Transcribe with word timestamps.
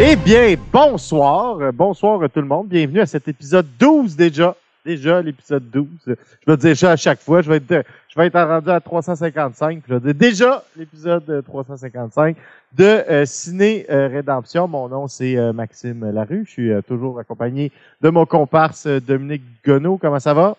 Eh 0.00 0.16
bien, 0.16 0.56
bonsoir. 0.72 1.72
Bonsoir 1.72 2.20
à 2.22 2.28
tout 2.28 2.40
le 2.40 2.46
monde. 2.48 2.66
Bienvenue 2.66 3.00
à 3.00 3.06
cet 3.06 3.28
épisode 3.28 3.66
12 3.78 4.16
déjà. 4.16 4.56
Déjà 4.84 5.22
l'épisode 5.22 5.70
12. 5.70 5.86
Je 6.06 6.14
vais 6.46 6.56
dire 6.56 6.76
ça 6.76 6.90
à 6.90 6.96
chaque 6.96 7.20
fois. 7.20 7.42
Je 7.42 7.48
vais 7.48 7.56
être, 7.58 7.86
je 8.08 8.18
vais 8.18 8.26
être 8.26 8.40
rendu 8.40 8.70
à 8.70 8.80
355. 8.80 9.82
puis 9.82 9.82
Je 9.88 9.94
vais 9.94 10.12
dire 10.12 10.14
déjà 10.14 10.64
l'épisode 10.76 11.22
euh, 11.30 11.42
355 11.42 12.36
de 12.76 12.84
euh, 12.84 13.24
Ciné 13.24 13.86
euh, 13.88 14.08
Rédemption. 14.08 14.66
Mon 14.66 14.88
nom, 14.88 15.06
c'est 15.06 15.36
euh, 15.36 15.52
Maxime 15.52 16.10
Larue. 16.10 16.44
Je 16.44 16.50
suis 16.50 16.72
toujours 16.88 17.20
accompagné 17.20 17.70
de 18.02 18.10
mon 18.10 18.26
comparse 18.26 18.86
Dominique 18.86 19.44
Gonneau. 19.64 19.96
Comment 19.96 20.20
ça 20.20 20.34
va? 20.34 20.56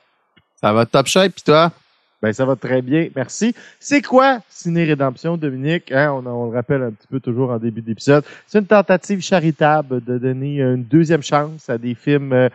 Ça 0.62 0.72
va 0.72 0.86
top 0.86 1.08
shape, 1.08 1.34
puis 1.34 1.44
toi? 1.44 1.72
Ben, 2.26 2.34
ça 2.34 2.44
va 2.44 2.56
très 2.56 2.82
bien, 2.82 3.10
merci. 3.16 3.54
C'est 3.80 4.02
quoi 4.02 4.40
Ciné 4.50 4.84
Rédemption, 4.84 5.38
Dominique? 5.38 5.92
Hein, 5.92 6.12
on, 6.26 6.50
le 6.50 6.56
rappelle 6.56 6.82
un 6.82 6.90
petit 6.90 7.06
peu 7.08 7.20
toujours 7.20 7.52
en 7.52 7.60
début 7.60 7.82
d'épisode. 7.82 8.24
C'est 8.48 8.58
une 8.58 8.66
tentative 8.66 9.22
charitable 9.22 10.04
de 10.04 10.18
donner 10.18 10.60
une 10.60 10.84
deuxième 10.84 11.22
chance 11.22 11.70
à 11.70 11.78
des 11.78 11.94
films 11.94 12.34
euh, 12.34 12.50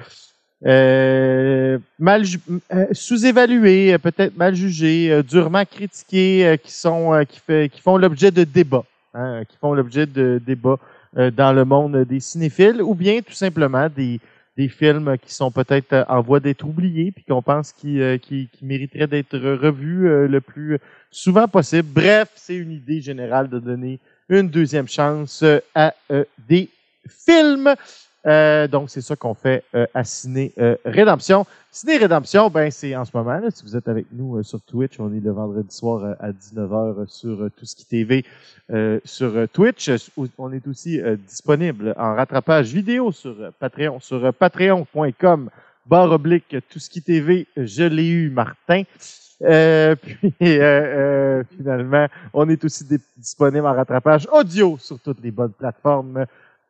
euh, 0.66 1.78
mal 2.00 2.24
euh, 2.72 2.86
sous-évalués, 2.90 3.96
peut-être 3.98 4.36
mal 4.36 4.56
jugés, 4.56 5.22
durement 5.22 5.64
critiqués, 5.64 6.58
qui 6.64 6.72
sont 6.72 7.24
qui, 7.28 7.80
font 7.80 7.96
l'objet 7.96 8.32
de 8.32 8.42
débats, 8.42 8.82
hein, 9.14 9.42
qui 9.48 9.56
font 9.56 9.72
l'objet 9.72 10.06
de 10.06 10.42
débats 10.44 10.80
dans 11.14 11.52
le 11.52 11.64
monde 11.64 11.96
des 12.08 12.18
cinéphiles, 12.18 12.82
ou 12.82 12.96
bien 12.96 13.20
tout 13.20 13.34
simplement 13.34 13.86
des 13.88 14.18
des 14.60 14.68
films 14.68 15.16
qui 15.16 15.32
sont 15.32 15.50
peut-être 15.50 15.94
euh, 15.94 16.04
en 16.08 16.20
voie 16.20 16.38
d'être 16.38 16.66
oubliés, 16.66 17.12
puis 17.12 17.24
qu'on 17.24 17.40
pense 17.40 17.72
qu'ils 17.72 18.02
euh, 18.02 18.18
qui, 18.18 18.50
mériteraient 18.60 19.06
d'être 19.06 19.38
revus 19.38 20.06
euh, 20.06 20.28
le 20.28 20.42
plus 20.42 20.78
souvent 21.10 21.48
possible. 21.48 21.88
Bref, 21.94 22.28
c'est 22.34 22.56
une 22.56 22.72
idée 22.72 23.00
générale 23.00 23.48
de 23.48 23.58
donner 23.58 23.98
une 24.28 24.50
deuxième 24.50 24.86
chance 24.86 25.42
à 25.74 25.94
des 26.46 26.68
films. 27.08 27.74
Euh, 28.26 28.68
donc, 28.68 28.90
c'est 28.90 29.00
ça 29.00 29.16
qu'on 29.16 29.34
fait 29.34 29.64
euh, 29.74 29.86
à 29.94 30.04
Ciné 30.04 30.52
euh, 30.58 30.76
Rédemption. 30.84 31.46
Ciné 31.70 31.96
Rédemption, 31.96 32.50
ben, 32.50 32.70
c'est 32.70 32.94
en 32.94 33.04
ce 33.04 33.10
moment, 33.14 33.38
là, 33.38 33.50
si 33.50 33.62
vous 33.64 33.76
êtes 33.76 33.88
avec 33.88 34.06
nous 34.12 34.36
euh, 34.36 34.42
sur 34.42 34.60
Twitch, 34.60 35.00
on 35.00 35.12
est 35.14 35.20
le 35.20 35.30
vendredi 35.30 35.74
soir 35.74 36.04
euh, 36.04 36.14
à 36.20 36.30
19h 36.32 37.08
sur 37.08 37.48
Tout 37.56 37.66
TV 37.88 38.24
sur 39.04 39.48
Twitch. 39.52 39.90
On 40.38 40.52
est 40.52 40.66
aussi 40.68 41.00
disponible 41.26 41.92
en 41.98 42.14
rattrapage 42.14 42.72
vidéo 42.72 43.10
sur 43.10 43.34
Patreon, 43.58 43.98
sur 43.98 44.32
patreon.com, 44.32 45.50
barre 45.86 46.12
oblique, 46.12 46.56
Tout 46.68 46.78
TV, 47.04 47.48
je 47.56 47.82
l'ai 47.82 48.06
eu, 48.06 48.30
Martin. 48.30 48.84
Euh, 49.42 49.94
puis, 50.02 50.32
euh, 50.42 50.60
euh, 50.60 51.42
finalement, 51.56 52.06
on 52.32 52.48
est 52.48 52.62
aussi 52.64 52.84
disponible 53.16 53.66
en 53.66 53.74
rattrapage 53.74 54.28
audio 54.30 54.76
sur 54.78 54.98
toutes 55.00 55.22
les 55.22 55.30
bonnes 55.30 55.52
plateformes 55.52 56.26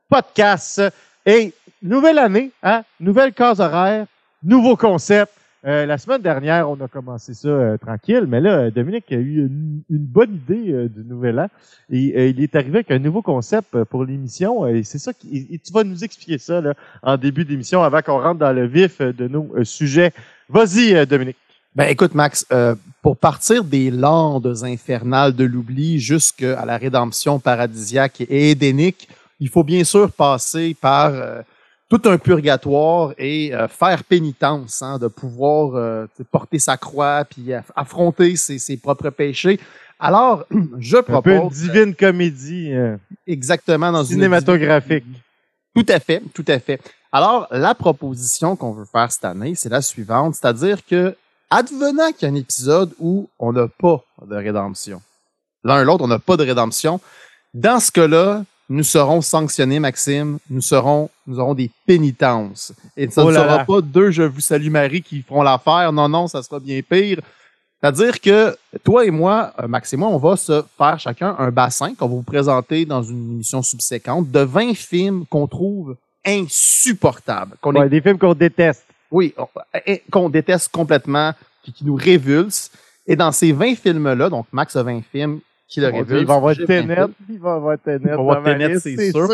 podcasts. 0.08 0.82
Et 1.26 1.52
nouvelle 1.82 2.18
année, 2.18 2.50
hein? 2.62 2.82
nouvelle 2.98 3.32
case 3.32 3.60
horaire, 3.60 4.06
nouveau 4.42 4.76
concept. 4.76 5.32
Euh, 5.66 5.84
la 5.84 5.98
semaine 5.98 6.22
dernière, 6.22 6.70
on 6.70 6.80
a 6.80 6.88
commencé 6.88 7.34
ça 7.34 7.48
euh, 7.48 7.76
tranquille, 7.76 8.24
mais 8.26 8.40
là, 8.40 8.70
Dominique 8.70 9.12
a 9.12 9.16
eu 9.16 9.40
une, 9.40 9.82
bonne 9.90 10.36
idée 10.36 10.72
euh, 10.72 10.88
du 10.88 11.04
nouvel 11.04 11.38
an. 11.38 11.48
Et 11.90 12.14
euh, 12.16 12.28
il 12.28 12.42
est 12.42 12.56
arrivé 12.56 12.78
avec 12.78 12.90
un 12.90 12.98
nouveau 12.98 13.20
concept 13.20 13.84
pour 13.84 14.06
l'émission. 14.06 14.66
Et 14.66 14.82
c'est 14.82 14.98
ça 14.98 15.12
qui, 15.12 15.48
et 15.50 15.58
tu 15.58 15.70
vas 15.70 15.84
nous 15.84 16.02
expliquer 16.02 16.38
ça 16.38 16.62
là, 16.62 16.72
en 17.02 17.18
début 17.18 17.44
d'émission 17.44 17.82
avant 17.82 18.00
qu'on 18.00 18.22
rentre 18.22 18.38
dans 18.38 18.52
le 18.52 18.66
vif 18.66 19.02
de 19.02 19.28
nos 19.28 19.62
sujets. 19.62 20.12
Vas-y, 20.48 21.06
Dominique. 21.06 21.36
Ben 21.76 21.84
écoute, 21.84 22.14
Max, 22.14 22.46
pour 23.02 23.16
partir 23.16 23.62
des 23.62 23.90
landes 23.90 24.56
infernales 24.64 25.34
de 25.34 25.44
l'oubli 25.44 26.00
jusqu'à 26.00 26.64
la 26.64 26.78
rédemption 26.78 27.38
paradisiaque 27.38 28.22
et 28.22 28.50
édénique, 28.50 29.08
il 29.40 29.48
faut 29.48 29.64
bien 29.64 29.82
sûr 29.84 30.12
passer 30.12 30.76
par 30.80 31.10
euh, 31.12 31.42
tout 31.88 32.00
un 32.04 32.18
purgatoire 32.18 33.12
et 33.18 33.52
euh, 33.54 33.66
faire 33.68 34.04
pénitence, 34.04 34.82
hein, 34.82 34.98
de 34.98 35.08
pouvoir 35.08 35.74
euh, 35.74 36.06
porter 36.30 36.58
sa 36.58 36.76
croix 36.76 37.24
puis 37.24 37.50
aff- 37.50 37.72
affronter 37.74 38.36
ses, 38.36 38.58
ses 38.58 38.76
propres 38.76 39.10
péchés. 39.10 39.58
Alors, 39.98 40.44
je 40.78 40.98
Un 40.98 41.02
peu 41.02 41.12
une 41.12 41.20
propose 41.20 41.52
divine 41.58 41.94
comédie 41.94 42.72
exactement 43.26 43.90
dans 43.90 44.04
une 44.04 44.14
cinématographique. 44.14 45.04
Tout 45.74 45.86
à 45.88 46.00
fait, 46.00 46.22
tout 46.34 46.44
à 46.48 46.58
fait. 46.58 46.80
Alors, 47.12 47.48
la 47.50 47.74
proposition 47.74 48.54
qu'on 48.56 48.72
veut 48.72 48.84
faire 48.84 49.10
cette 49.10 49.24
année, 49.24 49.54
c'est 49.54 49.68
la 49.68 49.82
suivante, 49.82 50.36
c'est-à-dire 50.36 50.84
que, 50.86 51.16
advenant 51.48 52.12
qu'il 52.12 52.28
y 52.28 52.30
a 52.30 52.34
un 52.34 52.36
épisode 52.36 52.92
où 53.00 53.28
on 53.38 53.52
n'a 53.52 53.66
pas 53.66 54.04
de 54.26 54.36
rédemption, 54.36 55.02
l'un 55.64 55.82
et 55.82 55.84
l'autre, 55.84 56.04
on 56.04 56.08
n'a 56.08 56.18
pas 56.20 56.36
de 56.36 56.44
rédemption, 56.44 57.00
dans 57.52 57.80
ce 57.80 57.90
cas-là, 57.90 58.44
nous 58.70 58.84
serons 58.84 59.20
sanctionnés, 59.20 59.80
Maxime, 59.80 60.38
nous 60.48 60.60
serons, 60.62 61.10
nous 61.26 61.38
aurons 61.38 61.54
des 61.54 61.70
pénitences. 61.86 62.72
Et 62.96 63.10
ça 63.10 63.24
Oh 63.24 63.28
ne 63.30 63.34
sera 63.34 63.56
là. 63.58 63.64
pas 63.66 63.80
deux 63.82 64.10
Je 64.12 64.22
vous 64.22 64.40
salue 64.40 64.70
Marie 64.70 65.02
qui 65.02 65.20
feront 65.22 65.42
l'affaire. 65.42 65.92
Non, 65.92 66.08
non, 66.08 66.26
ça 66.28 66.42
sera 66.42 66.58
bien 66.60 66.80
pire. 66.88 67.20
C'est-à-dire 67.82 68.20
que 68.20 68.56
toi 68.84 69.04
et 69.04 69.10
moi, 69.10 69.52
euh, 69.60 69.66
Max 69.66 69.92
et 69.92 69.96
moi, 69.96 70.08
on 70.08 70.18
va 70.18 70.36
se 70.36 70.62
faire 70.78 71.00
chacun 71.00 71.34
un 71.38 71.50
bassin 71.50 71.94
qu'on 71.94 72.06
va 72.08 72.14
vous 72.14 72.22
présenter 72.22 72.84
dans 72.84 73.02
une 73.02 73.32
émission 73.34 73.62
subséquente 73.62 74.30
de 74.30 74.40
20 74.40 74.74
films 74.74 75.24
qu'on 75.28 75.46
trouve 75.46 75.96
insupportables, 76.26 77.56
qu'on 77.60 77.74
Ouais, 77.74 77.86
est- 77.86 77.90
des 77.90 78.00
films 78.00 78.18
qu'on 78.18 78.34
déteste. 78.34 78.84
oui, 79.10 79.34
on- 79.36 79.48
et- 79.86 80.02
qu'on 80.10 80.28
déteste 80.28 80.70
complètement, 80.70 81.32
puis 81.62 81.72
qui 81.72 81.84
nous 81.84 81.94
révulsent. 81.94 82.70
Et 83.06 83.16
dans 83.16 83.32
ces 83.32 83.52
20 83.52 83.74
films-là, 83.74 84.28
donc 84.28 84.46
Max 84.52 84.76
a 84.76 84.82
20 84.82 85.00
films 85.10 85.40
il 85.76 86.26
va 86.26 86.34
avoir 86.34 86.54
j'ai 86.54 86.64
20 86.64 86.66
Tenet. 86.66 86.96
Il 87.28 87.38
va 87.38 87.54
avoir 87.54 87.78
Tenet. 87.78 88.00
Il 88.02 88.08
va 88.08 88.14
avoir 88.14 88.42
Tenet, 88.42 88.78
c'est 88.78 89.10
sûr. 89.10 89.28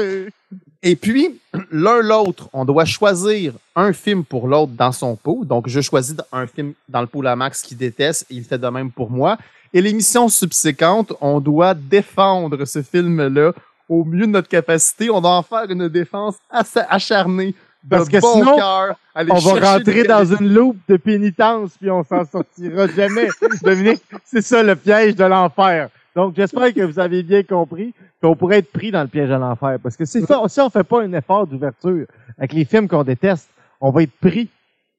Et 0.83 0.95
puis, 0.95 1.41
l'un 1.73 2.01
l'autre, 2.01 2.49
on 2.53 2.65
doit 2.65 2.85
choisir 2.85 3.55
un 3.75 3.93
film 3.93 4.25
pour 4.25 4.47
l'autre 4.47 4.73
dans 4.73 4.93
son 4.93 5.17
pot. 5.17 5.45
Donc, 5.45 5.69
je 5.69 5.81
choisis 5.81 6.17
un 6.33 6.47
film 6.47 6.75
dans 6.89 7.01
le 7.01 7.07
pool 7.07 7.27
à 7.27 7.35
Max 7.35 7.63
qui 7.63 7.75
déteste, 7.75 8.27
et 8.31 8.35
il 8.35 8.45
fait 8.45 8.59
de 8.59 8.69
même 8.69 8.91
pour 8.91 9.11
moi. 9.11 9.37
Et 9.73 9.81
l'émission 9.81 10.29
subséquente, 10.29 11.13
on 11.21 11.41
doit 11.41 11.75
défendre 11.75 12.65
ce 12.65 12.83
film-là 12.83 13.53
au 13.89 14.05
mieux 14.05 14.27
de 14.27 14.33
notre 14.33 14.49
capacité. 14.49 15.11
On 15.11 15.21
doit 15.21 15.37
en 15.37 15.43
faire 15.43 15.69
une 15.69 15.89
défense 15.89 16.37
assez 16.51 16.81
acharnée. 16.89 17.55
De 17.83 17.91
Parce 17.91 18.09
que 18.09 18.19
bon 18.19 18.35
sinon, 18.35 18.57
cœur, 18.57 18.97
On 19.15 19.39
va 19.39 19.75
rentrer 19.75 20.05
dans 20.05 20.25
une 20.25 20.53
loupe 20.53 20.79
de 20.89 20.97
pénitence, 20.97 21.71
puis 21.81 21.91
on 21.91 22.03
s'en 22.05 22.25
sortira 22.25 22.89
jamais. 22.89 23.29
Dominique, 23.63 24.03
c'est 24.25 24.43
ça 24.43 24.63
le 24.63 24.75
piège 24.75 25.15
de 25.15 25.25
l'enfer. 25.25 25.89
Donc, 26.17 26.35
j'espère 26.35 26.73
que 26.73 26.81
vous 26.81 26.99
avez 26.99 27.23
bien 27.23 27.43
compris 27.43 27.93
qu'on 28.23 28.35
pourrait 28.35 28.61
être 28.61 28.73
pris 28.73 28.91
dans 28.91 29.03
le 29.03 29.09
piège 29.09 29.29
de 29.29 29.35
l'enfer. 29.35 29.79
Parce 29.83 29.99
que 29.99 30.07
si, 30.07 30.25
si 30.25 30.61
on 30.61 30.71
fait 30.71 30.83
pas 30.83 31.03
un 31.03 31.13
effort 31.13 31.47
d'ouverture 31.47 32.07
avec 32.39 32.55
les 32.55 32.65
films 32.65 32.89
qu'on 32.89 33.05
déteste, 33.05 33.51
on 33.83 33.91
va 33.91 34.03
être 34.03 34.19
pris 34.19 34.49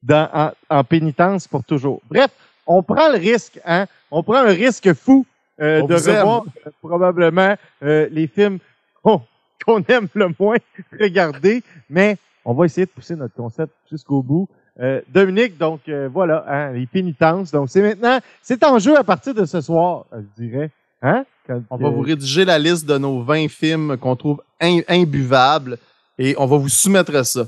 dans, 0.00 0.28
en, 0.32 0.52
en 0.70 0.84
pénitence 0.84 1.48
pour 1.48 1.64
toujours. 1.64 2.00
Bref, 2.08 2.30
on 2.68 2.84
prend 2.84 3.10
le 3.10 3.18
risque, 3.18 3.58
hein? 3.66 3.86
On 4.12 4.22
prend 4.22 4.36
un 4.36 4.54
risque 4.54 4.92
fou 4.94 5.26
euh, 5.60 5.82
de 5.82 5.94
revoir 5.94 6.44
euh, 6.64 6.70
probablement 6.80 7.56
euh, 7.82 8.08
les 8.12 8.28
films 8.28 8.60
qu'on 9.02 9.82
aime 9.88 10.06
le 10.14 10.32
moins 10.38 10.58
regarder, 11.00 11.64
mais 11.90 12.16
on 12.44 12.54
va 12.54 12.66
essayer 12.66 12.86
de 12.86 12.92
pousser 12.92 13.16
notre 13.16 13.34
concept 13.34 13.72
jusqu'au 13.90 14.22
bout. 14.22 14.48
Euh, 14.78 15.00
Dominique, 15.08 15.58
donc 15.58 15.80
euh, 15.88 16.08
voilà, 16.12 16.44
hein, 16.46 16.70
les 16.70 16.86
pénitences. 16.86 17.50
Donc 17.50 17.70
c'est 17.70 17.82
maintenant, 17.82 18.20
c'est 18.40 18.62
en 18.62 18.78
jeu 18.78 18.96
à 18.96 19.02
partir 19.02 19.34
de 19.34 19.44
ce 19.44 19.60
soir, 19.60 20.04
je 20.12 20.44
dirais. 20.44 20.70
Hein? 21.02 21.24
Quand, 21.46 21.60
On 21.70 21.76
va 21.76 21.88
vous 21.90 22.00
rédiger 22.02 22.44
la 22.44 22.58
liste 22.58 22.86
de 22.88 22.98
nos 22.98 23.22
20 23.22 23.48
films 23.48 23.96
qu'on 23.96 24.16
trouve 24.16 24.42
im- 24.60 24.82
imbuvables 24.88 25.78
et 26.18 26.34
on 26.38 26.46
va 26.46 26.56
vous 26.58 26.68
soumettre 26.68 27.24
ça. 27.24 27.46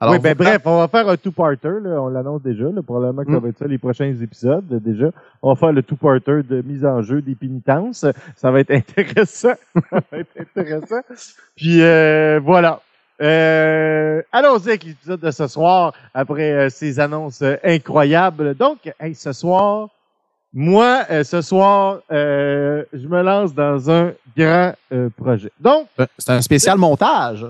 Alors, 0.00 0.14
oui, 0.14 0.20
ben 0.20 0.36
vous- 0.36 0.44
bref, 0.44 0.62
on 0.64 0.78
va 0.78 0.86
faire 0.86 1.08
un 1.08 1.16
two-parter, 1.16 1.68
on 1.68 2.08
l'annonce 2.08 2.40
déjà, 2.42 2.64
là, 2.66 2.82
probablement 2.82 3.24
que 3.24 3.32
ça 3.32 3.38
Mm. 3.38 3.42
va 3.42 3.48
être 3.48 3.58
ça 3.58 3.66
les 3.66 3.78
prochains 3.78 4.14
épisodes, 4.22 4.64
là, 4.70 4.78
déjà. 4.78 5.10
On 5.42 5.52
va 5.52 5.58
faire 5.58 5.72
le 5.72 5.82
two-parter 5.82 6.42
de 6.48 6.62
mise 6.62 6.84
en 6.84 7.02
jeu 7.02 7.20
des 7.20 7.34
pénitences. 7.34 8.04
Ça 8.36 8.50
va 8.52 8.60
être 8.60 8.70
intéressant. 9.26 9.54
ça 9.90 10.00
va 10.12 10.18
être 10.18 10.30
intéressant. 10.40 11.00
Puis 11.56 11.82
euh, 11.82 12.38
voilà. 12.44 12.80
Euh, 13.20 14.22
allons-y 14.30 14.68
avec 14.68 14.84
l'épisode 14.84 15.20
de 15.20 15.30
ce 15.32 15.48
soir, 15.48 15.92
après 16.14 16.52
euh, 16.52 16.68
ces 16.68 17.00
annonces 17.00 17.42
euh, 17.42 17.56
incroyables. 17.64 18.54
Donc, 18.54 18.78
hey, 19.00 19.14
ce 19.16 19.32
soir, 19.32 19.88
moi, 20.52 21.04
euh, 21.10 21.24
ce 21.24 21.42
soir, 21.42 22.00
euh, 22.10 22.84
je 22.92 23.06
me 23.06 23.22
lance 23.22 23.54
dans 23.54 23.90
un 23.90 24.12
grand 24.36 24.72
euh, 24.92 25.10
projet. 25.10 25.50
Donc, 25.60 25.88
C'est 26.18 26.30
un 26.30 26.40
spécial 26.42 26.78
montage. 26.78 27.44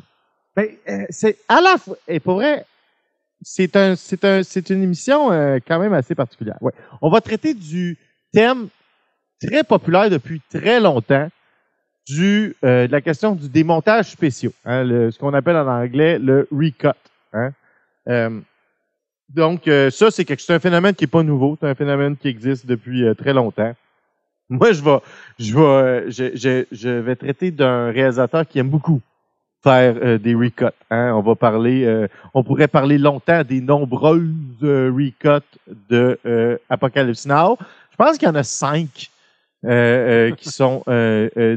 ben, 0.57 0.67
euh, 0.89 1.05
c'est 1.11 1.39
à 1.49 1.61
la 1.61 1.77
fois. 1.79 1.97
Et 2.09 2.19
pour 2.21 2.35
vrai, 2.35 2.65
c'est 3.43 3.77
un, 3.77 3.95
c'est 3.95 4.25
un, 4.25 4.43
c'est 4.43 4.69
une 4.71 4.83
émission 4.83 5.31
euh, 5.31 5.59
quand 5.67 5.79
même 5.79 5.93
assez 5.95 6.15
particulière. 6.15 6.57
Ouais. 6.61 6.73
On 7.01 7.09
va 7.09 7.21
traiter 7.21 7.55
du 7.55 7.97
thème 8.33 8.69
très 9.41 9.63
populaire 9.63 10.11
depuis 10.11 10.43
très 10.53 10.81
longtemps 10.81 11.29
du 12.09 12.57
euh, 12.65 12.87
de 12.89 12.93
la 12.93 13.01
question 13.01 13.35
du 13.37 13.49
démontage 13.49 14.11
spéciaux, 14.11 14.53
hein, 14.65 14.83
le- 14.83 15.11
ce 15.13 15.19
qu'on 15.19 15.35
appelle 15.35 15.57
en 15.57 15.69
anglais 15.69 16.19
le 16.19 16.49
recut. 16.51 16.89
Hein. 17.33 17.53
Donc 19.29 19.69
euh, 19.69 19.91
ça 19.91 20.11
c'est 20.11 20.25
quelque 20.25 20.51
un 20.51 20.59
phénomène 20.59 20.95
qui 20.95 21.05
est 21.05 21.09
pas 21.09 21.23
nouveau, 21.23 21.57
c'est 21.61 21.69
un 21.69 21.75
phénomène 21.75 22.17
qui 22.17 22.29
existe 22.29 22.67
depuis 22.67 23.05
euh, 23.05 23.15
très 23.15 23.35
longtemps. 23.35 23.75
Moi 24.49 24.73
je 24.73 24.83
vais 24.83 24.99
je 25.39 25.55
vais 25.55 25.61
euh, 25.61 26.11
je, 26.11 26.35
je, 26.35 26.65
je 26.73 26.89
vais 26.89 27.17
traiter 27.17 27.51
d'un 27.51 27.91
réalisateur 27.91 28.47
qui 28.49 28.59
aime 28.59 28.71
beaucoup 28.71 29.01
faire 29.63 29.97
euh, 30.03 30.19
des 30.19 30.35
recuts. 30.35 30.65
Hein? 30.91 31.13
On 31.15 31.21
va 31.21 31.35
parler, 31.35 31.85
euh, 31.85 32.07
on 32.33 32.43
pourrait 32.43 32.69
parler 32.69 32.97
longtemps 32.97 33.43
des 33.45 33.61
nombreuses 33.61 34.23
recuts 34.63 35.59
de 35.91 36.19
Apocalypse 36.71 37.27
Now. 37.27 37.59
Je 37.91 37.97
pense 37.97 38.17
qu'il 38.17 38.29
y 38.29 38.31
en 38.31 38.35
a 38.35 38.45
cinq 38.45 39.11
qui 39.61 40.49
sont 40.49 40.85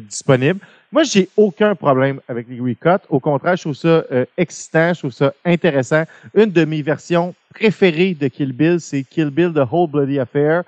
disponibles. 0.09 0.59
Moi, 0.91 1.03
j'ai 1.03 1.29
aucun 1.37 1.73
problème 1.73 2.19
avec 2.27 2.47
les 2.49 2.59
recuts. 2.59 3.05
Au 3.07 3.21
contraire, 3.21 3.55
je 3.55 3.61
trouve 3.61 3.75
ça 3.75 4.03
euh, 4.11 4.25
excitant, 4.37 4.93
je 4.93 4.99
trouve 4.99 5.13
ça 5.13 5.33
intéressant. 5.45 6.03
Une 6.35 6.51
de 6.51 6.65
mes 6.65 6.81
versions 6.81 7.33
préférées 7.53 8.13
de 8.13 8.27
Kill 8.27 8.51
Bill, 8.51 8.81
c'est 8.81 9.03
Kill 9.03 9.29
Bill 9.29 9.53
The 9.53 9.63
Whole 9.71 9.89
Bloody 9.89 10.19
Affair. 10.19 10.63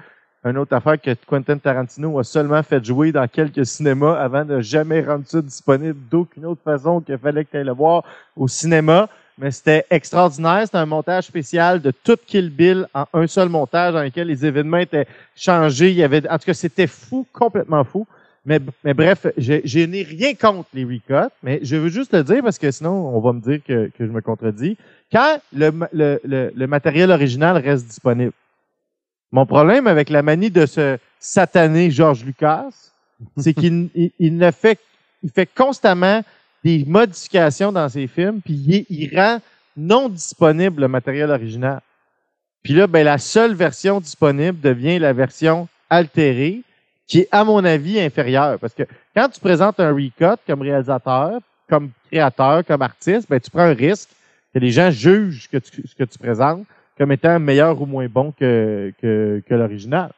Une 0.45 0.57
autre 0.57 0.73
affaire 0.73 0.99
que 0.99 1.13
Quentin 1.27 1.57
Tarantino 1.57 2.17
a 2.19 2.23
seulement 2.23 2.63
fait 2.63 2.83
jouer 2.83 3.11
dans 3.11 3.27
quelques 3.27 3.65
cinémas 3.65 4.13
avant 4.13 4.45
de 4.45 4.61
jamais 4.61 5.01
rendre 5.01 5.25
ça 5.27 5.41
disponible 5.41 5.99
d'aucune 6.09 6.45
autre 6.45 6.61
façon 6.63 7.01
qu'il 7.01 7.17
fallait 7.17 7.43
que 7.43 7.51
tu 7.51 7.57
ailles 7.57 7.65
le 7.65 7.73
voir 7.73 8.05
au 8.37 8.47
cinéma. 8.47 9.09
Mais 9.37 9.51
c'était 9.51 9.85
extraordinaire. 9.89 10.61
C'était 10.63 10.77
un 10.77 10.85
montage 10.85 11.25
spécial 11.25 11.81
de 11.81 11.91
tout 11.91 12.17
Kill 12.25 12.49
Bill 12.49 12.87
en 12.93 13.05
un 13.13 13.27
seul 13.27 13.49
montage 13.49 13.93
dans 13.93 14.03
lequel 14.03 14.27
les 14.27 14.45
événements 14.45 14.77
étaient 14.77 15.07
changés. 15.35 15.91
Il 15.91 15.97
y 15.97 16.03
avait, 16.03 16.29
en 16.29 16.37
tout 16.37 16.45
cas, 16.45 16.53
c'était 16.53 16.87
fou, 16.87 17.25
complètement 17.33 17.83
fou. 17.83 18.07
Mais, 18.45 18.59
mais 18.83 18.93
bref, 18.93 19.27
je, 19.37 19.85
n'ai 19.85 20.03
rien 20.03 20.33
contre 20.33 20.67
les 20.73 20.83
recuts, 20.83 21.31
mais 21.43 21.59
je 21.63 21.77
veux 21.77 21.87
juste 21.87 22.13
le 22.13 22.23
dire 22.23 22.43
parce 22.43 22.57
que 22.57 22.71
sinon, 22.71 23.15
on 23.15 23.21
va 23.21 23.31
me 23.31 23.39
dire 23.39 23.59
que, 23.65 23.89
que 23.97 24.05
je 24.05 24.11
me 24.11 24.19
contredis. 24.19 24.77
Quand 25.11 25.39
le, 25.53 25.71
le, 25.93 26.19
le, 26.25 26.51
le 26.53 26.67
matériel 26.67 27.11
original 27.11 27.57
reste 27.57 27.87
disponible, 27.87 28.33
mon 29.31 29.45
problème 29.45 29.87
avec 29.87 30.09
la 30.09 30.21
manie 30.21 30.51
de 30.51 30.65
ce 30.65 30.97
satané 31.19 31.89
George 31.89 32.25
Lucas, 32.25 32.91
c'est 33.37 33.53
qu'il 33.53 33.89
il, 33.95 34.11
il 34.19 34.37
ne 34.37 34.51
fait, 34.51 34.79
il 35.23 35.31
fait 35.31 35.49
constamment 35.55 36.21
des 36.65 36.83
modifications 36.85 37.71
dans 37.71 37.87
ses 37.87 38.07
films, 38.07 38.41
puis 38.41 38.53
il, 38.53 38.85
il 38.89 39.17
rend 39.17 39.39
non 39.77 40.09
disponible 40.09 40.81
le 40.81 40.87
matériel 40.87 41.31
original. 41.31 41.81
Puis 42.61 42.73
là, 42.73 42.87
ben, 42.87 43.03
la 43.03 43.17
seule 43.17 43.53
version 43.55 43.99
disponible 43.99 44.59
devient 44.59 44.99
la 44.99 45.13
version 45.13 45.67
altérée, 45.89 46.61
qui 47.07 47.19
est, 47.19 47.27
à 47.31 47.43
mon 47.43 47.63
avis, 47.63 47.99
inférieure. 47.99 48.59
Parce 48.59 48.73
que 48.73 48.83
quand 49.15 49.29
tu 49.29 49.39
présentes 49.39 49.79
un 49.79 49.91
recut 49.91 50.39
comme 50.47 50.61
réalisateur, 50.61 51.39
comme 51.69 51.91
créateur, 52.11 52.65
comme 52.65 52.81
artiste, 52.81 53.27
ben, 53.29 53.39
tu 53.39 53.49
prends 53.49 53.61
un 53.61 53.73
risque 53.73 54.09
que 54.53 54.59
les 54.59 54.71
gens 54.71 54.91
jugent 54.91 55.49
que 55.49 55.57
tu, 55.57 55.87
ce 55.87 55.95
que 55.95 56.03
tu 56.03 56.17
présentes 56.17 56.65
comme 56.97 57.11
étant 57.11 57.39
meilleur 57.39 57.81
ou 57.81 57.85
moins 57.85 58.07
bon 58.07 58.31
que, 58.31 58.93
que, 59.01 59.41
que 59.47 59.55
l'original. 59.55 60.11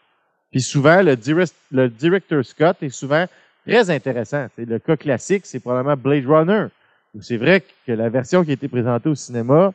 Puis 0.52 0.62
souvent, 0.62 1.02
le, 1.02 1.16
direct, 1.16 1.56
le 1.72 2.44
est 2.82 2.90
souvent 2.90 3.26
très 3.66 3.90
intéressant. 3.90 4.48
C'est 4.56 4.66
le 4.66 4.80
cas 4.80 4.98
classique, 4.98 5.46
c'est 5.46 5.60
probablement 5.60 5.96
Blade 5.98 6.26
Runner. 6.26 6.68
C'est 7.22 7.38
vrai 7.38 7.64
que 7.86 7.92
la 7.94 8.10
version 8.10 8.44
qui 8.44 8.52
a 8.52 8.54
été 8.54 8.68
présentée 8.68 9.10
au 9.10 9.16
cinéma, 9.16 9.74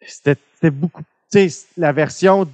c'était 0.00 0.70
beaucoup, 0.70 1.02
la 1.76 1.92
version 1.92 2.48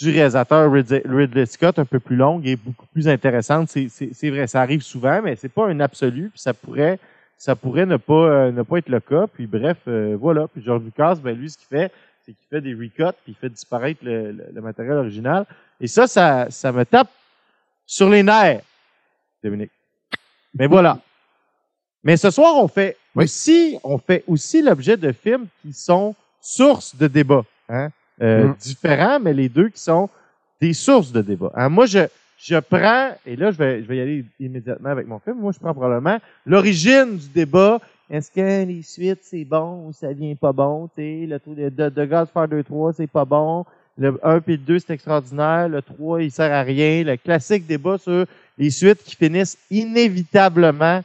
du 0.00 0.10
réalisateur 0.10 0.70
Ridley 0.72 1.46
Scott 1.46 1.78
un 1.78 1.84
peu 1.84 1.98
plus 1.98 2.16
longue 2.16 2.46
et 2.46 2.56
beaucoup 2.56 2.86
plus 2.86 3.08
intéressante. 3.08 3.68
C'est 3.68 4.30
vrai, 4.30 4.46
ça 4.46 4.60
arrive 4.60 4.82
souvent, 4.82 5.20
mais 5.22 5.36
c'est 5.36 5.48
pas 5.48 5.66
un 5.66 5.80
absolu, 5.80 6.30
puis 6.30 6.40
ça 6.40 6.54
pourrait 6.54 6.98
ça 7.36 7.54
pourrait 7.54 7.86
ne 7.86 7.96
pas 7.96 8.14
euh, 8.14 8.52
ne 8.52 8.62
pas 8.62 8.78
être 8.78 8.88
le 8.88 9.00
cas. 9.00 9.26
Puis 9.28 9.46
bref, 9.46 9.78
euh, 9.86 10.16
voilà. 10.18 10.48
Puis 10.48 10.62
George 10.62 10.82
Lucas, 10.82 11.16
ben 11.22 11.36
lui, 11.36 11.50
ce 11.50 11.58
qu'il 11.58 11.68
fait, 11.68 11.92
c'est 12.24 12.32
qu'il 12.32 12.46
fait 12.50 12.60
des 12.60 12.74
recuts, 12.74 13.16
puis 13.22 13.32
il 13.32 13.34
fait 13.34 13.48
disparaître 13.48 14.00
le, 14.04 14.32
le, 14.32 14.44
le, 14.52 14.60
matériel 14.60 14.96
original. 14.96 15.46
Et 15.80 15.86
ça, 15.86 16.06
ça, 16.06 16.48
ça 16.50 16.72
me 16.72 16.84
tape 16.84 17.10
sur 17.86 18.08
les 18.10 18.22
nerfs, 18.22 18.62
Dominique. 19.42 19.70
Mais 20.54 20.66
voilà. 20.66 20.98
Mais 22.02 22.16
ce 22.16 22.30
soir, 22.30 22.56
on 22.56 22.68
fait 22.68 22.96
oui. 23.14 23.24
aussi, 23.24 23.78
on 23.84 23.98
fait 23.98 24.24
aussi 24.26 24.62
l'objet 24.62 24.96
de 24.96 25.12
films 25.12 25.46
qui 25.62 25.72
sont 25.72 26.14
sources 26.40 26.96
de 26.96 27.06
débat. 27.06 27.44
Hein? 27.68 27.90
Euh, 28.20 28.48
mmh. 28.48 28.56
Différents, 28.60 29.20
mais 29.20 29.32
les 29.32 29.48
deux 29.48 29.68
qui 29.68 29.80
sont 29.80 30.08
des 30.60 30.72
sources 30.72 31.12
de 31.12 31.22
débat. 31.22 31.52
Hein? 31.54 31.68
Moi, 31.68 31.86
je, 31.86 32.00
je 32.38 32.56
prends, 32.56 33.10
et 33.26 33.36
là, 33.36 33.50
je 33.50 33.58
vais, 33.58 33.82
je 33.82 33.88
vais 33.88 33.96
y 33.96 34.00
aller 34.00 34.24
immédiatement 34.40 34.90
avec 34.90 35.06
mon 35.06 35.18
film. 35.18 35.38
Moi, 35.38 35.52
je 35.52 35.58
prends 35.58 35.74
probablement 35.74 36.18
l'origine 36.46 37.16
du 37.16 37.28
débat. 37.28 37.80
Est-ce 38.10 38.30
que 38.30 38.64
les 38.64 38.82
suites, 38.82 39.20
c'est 39.22 39.44
bon 39.44 39.86
ou 39.86 39.92
ça 39.92 40.12
vient 40.12 40.34
pas 40.34 40.52
bon? 40.52 40.88
T'sais, 40.88 41.26
le 41.28 41.38
truc 41.38 41.56
de, 41.56 41.68
de, 41.68 41.88
de 41.90 42.04
Godfather 42.04 42.64
3, 42.64 42.92
c'est 42.94 43.06
pas 43.06 43.24
bon. 43.24 43.64
Le 43.98 44.18
1 44.22 44.40
puis 44.40 44.52
le 44.52 44.62
2, 44.62 44.78
c'est 44.78 44.94
extraordinaire. 44.94 45.68
Le 45.68 45.82
3, 45.82 46.22
il 46.22 46.30
sert 46.30 46.52
à 46.52 46.62
rien. 46.62 47.04
Le 47.04 47.16
classique 47.16 47.66
débat 47.66 47.98
sur 47.98 48.24
les 48.56 48.70
suites 48.70 49.02
qui 49.02 49.16
finissent 49.16 49.58
inévitablement 49.70 51.02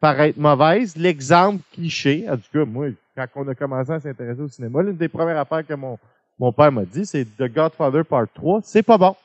par 0.00 0.20
être 0.20 0.36
mauvaises. 0.36 0.96
L'exemple 0.96 1.62
cliché, 1.72 2.26
en 2.28 2.36
tout 2.36 2.50
cas, 2.52 2.64
moi, 2.64 2.88
quand 3.16 3.26
on 3.36 3.48
a 3.48 3.54
commencé 3.54 3.90
à 3.90 4.00
s'intéresser 4.00 4.40
au 4.42 4.48
cinéma, 4.48 4.82
l'une 4.82 4.96
des 4.96 5.08
premières 5.08 5.38
affaires 5.38 5.66
que 5.66 5.74
mon, 5.74 5.98
mon 6.38 6.52
père 6.52 6.70
m'a 6.70 6.84
dit, 6.84 7.06
c'est 7.06 7.24
The 7.24 7.52
Godfather 7.52 8.04
Part 8.04 8.26
3, 8.34 8.60
c'est 8.62 8.82
pas 8.82 8.98
bon. 8.98 9.16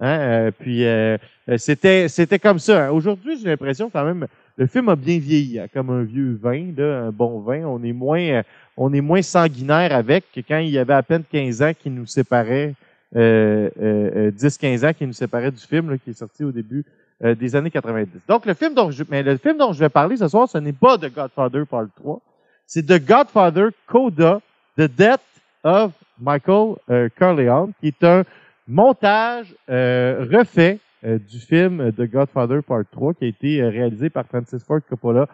Hein? 0.00 0.18
Euh, 0.18 0.50
puis 0.50 0.84
euh, 0.84 1.16
c'était 1.56 2.08
c'était 2.08 2.38
comme 2.38 2.58
ça. 2.58 2.92
Aujourd'hui, 2.92 3.38
j'ai 3.38 3.48
l'impression 3.48 3.88
quand 3.90 4.04
même 4.04 4.26
le 4.58 4.66
film 4.66 4.88
a 4.88 4.96
bien 4.96 5.18
vieilli, 5.18 5.58
hein, 5.58 5.66
comme 5.72 5.90
un 5.90 6.02
vieux 6.02 6.38
vin, 6.40 6.72
là, 6.76 7.04
un 7.04 7.10
bon 7.10 7.40
vin. 7.40 7.64
On 7.64 7.82
est 7.82 7.92
moins 7.92 8.42
on 8.76 8.92
est 8.92 9.00
moins 9.00 9.22
sanguinaire 9.22 9.94
avec 9.94 10.24
que 10.32 10.40
quand 10.40 10.58
il 10.58 10.70
y 10.70 10.78
avait 10.78 10.94
à 10.94 11.02
peine 11.02 11.24
15 11.30 11.62
ans 11.62 11.72
qui 11.78 11.88
nous 11.88 12.06
séparait, 12.06 12.74
euh, 13.14 14.30
10-15 14.32 14.86
ans 14.86 14.92
qui 14.92 15.06
nous 15.06 15.14
séparait 15.14 15.50
du 15.50 15.60
film 15.60 15.98
qui 15.98 16.10
est 16.10 16.18
sorti 16.18 16.44
au 16.44 16.52
début 16.52 16.84
des 17.22 17.56
années 17.56 17.70
90. 17.70 18.20
Donc 18.28 18.44
le 18.44 18.52
film 18.52 18.74
dont 18.74 18.90
je 18.90 19.02
mais 19.08 19.22
le 19.22 19.38
film 19.38 19.56
dont 19.56 19.72
je 19.72 19.80
vais 19.80 19.88
parler 19.88 20.18
ce 20.18 20.28
soir, 20.28 20.46
ce 20.46 20.58
n'est 20.58 20.74
pas 20.74 20.98
The 20.98 21.10
Godfather 21.10 21.64
Part 21.64 21.86
3, 21.96 22.20
c'est 22.66 22.84
The 22.84 23.02
Godfather 23.02 23.68
Coda, 23.86 24.42
The 24.76 24.82
Death 24.82 25.22
of 25.64 25.92
Michael 26.20 26.76
Corleone, 27.18 27.72
qui 27.80 27.88
est 27.88 28.04
un 28.04 28.24
montage 28.68 29.54
euh, 29.70 30.26
refait 30.30 30.78
euh, 31.04 31.18
du 31.18 31.38
film 31.38 31.92
The 31.92 32.10
Godfather 32.10 32.62
Part 32.62 32.84
3 32.90 33.14
qui 33.14 33.24
a 33.24 33.28
été 33.28 33.60
euh, 33.60 33.68
réalisé 33.68 34.10
par 34.10 34.26
Francis 34.26 34.62
Ford 34.62 34.80
Coppola, 34.88 35.28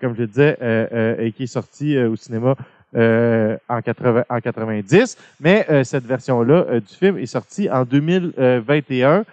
comme 0.00 0.14
je 0.14 0.22
le 0.22 0.26
disais, 0.26 0.58
et 1.18 1.32
qui 1.32 1.44
est 1.44 1.46
sorti 1.46 1.96
au 1.96 2.14
cinéma 2.14 2.56
en, 2.94 3.80
80, 3.82 4.24
en 4.28 4.40
90. 4.40 5.16
Mais 5.40 5.66
cette 5.84 6.04
version-là 6.04 6.80
du 6.80 6.94
film 6.94 7.16
est 7.16 7.24
sortie 7.24 7.70
en 7.70 7.84
2021 7.84 9.24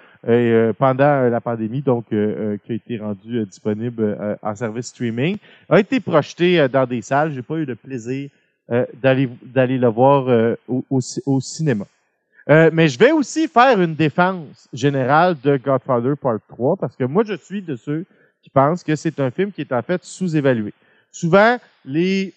pendant 0.78 1.30
la 1.30 1.42
pandémie, 1.42 1.82
donc 1.82 2.06
qui 2.08 2.16
a 2.16 2.74
été 2.74 2.98
rendue 3.00 3.44
disponible 3.44 4.38
en 4.42 4.56
service 4.56 4.86
streaming, 4.88 5.38
a 5.68 5.80
été 5.80 6.00
projeté 6.00 6.66
dans 6.70 6.86
des 6.86 7.02
salles. 7.02 7.34
J'ai 7.34 7.42
pas 7.42 7.56
eu 7.56 7.66
le 7.66 7.76
plaisir 7.76 8.30
d'aller 8.70 9.30
d'aller 9.44 9.78
le 9.78 9.88
voir 9.88 10.58
au, 10.68 10.84
au, 10.90 11.00
au 11.26 11.40
cinéma. 11.42 11.86
Euh, 12.50 12.70
mais 12.72 12.88
je 12.88 13.00
vais 13.00 13.12
aussi 13.12 13.48
faire 13.48 13.82
une 13.82 13.96
défense 13.96 14.70
générale 14.72 15.36
de 15.44 15.58
Godfather 15.58 16.16
Part 16.16 16.40
3 16.48 16.78
parce 16.78 16.96
que 16.96 17.04
moi, 17.04 17.24
je 17.26 17.34
suis 17.34 17.62
de 17.62 17.76
ceux 17.76 18.06
qui 18.44 18.50
pensent 18.52 18.84
que 18.84 18.96
c'est 18.96 19.20
un 19.20 19.32
film 19.32 19.52
qui 19.52 19.62
est 19.62 19.72
en 19.72 19.82
fait 19.82 20.04
sous-évalué. 20.04 20.72
Souvent, 21.12 21.58
les, 21.84 22.34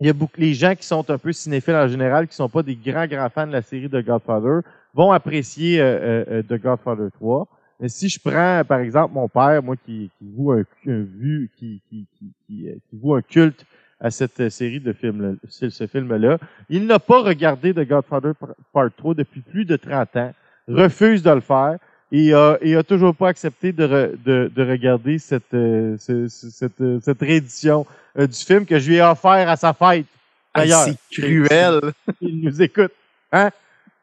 il 0.00 0.06
y 0.08 0.10
a 0.10 0.12
beaucoup 0.12 0.40
les 0.40 0.54
gens 0.54 0.74
qui 0.74 0.84
sont 0.84 1.08
un 1.08 1.18
peu 1.18 1.32
cinéphiles 1.32 1.76
en 1.76 1.86
général, 1.86 2.26
qui 2.26 2.34
sont 2.34 2.48
pas 2.48 2.64
des 2.64 2.74
grands, 2.74 3.06
grands 3.06 3.28
fans 3.28 3.46
de 3.46 3.52
la 3.52 3.62
série 3.62 3.88
de 3.88 4.00
Godfather, 4.00 4.62
vont 4.92 5.12
apprécier 5.12 5.80
euh, 5.80 6.24
euh, 6.28 6.42
The 6.42 6.60
Godfather 6.60 7.10
3. 7.12 7.46
Mais 7.78 7.88
si 7.88 8.08
je 8.08 8.18
prends, 8.18 8.62
par 8.66 8.80
exemple, 8.80 9.14
mon 9.14 9.28
père, 9.28 9.62
moi, 9.62 9.76
qui, 9.76 10.10
qui 10.18 10.26
voue 10.34 10.50
un, 10.50 10.64
vu, 10.84 11.48
qui, 11.56 11.80
qui, 11.88 12.06
qui, 12.18 12.32
qui, 12.48 12.82
qui 12.90 13.12
un 13.12 13.22
culte 13.22 13.64
à 14.00 14.10
cette 14.10 14.48
série 14.50 14.80
de 14.80 14.92
films, 14.92 15.38
ce 15.48 15.86
film-là. 15.86 16.38
Il 16.68 16.86
n'a 16.86 16.98
pas 16.98 17.22
regardé 17.22 17.74
The 17.74 17.86
Godfather 17.86 18.32
Part 18.72 18.90
3 18.96 19.14
depuis 19.14 19.40
plus 19.40 19.64
de 19.64 19.76
30 19.76 20.16
ans, 20.16 20.34
refuse 20.68 21.22
de 21.22 21.30
le 21.30 21.40
faire 21.40 21.78
et 22.10 22.32
a, 22.32 22.56
et 22.60 22.74
a 22.74 22.82
toujours 22.82 23.14
pas 23.14 23.28
accepté 23.28 23.72
de, 23.72 23.84
re, 23.84 24.16
de, 24.24 24.50
de, 24.54 24.62
regarder 24.70 25.18
cette, 25.18 25.52
euh, 25.52 25.96
cette, 25.98 26.80
euh, 26.80 26.98
cette 27.02 27.20
réédition 27.20 27.86
euh, 28.18 28.26
du 28.26 28.36
film 28.36 28.64
que 28.64 28.78
je 28.78 28.88
lui 28.88 28.96
ai 28.96 29.02
offert 29.02 29.48
à 29.48 29.56
sa 29.56 29.72
fête. 29.72 30.06
Ah, 30.54 30.60
D'ailleurs, 30.60 30.86
ah, 30.86 30.90
c'est 30.90 31.20
cruel. 31.20 31.80
Il 32.20 32.40
nous 32.40 32.62
écoute. 32.62 32.92
Hein? 33.30 33.50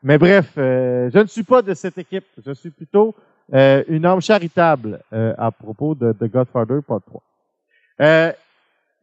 Mais 0.04 0.18
bref, 0.18 0.52
euh, 0.58 1.10
je 1.12 1.20
ne 1.20 1.26
suis 1.26 1.44
pas 1.44 1.62
de 1.62 1.74
cette 1.74 1.98
équipe. 1.98 2.26
Je 2.46 2.52
suis 2.54 2.70
plutôt 2.70 3.16
euh, 3.54 3.84
une 3.88 4.06
âme 4.06 4.22
charitable 4.22 5.00
à 5.12 5.52
propos 5.52 5.96
de 5.96 6.14
The 6.14 6.32
Godfather 6.32 6.82
Part 6.88 7.02
3 7.98 8.36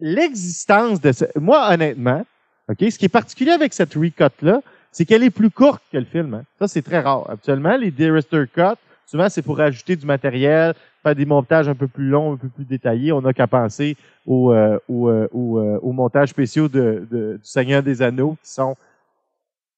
l'existence 0.00 1.00
de 1.00 1.12
ce... 1.12 1.25
Moi, 1.38 1.64
honnêtement, 1.70 2.25
OK, 2.68 2.78
ce 2.80 2.99
qui 2.99 3.06
est 3.06 3.08
particulier 3.08 3.52
avec 3.52 3.72
cette 3.72 3.94
recut-là, 3.94 4.61
c'est 4.90 5.04
qu'elle 5.04 5.22
est 5.22 5.30
plus 5.30 5.50
courte 5.50 5.82
que 5.90 5.99
le 5.99 6.04
film. 6.04 6.34
Hein. 6.34 6.44
Ça, 6.58 6.68
c'est 6.68 6.82
très 6.82 7.00
rare. 7.00 7.28
Actuellement, 7.30 7.76
les 7.76 7.90
director 7.90 8.44
cut, 8.52 8.78
souvent, 9.06 9.28
c'est 9.28 9.42
pour 9.42 9.61
ajouter 9.61 9.96
du 9.96 10.06
matériel, 10.06 10.75
faire 11.02 11.14
des 11.14 11.25
montages 11.25 11.68
un 11.68 11.75
peu 11.75 11.88
plus 11.88 12.08
longs, 12.08 12.34
un 12.34 12.37
peu 12.37 12.49
plus 12.49 12.64
détaillés. 12.64 13.12
On 13.12 13.22
n'a 13.22 13.32
qu'à 13.32 13.46
penser 13.46 13.96
aux, 14.26 14.52
euh, 14.52 14.78
aux, 14.88 15.08
euh, 15.08 15.28
aux, 15.32 15.58
euh, 15.58 15.78
aux, 15.82 15.92
montages 15.92 16.28
spéciaux 16.28 16.68
de, 16.68 17.06
de, 17.11 17.38
du 17.42 17.49
Seigneur 17.49 17.82
des 17.82 18.02
Anneaux 18.02 18.37
qui 18.42 18.50
sont 18.50 18.76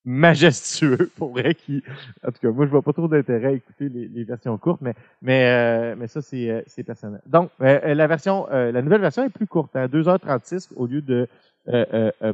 majestueux 0.05 1.11
pour 1.17 1.31
vrai 1.31 1.55
qui 1.55 1.83
en 2.27 2.31
tout 2.31 2.39
cas 2.41 2.51
moi 2.51 2.67
je 2.67 2.71
vois 2.71 2.83
pas 2.83 2.93
trop 2.93 3.09
d'intérêt 3.09 3.47
à 3.47 3.53
écouter 3.53 3.89
les, 3.89 4.07
les, 4.09 4.25
versions 4.25 4.57
courtes 4.59 4.81
mais 4.83 4.95
mais 5.23 5.47
euh, 5.47 5.95
mais 5.99 6.09
ça 6.09 6.21
c'est 6.21 6.51
euh, 6.51 6.61
c'est 6.67 6.83
personnel. 6.83 7.21
Donc 7.27 7.51
euh, 7.63 7.95
la 7.95 8.07
version 8.07 8.47
la 8.51 8.83
nouvelle 8.83 9.01
version 9.01 9.25
est 9.25 9.31
plus 9.31 9.47
courte 9.47 9.75
à 9.77 9.83
hein, 9.83 9.87
2h36 9.87 10.69
au 10.77 10.87
lieu 10.87 11.01
de 11.01 11.27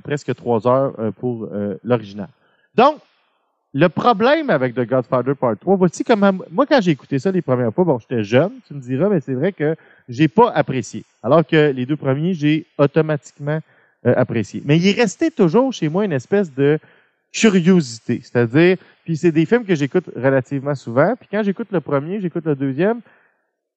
presque 0.02 0.34
3 0.34 0.66
heures 0.66 1.12
pour 1.20 1.48
l'original. 1.84 2.28
Donc 2.74 2.96
le 3.72 3.88
problème 3.88 4.50
avec 4.50 4.74
The 4.74 4.84
Godfather 4.84 5.36
Part 5.36 5.56
3 5.58 5.76
voici 5.76 6.02
comment 6.02 6.32
moi 6.50 6.66
quand 6.66 6.80
j'ai 6.80 6.90
écouté 6.90 7.20
ça 7.20 7.30
les 7.30 7.42
premières 7.42 7.72
fois 7.72 7.84
bon 7.84 8.00
j'étais 8.00 8.24
jeune 8.24 8.50
tu 8.66 8.74
me 8.74 8.80
diras 8.80 9.08
mais 9.08 9.20
c'est 9.20 9.34
vrai 9.34 9.52
que 9.52 9.76
j'ai 10.08 10.26
pas 10.26 10.50
apprécié 10.50 11.04
alors 11.22 11.46
que 11.46 11.70
les 11.70 11.86
deux 11.86 11.96
premiers 11.96 12.34
j'ai 12.34 12.66
automatiquement 12.78 13.60
apprécié. 14.02 14.62
Mais 14.64 14.78
il 14.78 14.98
restait 14.98 15.30
toujours 15.30 15.72
chez 15.72 15.88
moi 15.88 16.04
une 16.04 16.12
espèce 16.12 16.52
de 16.52 16.80
curiosité. 17.32 18.20
C'est-à-dire, 18.22 18.76
puis 19.04 19.16
c'est 19.16 19.32
des 19.32 19.46
films 19.46 19.64
que 19.64 19.74
j'écoute 19.74 20.04
relativement 20.16 20.74
souvent, 20.74 21.14
puis 21.16 21.28
quand 21.30 21.42
j'écoute 21.42 21.68
le 21.70 21.80
premier, 21.80 22.20
j'écoute 22.20 22.44
le 22.44 22.56
deuxième, 22.56 23.00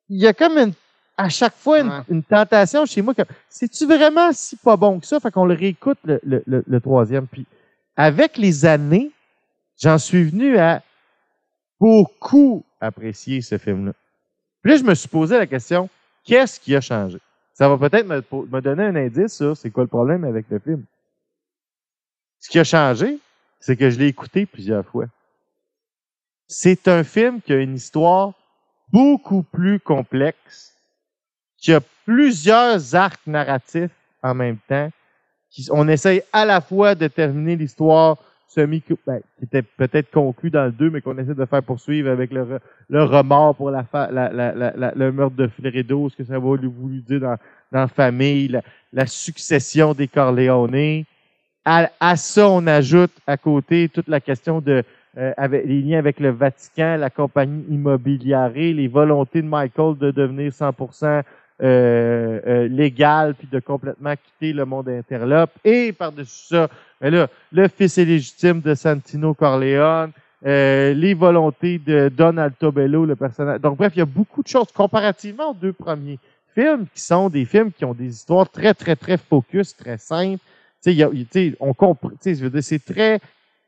il 0.10 0.20
y 0.20 0.28
a 0.28 0.34
comme 0.34 0.58
une, 0.58 0.74
à 1.18 1.30
chaque 1.30 1.56
fois 1.56 1.80
une, 2.10 2.24
tentation 2.24 2.86
chez 2.86 3.02
moi 3.02 3.14
c'est-tu 3.48 3.86
vraiment 3.86 4.32
si 4.32 4.56
pas 4.58 4.76
bon 4.76 5.00
que 5.00 5.06
ça? 5.06 5.20
Fait 5.20 5.32
qu'on 5.32 5.46
le 5.46 5.54
réécoute 5.54 6.00
le, 6.04 6.20
le, 6.24 6.44
le, 6.46 6.82
troisième. 6.82 7.28
Puis 7.28 7.46
avec 7.96 8.38
les 8.38 8.66
années, 8.66 9.12
j'en 9.82 9.98
suis 9.98 10.24
venu 10.24 10.58
à 10.58 10.82
beaucoup 11.80 12.64
apprécier 12.82 13.42
ce 13.42 13.58
film-là. 13.58 13.94
Puis 14.62 14.72
là, 14.72 14.78
je 14.78 14.84
me 14.84 14.96
suis 14.96 15.10
posé 15.10 15.38
la 15.38 15.48
question, 15.48 15.90
qu'est-ce 16.24 16.60
qui 16.60 16.76
a 16.76 16.82
changé? 16.82 17.20
Ça 17.54 17.70
va 17.70 17.78
peut-être 17.78 18.08
me, 18.08 18.24
me 18.48 18.62
donner 18.62 18.84
un 18.84 18.96
indice 18.96 19.36
sur 19.36 19.56
c'est 19.56 19.70
quoi 19.70 19.84
le 19.84 19.90
problème 19.90 20.24
avec 20.24 20.46
le 20.50 20.60
film. 20.60 20.84
Ce 22.40 22.50
qui 22.50 22.60
a 22.60 22.64
changé, 22.64 23.20
c'est 23.64 23.78
que 23.78 23.90
je 23.90 23.98
l'ai 23.98 24.08
écouté 24.08 24.46
plusieurs 24.46 24.86
fois. 24.86 25.06
C'est 26.48 26.90
un 26.90 27.06
film 27.06 27.40
qui 27.40 27.54
a 27.54 27.62
une 27.62 27.76
histoire 27.76 28.34
beaucoup 28.92 29.42
plus 29.42 29.80
complexe, 29.80 30.76
qui 31.56 31.72
a 31.72 31.80
plusieurs 32.04 32.94
arcs 32.94 33.26
narratifs 33.26 33.96
en 34.22 34.36
même 34.36 34.58
temps. 34.68 34.90
Qui, 35.50 35.66
on 35.72 35.88
essaye 35.88 36.22
à 36.34 36.44
la 36.44 36.60
fois 36.60 36.94
de 36.94 37.08
terminer 37.08 37.56
l'histoire 37.56 38.18
semi 38.50 38.84
ben, 39.08 39.22
qui 39.40 39.46
était 39.46 39.62
peut-être 39.62 40.12
conclue 40.12 40.50
dans 40.50 40.66
le 40.66 40.74
2, 40.74 40.90
mais 40.90 41.00
qu'on 41.00 41.18
essaie 41.18 41.34
de 41.34 41.46
faire 41.46 41.64
poursuivre 41.64 42.10
avec 42.10 42.32
le, 42.34 42.60
remords 42.90 43.56
pour 43.56 43.72
la, 43.72 43.86
la, 43.94 44.30
la, 44.30 44.92
le 44.94 45.12
meurtre 45.14 45.38
de 45.38 45.48
Fredo, 45.48 46.10
ce 46.10 46.18
que 46.18 46.26
ça 46.26 46.34
va 46.34 46.40
voulu 46.40 47.00
dire 47.00 47.22
dans, 47.22 47.38
dans 47.72 47.80
la 47.80 47.88
famille, 47.88 48.60
la, 48.92 49.06
succession 49.06 49.94
des 49.94 50.10
Corleone. 50.10 51.06
À, 51.66 52.16
ça, 52.18 52.50
on 52.50 52.68
ajoute 52.68 53.12
à 53.26 53.38
côté 53.38 53.88
toute 53.88 54.10
la 54.10 54.20
question 54.20 54.60
de 54.60 54.84
euh, 55.18 55.32
avec 55.38 55.66
les 55.66 55.82
liens 55.82 56.00
avec 56.00 56.20
le 56.20 56.30
Vatican, 56.30 56.98
la 56.98 57.10
compagnie 57.10 57.64
immobilière, 57.70 58.52
les 58.54 58.88
volontés 58.88 59.42
de 59.42 59.48
Michael 59.48 59.98
de 59.98 60.12
devenir 60.12 60.52
100% 60.52 61.24
euh, 61.62 62.40
euh, 62.48 62.68
légal 62.68 63.36
puis 63.36 63.48
de 63.50 63.60
complètement 63.60 64.16
quitter 64.16 64.52
le 64.54 64.66
monde 64.66 64.90
interlope. 64.90 65.52
Et 65.64 65.94
par-dessus 65.94 66.48
ça, 66.48 66.68
ben 67.00 67.14
là, 67.14 67.28
le 67.52 67.68
fils 67.68 67.96
illégitime 67.98 68.60
de 68.60 68.74
Santino 68.74 69.34
Corleone, 69.34 70.12
euh, 70.46 70.94
les 70.94 71.14
volontés 71.14 71.78
de 71.78 72.10
Don 72.10 72.36
Altobello, 72.38 73.06
le 73.06 73.16
personnage. 73.16 73.62
Donc 73.62 73.78
bref, 73.78 73.94
il 73.96 74.00
y 74.00 74.02
a 74.02 74.06
beaucoup 74.06 74.44
de 74.44 74.48
choses 74.48 74.72
comparativement 74.74 75.52
aux 75.52 75.54
deux 75.54 75.72
premiers 75.74 76.20
films 76.54 76.86
qui 76.94 77.02
sont 77.02 77.30
des 77.30 77.46
films 77.46 77.72
qui 77.72 77.86
ont 77.86 77.94
des 77.94 78.08
histoires 78.08 78.50
très, 78.50 78.74
très, 78.74 78.96
très 78.96 79.18
focus, 79.18 79.78
très 79.78 79.98
simples 79.98 80.44
on 81.60 81.74
comprend, 81.74 82.12
c'est 82.20 82.86
très 82.86 83.20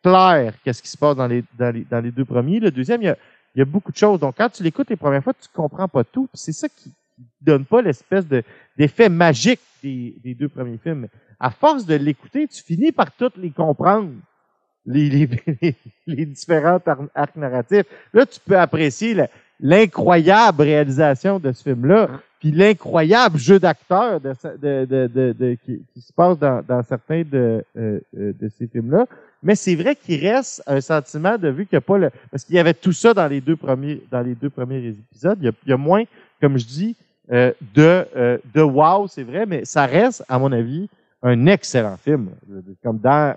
clair 0.03 0.53
qu'est-ce 0.63 0.81
qui 0.81 0.89
se 0.89 0.97
passe 0.97 1.15
dans 1.15 1.27
les, 1.27 1.43
dans 1.57 1.73
les, 1.73 1.85
dans 1.89 1.99
les 1.99 2.11
deux 2.11 2.25
premiers. 2.25 2.59
Le 2.59 2.71
deuxième, 2.71 3.01
il 3.01 3.05
y 3.05 3.09
a, 3.09 3.17
y 3.55 3.61
a 3.61 3.65
beaucoup 3.65 3.91
de 3.91 3.97
choses. 3.97 4.19
Donc, 4.19 4.35
quand 4.37 4.49
tu 4.49 4.63
l'écoutes 4.63 4.89
les 4.89 4.95
premières 4.95 5.23
fois, 5.23 5.33
tu 5.33 5.47
comprends 5.53 5.87
pas 5.87 6.03
tout. 6.03 6.29
C'est 6.33 6.51
ça 6.51 6.67
qui 6.69 6.91
donne 7.41 7.65
pas 7.65 7.81
l'espèce 7.81 8.27
de, 8.27 8.43
d'effet 8.77 9.09
magique 9.09 9.61
des, 9.81 10.15
des 10.23 10.35
deux 10.35 10.49
premiers 10.49 10.77
films. 10.77 11.07
À 11.39 11.49
force 11.49 11.85
de 11.85 11.95
l'écouter, 11.95 12.47
tu 12.47 12.61
finis 12.61 12.91
par 12.91 13.11
toutes 13.11 13.37
les 13.37 13.51
comprendre. 13.51 14.11
Les, 14.87 15.09
les, 15.09 15.75
les, 16.05 16.25
différents 16.27 16.79
arcs 17.15 17.35
narratifs. 17.35 17.85
Là, 18.13 18.23
tu 18.27 18.39
peux 18.39 18.57
apprécier 18.57 19.17
l'incroyable 19.59 20.61
réalisation 20.61 21.39
de 21.39 21.51
ce 21.51 21.63
film-là 21.63 22.07
l'incroyable 22.51 23.37
jeu 23.37 23.59
de, 23.59 23.71
qui, 25.65 26.01
se 26.01 26.13
passe 26.13 26.37
dans, 26.39 26.83
certains 26.87 27.23
de, 27.23 27.63
euh, 27.77 27.99
euh, 28.17 28.33
de 28.39 28.49
ces 28.57 28.67
films-là. 28.67 29.05
Mais 29.43 29.55
c'est 29.55 29.75
vrai 29.75 29.95
qu'il 29.95 30.25
reste 30.25 30.63
un 30.65 30.81
sentiment 30.81 31.37
de 31.37 31.49
vu 31.49 31.65
qu'il 31.65 31.75
n'y 31.75 31.79
a 31.79 31.81
pas 31.81 31.97
le. 31.97 32.09
Parce 32.31 32.43
qu'il 32.43 32.55
y 32.55 32.59
avait 32.59 32.73
tout 32.73 32.93
ça 32.93 33.13
dans 33.13 33.27
les 33.27 33.41
deux 33.41 33.55
premiers, 33.55 34.01
dans 34.11 34.21
les 34.21 34.35
deux 34.35 34.49
premiers 34.49 34.87
épisodes. 34.87 35.37
Il 35.41 35.53
y 35.67 35.73
a, 35.73 35.77
moins, 35.77 36.03
comme 36.41 36.57
je 36.57 36.65
dis, 36.65 36.95
euh, 37.31 37.51
de, 37.73 38.05
de 38.53 38.61
wow, 38.61 39.07
c'est 39.07 39.23
vrai, 39.23 39.45
mais 39.45 39.65
ça 39.65 39.85
reste, 39.85 40.23
à 40.27 40.39
mon 40.39 40.51
avis, 40.51 40.89
un 41.21 41.45
excellent 41.47 41.97
film. 41.97 42.29
Comme 42.83 42.99
dans 42.99 43.35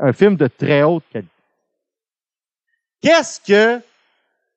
un 0.00 0.12
film 0.12 0.36
de 0.36 0.46
très 0.46 0.82
haute 0.82 1.04
qualité. 1.12 1.30
Qu'est-ce 3.00 3.40
que 3.40 3.80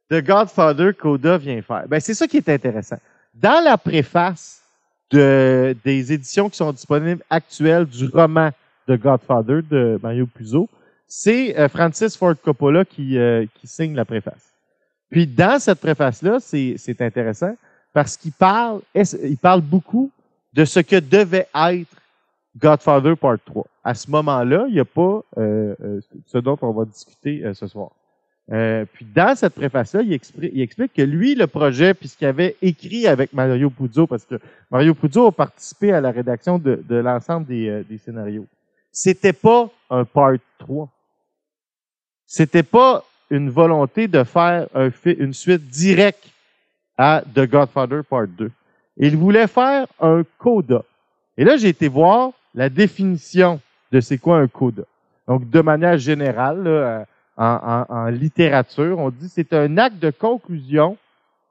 The 0.10 0.26
Godfather 0.26 0.94
Coda 0.94 1.38
vient 1.38 1.62
faire? 1.62 1.88
Ben, 1.88 2.00
c'est 2.00 2.14
ça 2.14 2.28
qui 2.28 2.38
est 2.38 2.50
intéressant. 2.50 2.98
Dans 3.41 3.63
la 3.63 3.77
préface 3.77 4.62
de, 5.12 5.75
des 5.86 6.12
éditions 6.12 6.50
qui 6.50 6.58
sont 6.58 6.74
disponibles 6.74 7.24
actuelles 7.29 7.86
du 7.86 8.08
roman 8.08 8.50
de 8.88 8.98
Godfather 8.98 9.62
de 9.69 9.98
Mario 10.03 10.27
Puzo, 10.27 10.67
c'est 11.08 11.58
euh, 11.58 11.69
Francis 11.69 12.17
Ford 12.17 12.36
Coppola 12.43 12.84
qui, 12.84 13.17
euh, 13.17 13.46
qui 13.55 13.67
signe 13.67 13.96
la 13.96 14.03
préface. 14.03 14.53
Puis 15.10 15.25
dans 15.25 15.58
cette 15.60 15.79
préface-là, 15.79 16.39
c'est 16.39 17.01
intéressant 17.01 17.55
parce 17.93 18.17
qu'il 18.17 18.34
parle, 18.34 18.81
il 18.93 19.38
parle 19.38 19.62
beaucoup 19.62 20.12
de 20.53 20.65
ce 20.65 20.81
que 20.81 21.00
devait 21.00 21.48
être 21.55 21.96
Godfather 22.58 23.15
Part 23.15 23.38
3. 23.46 23.65
À 23.84 23.96
ce 23.96 24.12
moment-là, 24.12 24.65
il 24.67 24.74
n'y 24.74 24.79
a 24.79 24.86
pas 24.86 25.22
euh, 25.38 26.01
ce 26.27 26.38
dont 26.38 26.58
on 26.62 26.72
va 26.72 26.86
discuter 26.86 27.43
ce 27.53 27.67
soir. 27.67 27.89
Euh, 28.51 28.86
puis 28.91 29.06
dans 29.06 29.36
cette 29.36 29.53
préface-là, 29.53 30.01
il, 30.01 30.13
explique 30.13 30.94
que 30.94 31.01
lui, 31.03 31.36
le 31.36 31.46
projet, 31.46 31.94
puisqu'il 31.94 32.25
avait 32.25 32.56
écrit 32.62 33.06
avec 33.06 33.32
Mario 33.32 33.70
Puzo, 33.70 34.08
parce 34.08 34.25
que 34.25 34.39
Mario 34.72 34.96
Puzo 34.96 35.27
a 35.27 35.32
participé 35.32 35.94
à 35.94 36.01
la 36.01 36.10
rédaction 36.10 36.58
de, 36.58 36.84
l'ensemble 36.89 37.46
des, 37.46 37.70
euh, 37.70 37.84
des, 37.88 38.00
scénarios, 38.00 38.48
c'était 38.91 39.34
pas 39.34 39.70
un 39.89 40.03
part 40.03 40.34
3. 40.58 40.89
C'était 42.25 42.63
pas 42.63 43.03
une 43.29 43.51
volonté 43.51 44.08
de 44.08 44.24
faire 44.24 44.68
un, 44.74 44.89
une 45.06 45.34
suite 45.34 45.68
directe 45.68 46.32
à 46.98 47.24
The 47.36 47.48
Godfather 47.48 48.03
Part 48.03 48.27
2. 48.27 48.51
Il 48.98 49.15
voulait 49.15 49.48
faire 49.48 49.88
un 50.00 50.24
coda. 50.39 50.84
Et 51.38 51.44
là, 51.44 51.56
j'ai 51.56 51.70
été 51.70 51.88
voir 51.88 52.32
la 52.56 52.70
définition 52.70 53.62
de 53.91 54.00
c'est 54.01 54.18
quoi 54.18 54.39
un 54.39 54.48
coda. 54.48 54.84
Donc, 55.27 55.48
de 55.50 55.62
manière 55.62 56.00
générale, 56.00 56.63
là, 56.63 57.06
en, 57.39 58.10
littérature. 58.10 59.00
On 59.00 59.10
dit 59.10 59.29
c'est 59.29 59.53
un 59.53 59.77
acte 59.77 60.00
de 60.00 60.12
conclusion 60.12 60.98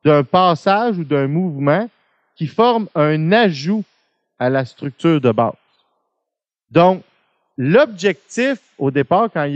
d'un 0.04 0.22
passage 0.22 0.98
ou 0.98 1.04
d'un 1.04 1.26
mouvement 1.26 1.88
qui 2.36 2.46
forme 2.46 2.88
un 2.94 3.32
ajout 3.32 3.84
à 4.38 4.50
la 4.50 4.64
structure 4.64 5.20
de 5.20 5.32
base. 5.32 5.54
Donc, 6.70 7.02
l'objectif 7.56 8.58
au 8.78 8.90
départ, 8.90 9.30
quand, 9.32 9.50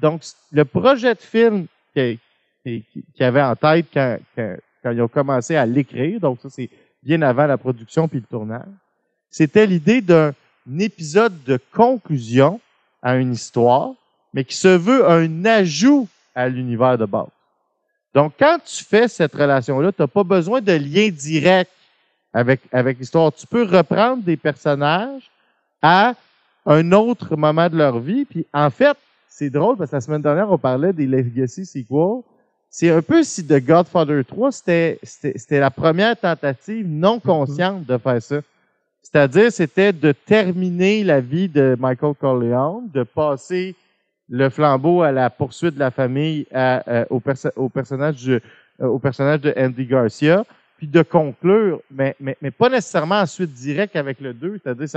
donc 0.00 0.22
le 0.52 0.64
projet 0.64 1.14
de 1.14 1.20
film 1.20 1.66
qu'il 1.94 2.18
qui, 2.64 2.84
avait 3.24 3.42
en 3.42 3.56
tête 3.56 3.86
quand, 3.92 4.18
quand, 4.34 4.90
ils 4.90 5.02
ont 5.02 5.08
commencé 5.08 5.56
à 5.56 5.66
l'écrire, 5.66 6.20
donc 6.20 6.40
ça 6.40 6.48
c'est 6.48 6.70
bien 7.02 7.20
avant 7.22 7.46
la 7.46 7.58
production 7.58 8.08
puis 8.08 8.20
le 8.20 8.26
tournage, 8.26 8.66
c'était 9.28 9.66
l'idée 9.66 10.00
d'un 10.00 10.32
épisode 10.78 11.42
de 11.44 11.58
conclusion 11.72 12.60
à 13.02 13.16
une 13.16 13.32
histoire 13.32 13.92
mais 14.32 14.44
qui 14.44 14.56
se 14.56 14.68
veut 14.68 15.08
un 15.08 15.44
ajout 15.44 16.08
à 16.34 16.48
l'univers 16.48 16.96
de 16.98 17.04
base. 17.04 17.28
Donc, 18.14 18.34
quand 18.38 18.58
tu 18.64 18.84
fais 18.84 19.08
cette 19.08 19.34
relation-là, 19.34 19.92
tu 19.92 20.02
n'as 20.02 20.08
pas 20.08 20.24
besoin 20.24 20.60
de 20.60 20.72
lien 20.72 21.08
direct 21.08 21.70
avec, 22.32 22.60
avec 22.70 22.98
l'histoire. 22.98 23.32
Tu 23.32 23.46
peux 23.46 23.64
reprendre 23.64 24.22
des 24.22 24.36
personnages 24.36 25.30
à 25.80 26.14
un 26.66 26.92
autre 26.92 27.36
moment 27.36 27.68
de 27.68 27.76
leur 27.76 27.98
vie. 27.98 28.24
Puis, 28.24 28.46
en 28.52 28.70
fait, 28.70 28.96
c'est 29.28 29.50
drôle 29.50 29.76
parce 29.76 29.90
que 29.90 29.96
la 29.96 30.00
semaine 30.00 30.22
dernière, 30.22 30.50
on 30.50 30.58
parlait 30.58 30.92
des 30.92 31.06
Legacy 31.06 31.64
sequels. 31.64 32.22
C'est 32.68 32.90
un 32.90 33.02
peu 33.02 33.22
si 33.22 33.46
The 33.46 33.60
Godfather 33.64 34.24
3, 34.24 34.52
c'était, 34.52 34.98
c'était 35.02 35.60
la 35.60 35.70
première 35.70 36.16
tentative 36.18 36.86
non 36.88 37.18
consciente 37.20 37.84
de 37.84 37.98
faire 37.98 38.22
ça. 38.22 38.40
C'est-à-dire, 39.02 39.52
c'était 39.52 39.92
de 39.92 40.12
terminer 40.12 41.04
la 41.04 41.20
vie 41.20 41.48
de 41.48 41.76
Michael 41.78 42.14
Corleone, 42.14 42.88
de 42.92 43.02
passer 43.02 43.74
le 44.28 44.48
flambeau 44.48 45.02
à 45.02 45.12
la 45.12 45.30
poursuite 45.30 45.74
de 45.74 45.78
la 45.78 45.90
famille 45.90 46.46
euh, 46.54 47.04
au, 47.10 47.20
personnage 47.20 48.24
de, 48.24 48.40
euh, 48.80 48.86
au 48.86 48.98
personnage 48.98 49.40
de 49.40 49.54
Andy 49.56 49.86
Garcia, 49.86 50.44
puis 50.78 50.86
de 50.86 51.02
conclure, 51.02 51.80
mais, 51.90 52.16
mais, 52.18 52.36
mais 52.42 52.50
pas 52.50 52.68
nécessairement 52.68 53.20
en 53.20 53.26
suite 53.26 53.52
directe 53.52 53.94
avec 53.94 54.20
le 54.20 54.34
2. 54.34 54.60
C'est-à-dire, 54.62 54.88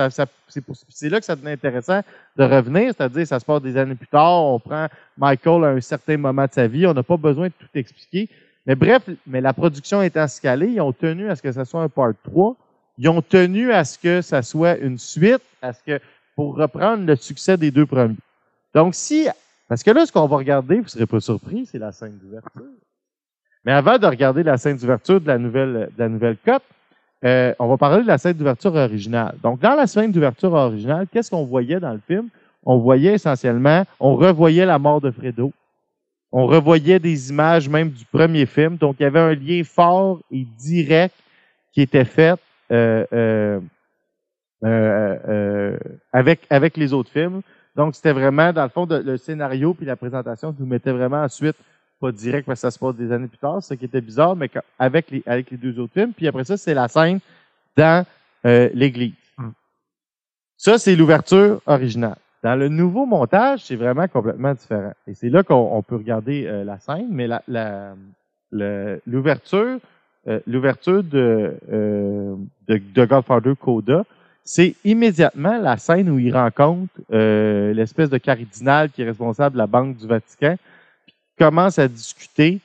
c'est 0.89 1.09
là 1.09 1.19
que 1.19 1.25
ça 1.25 1.35
devient 1.35 1.51
intéressant 1.51 2.01
de 2.35 2.43
revenir. 2.43 2.91
C'est-à-dire, 2.95 3.27
ça 3.27 3.39
se 3.39 3.45
passe 3.45 3.61
des 3.61 3.77
années 3.77 3.93
plus 3.93 4.07
tard, 4.07 4.45
on 4.45 4.59
prend 4.59 4.87
Michael 5.17 5.63
à 5.63 5.67
un 5.67 5.81
certain 5.81 6.17
moment 6.17 6.45
de 6.45 6.51
sa 6.51 6.67
vie, 6.67 6.87
on 6.87 6.93
n'a 6.93 7.03
pas 7.03 7.17
besoin 7.17 7.47
de 7.47 7.53
tout 7.59 7.67
expliquer. 7.75 8.29
Mais 8.65 8.73
bref, 8.73 9.03
mais 9.27 9.41
la 9.41 9.53
production 9.53 10.01
étant 10.01 10.27
scalée, 10.27 10.69
ils 10.69 10.81
ont 10.81 10.93
tenu 10.93 11.29
à 11.29 11.35
ce 11.35 11.41
que 11.41 11.51
ça 11.51 11.65
soit 11.65 11.83
un 11.83 11.89
part 11.89 12.13
3. 12.23 12.55
Ils 12.97 13.09
ont 13.09 13.21
tenu 13.21 13.71
à 13.71 13.83
ce 13.83 13.99
que 13.99 14.21
ça 14.21 14.41
soit 14.41 14.77
une 14.77 14.97
suite, 14.97 15.43
à 15.61 15.73
ce 15.73 15.83
que, 15.83 15.99
pour 16.35 16.55
reprendre 16.55 17.05
le 17.05 17.15
succès 17.15 17.57
des 17.57 17.69
deux 17.69 17.85
premiers. 17.85 18.15
Donc, 18.75 18.93
si, 18.93 19.27
parce 19.69 19.81
que 19.83 19.91
là, 19.91 20.05
ce 20.05 20.11
qu'on 20.11 20.27
va 20.27 20.35
regarder, 20.35 20.75
vous 20.75 20.83
ne 20.83 20.89
serez 20.89 21.05
pas 21.05 21.21
surpris, 21.21 21.65
c'est 21.65 21.79
la 21.79 21.93
scène 21.93 22.19
d'ouverture. 22.21 22.61
Mais 23.63 23.71
avant 23.71 23.97
de 23.97 24.05
regarder 24.05 24.43
la 24.43 24.57
scène 24.57 24.75
d'ouverture 24.75 25.21
de 25.21 25.27
la 25.27 25.37
nouvelle, 25.37 25.89
de 25.97 25.99
la 26.03 26.09
nouvelle 26.09 26.35
cote, 26.45 26.61
euh, 27.23 27.55
on 27.57 27.67
va 27.67 27.77
parler 27.77 28.03
de 28.03 28.07
la 28.07 28.17
scène 28.17 28.33
d'ouverture 28.33 28.75
originale. 28.75 29.35
Donc, 29.41 29.61
dans 29.61 29.75
la 29.75 29.87
scène 29.87 30.11
d'ouverture 30.11 30.51
originale, 30.53 31.07
qu'est-ce 31.11 31.31
qu'on 31.31 31.45
voyait 31.45 31.79
dans 31.79 31.93
le 31.93 32.01
film? 32.05 32.27
On 32.65 32.77
voyait 32.77 33.13
essentiellement, 33.13 33.85
on 33.99 34.15
revoyait 34.15 34.65
la 34.65 34.77
mort 34.77 34.99
de 34.99 35.09
Fredo. 35.09 35.53
On 36.33 36.45
revoyait 36.45 36.99
des 36.99 37.29
images 37.29 37.69
même 37.69 37.91
du 37.91 38.03
premier 38.03 38.45
film. 38.45 38.75
Donc, 38.75 38.97
il 38.99 39.03
y 39.03 39.05
avait 39.05 39.19
un 39.19 39.33
lien 39.33 39.63
fort 39.63 40.19
et 40.29 40.45
direct 40.57 41.15
qui 41.71 41.81
était 41.81 42.03
fait 42.03 42.37
euh, 42.71 43.05
euh, 43.13 43.59
euh, 44.65 45.17
euh 45.29 45.77
avec, 46.11 46.41
avec 46.49 46.75
les 46.75 46.91
autres 46.91 47.11
films. 47.11 47.41
Donc, 47.75 47.95
c'était 47.95 48.13
vraiment, 48.13 48.53
dans 48.53 48.63
le 48.63 48.69
fond, 48.69 48.85
de, 48.85 48.95
le 48.95 49.17
scénario 49.17 49.73
puis 49.73 49.85
la 49.85 49.95
présentation 49.95 50.55
nous 50.57 50.65
mettait 50.65 50.91
vraiment 50.91 51.23
ensuite 51.23 51.57
pas 51.99 52.11
direct 52.11 52.45
parce 52.45 52.59
que 52.59 52.67
ça 52.67 52.71
se 52.71 52.79
passe 52.79 52.95
des 52.95 53.11
années 53.11 53.27
plus 53.27 53.37
tard, 53.37 53.61
ce 53.63 53.73
qui 53.73 53.85
était 53.85 54.01
bizarre, 54.01 54.35
mais 54.35 54.49
avec 54.79 55.11
les, 55.11 55.23
avec 55.25 55.51
les 55.51 55.57
deux 55.57 55.79
autres 55.79 55.93
films. 55.93 56.13
Puis 56.13 56.27
après 56.27 56.43
ça, 56.43 56.57
c'est 56.57 56.73
la 56.73 56.87
scène 56.87 57.19
dans 57.75 58.05
euh, 58.45 58.69
l'église. 58.73 59.13
Hmm. 59.37 59.51
Ça, 60.57 60.77
c'est 60.77 60.95
l'ouverture 60.95 61.61
originale. 61.65 62.17
Dans 62.43 62.55
le 62.55 62.69
nouveau 62.69 63.05
montage, 63.05 63.63
c'est 63.65 63.75
vraiment 63.75 64.07
complètement 64.07 64.53
différent. 64.53 64.93
Et 65.07 65.13
c'est 65.15 65.29
là 65.29 65.43
qu'on 65.43 65.81
peut 65.81 65.95
regarder 65.95 66.45
euh, 66.45 66.63
la 66.63 66.79
scène, 66.79 67.07
mais 67.09 67.27
la, 67.27 67.41
la, 67.47 67.95
l'ouverture, 68.51 69.79
euh, 70.27 70.39
l'ouverture 70.45 71.03
de, 71.03 71.55
de, 71.71 72.81
de, 72.93 73.05
Godfather 73.05 73.53
Coda, 73.59 74.05
c'est 74.45 74.75
immédiatement 74.85 75.57
la 75.57 75.77
scène 75.77 76.09
où 76.09 76.19
il 76.19 76.33
rencontre 76.33 76.93
l'espèce 77.09 78.09
de 78.09 78.17
cardinal 78.17 78.91
qui 78.91 79.01
est 79.01 79.05
responsable 79.05 79.53
de 79.53 79.57
la 79.57 79.67
Banque 79.67 79.97
du 79.97 80.07
Vatican, 80.07 80.55
commence 81.37 81.79
à 81.79 81.87
discuter, 81.87 82.59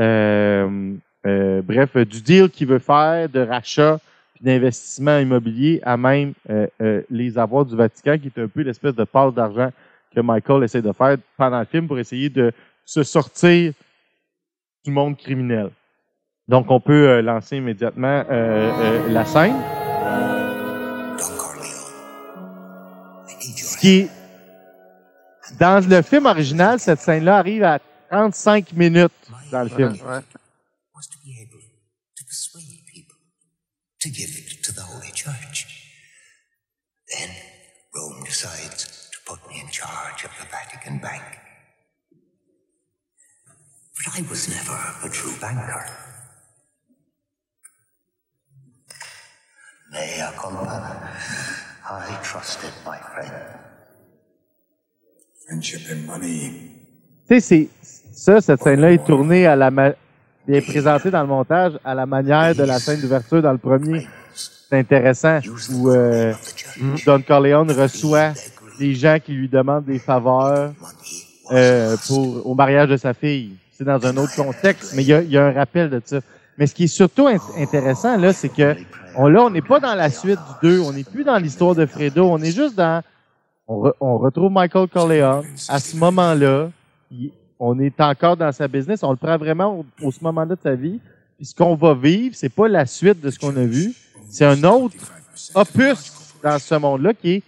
euh, 0.00 0.94
euh, 1.26 1.62
bref, 1.62 1.96
du 1.96 2.20
deal 2.20 2.50
qu'il 2.50 2.68
veut 2.68 2.78
faire, 2.78 3.28
de 3.28 3.40
rachat, 3.40 3.98
puis 4.34 4.44
d'investissement 4.44 5.18
immobilier 5.18 5.80
à 5.84 5.96
même 5.96 6.32
euh, 6.50 7.02
les 7.10 7.38
avoirs 7.38 7.64
du 7.64 7.76
Vatican, 7.76 8.18
qui 8.18 8.28
est 8.28 8.42
un 8.42 8.48
peu 8.48 8.62
l'espèce 8.62 8.94
de 8.94 9.04
passe 9.04 9.34
d'argent 9.34 9.70
que 10.14 10.20
Michael 10.20 10.64
essaie 10.64 10.82
de 10.82 10.92
faire 10.92 11.16
pendant 11.36 11.58
le 11.58 11.64
film 11.64 11.86
pour 11.86 11.98
essayer 11.98 12.28
de 12.28 12.52
se 12.84 13.02
sortir 13.02 13.72
du 14.84 14.90
monde 14.90 15.16
criminel. 15.16 15.70
Donc, 16.46 16.70
on 16.70 16.78
peut 16.78 17.20
lancer 17.20 17.56
immédiatement 17.56 18.22
la 19.08 19.24
scène. 19.24 19.83
Qui 23.84 24.08
dans 25.58 25.86
le 25.86 26.00
film 26.00 26.24
original, 26.24 26.80
cette 26.80 27.00
scène-là 27.00 27.36
arrive 27.36 27.64
à 27.64 27.78
35 28.10 28.72
minutes 28.72 29.12
dans 29.52 29.62
le 29.62 29.68
film. 29.68 29.92
Ouais. 29.92 30.22
Was 30.94 31.06
to 31.12 31.18
be 31.22 31.36
able 31.42 31.60
to 32.16 32.24
persuade 32.24 32.80
people 32.90 33.16
to 34.00 34.08
give 34.08 34.30
it 34.30 34.62
to 34.62 34.72
the 34.72 34.80
Holy 34.80 35.12
Church. 35.12 35.66
Then 37.12 37.28
Rome 37.94 38.24
decides 38.24 39.10
to 39.12 39.18
put 39.26 39.38
me 39.50 39.60
in 39.60 39.68
charge 39.70 40.24
of 40.24 40.30
the 40.40 40.46
Vatican 40.50 40.98
Bank. 40.98 41.22
But 43.96 44.18
I 44.18 44.22
was 44.30 44.48
never 44.48 44.78
a 45.04 45.10
true 45.10 45.36
banker. 45.42 45.84
Mea 49.92 50.32
culpa. 50.38 51.10
I 51.86 52.18
trusted 52.22 52.72
my 52.86 52.96
friend. 52.96 53.63
Tu 57.28 57.40
sais, 57.40 57.68
ça, 58.12 58.40
cette 58.40 58.62
scène-là 58.62 58.92
est 58.92 59.04
tournée 59.04 59.46
à 59.46 59.56
la 59.56 59.70
est 60.46 60.60
présentée 60.60 61.10
dans 61.10 61.22
le 61.22 61.26
montage 61.26 61.72
à 61.84 61.94
la 61.94 62.06
manière 62.06 62.54
de 62.54 62.64
la 62.64 62.78
scène 62.78 63.00
d'ouverture 63.00 63.42
dans 63.42 63.52
le 63.52 63.58
premier. 63.58 64.06
C'est 64.34 64.78
intéressant 64.78 65.40
où 65.72 65.90
euh, 65.90 66.32
Don 67.06 67.22
Corleone 67.22 67.70
reçoit 67.70 68.32
des 68.78 68.94
gens 68.94 69.18
qui 69.24 69.32
lui 69.32 69.48
demandent 69.48 69.84
des 69.84 69.98
faveurs 69.98 70.72
euh, 71.52 71.96
pour 72.06 72.46
au 72.46 72.54
mariage 72.54 72.88
de 72.88 72.96
sa 72.96 73.14
fille. 73.14 73.56
C'est 73.72 73.84
dans 73.84 74.04
un 74.04 74.16
autre 74.16 74.34
contexte, 74.36 74.94
mais 74.94 75.02
il 75.02 75.08
y 75.08 75.12
a, 75.12 75.22
y 75.22 75.36
a, 75.36 75.46
un 75.46 75.52
rappel 75.52 75.90
de 75.90 76.00
ça. 76.04 76.20
Mais 76.58 76.66
ce 76.66 76.74
qui 76.74 76.84
est 76.84 76.88
surtout 76.88 77.28
intéressant 77.56 78.16
là, 78.16 78.32
c'est 78.32 78.48
que 78.48 78.76
on 79.16 79.28
là, 79.28 79.42
on 79.42 79.50
n'est 79.50 79.62
pas 79.62 79.80
dans 79.80 79.94
la 79.94 80.10
suite 80.10 80.38
du 80.62 80.68
2, 80.68 80.80
on 80.80 80.92
n'est 80.92 81.04
plus 81.04 81.24
dans 81.24 81.36
l'histoire 81.36 81.74
de 81.74 81.86
Fredo, 81.86 82.24
on 82.24 82.38
est 82.38 82.52
juste 82.52 82.74
dans 82.74 83.02
on, 83.66 83.92
on 84.00 84.18
retrouve 84.18 84.50
Michael 84.50 84.88
Corleone 84.88 85.44
à 85.68 85.78
ce 85.78 85.96
moment-là 85.96 86.70
on 87.58 87.78
est 87.78 88.00
encore 88.00 88.36
dans 88.36 88.52
sa 88.52 88.68
business, 88.68 89.02
on 89.02 89.10
le 89.10 89.16
prend 89.16 89.36
vraiment 89.38 89.84
au, 90.02 90.10
ce 90.10 90.22
moment-là 90.22 90.54
de 90.54 90.60
sa 90.60 90.74
vie. 90.74 91.00
Puis 91.36 91.46
ce 91.46 91.54
qu'on 91.54 91.74
va 91.74 91.94
vivre, 91.94 92.34
c'est 92.36 92.48
pas 92.48 92.68
la 92.68 92.86
suite 92.86 93.20
de 93.20 93.30
ce 93.30 93.38
qu'on 93.38 93.56
a 93.56 93.64
vu, 93.64 93.92
c'est 94.28 94.44
un 94.44 94.62
autre 94.64 94.94
opus 95.54 96.12
dans 96.42 96.58
ce 96.58 96.74
monde-là 96.74 97.14
qui 97.14 97.34
est 97.34 97.42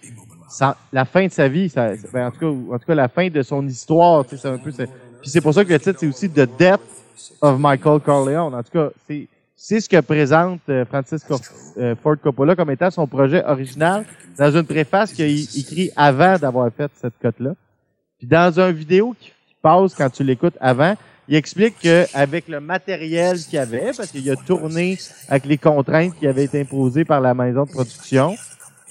la 0.93 1.05
fin 1.05 1.27
de 1.27 1.33
sa 1.33 1.49
vie, 1.49 1.71
ben, 1.75 2.29
en, 2.29 2.31
tout 2.31 2.39
cas, 2.39 2.47
en 2.47 2.79
tout 2.79 2.87
cas 2.87 2.95
la 2.95 3.09
fin 3.09 3.29
de 3.29 3.43
son 3.43 3.67
histoire. 3.67 4.25
C'est 4.29 4.47
un 4.47 4.59
peu, 4.59 4.71
puis 4.71 5.31
c'est 5.31 5.41
pour 5.41 5.53
ça 5.53 5.65
que 5.65 5.73
le 5.73 5.79
titre 5.79 5.99
c'est 6.01 6.07
aussi 6.07 6.31
The 6.31 6.49
Death 6.59 6.81
of 7.41 7.59
Michael 7.59 8.01
Corleone. 8.01 8.55
En 8.55 8.63
tout 8.63 8.73
cas, 8.73 8.89
c'est 9.07 9.29
c'est 9.57 9.81
ce 9.81 9.89
que 9.89 10.01
présente 10.01 10.61
euh, 10.69 10.85
Francis 10.85 11.25
euh, 11.79 11.95
Ford 12.03 12.17
Coppola 12.23 12.55
comme 12.55 12.71
étant 12.71 12.91
son 12.91 13.07
projet 13.07 13.45
original 13.45 14.05
dans 14.39 14.55
une 14.55 14.65
préface 14.65 15.13
qu'il 15.13 15.25
a 15.25 15.29
écrit 15.29 15.91
avant 15.97 16.39
d'avoir 16.39 16.71
fait 16.73 16.91
cette 17.01 17.19
cote-là. 17.21 17.55
Puis 18.19 18.27
dans 18.27 18.61
une 18.61 18.73
vidéo 18.73 19.15
qui 19.19 19.33
quand 19.97 20.11
tu 20.11 20.23
l'écoutes 20.23 20.57
avant. 20.61 20.95
Il 21.29 21.35
explique 21.35 21.75
qu'avec 21.81 22.47
le 22.47 22.61
matériel 22.61 23.39
qu'il 23.39 23.59
avait, 23.59 23.91
parce 23.97 24.11
qu'il 24.11 24.31
a 24.31 24.37
tourné 24.37 24.97
avec 25.29 25.45
les 25.47 25.59
contraintes 25.59 26.15
qui 26.19 26.27
avaient 26.27 26.45
été 26.45 26.61
imposées 26.61 27.05
par 27.05 27.21
la 27.21 27.35
maison 27.35 27.65
de 27.65 27.71
production, 27.71 28.37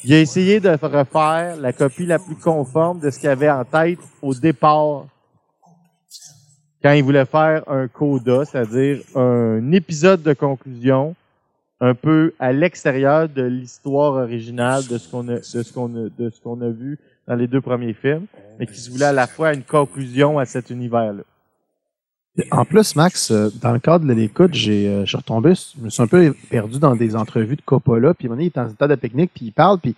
il 0.04 0.13
a 0.13 0.19
essayé 0.19 0.60
de 0.60 0.69
refaire 0.69 1.56
la 1.56 1.71
copie 1.71 2.06
la 2.06 2.19
plus 2.19 2.36
conforme 2.36 2.99
de 2.99 3.10
ce 3.10 3.19
qu'il 3.19 3.30
avait 3.30 3.49
en 3.49 3.63
tête 3.63 3.99
au 4.21 4.34
départ 4.34 5.06
quand 6.82 6.92
il 6.92 7.04
voulait 7.04 7.26
faire 7.26 7.64
un 7.68 7.88
coda, 7.88 8.46
c'est-à-dire 8.46 9.00
un 9.16 9.72
épisode 9.72 10.22
de 10.22 10.34
conclusion 10.34 11.16
un 11.82 11.94
peu 11.94 12.34
à 12.40 12.54
l'extérieur 12.54 13.28
de 13.28 13.44
l'histoire 13.44 14.14
originale 14.14 14.84
de 14.88 14.98
ce 14.98 15.10
qu'on 15.10 16.62
a 16.62 16.70
vu 16.70 16.98
dans 17.28 17.36
les 17.36 17.48
deux 17.48 17.62
premiers 17.62 17.94
films, 17.94 18.26
mais 18.60 18.68
qui 18.68 18.80
se 18.80 18.90
voulait 18.90 19.06
à 19.06 19.12
la 19.12 19.28
fois 19.28 19.54
une 19.54 19.64
conclusion 19.64 20.40
à 20.40 20.46
cet 20.46 20.70
univers-là. 20.70 21.24
En 22.52 22.66
plus, 22.66 22.96
Max, 22.98 23.32
euh, 23.32 23.50
dans 23.62 23.72
le 23.72 23.80
cadre 23.80 24.06
de 24.06 24.12
l'écoute, 24.12 24.54
j'ai, 24.54 24.90
euh, 24.90 25.02
je 25.06 25.10
suis 25.10 25.18
retombé, 25.18 25.54
je 25.56 25.82
me 25.82 25.90
suis 25.90 26.04
un 26.04 26.08
peu 26.08 26.36
perdu 26.50 26.80
dans 26.80 26.94
des 26.94 27.16
entrevues 27.16 27.56
de 27.56 27.62
Coppola, 27.62 28.14
puis 28.14 28.28
à 28.28 28.28
un 28.28 28.30
moment 28.30 28.42
donné, 28.42 28.52
il 28.54 28.60
est 28.60 28.62
en 28.62 28.70
état 28.70 28.88
de 28.90 28.96
pique-nique, 28.96 29.32
puis 29.34 29.46
il 29.46 29.52
parle, 29.54 29.80
puis 29.80 29.96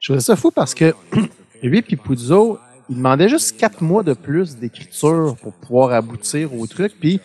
je 0.00 0.08
trouvais 0.08 0.20
ça 0.20 0.34
fou 0.34 0.50
parce 0.50 0.74
que 0.74 0.94
lui 1.62 1.82
puis 1.82 1.96
Puzo, 1.96 2.58
il 2.88 2.96
demandait 2.96 3.28
juste 3.28 3.56
quatre 3.56 3.82
mois 3.82 4.02
de 4.02 4.12
plus 4.12 4.56
d'écriture 4.56 5.36
pour 5.42 5.52
pouvoir 5.52 5.92
aboutir 5.92 6.54
au 6.54 6.66
truc, 6.66 6.92
puis 6.98 7.20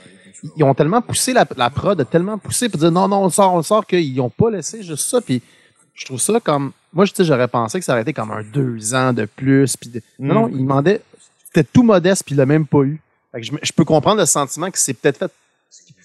ils 0.55 0.63
ont 0.63 0.73
tellement 0.73 1.01
poussé 1.01 1.33
la, 1.33 1.45
la 1.57 1.69
prod, 1.69 2.09
tellement 2.09 2.37
poussé 2.37 2.69
pour 2.69 2.79
dire 2.79 2.91
non, 2.91 3.07
non, 3.07 3.23
on 3.23 3.25
le 3.25 3.31
sort, 3.31 3.53
on 3.53 3.57
le 3.57 3.63
sort, 3.63 3.85
qu'ils 3.85 4.15
n'ont 4.15 4.29
pas 4.29 4.49
laissé 4.49 4.83
juste 4.83 5.09
ça, 5.09 5.19
puis 5.19 5.41
je 5.93 6.05
trouve 6.05 6.19
ça 6.19 6.39
comme 6.39 6.71
moi, 6.91 7.05
je 7.05 7.23
j'aurais 7.23 7.47
pensé 7.47 7.79
que 7.79 7.85
ça 7.85 7.93
aurait 7.93 8.01
été 8.01 8.13
comme 8.13 8.31
un 8.31 8.43
deux 8.43 8.95
ans 8.95 9.13
de 9.13 9.25
plus. 9.25 9.77
Puis 9.77 9.91
Non, 10.17 10.33
non, 10.33 10.47
mm. 10.47 10.51
il 10.53 10.57
demandait. 10.59 11.01
C'était 11.45 11.67
tout 11.71 11.83
modeste, 11.83 12.23
puis 12.25 12.35
il 12.35 12.37
l'a 12.37 12.45
même 12.45 12.65
pas 12.65 12.81
eu. 12.81 12.99
je, 13.35 13.73
peux 13.73 13.85
comprendre 13.85 14.19
le 14.19 14.25
sentiment 14.25 14.69
que 14.69 14.77
c'est 14.77 14.93
peut-être 14.93 15.17
fait. 15.17 15.31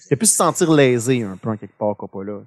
Il 0.09 0.13
a 0.13 0.17
pu 0.17 0.25
se 0.25 0.35
sentir 0.35 0.71
lésé 0.71 1.23
un 1.23 1.37
peu 1.37 1.49
en 1.49 1.57
quelque 1.57 1.77
part, 1.77 1.95
là. 2.23 2.41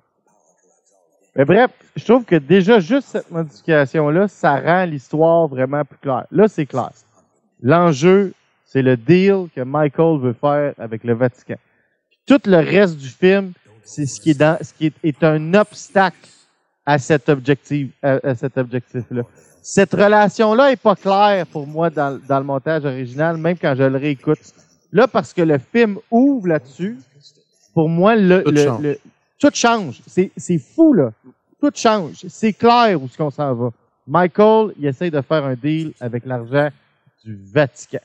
Mais 1.39 1.45
bref, 1.45 1.71
je 1.95 2.05
trouve 2.05 2.25
que 2.25 2.35
déjà, 2.35 2.81
juste 2.81 3.11
cette 3.11 3.31
modification-là, 3.31 4.27
ça 4.27 4.59
rend 4.59 4.85
l'histoire 4.85 5.47
vraiment 5.47 5.85
plus 5.85 5.99
claire. 5.99 6.27
Là, 6.33 6.49
c'est 6.49 6.67
clair. 6.67 6.91
L'enjeu, 7.63 8.33
c'est 8.65 8.83
le 8.83 8.97
deal 8.97 9.47
que 9.55 9.61
Michael 9.61 10.19
veut 10.19 10.33
faire 10.33 10.75
avec 10.79 11.05
le 11.05 11.15
Vatican. 11.15 11.55
tout 12.27 12.41
le 12.45 12.57
reste 12.57 12.97
du 12.97 13.09
film, 13.09 13.53
c'est 13.85 14.05
ce 14.05 14.21
qui 14.21 14.31
est 14.31 14.39
dans, 14.39 14.59
ce 14.61 14.75
qui 14.75 14.87
est, 14.87 14.95
est 15.05 15.23
un 15.23 15.55
obstacle 15.55 16.29
à 16.85 16.99
cet 16.99 17.29
objectif, 17.29 17.91
à, 18.03 18.35
cet 18.35 18.59
objectif-là. 18.59 19.23
Cette 19.63 19.95
relation-là 19.95 20.73
est 20.73 20.83
pas 20.83 20.97
claire 20.97 21.47
pour 21.47 21.69
moi 21.69 21.89
dans, 21.89 22.21
dans 22.27 22.39
le 22.39 22.45
montage 22.45 22.85
original, 22.85 23.37
même 23.37 23.57
quand 23.57 23.77
je 23.77 23.85
le 23.85 23.97
réécoute. 23.97 24.41
Là, 24.91 25.07
parce 25.07 25.33
que 25.33 25.43
le 25.43 25.59
film 25.59 25.99
ouvre 26.11 26.49
là-dessus, 26.49 26.99
pour 27.75 27.89
moi, 27.89 28.17
le, 28.17 28.43
le, 28.47 28.99
Tout 29.39 29.51
change. 29.53 30.01
C'est, 30.07 30.59
fou, 30.59 30.95
là. 30.95 31.13
Tout 31.61 31.71
change. 31.75 32.27
C'est 32.29 32.53
clair 32.53 33.01
où 33.01 33.09
ce 33.09 33.17
qu'on 33.17 33.31
s'en 33.31 33.55
va. 33.55 33.71
Michael, 34.07 34.73
il 34.79 34.87
essaye 34.87 35.11
de 35.11 35.21
faire 35.21 35.45
un 35.45 35.55
deal 35.55 35.93
avec 36.01 36.25
l'argent 36.25 36.71
du 37.25 37.39
Vatican. 37.53 37.99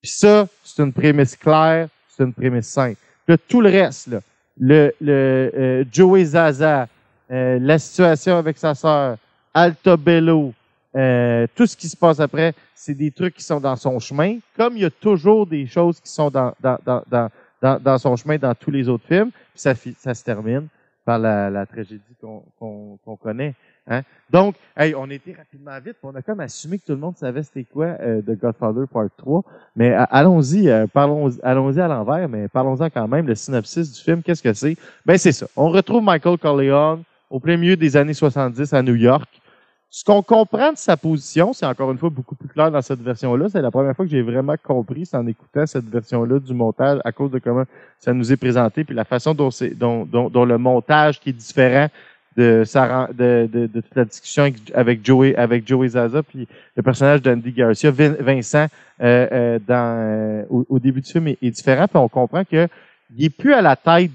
Puis 0.00 0.12
ça, 0.12 0.46
c'est 0.62 0.82
une 0.82 0.92
prémisse 0.92 1.36
claire, 1.36 1.88
c'est 2.08 2.22
une 2.22 2.32
prémisse 2.32 2.68
simple. 2.68 2.98
Là, 3.26 3.36
tout 3.36 3.60
le 3.60 3.70
reste, 3.70 4.06
là, 4.06 4.20
le, 4.58 4.92
le 5.00 5.50
euh, 5.54 5.84
Joey 5.90 6.24
Zaza, 6.24 6.88
euh, 7.30 7.58
la 7.60 7.78
situation 7.78 8.36
avec 8.36 8.56
sa 8.56 8.74
sœur, 8.74 9.16
Altobello, 9.52 10.54
euh, 10.94 11.46
tout 11.54 11.66
ce 11.66 11.76
qui 11.76 11.88
se 11.88 11.96
passe 11.96 12.20
après, 12.20 12.54
c'est 12.74 12.94
des 12.94 13.10
trucs 13.10 13.34
qui 13.34 13.42
sont 13.42 13.60
dans 13.60 13.76
son 13.76 13.98
chemin, 13.98 14.38
comme 14.56 14.76
il 14.76 14.82
y 14.82 14.84
a 14.84 14.90
toujours 14.90 15.46
des 15.46 15.66
choses 15.66 16.00
qui 16.00 16.10
sont 16.10 16.30
dans, 16.30 16.54
dans, 16.60 16.78
dans, 16.84 17.02
dans, 17.08 17.28
dans 17.62 17.98
son 17.98 18.16
chemin 18.16 18.36
dans 18.36 18.54
tous 18.54 18.70
les 18.70 18.88
autres 18.88 19.06
films. 19.06 19.30
Puis 19.30 19.60
ça, 19.60 19.74
ça 19.98 20.14
se 20.14 20.24
termine 20.24 20.68
par 21.04 21.18
la, 21.18 21.48
la 21.48 21.64
tragédie 21.66 22.02
qu'on 22.20 23.18
connaît. 23.22 23.54
Hein? 23.88 24.02
Donc, 24.28 24.56
hey, 24.76 24.94
on 24.96 25.08
était 25.10 25.32
rapidement 25.32 25.78
vite, 25.78 25.96
on 26.02 26.14
a 26.16 26.22
comme 26.22 26.40
assumé 26.40 26.78
que 26.78 26.86
tout 26.86 26.92
le 26.92 26.98
monde 26.98 27.16
savait 27.16 27.44
c'était 27.44 27.62
quoi 27.62 27.96
euh, 28.00 28.20
The 28.20 28.38
Godfather 28.38 28.86
Part 28.92 29.08
3. 29.16 29.42
Mais 29.76 29.92
allons-y, 30.10 30.68
euh, 30.68 30.86
parlons, 30.88 31.30
allons-y 31.44 31.80
à 31.80 31.86
l'envers, 31.86 32.28
mais 32.28 32.48
parlons-en 32.48 32.90
quand 32.90 33.06
même. 33.06 33.28
Le 33.28 33.36
synopsis 33.36 33.92
du 33.92 34.02
film, 34.02 34.22
qu'est-ce 34.22 34.42
que 34.42 34.52
c'est? 34.52 34.76
Ben 35.04 35.16
c'est 35.16 35.30
ça. 35.30 35.46
On 35.54 35.68
retrouve 35.68 36.02
Michael 36.02 36.36
Corleone 36.38 37.04
au 37.30 37.38
plein 37.38 37.56
milieu 37.56 37.76
des 37.76 37.96
années 37.96 38.14
70 38.14 38.72
à 38.72 38.82
New 38.82 38.96
York. 38.96 39.40
Ce 39.88 40.04
qu'on 40.04 40.22
comprend 40.22 40.72
de 40.72 40.76
sa 40.76 40.96
position, 40.96 41.52
c'est 41.52 41.64
encore 41.64 41.90
une 41.90 41.98
fois 41.98 42.10
beaucoup 42.10 42.34
plus 42.34 42.48
clair 42.48 42.70
dans 42.70 42.82
cette 42.82 43.00
version-là. 43.00 43.48
C'est 43.48 43.62
la 43.62 43.70
première 43.70 43.94
fois 43.94 44.04
que 44.04 44.10
j'ai 44.10 44.22
vraiment 44.22 44.56
compris, 44.62 45.06
c'est 45.06 45.16
en 45.16 45.26
écoutant 45.26 45.64
cette 45.66 45.88
version-là 45.88 46.38
du 46.38 46.52
montage, 46.52 46.98
à 47.04 47.12
cause 47.12 47.30
de 47.30 47.38
comment 47.38 47.64
ça 47.98 48.12
nous 48.12 48.32
est 48.32 48.36
présenté, 48.36 48.84
puis 48.84 48.94
la 48.94 49.04
façon 49.04 49.32
dont, 49.32 49.50
c'est, 49.50 49.70
dont, 49.70 50.04
dont, 50.04 50.28
dont 50.28 50.44
le 50.44 50.58
montage 50.58 51.20
qui 51.20 51.30
est 51.30 51.32
différent 51.32 51.88
de, 52.36 52.64
sa, 52.64 53.08
de, 53.12 53.48
de, 53.50 53.66
de, 53.66 53.80
toute 53.80 53.94
la 53.94 54.04
discussion 54.04 54.52
avec, 54.74 55.04
Joey 55.04 55.34
avec 55.36 55.66
Joey 55.66 55.88
Zaza 55.88 56.22
puis 56.22 56.46
le 56.76 56.82
personnage 56.82 57.22
d'Andy 57.22 57.50
Garcia 57.50 57.90
Vincent 57.90 58.66
euh, 59.00 59.28
euh, 59.32 59.58
dans 59.66 59.96
euh, 59.98 60.44
au, 60.68 60.78
début 60.78 61.00
du 61.00 61.10
film 61.10 61.28
est, 61.28 61.38
est, 61.40 61.50
différent 61.50 61.88
puis 61.88 61.96
on 61.96 62.08
comprend 62.08 62.44
que 62.44 62.68
il 63.16 63.24
est 63.24 63.30
plus 63.30 63.54
à 63.54 63.62
la 63.62 63.74
tête 63.74 64.10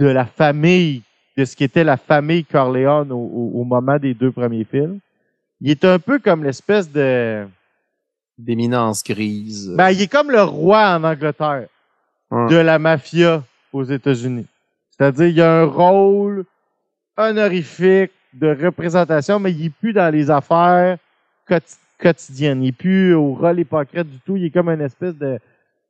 de 0.00 0.06
la 0.06 0.24
famille 0.24 1.02
de 1.36 1.44
ce 1.44 1.56
qu'était 1.56 1.84
la 1.84 1.96
famille 1.96 2.44
Corleone 2.44 3.10
au, 3.12 3.16
au, 3.16 3.60
au, 3.60 3.64
moment 3.64 3.98
des 3.98 4.14
deux 4.14 4.30
premiers 4.30 4.64
films 4.64 4.98
il 5.60 5.70
est 5.70 5.84
un 5.84 5.98
peu 5.98 6.18
comme 6.18 6.44
l'espèce 6.44 6.90
de 6.90 7.46
d'éminence 8.38 9.02
grise 9.04 9.72
ben 9.76 9.90
il 9.90 10.02
est 10.02 10.12
comme 10.12 10.30
le 10.30 10.42
roi 10.42 10.96
en 10.96 11.04
Angleterre 11.04 11.68
hum. 12.30 12.48
de 12.48 12.56
la 12.56 12.78
mafia 12.78 13.42
aux 13.72 13.84
États-Unis 13.84 14.46
c'est-à-dire 14.90 15.26
il 15.26 15.40
a 15.40 15.60
un 15.62 15.64
rôle 15.64 16.44
honorifique 17.16 18.12
de 18.32 18.48
représentation, 18.64 19.38
mais 19.38 19.52
il 19.52 19.66
est 19.66 19.70
plus 19.70 19.92
dans 19.92 20.12
les 20.12 20.30
affaires 20.30 20.98
quotidiennes. 21.98 22.62
Il 22.62 22.68
est 22.68 22.72
plus 22.72 23.14
au 23.14 23.34
rôle 23.34 23.60
hypocrite 23.60 24.10
du 24.10 24.18
tout. 24.20 24.36
Il 24.36 24.44
est 24.44 24.50
comme 24.50 24.68
une 24.68 24.80
espèce 24.80 25.16
de, 25.16 25.38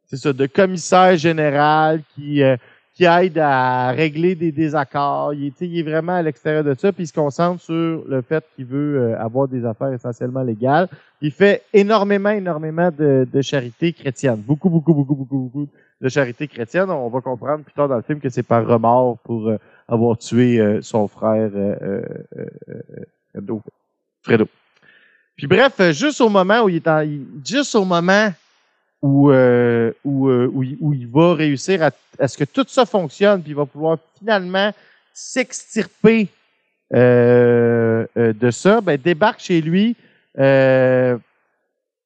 c'est 0.07 0.17
ça, 0.17 0.33
de 0.33 0.47
commissaire 0.47 1.17
général 1.17 2.03
qui, 2.15 2.43
euh, 2.43 2.57
qui 2.95 3.05
aide 3.05 3.39
à 3.39 3.91
régler 3.91 4.35
des 4.37 4.53
désaccords. 4.53 5.35
Il 5.35 5.47
est, 5.47 5.61
il 5.61 5.79
est 5.79 5.83
vraiment 5.83 6.15
à 6.15 6.23
l'extérieur 6.23 6.63
de 6.63 6.75
ça, 6.75 6.93
puis 6.93 7.05
il 7.05 7.07
se 7.09 7.13
concentre 7.13 7.61
sur 7.61 8.05
le 8.07 8.23
fait 8.23 8.45
qu'il 8.55 8.67
veut 8.67 8.99
euh, 9.01 9.21
avoir 9.21 9.49
des 9.49 9.65
affaires 9.65 9.93
essentiellement 9.93 10.43
légales. 10.43 10.89
Il 11.21 11.33
fait 11.33 11.63
énormément, 11.73 12.31
énormément 12.31 12.91
de, 12.97 13.27
de 13.31 13.43
charité 13.43 13.93
chrétienne. 13.93 14.37
Beaucoup, 14.37 14.71
beaucoup, 14.71 14.95
beaucoup, 14.95 15.15
beaucoup, 15.17 15.39
beaucoup 15.39 15.69
de 16.01 16.09
charité 16.09 16.47
chrétienne. 16.47 16.91
On 16.91 17.09
va 17.09 17.21
comprendre 17.21 17.65
plus 17.65 17.73
tard 17.73 17.89
dans 17.89 17.97
le 17.97 18.03
film 18.03 18.21
que 18.21 18.29
c'est 18.29 18.43
par 18.45 18.65
remords 18.65 19.19
pour 19.25 19.49
euh, 19.49 19.59
avoir 19.89 20.17
tué 20.19 20.61
euh, 20.61 20.81
son 20.83 21.09
frère 21.09 21.51
euh, 21.55 22.03
euh, 22.37 23.59
Fredo. 24.23 24.49
Puis 25.37 25.47
bref, 25.49 25.81
juste 25.91 26.21
au 26.21 26.29
moment 26.29 26.63
où 26.63 26.69
il 26.69 26.77
est 26.77 26.87
en, 26.87 27.05
juste 27.45 27.75
au 27.75 27.85
moment 27.85 28.33
où, 29.05 29.31
où, 29.31 30.31
où, 30.31 30.65
où, 30.81 30.95
il 30.95 31.09
va 31.09 31.35
réussir 31.35 31.83
à, 31.83 31.91
à, 32.19 32.29
ce 32.29 32.39
que 32.39 32.45
tout 32.45 32.65
ça 32.69 32.87
fonctionne, 32.87 33.43
puis 33.43 33.51
il 33.53 33.57
va 33.57 33.67
pouvoir 33.67 33.99
finalement 34.19 34.73
s'extirper 35.13 36.29
de 36.93 38.51
ça, 38.51 38.81
ben, 38.81 38.97
débarque 38.97 39.41
chez 39.41 39.61
lui 39.61 39.97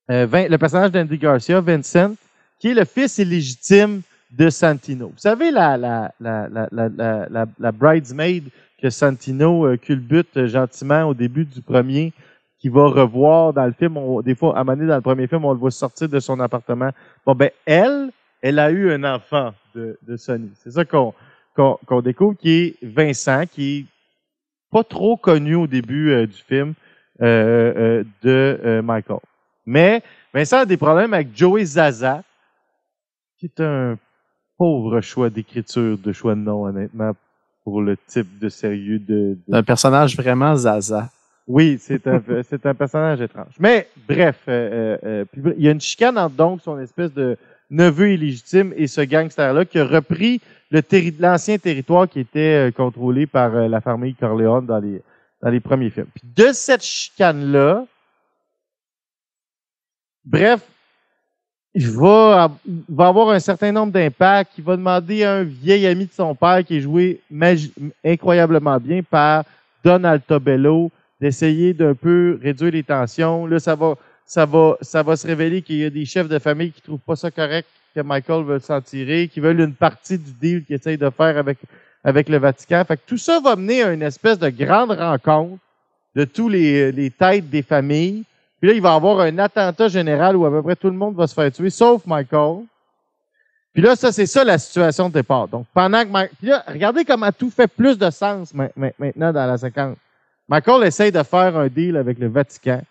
le 0.08 0.56
personnage 0.56 0.92
d'Andy 0.92 1.18
Garcia, 1.18 1.60
Vincent, 1.60 2.14
qui 2.58 2.70
est 2.70 2.74
le 2.74 2.84
fils 2.84 3.18
illégitime 3.18 4.02
de 4.30 4.50
Santino. 4.50 5.08
Vous 5.08 5.18
savez, 5.18 5.50
la, 5.50 5.76
la, 5.76 6.12
la, 6.20 6.48
la, 6.50 7.46
la, 7.58 7.72
bridesmaid 7.72 8.44
que 8.80 8.90
Santino 8.90 9.66
euh, 9.66 9.76
culbute 9.76 10.46
gentiment 10.46 11.04
au 11.04 11.14
début 11.14 11.44
du 11.44 11.62
premier, 11.62 12.12
qui 12.58 12.68
va 12.68 12.86
revoir 12.86 13.52
dans 13.52 13.66
le 13.66 13.72
film, 13.72 13.96
on, 13.96 14.20
des 14.20 14.34
fois, 14.34 14.58
à 14.58 14.64
dans 14.64 14.74
le 14.74 15.00
premier 15.00 15.26
film, 15.26 15.44
on 15.44 15.52
le 15.52 15.58
voit 15.58 15.70
sortir 15.70 16.08
de 16.08 16.18
son 16.18 16.40
appartement. 16.40 16.90
Bon, 17.24 17.34
ben, 17.34 17.50
elle, 17.66 18.10
elle 18.42 18.58
a 18.58 18.70
eu 18.70 18.92
un 18.92 19.04
enfant 19.04 19.54
de, 19.74 19.98
de 20.02 20.16
Sonny. 20.16 20.50
C'est 20.54 20.72
ça 20.72 20.84
qu'on 20.84 21.14
qu'on 21.54 22.00
découvre, 22.02 22.36
qui 22.36 22.50
est 22.50 22.76
Vincent, 22.82 23.44
qui 23.50 23.78
est 23.78 23.86
pas 24.70 24.84
trop 24.84 25.16
connu 25.16 25.56
au 25.56 25.66
début 25.66 26.12
euh, 26.12 26.24
du 26.24 26.36
film 26.36 26.74
euh, 27.20 27.72
euh 27.76 28.04
de 28.22 28.80
Michael. 28.80 29.18
Mais 29.66 30.02
Vincent 30.32 30.58
a 30.58 30.66
des 30.66 30.76
problèmes 30.76 31.14
avec 31.14 31.36
Joey 31.36 31.64
Zaza, 31.64 32.22
qui 33.38 33.46
est 33.46 33.60
un 33.60 33.98
pauvre 34.56 35.00
choix 35.00 35.30
d'écriture, 35.30 35.98
de 35.98 36.12
choix 36.12 36.34
de 36.34 36.40
nom, 36.40 36.64
honnêtement, 36.64 37.12
pour 37.64 37.82
le 37.82 37.96
type 37.96 38.38
de 38.38 38.48
sérieux 38.48 38.98
de. 38.98 39.36
de... 39.46 39.54
Un 39.54 39.62
personnage 39.62 40.16
vraiment 40.16 40.54
zaza. 40.56 41.10
Oui, 41.48 41.78
c'est 41.80 42.06
un, 42.06 42.22
c'est 42.46 42.66
un 42.66 42.74
personnage 42.74 43.22
étrange. 43.22 43.54
Mais 43.58 43.88
bref, 44.06 44.36
euh, 44.48 44.98
euh, 45.02 45.24
euh 45.34 45.54
il 45.56 45.64
y 45.64 45.68
a 45.68 45.70
une 45.70 45.80
chicane 45.80 46.18
entre 46.18 46.34
donc 46.34 46.60
son 46.60 46.78
espèce 46.78 47.12
de 47.14 47.38
neveu 47.70 48.12
illégitime 48.12 48.74
et 48.76 48.86
ce 48.86 49.00
gangster-là 49.00 49.64
qui 49.64 49.78
a 49.78 49.86
repris 49.86 50.42
le 50.70 50.82
terri 50.82 51.14
l'ancien 51.18 51.56
territoire 51.56 52.06
qui 52.06 52.20
était 52.20 52.68
euh, 52.68 52.70
contrôlé 52.70 53.26
par 53.26 53.54
euh, 53.56 53.66
la 53.66 53.80
famille 53.80 54.14
Corleone 54.14 54.66
dans 54.66 54.78
les, 54.78 55.00
dans 55.42 55.48
les 55.48 55.60
premiers 55.60 55.88
films. 55.88 56.08
Puis 56.14 56.22
de 56.36 56.52
cette 56.52 56.84
chicane-là, 56.84 57.86
bref, 60.22 60.60
il 61.72 61.88
va, 61.88 62.50
va 62.90 63.06
avoir 63.06 63.30
un 63.30 63.38
certain 63.38 63.72
nombre 63.72 63.92
d'impacts. 63.92 64.52
Il 64.58 64.64
va 64.64 64.76
demander 64.76 65.24
à 65.24 65.36
un 65.36 65.44
vieil 65.44 65.86
ami 65.86 66.04
de 66.04 66.12
son 66.12 66.34
père 66.34 66.62
qui 66.62 66.76
est 66.76 66.80
joué 66.82 67.22
incroyablement 68.04 68.78
bien 68.78 69.02
par 69.02 69.44
Don 69.82 70.04
Altobello 70.04 70.90
d'essayer 71.20 71.74
d'un 71.74 71.94
peu 71.94 72.38
réduire 72.42 72.72
les 72.72 72.82
tensions. 72.82 73.46
Là, 73.46 73.58
ça 73.58 73.74
va, 73.74 73.94
ça 74.24 74.46
va, 74.46 74.76
ça 74.80 75.02
va 75.02 75.16
se 75.16 75.26
révéler 75.26 75.62
qu'il 75.62 75.76
y 75.76 75.84
a 75.84 75.90
des 75.90 76.04
chefs 76.04 76.28
de 76.28 76.38
famille 76.38 76.72
qui 76.72 76.80
trouvent 76.80 76.98
pas 76.98 77.16
ça 77.16 77.30
correct 77.30 77.68
que 77.94 78.00
Michael 78.00 78.44
veut 78.44 78.58
s'en 78.60 78.80
tirer, 78.80 79.28
qui 79.28 79.40
veulent 79.40 79.60
une 79.60 79.74
partie 79.74 80.18
du 80.18 80.32
deal 80.32 80.64
qu'il 80.64 80.76
essaye 80.76 80.98
de 80.98 81.10
faire 81.10 81.36
avec, 81.36 81.58
avec 82.04 82.28
le 82.28 82.36
Vatican. 82.38 82.84
Fait 82.86 82.96
que 82.96 83.02
tout 83.06 83.18
ça 83.18 83.40
va 83.40 83.56
mener 83.56 83.82
à 83.82 83.92
une 83.92 84.02
espèce 84.02 84.38
de 84.38 84.50
grande 84.50 84.92
rencontre 84.92 85.58
de 86.14 86.24
tous 86.24 86.48
les, 86.48 86.92
les 86.92 87.10
têtes 87.10 87.48
des 87.48 87.62
familles 87.62 88.24
puis 88.60 88.68
là, 88.68 88.74
il 88.74 88.82
va 88.82 88.92
y 88.92 88.96
avoir 88.96 89.20
un 89.20 89.38
attentat 89.38 89.88
général 89.88 90.36
où 90.36 90.44
à 90.44 90.50
peu 90.50 90.62
près 90.62 90.76
tout 90.76 90.88
le 90.88 90.96
monde 90.96 91.14
va 91.14 91.26
se 91.26 91.34
faire 91.34 91.50
tuer, 91.52 91.70
sauf 91.70 92.04
Michael. 92.06 92.64
Puis 93.72 93.82
là, 93.82 93.94
ça, 93.94 94.10
c'est 94.10 94.26
ça 94.26 94.42
la 94.42 94.58
situation 94.58 95.08
de 95.08 95.14
départ. 95.14 95.46
Donc, 95.46 95.66
pendant 95.72 96.02
que 96.02 96.08
Michael... 96.08 96.36
Puis 96.38 96.48
là, 96.48 96.64
regardez 96.66 97.04
comment 97.04 97.30
tout 97.30 97.50
fait 97.50 97.68
plus 97.68 97.96
de 97.96 98.10
sens 98.10 98.52
maintenant 98.52 99.32
dans 99.32 99.46
la 99.46 99.58
séquence. 99.58 99.96
Michael 100.48 100.86
essaye 100.86 101.12
de 101.12 101.22
faire 101.22 101.56
un 101.56 101.68
deal 101.68 101.96
avec 101.96 102.18
le 102.18 102.28
Vatican, 102.28 102.82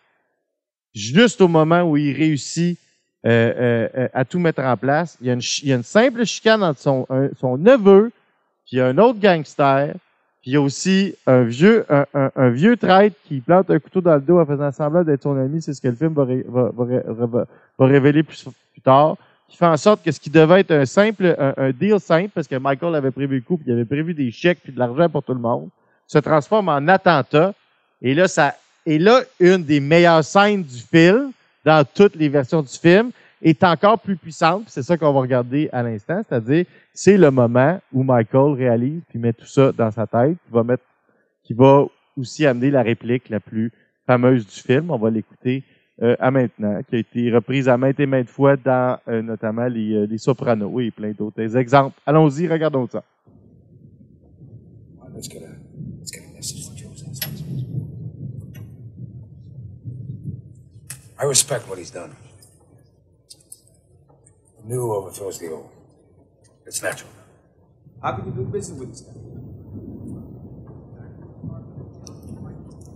juste 0.93 1.41
au 1.41 1.47
moment 1.47 1.81
où 1.81 1.97
il 1.97 2.15
réussit 2.15 2.77
euh, 3.25 3.53
euh, 3.57 3.89
euh 3.97 4.07
à 4.13 4.25
tout 4.25 4.37
mettre 4.37 4.61
en 4.61 4.77
place. 4.77 5.17
Il 5.21 5.27
y 5.27 5.29
a 5.31 5.33
une, 5.33 5.41
il 5.63 5.69
y 5.69 5.73
a 5.73 5.75
une 5.75 5.83
simple 5.83 6.23
chicane 6.23 6.63
entre 6.63 6.79
son, 6.79 7.07
un, 7.09 7.29
son 7.39 7.57
neveu, 7.57 8.11
puis 8.67 8.79
un 8.79 8.97
autre 8.99 9.19
gangster, 9.19 9.95
il 10.45 10.53
y 10.53 10.55
a 10.55 10.61
aussi 10.61 11.13
un 11.25 11.43
vieux, 11.43 11.85
un, 11.89 12.49
vieux 12.51 12.77
traître 12.77 13.17
qui 13.25 13.41
plante 13.41 13.69
un 13.69 13.79
couteau 13.79 13.99
dans 13.99 14.15
le 14.15 14.21
dos 14.21 14.39
en 14.39 14.45
faisant 14.45 14.71
semblant 14.71 15.03
d'être 15.03 15.23
son 15.23 15.35
ami. 15.35 15.61
C'est 15.61 15.73
ce 15.73 15.81
que 15.81 15.89
le 15.89 15.95
film 15.95 16.13
va, 16.13 17.45
révéler 17.79 18.23
plus, 18.23 18.45
tard. 18.81 19.17
Qui 19.49 19.57
fait 19.57 19.65
en 19.65 19.75
sorte 19.75 20.05
que 20.05 20.11
ce 20.11 20.21
qui 20.21 20.29
devait 20.29 20.61
être 20.61 20.71
un 20.71 20.85
simple, 20.85 21.35
un, 21.37 21.53
un 21.57 21.71
deal 21.71 21.99
simple, 21.99 22.29
parce 22.33 22.47
que 22.47 22.55
Michael 22.55 22.95
avait 22.95 23.11
prévu 23.11 23.35
le 23.35 23.41
coup, 23.41 23.57
puis 23.57 23.65
il 23.67 23.73
avait 23.73 23.83
prévu 23.83 24.13
des 24.13 24.31
chèques 24.31 24.59
puis 24.63 24.71
de 24.71 24.79
l'argent 24.79 25.09
pour 25.09 25.21
tout 25.21 25.33
le 25.33 25.41
monde, 25.41 25.67
se 26.07 26.17
transforme 26.17 26.69
en 26.69 26.87
attentat. 26.87 27.53
Et 28.01 28.13
là, 28.13 28.27
ça, 28.27 28.55
et 28.85 28.97
là, 28.97 29.21
une 29.39 29.63
des 29.63 29.79
meilleures 29.79 30.23
scènes 30.23 30.63
du 30.63 30.79
film, 30.79 31.31
dans 31.65 31.85
toutes 31.85 32.15
les 32.15 32.29
versions 32.29 32.61
du 32.61 32.73
film, 32.73 33.11
est 33.41 33.63
encore 33.63 33.99
plus 33.99 34.15
puissante. 34.15 34.63
C'est 34.67 34.83
ça 34.83 34.97
qu'on 34.97 35.13
va 35.13 35.19
regarder 35.19 35.69
à 35.71 35.83
l'instant, 35.83 36.21
c'est-à-dire 36.27 36.65
c'est 36.93 37.17
le 37.17 37.29
moment 37.29 37.79
où 37.93 38.03
Michael 38.03 38.53
réalise 38.53 39.01
puis 39.09 39.19
met 39.19 39.33
tout 39.33 39.45
ça 39.45 39.71
dans 39.71 39.91
sa 39.91 40.07
tête, 40.07 40.37
qui 40.45 40.51
va 40.51 40.63
mettre, 40.63 40.83
va 41.51 41.85
aussi 42.17 42.45
amener 42.45 42.71
la 42.71 42.81
réplique 42.81 43.29
la 43.29 43.39
plus 43.39 43.71
fameuse 44.07 44.47
du 44.47 44.59
film. 44.61 44.89
On 44.89 44.97
va 44.97 45.09
l'écouter 45.09 45.63
euh, 46.01 46.15
à 46.19 46.31
maintenant, 46.31 46.81
qui 46.87 46.95
a 46.95 46.99
été 46.99 47.31
reprise 47.31 47.67
à 47.67 47.77
maintes 47.77 47.99
et 47.99 48.05
maintes 48.05 48.29
fois 48.29 48.55
dans 48.55 48.99
euh, 49.07 49.21
notamment 49.21 49.67
les, 49.67 49.93
euh, 49.93 50.05
les 50.05 50.17
Sopranos 50.17 50.79
et 50.79 50.91
plein 50.91 51.11
d'autres 51.11 51.57
exemples. 51.57 51.99
Allons-y, 52.05 52.47
regardons 52.47 52.87
ça. 52.87 53.03
Let's 55.97 56.11
get 56.11 56.23
a 56.23 56.33
message 56.33 56.67
to 56.67 56.75
Joe's 56.75 57.03
I 61.19 61.23
respect 61.23 61.67
what 61.67 61.77
he's 61.79 61.89
done. 61.89 62.15
The 64.61 64.67
new 64.67 64.93
overthrows 64.93 65.39
the 65.39 65.51
old. 65.51 65.71
It's 66.65 66.83
natural. 66.83 67.09
How 68.03 68.11
can 68.13 68.25
you 68.27 68.31
do 68.31 68.43
business 68.43 68.79
with 68.79 68.89
this 68.89 69.01
guy? 69.01 69.13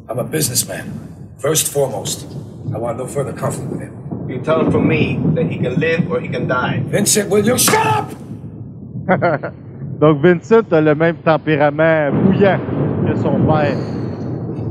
I'm 0.07 0.19
a 0.19 0.23
businessman. 0.23 1.31
First 1.39 1.71
foremost, 1.71 2.25
I 2.73 2.77
want 2.77 2.97
no 2.99 3.07
further 3.07 3.33
conflict 3.33 3.71
with 3.71 3.81
him. 3.81 4.29
You 4.29 4.39
tell 4.41 4.61
him 4.61 4.71
from 4.71 4.87
me 4.87 5.19
that 5.33 5.49
he 5.49 5.57
can 5.57 5.79
live 5.79 6.11
or 6.11 6.19
he 6.19 6.27
can 6.27 6.47
die. 6.47 6.81
Vincent, 6.85 7.29
will 7.29 7.45
you 7.45 7.57
shut 7.57 7.87
up? 7.87 9.53
Donc 10.01 10.17
Vincent 10.17 10.63
a 10.71 10.81
le 10.81 10.95
même 10.95 11.17
tempérament 11.17 12.11
bouillant 12.11 12.59
que 13.05 13.15
son 13.17 13.39
père. 13.45 13.77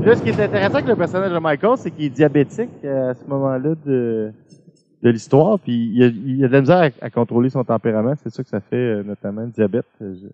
Là, 0.01 0.15
ce 0.15 0.21
qui 0.21 0.29
est 0.29 0.39
intéressant 0.41 0.75
avec 0.75 0.87
le 0.87 0.95
personnage 0.97 1.31
de 1.31 1.39
Michael, 1.39 1.77
c'est 1.77 1.89
qu'il 1.89 2.05
est 2.05 2.09
diabétique 2.09 2.69
euh, 2.83 3.11
à 3.11 3.13
ce 3.13 3.23
moment-là 3.27 3.75
de, 3.85 4.33
l'histoire, 5.03 5.57
puis 5.57 5.91
il 5.93 6.03
a, 6.03 6.07
il 6.07 6.43
a 6.43 6.47
de 6.49 6.53
la 6.53 6.59
misère 6.59 6.91
à, 6.99 7.09
contrôler 7.09 7.49
son 7.49 7.63
tempérament. 7.63 8.13
C'est 8.21 8.33
ça 8.33 8.43
que 8.43 8.49
ça 8.49 8.59
fait, 8.59 8.75
euh, 8.75 9.03
notamment 9.03 9.47
diabète. 9.47 9.85
Euh, 10.01 10.15
je- 10.21 10.27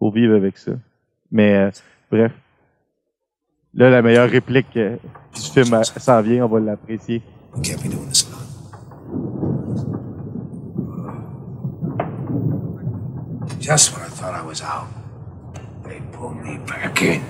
Faut 0.00 0.10
vivre 0.10 0.34
avec 0.34 0.58
ça. 0.58 0.72
Mais 1.30 1.70
bref. 2.10 2.32
Là, 3.74 3.90
la 3.90 4.02
meilleure 4.02 4.28
réplique 4.28 4.74
du 4.74 5.40
film 5.40 5.82
s'en 5.84 6.20
vient, 6.20 6.44
on 6.44 6.48
va 6.48 6.58
l'apprécier. 6.58 7.22
This 7.62 8.31
Just 13.62 13.94
when 13.96 14.04
I 14.04 14.08
thought 14.10 14.34
I 14.34 14.42
was 14.44 14.60
out, 14.60 14.88
they 15.84 16.00
pulled 16.12 16.36
me 16.44 16.58
back 16.66 17.00
in. 17.00 17.20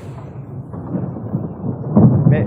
Mais 2.31 2.47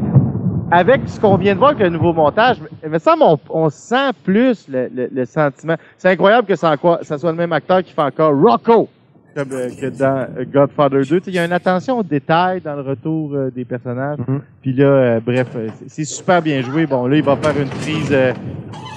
avec 0.72 1.02
ce 1.06 1.20
qu'on 1.20 1.38
vient 1.38 1.54
de 1.54 1.60
voir 1.60 1.72
avec 1.72 1.84
le 1.84 1.90
nouveau 1.90 2.12
montage, 2.12 2.58
il 2.84 2.90
me 2.90 2.98
semble 2.98 3.22
on, 3.22 3.38
on 3.50 3.70
sent 3.70 4.12
plus 4.24 4.68
le, 4.68 4.90
le- 4.94 5.10
le 5.14 5.26
sentiment. 5.26 5.76
C'est 6.00 6.10
incroyable 6.10 6.48
que 6.48 6.56
ça, 6.56 6.76
soit 6.78 7.32
le 7.32 7.38
même 7.38 7.54
acteur 7.54 7.84
qui 7.84 7.94
fait 7.94 8.02
encore 8.02 8.34
Rocco 8.36 8.90
comme, 9.36 9.52
euh, 9.52 9.70
que 9.80 9.86
dans 9.96 10.28
euh, 10.36 10.46
Godfather 10.52 11.02
2. 11.02 11.04
Tu 11.04 11.26
sais, 11.26 11.32
Il 11.32 11.36
y 11.36 11.40
a 11.40 11.46
une 11.46 11.52
attention 11.52 12.00
aux 12.00 12.04
détails 12.04 12.62
dans 12.62 12.76
le 12.76 12.82
retour 12.82 13.36
euh, 13.36 13.52
des 13.52 13.66
personnages. 13.66 14.18
Mhm. 14.28 14.42
Puis 14.64 14.74
là, 14.74 14.86
euh, 14.86 15.20
bref, 15.24 15.48
c'est- 15.54 15.86
c'est 15.90 16.06
super 16.06 16.42
bien 16.42 16.62
joué. 16.62 16.88
Bon, 16.88 17.06
là, 17.06 17.18
il 17.18 17.24
va 17.24 17.36
faire 17.36 17.56
une 17.62 17.70
crise 17.70 18.10
euh, 18.12 18.34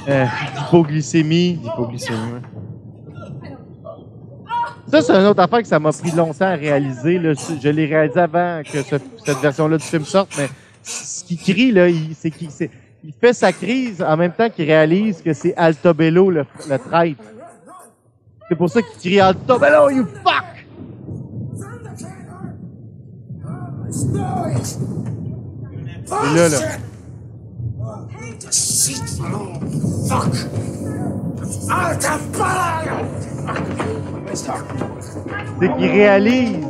euh, 0.09 0.25
d'hypoglycémie. 0.57 1.55
D'hypoglycémie, 1.63 2.19
ouais. 2.33 2.58
Ça, 4.91 5.03
c'est 5.03 5.13
une 5.13 5.27
autre 5.27 5.41
affaire 5.43 5.61
que 5.63 5.69
ça 5.69 5.79
m'a 5.79 5.93
pris 5.93 6.11
longtemps 6.13 6.47
à 6.47 6.55
réaliser. 6.55 7.19
Là. 7.19 7.33
Je 7.63 7.69
l'ai 7.69 7.87
réalisé 7.87 8.21
avant 8.21 8.63
que 8.65 8.83
ce- 8.83 8.97
cette 9.25 9.39
version-là 9.39 9.77
du 9.77 9.85
film 9.85 10.05
sorte, 10.05 10.31
mais 10.39 10.49
ce 10.83 11.25
qu'il 11.25 11.39
crie, 11.39 11.73
là, 11.73 11.87
c'est 12.19 12.31
qu'il 12.31 12.49
il 13.05 13.13
fait 13.21 13.33
sa 13.33 13.53
crise 13.53 14.03
en 14.03 14.17
même 14.17 14.33
temps 14.33 14.49
qu'il 14.51 14.65
réalise 14.65 15.23
que 15.23 15.33
c'est 15.33 15.55
Altobello 15.57 16.31
le, 16.31 16.45
le 16.69 16.79
traître. 16.79 17.23
C'est 18.49 18.57
pour 18.57 18.71
ça 18.71 18.81
qu'il 18.83 18.99
crie 18.99 19.21
Altobello, 19.21 19.91
you 19.91 20.07
fuck! 20.25 20.45
Et 26.11 26.37
là, 26.37 26.49
là. 26.49 26.59
Fuck! 30.09 30.35
Out 31.71 32.05
of 32.05 32.23
c'est 35.61 35.77
qu'il 35.77 35.91
réalise, 35.91 36.67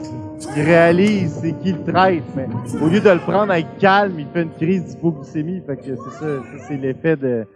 il 0.57 0.63
réalise 0.63 1.39
c'est 1.43 1.53
qui 1.63 1.73
le 1.73 1.85
traite, 1.85 2.23
mais 2.35 2.47
au 2.81 2.89
lieu 2.89 3.01
de 3.01 3.11
le 3.11 3.19
prendre 3.19 3.53
avec 3.53 3.67
calme, 3.79 4.19
il 4.19 4.27
fait 4.33 4.43
une 4.43 4.53
crise 4.55 4.85
d'hypoglycémie. 4.87 5.63
Fait 5.67 5.77
que 5.77 5.83
c'est 5.85 5.97
ça, 5.97 6.21
ça, 6.21 6.65
c'est 6.67 6.77
l'effet 6.77 7.17
de, 7.17 7.47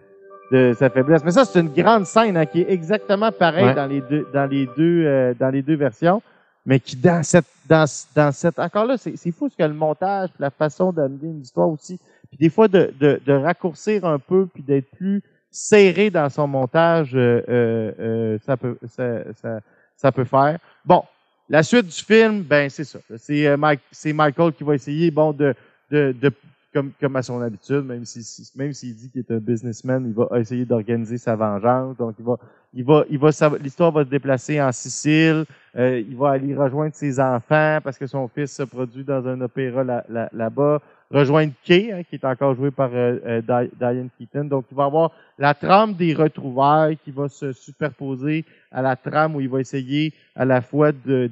de 0.52 0.74
sa 0.78 0.90
faiblesse. 0.90 1.24
Mais 1.24 1.30
ça, 1.30 1.44
c'est 1.44 1.60
une 1.60 1.72
grande 1.72 2.04
scène 2.04 2.36
hein, 2.36 2.46
qui 2.46 2.60
est 2.60 2.70
exactement 2.70 3.32
pareille 3.32 3.64
Ouais. 3.66 3.74
dans 3.74 3.86
les 3.86 4.02
deux, 4.02 4.26
dans 4.32 4.46
les 4.46 4.66
deux, 4.76 5.04
euh, 5.06 5.34
dans 5.38 5.48
les 5.50 5.62
deux 5.62 5.76
versions, 5.76 6.20
mais 6.66 6.78
qui 6.80 6.96
dans 6.96 7.22
cette, 7.22 7.46
dans, 7.68 7.86
dans 8.14 8.32
cette, 8.32 8.58
encore 8.58 8.84
là, 8.84 8.96
c'est, 8.98 9.16
fou 9.32 9.48
ce 9.48 9.56
que 9.56 9.62
le 9.62 9.74
montage, 9.74 10.28
la 10.38 10.50
façon 10.50 10.92
d'amener 10.92 11.28
une 11.28 11.40
histoire 11.40 11.70
aussi, 11.70 11.98
puis 12.32 12.38
des 12.38 12.48
fois 12.48 12.66
de, 12.66 12.92
de, 12.98 13.20
de 13.26 13.32
raccourcir 13.34 14.06
un 14.06 14.18
peu, 14.18 14.46
puis 14.46 14.62
d'être 14.62 14.90
plus 14.96 15.22
serré 15.50 16.08
dans 16.08 16.30
son 16.30 16.46
montage, 16.46 17.14
euh, 17.14 17.42
euh, 17.46 17.92
euh, 18.00 18.38
ça 18.46 18.56
peut, 18.56 18.78
ça, 18.88 19.32
ça, 19.34 19.60
ça 19.96 20.10
peut 20.10 20.24
faire. 20.24 20.58
Bon, 20.82 21.02
la 21.50 21.62
suite 21.62 21.84
du 21.86 22.02
film, 22.02 22.40
ben 22.40 22.70
c'est 22.70 22.84
ça. 22.84 22.98
C'est 23.18 23.46
euh, 23.46 23.58
Mike, 23.58 23.80
c'est 23.90 24.14
Michael 24.14 24.54
qui 24.54 24.64
va 24.64 24.74
essayer, 24.74 25.10
bon, 25.10 25.32
de, 25.32 25.54
de, 25.90 26.14
de 26.18 26.32
comme, 26.72 26.90
comme 26.98 27.16
à 27.16 27.22
son 27.22 27.38
habitude, 27.42 27.84
même 27.84 28.06
si, 28.06 28.50
même 28.56 28.72
s'il 28.72 28.94
dit 28.96 29.10
qu'il 29.10 29.18
est 29.20 29.30
un 29.30 29.36
businessman, 29.40 30.06
il 30.06 30.14
va 30.14 30.40
essayer 30.40 30.64
d'organiser 30.64 31.18
sa 31.18 31.36
vengeance. 31.36 31.98
Donc 31.98 32.14
il 32.18 32.24
va, 32.24 32.38
il 32.72 32.82
va, 32.82 33.04
il 33.10 33.18
va, 33.18 33.28
l'histoire 33.60 33.92
va 33.92 34.04
se 34.04 34.08
déplacer 34.08 34.58
en 34.58 34.72
Sicile. 34.72 35.44
Euh, 35.76 36.00
il 36.00 36.16
va 36.16 36.30
aller 36.30 36.54
rejoindre 36.54 36.94
ses 36.94 37.20
enfants 37.20 37.78
parce 37.84 37.98
que 37.98 38.06
son 38.06 38.26
fils 38.26 38.52
se 38.52 38.62
produit 38.62 39.04
dans 39.04 39.26
un 39.28 39.38
opéra 39.42 39.84
là- 39.84 40.04
là- 40.08 40.30
là-bas. 40.32 40.80
Rejoindre 41.12 41.52
Kay, 41.64 41.92
hein, 41.92 42.02
qui 42.08 42.16
est 42.16 42.24
encore 42.24 42.54
joué 42.54 42.70
par 42.70 42.90
euh, 42.94 43.18
euh, 43.26 43.40
Di- 43.42 43.70
Diane 43.78 44.08
Keaton. 44.18 44.44
Donc 44.44 44.64
il 44.70 44.76
va 44.76 44.84
avoir 44.86 45.10
la 45.38 45.54
trame 45.54 45.94
des 45.94 46.14
retrouvailles 46.14 46.96
qui 47.04 47.10
va 47.10 47.28
se 47.28 47.52
superposer 47.52 48.44
à 48.70 48.82
la 48.82 48.96
trame 48.96 49.36
où 49.36 49.40
il 49.40 49.48
va 49.48 49.60
essayer 49.60 50.12
à 50.34 50.44
la 50.44 50.60
fois 50.62 50.92
de, 50.92 51.30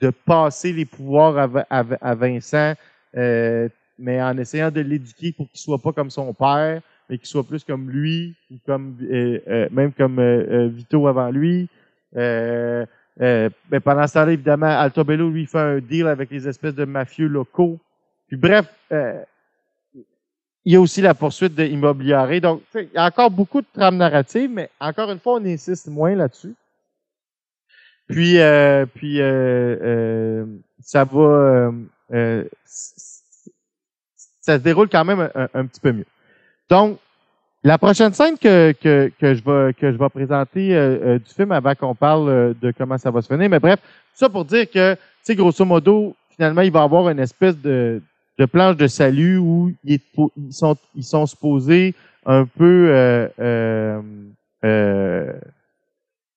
de 0.00 0.10
passer 0.10 0.72
les 0.72 0.84
pouvoirs 0.84 1.36
à, 1.38 1.48
à 1.70 1.84
à 2.00 2.14
Vincent, 2.14 2.74
euh, 3.16 3.68
mais 3.98 4.22
en 4.22 4.36
essayant 4.38 4.70
de 4.70 4.80
l'éduquer 4.82 5.32
pour 5.32 5.48
qu'il 5.50 5.60
soit 5.60 5.78
pas 5.82 5.92
comme 5.92 6.10
son 6.10 6.32
père, 6.34 6.80
mais 7.08 7.18
qu'il 7.18 7.26
soit 7.26 7.42
plus 7.46 7.64
comme 7.64 7.90
lui, 7.90 8.34
ou 8.50 8.56
comme 8.66 8.96
euh, 9.02 9.38
euh, 9.48 9.68
même 9.72 9.92
comme 9.92 10.20
Vito 10.68 11.06
avant 11.08 11.30
lui. 11.30 11.68
Mais 12.14 13.80
pendant 13.82 14.06
ce 14.06 14.14
temps-là, 14.14 14.32
évidemment, 14.32 14.66
Altobello, 14.66 15.28
lui, 15.30 15.46
fait 15.46 15.58
un 15.58 15.78
deal 15.80 16.06
avec 16.06 16.30
les 16.30 16.46
espèces 16.46 16.74
de 16.74 16.84
mafieux 16.84 17.26
locaux. 17.26 17.78
Puis 18.28 18.36
bref, 18.36 18.66
euh, 18.92 19.22
il 20.64 20.72
y 20.72 20.76
a 20.76 20.80
aussi 20.80 21.00
la 21.00 21.14
poursuite 21.14 21.54
de 21.54 21.64
Immobiliare. 21.64 22.40
Donc, 22.42 22.62
il 22.74 22.90
y 22.94 22.98
a 22.98 23.06
encore 23.06 23.30
beaucoup 23.30 23.62
de 23.62 23.66
trames 23.72 23.96
narratives, 23.96 24.50
mais 24.50 24.68
encore 24.78 25.10
une 25.10 25.18
fois, 25.18 25.34
on 25.34 25.44
insiste 25.46 25.88
moins 25.88 26.14
là-dessus. 26.14 26.54
Puis, 28.06 28.38
euh, 28.38 28.86
puis 28.86 29.20
euh, 29.20 29.76
euh, 29.82 30.46
ça 30.80 31.04
va, 31.04 31.72
euh, 32.12 32.44
ça 32.64 34.58
se 34.58 34.62
déroule 34.62 34.88
quand 34.88 35.04
même 35.04 35.30
un, 35.54 35.66
petit 35.66 35.80
peu 35.80 35.92
mieux. 35.92 36.06
Donc, 36.68 36.98
la 37.64 37.76
prochaine 37.78 38.12
scène 38.12 38.38
que, 38.38 38.72
que, 38.72 39.10
je 39.20 39.42
vais 39.42 39.74
que 39.74 39.92
je 39.92 39.98
vais 39.98 40.08
présenter 40.10 41.18
du 41.18 41.34
film 41.34 41.52
avant 41.52 41.74
qu'on 41.74 41.94
parle 41.94 42.54
de 42.60 42.72
comment 42.76 42.98
ça 42.98 43.10
va 43.10 43.20
se 43.20 43.26
finir, 43.26 43.50
mais 43.50 43.58
bref, 43.58 43.80
tout 43.80 44.18
ça 44.24 44.28
pour 44.28 44.44
dire 44.44 44.70
que, 44.70 44.94
tu 44.94 45.00
sais, 45.22 45.34
grosso 45.34 45.64
modo, 45.64 46.14
finalement, 46.30 46.62
il 46.62 46.70
va 46.70 46.80
y 46.80 46.84
avoir 46.84 47.08
une 47.10 47.18
espèce 47.18 47.56
de, 47.58 48.00
de 48.38 48.44
planche 48.46 48.76
de 48.76 48.86
salut 48.86 49.38
où 49.38 49.72
ils 49.84 50.00
sont 50.50 50.76
ils 50.94 51.04
sont 51.04 51.26
supposés 51.26 51.94
un 52.24 52.44
peu 52.44 52.90
euh, 52.90 53.28
euh, 53.40 54.02
euh, 54.64 55.32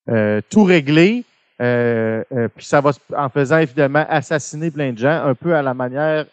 euh, 0.10 0.42
tout 0.50 0.64
régler. 0.64 1.24
Euh, 1.62 2.24
euh, 2.32 2.48
puis 2.56 2.66
ça 2.66 2.82
va 2.82 2.92
en 3.16 3.30
faisant 3.30 3.60
évidemment 3.60 4.04
assassiner 4.10 4.72
plein 4.72 4.94
de 4.94 4.98
gens, 4.98 5.24
un 5.24 5.36
peu 5.36 5.56
à 5.56 5.62
la 5.62 5.76
manière 5.76 6.26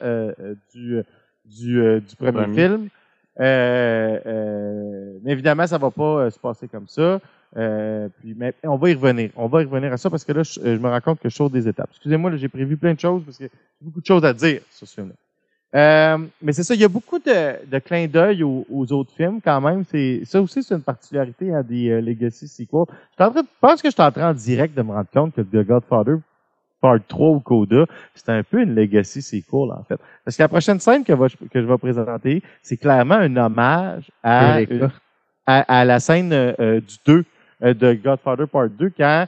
du, 0.74 1.02
du, 1.44 2.00
du 2.00 2.16
premier 2.16 2.54
film. 2.54 2.88
Euh, 3.40 4.18
euh, 4.26 5.18
mais 5.22 5.32
évidemment, 5.32 5.66
ça 5.66 5.78
va 5.78 5.90
pas 5.90 6.30
se 6.30 6.38
passer 6.38 6.66
comme 6.66 6.88
ça. 6.88 7.20
Euh, 7.56 8.08
puis, 8.20 8.34
mais 8.36 8.54
on 8.62 8.76
va 8.76 8.90
y 8.90 8.94
revenir. 8.94 9.30
On 9.36 9.46
va 9.48 9.62
y 9.62 9.64
revenir 9.64 9.92
à 9.92 9.96
ça 9.96 10.10
parce 10.10 10.24
que 10.24 10.32
là, 10.32 10.42
je, 10.42 10.60
je 10.60 10.76
me 10.78 10.88
rends 10.88 11.00
compte 11.00 11.20
que 11.20 11.28
je 11.28 11.34
saute 11.34 11.52
des 11.52 11.68
étapes. 11.68 11.88
Excusez-moi, 11.90 12.30
là, 12.30 12.36
j'ai 12.36 12.48
prévu 12.48 12.76
plein 12.76 12.94
de 12.94 13.00
choses 13.00 13.22
parce 13.24 13.38
que 13.38 13.44
j'ai 13.44 13.50
beaucoup 13.80 14.00
de 14.00 14.06
choses 14.06 14.24
à 14.24 14.32
dire 14.32 14.60
sur 14.70 14.88
ce 14.88 14.94
film-là. 14.94 15.14
Euh, 15.74 16.16
mais 16.40 16.52
c'est 16.54 16.62
ça, 16.62 16.74
il 16.74 16.80
y 16.80 16.84
a 16.84 16.88
beaucoup 16.88 17.18
de, 17.18 17.66
de 17.66 17.78
clins 17.78 18.06
d'œil 18.06 18.42
aux, 18.42 18.66
aux 18.72 18.90
autres 18.92 19.12
films 19.14 19.40
quand 19.44 19.60
même. 19.60 19.84
C'est 19.84 20.22
ça 20.24 20.40
aussi, 20.40 20.62
c'est 20.62 20.74
une 20.74 20.82
particularité 20.82 21.52
hein, 21.52 21.62
des 21.62 21.90
euh, 21.90 22.00
Legacy 22.00 22.48
sequels. 22.48 22.84
Je 22.88 23.14
suis 23.16 23.24
en 23.24 23.30
train 23.30 23.42
de- 23.42 23.48
pense 23.60 23.82
que 23.82 23.88
je 23.88 23.92
suis 23.92 24.02
en 24.02 24.10
train 24.10 24.30
en 24.30 24.34
direct 24.34 24.74
de 24.74 24.80
me 24.82 24.92
rendre 24.92 25.08
compte 25.12 25.34
que 25.34 25.42
The 25.42 25.66
Godfather 25.66 26.16
Part 26.80 27.00
3 27.06 27.28
ou 27.30 27.40
Coda, 27.40 27.84
c'est 28.14 28.30
un 28.30 28.42
peu 28.42 28.62
une 28.62 28.74
Legacy 28.74 29.20
sequel 29.20 29.72
en 29.72 29.82
fait. 29.86 29.98
Parce 30.24 30.36
que 30.38 30.42
la 30.42 30.48
prochaine 30.48 30.80
scène 30.80 31.04
que, 31.04 31.12
va- 31.12 31.28
que 31.28 31.60
je 31.60 31.66
vais 31.66 31.78
présenter, 31.78 32.42
c'est 32.62 32.76
clairement 32.78 33.16
un 33.16 33.36
hommage 33.36 34.10
à, 34.22 34.54
à, 35.46 35.80
à 35.80 35.84
la 35.84 36.00
scène 36.00 36.32
euh, 36.32 36.80
du 36.80 36.96
2 37.04 37.24
euh, 37.64 37.74
de 37.74 37.92
Godfather 37.92 38.46
Part 38.48 38.70
2 38.70 38.90
quand 38.96 39.26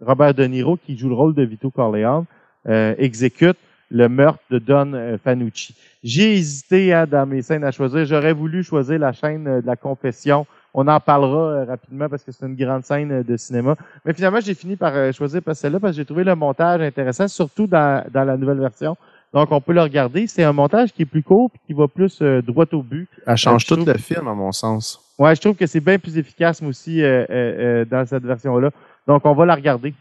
Robert 0.00 0.34
De 0.34 0.44
Niro, 0.44 0.76
qui 0.76 0.96
joue 0.98 1.08
le 1.08 1.14
rôle 1.14 1.34
de 1.34 1.42
Vito 1.44 1.70
Corleone, 1.70 2.24
euh, 2.68 2.94
exécute 2.98 3.56
le 3.90 4.08
meurtre 4.08 4.42
de 4.50 4.58
Don 4.58 4.92
euh, 4.94 5.16
Fanucci. 5.22 5.74
J'ai 6.04 6.34
hésité 6.34 6.92
hein, 6.92 7.06
dans 7.06 7.26
mes 7.26 7.42
scènes 7.42 7.64
à 7.64 7.70
choisir. 7.70 8.04
J'aurais 8.04 8.32
voulu 8.32 8.62
choisir 8.62 8.98
la 8.98 9.12
chaîne 9.12 9.46
euh, 9.46 9.60
de 9.60 9.66
la 9.66 9.76
confession 9.76 10.46
on 10.74 10.86
en 10.86 11.00
parlera 11.00 11.38
euh, 11.38 11.64
rapidement 11.64 12.08
parce 12.08 12.22
que 12.22 12.30
c'est 12.30 12.46
une 12.46 12.54
grande 12.54 12.84
scène 12.84 13.22
de 13.22 13.36
cinéma. 13.36 13.74
Mais 14.04 14.12
finalement, 14.12 14.38
j'ai 14.38 14.54
fini 14.54 14.76
par 14.76 15.12
choisir 15.12 15.40
celle-là 15.52 15.80
parce 15.80 15.92
que 15.92 15.96
j'ai 15.96 16.04
trouvé 16.04 16.22
le 16.22 16.34
montage 16.34 16.82
intéressant, 16.82 17.26
surtout 17.26 17.66
dans, 17.66 18.04
dans 18.12 18.22
la 18.22 18.36
nouvelle 18.36 18.60
version. 18.60 18.96
Donc, 19.32 19.52
on 19.52 19.60
peut 19.60 19.72
le 19.72 19.82
regarder. 19.82 20.26
C'est 20.26 20.44
un 20.44 20.52
montage 20.52 20.92
qui 20.92 21.02
est 21.02 21.06
plus 21.06 21.22
court 21.22 21.50
et 21.54 21.58
qui 21.66 21.72
va 21.74 21.86
plus 21.86 22.20
euh, 22.22 22.40
droit 22.40 22.64
au 22.72 22.82
but. 22.82 23.08
Elle 23.26 23.36
change 23.36 23.66
tout 23.66 23.76
le 23.76 23.94
film, 23.94 24.26
à 24.26 24.34
mon 24.34 24.52
sens. 24.52 25.00
Ouais, 25.18 25.34
je 25.34 25.40
trouve 25.40 25.56
que 25.56 25.66
c'est 25.66 25.80
bien 25.80 25.98
plus 25.98 26.16
efficace, 26.16 26.62
moi 26.62 26.70
aussi, 26.70 27.02
euh, 27.02 27.24
euh, 27.28 27.82
euh, 27.82 27.84
dans 27.84 28.06
cette 28.06 28.24
version-là. 28.24 28.70
Donc, 29.06 29.24
on 29.24 29.34
va 29.34 29.46
la 29.46 29.54
regarder. 29.54 29.92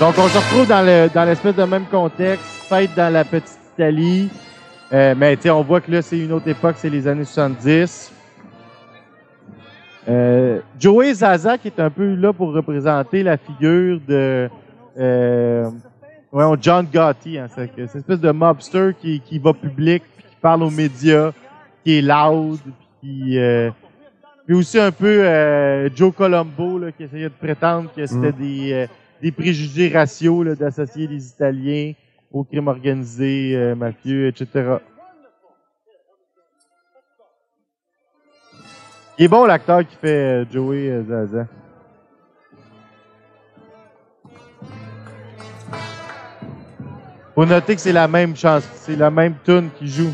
Donc, 0.00 0.14
on 0.16 0.28
se 0.28 0.38
retrouve 0.38 0.68
dans 0.68 0.86
le 0.86 1.08
dans 1.12 1.24
l'espèce 1.24 1.56
de 1.56 1.64
même 1.64 1.84
contexte, 1.86 2.44
fête 2.68 2.94
dans 2.94 3.12
la 3.12 3.24
petite 3.24 3.58
Italie. 3.74 4.30
Euh, 4.92 5.14
mais 5.16 5.34
tu 5.36 5.42
sais, 5.42 5.50
on 5.50 5.62
voit 5.62 5.80
que 5.80 5.90
là, 5.90 6.02
c'est 6.02 6.20
une 6.20 6.30
autre 6.30 6.46
époque, 6.46 6.76
c'est 6.78 6.88
les 6.88 7.08
années 7.08 7.24
70. 7.24 8.12
Euh, 10.08 10.60
Joey 10.78 11.14
Zaza, 11.14 11.58
qui 11.58 11.66
est 11.66 11.80
un 11.80 11.90
peu 11.90 12.14
là 12.14 12.32
pour 12.32 12.52
représenter 12.52 13.24
la 13.24 13.36
figure 13.36 14.00
de 14.06 14.48
euh, 15.00 15.68
ouais, 16.32 16.44
John 16.60 16.86
Gotti, 16.92 17.36
hein, 17.36 17.46
c'est 17.52 17.70
une 17.76 17.84
espèce 17.84 18.20
de 18.20 18.30
mobster 18.30 18.92
qui, 19.00 19.20
qui 19.20 19.40
va 19.40 19.52
public, 19.52 20.04
puis 20.16 20.24
qui 20.30 20.36
parle 20.40 20.62
aux 20.62 20.70
médias, 20.70 21.32
qui 21.84 21.98
est 21.98 22.02
loud, 22.02 22.60
puis 23.02 23.36
euh, 23.36 23.70
puis 24.46 24.54
aussi 24.54 24.78
un 24.78 24.92
peu 24.92 25.24
euh, 25.24 25.90
Joe 25.94 26.14
Colombo 26.14 26.78
là, 26.78 26.92
qui 26.92 27.02
essayait 27.02 27.24
de 27.24 27.34
prétendre 27.34 27.90
que 27.94 28.06
c'était 28.06 28.32
des, 28.32 28.72
euh, 28.72 28.86
des 29.20 29.32
préjugés 29.32 29.88
raciaux 29.88 30.44
d'associer 30.54 31.06
les 31.06 31.28
Italiens 31.28 31.92
au 32.32 32.44
crime 32.44 32.68
organisé, 32.68 33.56
euh, 33.56 33.74
mafieux, 33.74 34.28
etc. 34.28 34.76
Il 39.18 39.24
est 39.24 39.28
bon 39.28 39.46
l'acteur 39.46 39.80
qui 39.86 39.96
fait 39.96 40.42
euh, 40.42 40.44
Joey 40.50 40.88
euh, 40.88 41.02
Zaza. 41.04 41.46
Faut 47.34 47.46
noter 47.46 47.74
que 47.76 47.80
c'est 47.80 47.92
la 47.92 48.08
même 48.08 48.36
chance, 48.36 48.68
c'est 48.74 48.96
la 48.96 49.10
même 49.10 49.34
tune 49.44 49.70
qui 49.78 49.88
joue. 49.88 50.12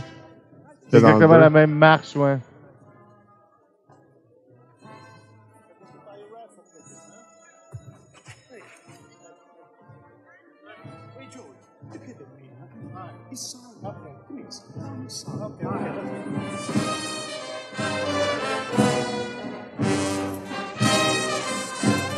C'est 0.89 0.99
exactement 0.99 1.39
la 1.39 1.51
même 1.51 1.73
marche, 1.73 2.15
ouais. 2.17 2.39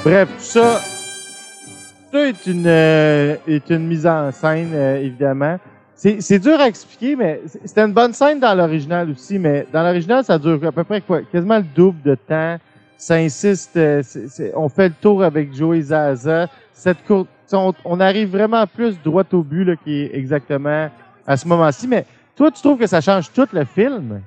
Bref, 0.04 0.28
tout 0.38 0.44
ça, 0.44 0.80
ça 2.12 2.28
est 2.28 2.46
une, 2.46 2.66
euh, 2.66 3.36
est 3.48 3.70
une 3.70 3.88
mise 3.88 4.06
en 4.06 4.30
scène, 4.30 4.70
euh, 4.72 5.00
évidemment. 5.00 5.58
C'est 5.96 6.38
dur 6.38 6.60
à 6.60 6.68
expliquer, 6.68 7.16
mais 7.16 7.40
c'était 7.64 7.80
une 7.80 7.92
bonne 7.92 8.12
scène 8.12 8.38
dans 8.38 8.54
l'original 8.54 9.10
aussi, 9.10 9.38
mais 9.38 9.66
dans 9.72 9.82
l'original, 9.82 10.22
ça 10.22 10.38
dure 10.38 10.60
à 10.64 10.70
peu 10.70 10.84
près 10.84 11.00
quoi, 11.00 11.22
quasiment 11.22 11.56
le 11.56 11.64
double 11.74 12.02
de 12.02 12.14
temps. 12.14 12.58
Ça 12.98 13.14
insiste, 13.16 13.76
euh, 13.76 14.02
on 14.54 14.68
fait 14.68 14.88
le 14.88 14.94
tour 15.00 15.24
avec 15.24 15.52
Joey 15.54 15.80
Zaza. 15.80 16.48
Cette 16.72 17.04
courte, 17.04 17.28
on, 17.52 17.72
on 17.84 17.98
arrive 17.98 18.30
vraiment 18.30 18.64
plus 18.66 18.96
droit 19.02 19.24
au 19.32 19.42
but, 19.42 19.64
là, 19.64 19.74
qui 19.76 20.02
est 20.02 20.14
exactement 20.14 20.88
à 21.26 21.36
ce 21.36 21.48
moment-ci. 21.48 21.88
Mais 21.88 22.06
toi, 22.36 22.50
tu 22.50 22.60
trouves 22.60 22.78
que 22.78 22.86
ça 22.86 23.00
change 23.00 23.30
tout 23.32 23.48
le 23.52 23.64
film? 23.64 24.20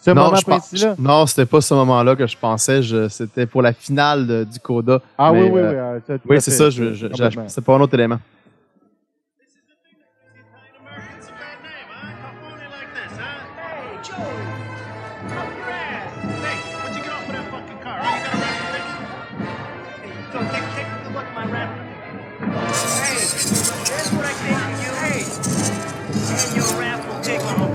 Ce 0.00 0.10
moment 0.10 0.34
je 0.36 0.42
pense- 0.44 0.68
précis-là? 0.68 0.94
non, 0.98 1.26
c'était 1.26 1.46
pas 1.46 1.60
ce 1.60 1.74
moment-là 1.74 2.14
que 2.14 2.26
je 2.26 2.36
pensais. 2.36 2.82
Je- 2.82 3.08
C'était 3.08 3.46
pour 3.46 3.62
la 3.62 3.72
finale 3.72 4.26
de- 4.26 4.44
du 4.44 4.60
Coda. 4.60 5.00
Ah 5.18 5.32
Mais, 5.32 5.42
oui, 5.42 5.48
oui, 5.54 5.60
euh, 5.60 5.70
oui. 5.96 6.00
euh, 6.10 6.18
tout 6.18 6.22
Oui, 6.28 6.40
c'est 6.40 6.50
ça. 6.52 6.70
Je, 6.70 6.92
je, 6.94 7.06
Complètement. 7.08 7.44
c'est 7.48 7.64
pas 7.64 7.74
un 7.74 7.80
autre 7.80 7.94
élément. 7.94 8.18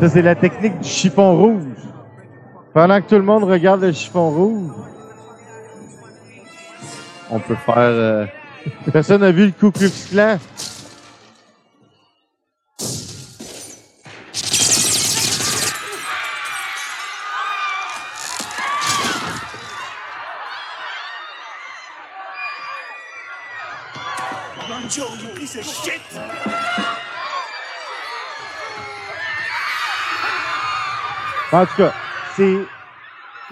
Ça, 0.01 0.09
c'est 0.09 0.23
la 0.23 0.33
technique 0.33 0.79
du 0.79 0.89
chiffon 0.89 1.37
rouge. 1.37 1.61
Pendant 2.73 2.99
que 2.99 3.07
tout 3.07 3.17
le 3.17 3.21
monde 3.21 3.43
regarde 3.43 3.81
le 3.81 3.91
chiffon 3.91 4.31
rouge, 4.31 4.71
On 7.29 7.37
peut 7.37 7.53
faire. 7.53 7.77
euh, 7.77 8.25
personne 8.91 9.21
n'a 9.21 9.31
vu 9.31 9.45
le 9.45 9.51
Ku 9.51 9.71
Klux 9.71 9.91
Klan. 10.09 10.37
En 31.51 31.65
tout 31.65 31.75
cas, 31.75 31.91
c'est 32.35 32.57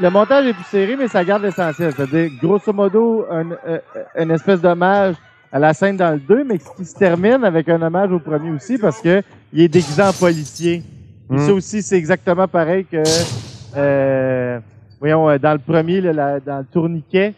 le 0.02 0.10
montage 0.10 0.46
est 0.48 0.54
plus 0.54 0.64
serré, 0.64 0.96
mais 0.96 1.08
ça 1.10 1.24
garde 1.26 1.44
l'essentiel. 1.44 1.92
C'est-à-dire, 1.94 2.30
grosso 2.42 2.72
modo, 2.72 3.26
un, 3.30 3.52
euh, 3.68 3.80
une 4.18 4.32
espèce 4.32 4.62
d'hommage 4.62 5.16
à 5.52 5.60
la 5.60 5.74
scène 5.74 5.98
dans 5.98 6.12
le 6.14 6.20
2, 6.20 6.44
mais 6.46 6.58
qui 6.58 6.86
se 6.86 6.96
termine 6.98 7.44
avec 7.44 7.68
un 7.68 7.82
hommage 7.82 8.12
au 8.12 8.20
premier 8.20 8.52
aussi 8.52 8.78
parce 8.78 9.02
que 9.02 9.22
il 9.52 9.62
est 9.62 9.68
déguisé 9.68 10.02
en 10.02 10.14
policier. 10.14 10.76
Et 11.32 11.34
Mm. 11.34 11.38
ça 11.40 11.54
aussi, 11.54 11.82
c'est 11.82 11.98
exactement 11.98 12.48
pareil 12.48 12.86
que 12.86 13.04
euh, 13.76 14.60
voyons, 15.00 15.30
euh, 15.30 15.38
dans 15.38 15.54
le 15.54 15.60
premier, 15.60 16.00
la- 16.02 16.40
dans 16.40 16.60
le 16.60 16.66
tourniquet. 16.66 17.34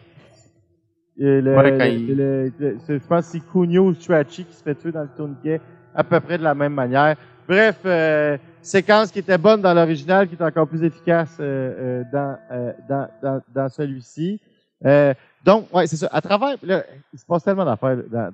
le- 1.17 1.55
Ouais, 1.55 1.97
le- 2.07 2.51
le- 2.59 2.77
je 2.87 2.93
pense 3.07 3.25
que 3.25 3.31
c'est 3.33 3.51
Cugno 3.51 3.93
Strachey 3.93 4.43
qui 4.43 4.53
se 4.53 4.63
fait 4.63 4.75
tuer 4.75 4.91
dans 4.91 5.01
le 5.01 5.09
tourniquet 5.15 5.59
à 5.93 6.03
peu 6.03 6.19
près 6.19 6.37
de 6.37 6.43
la 6.43 6.55
même 6.55 6.73
manière. 6.73 7.15
Bref, 7.47 7.77
euh, 7.85 8.37
séquence 8.61 9.11
qui 9.11 9.19
était 9.19 9.37
bonne 9.37 9.61
dans 9.61 9.73
l'original, 9.73 10.27
qui 10.27 10.35
est 10.35 10.43
encore 10.43 10.67
plus 10.67 10.83
efficace 10.83 11.37
euh, 11.39 11.73
euh, 11.79 12.03
dans, 12.11 12.37
euh, 12.51 12.73
dans, 12.87 13.07
dans, 13.21 13.41
dans 13.53 13.69
celui-ci. 13.69 14.39
Euh, 14.85 15.13
donc, 15.43 15.73
ouais, 15.73 15.87
c'est 15.87 15.97
ça. 15.97 16.09
À 16.11 16.21
travers, 16.21 16.55
là, 16.63 16.83
il 17.13 17.19
se 17.19 17.25
passe 17.25 17.43
tellement 17.43 17.65
d'affaires 17.65 17.97
dans, 18.11 18.31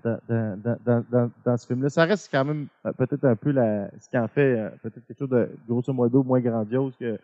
dans, 0.86 1.32
dans, 1.46 1.58
ce 1.58 1.66
film-là. 1.68 1.90
Ça 1.90 2.06
reste 2.06 2.30
quand 2.32 2.44
même 2.44 2.68
euh, 2.86 2.92
peut-être 2.92 3.24
un 3.26 3.36
peu 3.36 3.52
la, 3.52 3.90
ce 4.00 4.10
qui 4.10 4.18
en 4.18 4.28
fait 4.28 4.58
euh, 4.58 4.70
peut-être 4.84 5.06
quelque 5.08 5.18
chose 5.18 5.30
de 5.30 5.50
grosso 5.68 5.94
modo 5.94 6.24
moins 6.24 6.42
grandiose 6.42 6.94
que, 7.00 7.18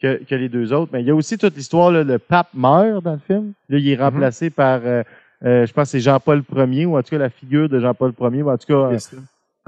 que, 0.00 0.24
que 0.24 0.34
les 0.34 0.48
deux 0.48 0.72
autres. 0.72 0.90
Mais 0.92 1.02
il 1.02 1.06
y 1.06 1.10
a 1.10 1.14
aussi 1.14 1.38
toute 1.38 1.56
l'histoire, 1.56 1.90
là, 1.90 2.02
le 2.02 2.18
pape 2.18 2.48
meurt 2.54 3.04
dans 3.04 3.12
le 3.12 3.18
film. 3.18 3.52
Là, 3.68 3.78
il 3.78 3.88
est 3.88 3.96
remplacé 3.96 4.50
par, 4.50 4.80
je 4.80 5.72
pense 5.72 5.84
que 5.84 5.90
c'est 5.90 6.00
Jean-Paul 6.00 6.42
Ier, 6.52 6.86
ou 6.86 6.96
en 6.96 7.02
tout 7.02 7.10
cas 7.10 7.18
la 7.18 7.30
figure 7.30 7.68
de 7.68 7.78
Jean-Paul 7.78 8.12
Ier, 8.20 8.42
ou 8.42 8.50
en 8.50 8.58
tout 8.58 8.66
cas 8.66 8.96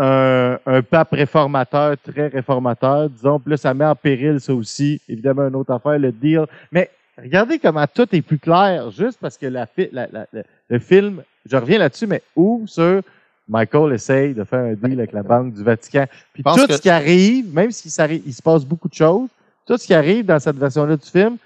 un, 0.02 0.58
un 0.66 0.82
pape 0.82 1.10
réformateur, 1.12 1.96
très 1.98 2.28
réformateur, 2.28 3.08
disons. 3.10 3.38
Puis 3.38 3.50
là, 3.50 3.56
ça 3.56 3.74
met 3.74 3.84
en 3.84 3.94
péril 3.94 4.40
ça 4.40 4.54
aussi. 4.54 5.00
Évidemment, 5.08 5.48
une 5.48 5.56
autre 5.56 5.72
affaire, 5.72 5.98
le 5.98 6.10
deal. 6.12 6.46
Mais 6.72 6.90
regardez 7.20 7.58
comment 7.58 7.86
tout 7.92 8.06
est 8.14 8.22
plus 8.22 8.38
clair, 8.38 8.90
juste 8.90 9.18
parce 9.20 9.36
que 9.36 9.46
la, 9.46 9.66
la- 9.92 10.08
la- 10.12 10.26
le 10.68 10.78
film, 10.78 11.22
je 11.48 11.56
reviens 11.56 11.78
là-dessus, 11.78 12.06
mais 12.06 12.22
où 12.34 12.62
sur 12.66 13.02
Michael 13.48 13.92
essaye 13.92 14.32
de 14.32 14.44
faire 14.44 14.60
un 14.64 14.74
deal 14.74 14.98
avec 14.98 15.12
la 15.12 15.22
Banque 15.22 15.52
du 15.54 15.62
Vatican. 15.62 16.06
Puis 16.32 16.42
tout 16.42 16.66
que- 16.66 16.74
ce 16.74 16.80
qui 16.80 16.90
arrive, 16.90 17.52
même 17.54 17.70
s'il 17.70 17.90
il 18.26 18.32
se 18.32 18.40
passe 18.42 18.64
beaucoup 18.64 18.88
de 18.88 18.94
choses, 18.94 19.28
tout 19.66 19.76
ce 19.76 19.86
qui 19.86 19.94
arrive 19.94 20.24
dans 20.24 20.38
cette 20.38 20.56
version-là 20.56 20.96
du 20.96 21.06
film, 21.08 21.36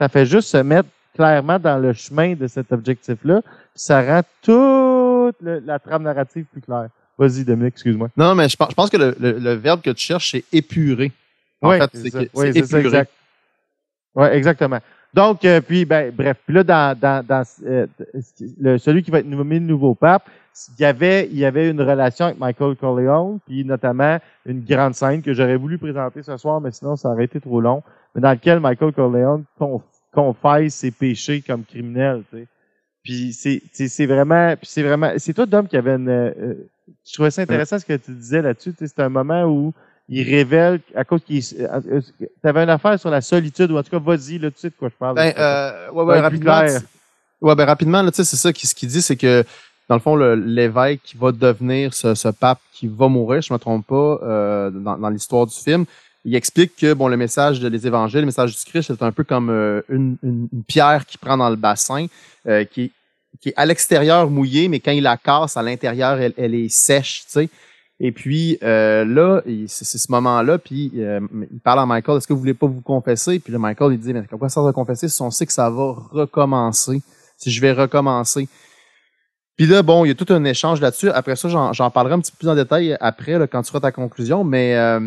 ça 0.00 0.08
fait 0.08 0.26
juste 0.26 0.48
se 0.48 0.58
mettre 0.58 0.88
clairement 1.14 1.58
dans 1.58 1.78
le 1.78 1.92
chemin 1.92 2.34
de 2.34 2.46
cet 2.46 2.72
objectif-là. 2.72 3.40
Puis 3.42 3.50
ça 3.76 4.02
rend 4.02 4.22
toute 4.42 5.36
le- 5.42 5.60
la 5.64 5.78
trame 5.78 6.02
narrative 6.02 6.44
plus 6.52 6.60
claire. 6.60 6.88
Vas-y, 7.18 7.44
Dominique, 7.44 7.74
excuse-moi. 7.74 8.08
Non, 8.16 8.26
non, 8.28 8.34
mais 8.34 8.48
je 8.48 8.56
pense, 8.56 8.70
je 8.70 8.74
pense 8.74 8.90
que 8.90 8.96
le, 8.96 9.14
le- 9.20 9.38
le 9.38 9.52
verbe 9.52 9.80
que 9.80 9.90
tu 9.90 10.02
cherches, 10.04 10.32
c'est 10.32 10.44
épurer. 10.52 11.12
En 11.62 11.70
fait, 11.70 11.90
c'est 11.94 12.10
ça. 12.10 12.18
Oui, 12.34 12.52
c'est 12.52 12.66
ça, 12.66 12.78
épuré. 12.78 12.80
exact. 12.98 13.10
Oui, 14.14 14.26
exactement. 14.28 14.78
Donc, 15.12 15.44
euh, 15.44 15.60
puis, 15.60 15.84
ben, 15.84 16.12
bref, 16.12 16.36
puis 16.44 16.54
là, 16.54 16.64
dans, 16.64 16.98
dans, 16.98 17.24
dans 17.24 17.42
euh, 17.66 17.86
le, 18.60 18.78
celui 18.78 19.02
qui 19.02 19.10
va 19.12 19.20
être 19.20 19.26
nommé 19.26 19.60
le 19.60 19.64
nouveau 19.66 19.94
pape, 19.94 20.28
il 20.76 20.82
y 20.82 20.84
avait, 20.84 21.28
il 21.30 21.38
y 21.38 21.44
avait 21.44 21.70
une 21.70 21.80
relation 21.80 22.26
avec 22.26 22.38
Michael 22.38 22.76
Corleone, 22.76 23.38
puis 23.46 23.64
notamment 23.64 24.18
une 24.46 24.64
grande 24.64 24.94
scène 24.94 25.22
que 25.22 25.32
j'aurais 25.32 25.56
voulu 25.56 25.78
présenter 25.78 26.22
ce 26.22 26.36
soir, 26.36 26.60
mais 26.60 26.70
sinon, 26.72 26.96
ça 26.96 27.10
aurait 27.10 27.24
été 27.24 27.40
trop 27.40 27.60
long, 27.60 27.82
mais 28.14 28.20
dans 28.20 28.30
lequel 28.32 28.58
Michael 28.60 28.92
Corleone 28.92 29.44
conf- 29.58 29.82
confesse 30.12 30.74
ses 30.74 30.90
péchés 30.90 31.42
comme 31.42 31.64
criminel, 31.64 32.22
tu 32.30 32.38
sais. 32.38 32.46
Puis 33.04 33.32
c'est, 33.32 34.06
vraiment, 34.06 34.54
puis 34.56 34.66
c'est 34.68 34.82
vraiment, 34.82 35.12
c'est 35.18 35.34
toi, 35.34 35.44
Dom, 35.46 35.66
qui 35.68 35.76
avait 35.76 35.94
une, 35.94 36.08
euh, 36.08 36.54
je 37.06 37.12
trouvais 37.14 37.30
ça 37.30 37.42
intéressant 37.42 37.78
ce 37.78 37.84
que 37.84 37.96
tu 37.96 38.10
disais 38.12 38.42
là-dessus, 38.42 38.74
c'est 38.78 39.00
un 39.00 39.08
moment 39.08 39.44
où 39.44 39.72
il 40.08 40.22
révèle, 40.22 40.80
à 40.94 41.04
cause 41.04 41.22
qu'il 41.24 41.42
tu 41.42 41.56
avais 42.42 42.62
une 42.62 42.68
affaire 42.70 42.98
sur 43.00 43.10
la 43.10 43.20
solitude, 43.22 43.70
ou 43.70 43.78
en 43.78 43.82
tout 43.82 43.90
cas, 43.90 43.98
vas-y, 43.98 44.38
là, 44.38 44.50
tu 44.50 44.58
sais 44.58 44.68
de 44.68 44.74
quoi 44.78 44.88
je 44.90 44.94
parle. 44.98 45.16
Ben, 45.16 45.32
euh, 45.38 45.90
ouais, 45.90 46.04
ouais, 46.04 46.14
rapidement. 46.20 46.50
Ouais, 47.40 47.54
ben, 47.54 47.64
rapidement, 47.64 48.02
là, 48.02 48.10
tu 48.10 48.16
sais, 48.16 48.24
c'est 48.24 48.36
ça 48.36 48.52
qui- 48.52 48.66
ce 48.66 48.74
qu'il 48.74 48.88
dit, 48.88 49.00
c'est 49.02 49.16
que, 49.16 49.44
dans 49.88 49.94
le 49.96 50.00
fond, 50.00 50.14
l'évêque 50.16 51.00
qui 51.04 51.16
va 51.16 51.32
devenir 51.32 51.94
ce, 51.94 52.14
ce 52.14 52.28
pape 52.28 52.58
qui 52.72 52.86
va 52.86 53.08
mourir, 53.08 53.40
je 53.42 53.52
me 53.52 53.58
trompe 53.58 53.86
pas, 53.86 54.18
euh, 54.22 54.70
dans, 54.70 54.96
dans 54.98 55.08
l'histoire 55.10 55.46
du 55.46 55.54
film, 55.54 55.84
il 56.26 56.34
explique 56.36 56.76
que, 56.76 56.92
bon, 56.94 57.08
le 57.08 57.16
message 57.18 57.60
des 57.60 57.86
évangiles, 57.86 58.20
le 58.20 58.26
message 58.26 58.56
du 58.56 58.64
Christ, 58.64 58.86
c'est 58.94 59.02
un 59.02 59.12
peu 59.12 59.24
comme 59.24 59.50
euh, 59.50 59.82
une, 59.90 60.16
une- 60.22 60.48
une 60.52 60.62
pierre 60.64 61.04
qui 61.06 61.18
prend 61.18 61.36
dans 61.36 61.50
le 61.50 61.56
bassin, 61.56 62.06
euh, 62.46 62.64
qui, 62.64 62.84
est- 62.84 62.90
qui 63.40 63.50
est 63.50 63.54
à 63.56 63.66
l'extérieur 63.66 64.30
mouillée, 64.30 64.68
mais 64.68 64.80
quand 64.80 64.92
il 64.92 65.02
la 65.02 65.16
casse, 65.16 65.56
à 65.56 65.62
l'intérieur, 65.62 66.20
elle, 66.20 66.34
elle 66.36 66.54
est 66.54 66.68
sèche, 66.68 67.24
tu 67.26 67.32
sais. 67.32 67.48
Et 68.00 68.10
puis 68.10 68.58
euh, 68.62 69.04
là, 69.04 69.42
c'est 69.68 69.98
ce 69.98 70.10
moment-là, 70.10 70.58
puis 70.58 70.90
euh, 70.96 71.20
il 71.52 71.60
parle 71.60 71.78
à 71.80 71.86
Michael, 71.86 72.18
est-ce 72.18 72.26
que 72.26 72.32
vous 72.32 72.40
voulez 72.40 72.54
pas 72.54 72.66
vous 72.66 72.80
confesser? 72.80 73.38
Puis 73.38 73.52
le 73.52 73.58
Michael, 73.58 73.92
il 73.92 74.00
dit, 74.00 74.12
mais 74.12 74.20
à 74.20 74.36
quoi 74.36 74.48
ça 74.48 74.60
va 74.62 74.72
confesser 74.72 75.08
si 75.08 75.22
on 75.22 75.30
sait 75.30 75.46
que 75.46 75.52
ça 75.52 75.70
va 75.70 75.94
recommencer, 76.10 77.00
si 77.36 77.50
je 77.50 77.60
vais 77.60 77.72
recommencer? 77.72 78.48
Puis 79.56 79.66
là, 79.66 79.82
bon, 79.82 80.04
il 80.04 80.08
y 80.08 80.10
a 80.10 80.14
tout 80.14 80.32
un 80.32 80.42
échange 80.44 80.80
là-dessus. 80.80 81.10
Après 81.10 81.36
ça, 81.36 81.48
j'en 81.48 81.72
j'en 81.72 81.90
parlerai 81.90 82.14
un 82.14 82.20
petit 82.20 82.32
peu 82.32 82.38
plus 82.38 82.48
en 82.48 82.56
détail 82.56 82.96
après, 83.00 83.38
là, 83.38 83.46
quand 83.46 83.62
tu 83.62 83.68
feras 83.68 83.80
ta 83.80 83.92
conclusion, 83.92 84.42
mais 84.42 84.74
euh, 84.74 85.00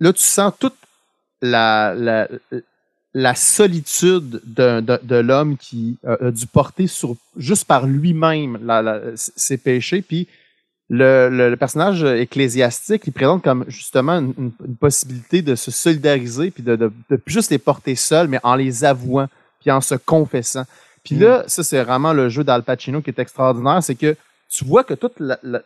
là, 0.00 0.12
tu 0.12 0.22
sens 0.22 0.54
toute 0.58 0.76
la, 1.42 1.94
la, 1.94 2.28
la 3.14 3.34
solitude 3.34 4.40
d'un- 4.44 4.82
de, 4.82 4.98
de 5.02 5.16
l'homme 5.16 5.56
qui 5.56 5.96
euh, 6.04 6.28
a 6.28 6.30
dû 6.30 6.46
porter 6.46 6.86
sur, 6.86 7.16
juste 7.36 7.64
par 7.64 7.86
lui-même 7.86 8.58
la- 8.64 8.82
la- 8.82 9.00
ses 9.16 9.56
péchés, 9.56 10.02
puis 10.02 10.28
le, 10.90 11.28
le, 11.28 11.50
le 11.50 11.56
personnage 11.56 12.02
ecclésiastique, 12.04 13.02
il 13.06 13.12
présente 13.12 13.42
comme 13.42 13.64
justement 13.68 14.18
une, 14.18 14.32
une- 14.38 14.76
possibilité 14.76 15.42
de 15.42 15.54
se 15.54 15.70
solidariser 15.70 16.50
puis 16.50 16.62
de, 16.62 16.76
de, 16.76 16.92
de 17.10 17.16
plus 17.16 17.32
juste 17.34 17.50
les 17.50 17.58
porter 17.58 17.94
seuls, 17.94 18.28
mais 18.28 18.40
en 18.42 18.54
les 18.54 18.84
avouant 18.84 19.28
puis 19.60 19.70
en 19.70 19.80
se 19.80 19.96
confessant. 19.96 20.64
Puis 21.04 21.16
là, 21.16 21.44
ça 21.46 21.62
c'est 21.64 21.82
vraiment 21.82 22.12
le 22.12 22.28
jeu 22.28 22.44
d'Al 22.44 22.62
Pacino 22.62 23.02
qui 23.02 23.10
est 23.10 23.18
extraordinaire, 23.18 23.82
c'est 23.82 23.94
que 23.96 24.16
tu 24.50 24.64
vois 24.64 24.84
que 24.84 24.94
toute 24.94 25.18
la, 25.18 25.38
la- 25.42 25.62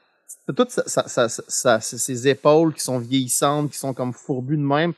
toute 0.57 0.71
sa- 0.71 0.89
sa- 0.89 1.07
sa- 1.09 1.29
sa- 1.29 1.45
sa- 1.49 1.81
ses 1.81 2.29
épaules 2.29 2.73
qui 2.75 2.81
sont 2.81 2.99
vieillissantes, 2.99 3.71
qui 3.71 3.79
sont 3.79 3.95
comme 3.95 4.13
fourbues 4.13 4.57
de 4.57 4.63
même, 4.63 4.93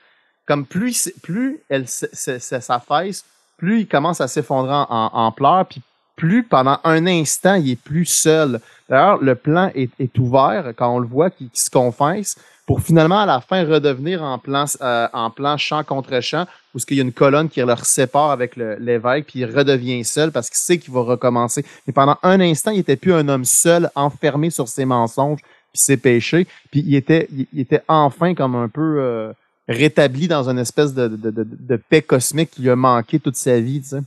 comme 0.47 0.67
plus, 0.67 1.11
plus 1.23 1.61
elle 1.69 1.89
s'affaisse, 1.89 3.25
plus 3.57 3.81
il 3.81 3.87
commence 3.87 4.21
à 4.21 4.29
s'effondrer 4.29 4.85
en, 4.89 5.33
pleurs, 5.33 5.67
puis 5.67 5.83
plus 6.17 6.45
pendant 6.45 6.79
un 6.85 7.07
instant, 7.07 7.55
il 7.55 7.73
est 7.73 7.81
plus 7.81 8.05
seul. 8.05 8.61
D'ailleurs, 8.89 9.19
le 9.19 9.35
plan 9.35 9.71
est, 9.75 9.91
est 9.99 10.19
ouvert 10.19 10.73
quand 10.77 10.95
on 10.95 10.99
le 10.99 11.07
voit 11.07 11.31
qui, 11.31 11.51
se 11.55 11.71
confesse 11.71 12.37
pour 12.67 12.81
finalement 12.81 13.21
à 13.21 13.27
la 13.27 13.41
fin 13.41 13.65
redevenir 13.65 14.23
en 14.23 14.39
plan, 14.39 14.65
euh, 14.81 15.09
en 15.13 15.31
plan 15.31 15.57
champ 15.57 15.85
contre 15.85 16.21
champ 16.21 16.47
où 16.75 16.79
il 16.89 16.97
y 16.97 17.01
a 17.01 17.03
une 17.03 17.13
colonne 17.13 17.49
qui 17.49 17.61
leur 17.61 17.85
sépare 17.85 18.31
avec 18.31 18.57
l'évêque 18.57 19.27
puis 19.27 19.41
il 19.41 19.45
redevient 19.45 20.03
seul 20.05 20.33
parce 20.33 20.49
qu'il 20.49 20.59
sait 20.59 20.79
qu'il 20.79 20.93
va 20.93 21.03
recommencer. 21.03 21.65
Mais 21.87 21.93
pendant 21.93 22.17
un 22.23 22.41
instant, 22.41 22.71
il 22.71 22.81
était 22.81 22.97
plus 22.97 23.13
un 23.13 23.29
homme 23.29 23.45
seul 23.45 23.91
enfermé 23.95 24.51
sur 24.51 24.69
ses 24.69 24.87
mensonges 24.87 25.41
puis 25.41 25.83
ses 25.83 25.97
péchés 25.97 26.47
puis 26.71 26.83
il 26.87 26.95
était, 26.95 27.29
il, 27.33 27.47
il 27.53 27.61
était 27.61 27.83
enfin 27.87 28.35
comme 28.35 28.55
un 28.55 28.69
peu 28.69 28.97
euh, 28.99 29.33
rétabli 29.69 30.29
dans 30.29 30.49
une 30.49 30.59
espèce 30.59 30.95
de, 30.95 31.09
de, 31.09 31.31
de, 31.31 31.45
de 31.45 31.77
paix 31.77 32.03
cosmique 32.03 32.51
qui 32.51 32.63
lui 32.63 32.71
a 32.71 32.77
manqué 32.77 33.19
toute 33.19 33.37
sa 33.37 33.59
vie, 33.61 33.81
tu 33.81 33.89
sais. 33.89 34.01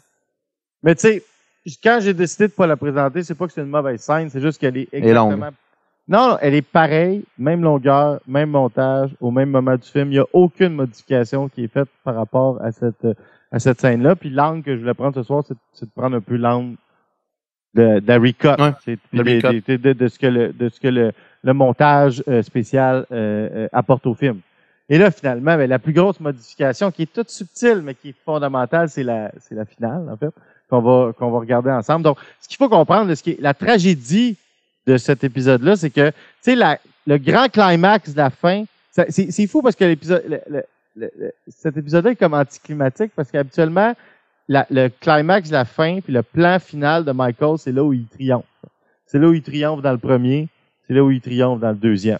Mais 0.83 0.95
tu 0.95 1.01
sais, 1.01 1.23
quand 1.83 1.99
j'ai 2.01 2.13
décidé 2.13 2.47
de 2.47 2.53
pas 2.53 2.67
la 2.67 2.77
présenter, 2.77 3.23
c'est 3.23 3.35
pas 3.35 3.47
que 3.47 3.53
c'est 3.53 3.61
une 3.61 3.67
mauvaise 3.67 3.99
scène, 4.01 4.29
c'est 4.29 4.41
juste 4.41 4.59
qu'elle 4.59 4.77
est 4.77 4.87
est 4.91 4.99
longue. 5.13 5.33
exactement. 5.33 5.51
Non, 6.09 6.29
non, 6.29 6.37
elle 6.41 6.53
est 6.53 6.61
pareille, 6.61 7.23
même 7.37 7.61
longueur, 7.63 8.21
même 8.27 8.51
montage, 8.51 9.09
au 9.19 9.29
même 9.31 9.49
moment 9.49 9.75
du 9.75 9.87
film. 9.87 10.07
Il 10.07 10.11
n'y 10.15 10.19
a 10.19 10.25
aucune 10.31 10.73
modification 10.73 11.49
qui 11.49 11.65
est 11.65 11.67
faite 11.67 11.89
par 12.03 12.15
rapport 12.15 12.61
à 12.61 12.71
cette 12.71 13.05
à 13.51 13.59
cette 13.59 13.81
scène-là. 13.81 14.15
Puis 14.15 14.29
l'angle 14.29 14.63
que 14.63 14.73
je 14.75 14.79
voulais 14.79 14.93
prendre 14.93 15.15
ce 15.15 15.23
soir, 15.23 15.43
c'est 15.73 15.85
de 15.85 15.91
prendre 15.93 16.15
un 16.15 16.21
peu 16.21 16.37
l'angle 16.37 16.77
de, 17.73 17.99
de 17.99 18.07
la 18.07 18.17
recut. 18.19 18.47
Ouais, 18.47 18.73
de- 19.77 19.93
de 19.93 20.07
ce 20.07 20.17
que 20.19 20.27
le 20.27 20.53
de 20.53 20.69
ce 20.69 20.79
que 20.79 20.87
le, 20.87 21.11
le 21.43 21.53
montage 21.53 22.23
euh, 22.29 22.41
spécial 22.41 23.05
euh, 23.11 23.49
euh, 23.65 23.67
apporte 23.73 24.05
au 24.05 24.13
film. 24.13 24.39
Et 24.89 24.97
là, 24.97 25.11
finalement, 25.11 25.57
ben, 25.57 25.69
la 25.69 25.79
plus 25.79 25.93
grosse 25.93 26.19
modification, 26.19 26.91
qui 26.91 27.03
est 27.03 27.13
toute 27.13 27.29
subtile, 27.29 27.81
mais 27.83 27.93
qui 27.93 28.09
est 28.09 28.15
fondamentale, 28.23 28.89
c'est 28.89 29.03
la 29.03 29.31
c'est 29.41 29.55
la 29.55 29.65
finale, 29.65 30.07
en 30.09 30.15
fait 30.17 30.29
qu'on 30.69 30.81
va 30.81 31.13
qu'on 31.13 31.31
va 31.31 31.39
regarder 31.39 31.71
ensemble. 31.71 32.03
Donc, 32.03 32.17
ce 32.41 32.47
qu'il 32.47 32.57
faut 32.57 32.69
comprendre, 32.69 33.13
ce 33.13 33.21
qui 33.23 33.31
est 33.31 33.41
la 33.41 33.53
tragédie 33.53 34.37
de 34.85 34.97
cet 34.97 35.23
épisode-là, 35.23 35.75
c'est 35.75 35.89
que 35.89 36.09
tu 36.09 36.15
sais 36.41 36.55
le 37.05 37.17
grand 37.17 37.47
climax 37.49 38.11
de 38.13 38.17
la 38.17 38.29
fin, 38.29 38.63
c'est 39.09 39.47
fou 39.47 39.61
parce 39.61 39.75
que 39.75 39.85
l'épisode 39.85 40.23
le- 40.27 40.63
le- 40.95 41.11
le- 41.19 41.31
cet 41.47 41.77
épisode-là 41.77 42.11
est 42.11 42.15
comme 42.15 42.33
anticlimatique 42.33 43.11
parce 43.15 43.29
qu'habituellement 43.29 43.93
le 44.49 44.87
climax 45.01 45.49
de 45.49 45.53
la 45.53 45.65
fin 45.65 45.99
puis 45.99 46.13
le 46.13 46.23
plan 46.23 46.57
final 46.59 47.03
de 47.05 47.11
Michael, 47.11 47.57
c'est 47.59 47.71
là 47.73 47.83
où 47.83 47.93
il 47.93 48.07
triomphe. 48.07 48.45
C'est 49.05 49.19
là 49.19 49.27
où 49.27 49.33
il 49.33 49.41
triomphe 49.43 49.81
dans 49.81 49.91
le 49.91 49.97
premier, 49.97 50.47
c'est 50.87 50.93
là 50.93 51.03
où 51.03 51.11
il 51.11 51.21
triomphe 51.21 51.59
dans 51.59 51.69
le 51.69 51.75
deuxième. 51.75 52.19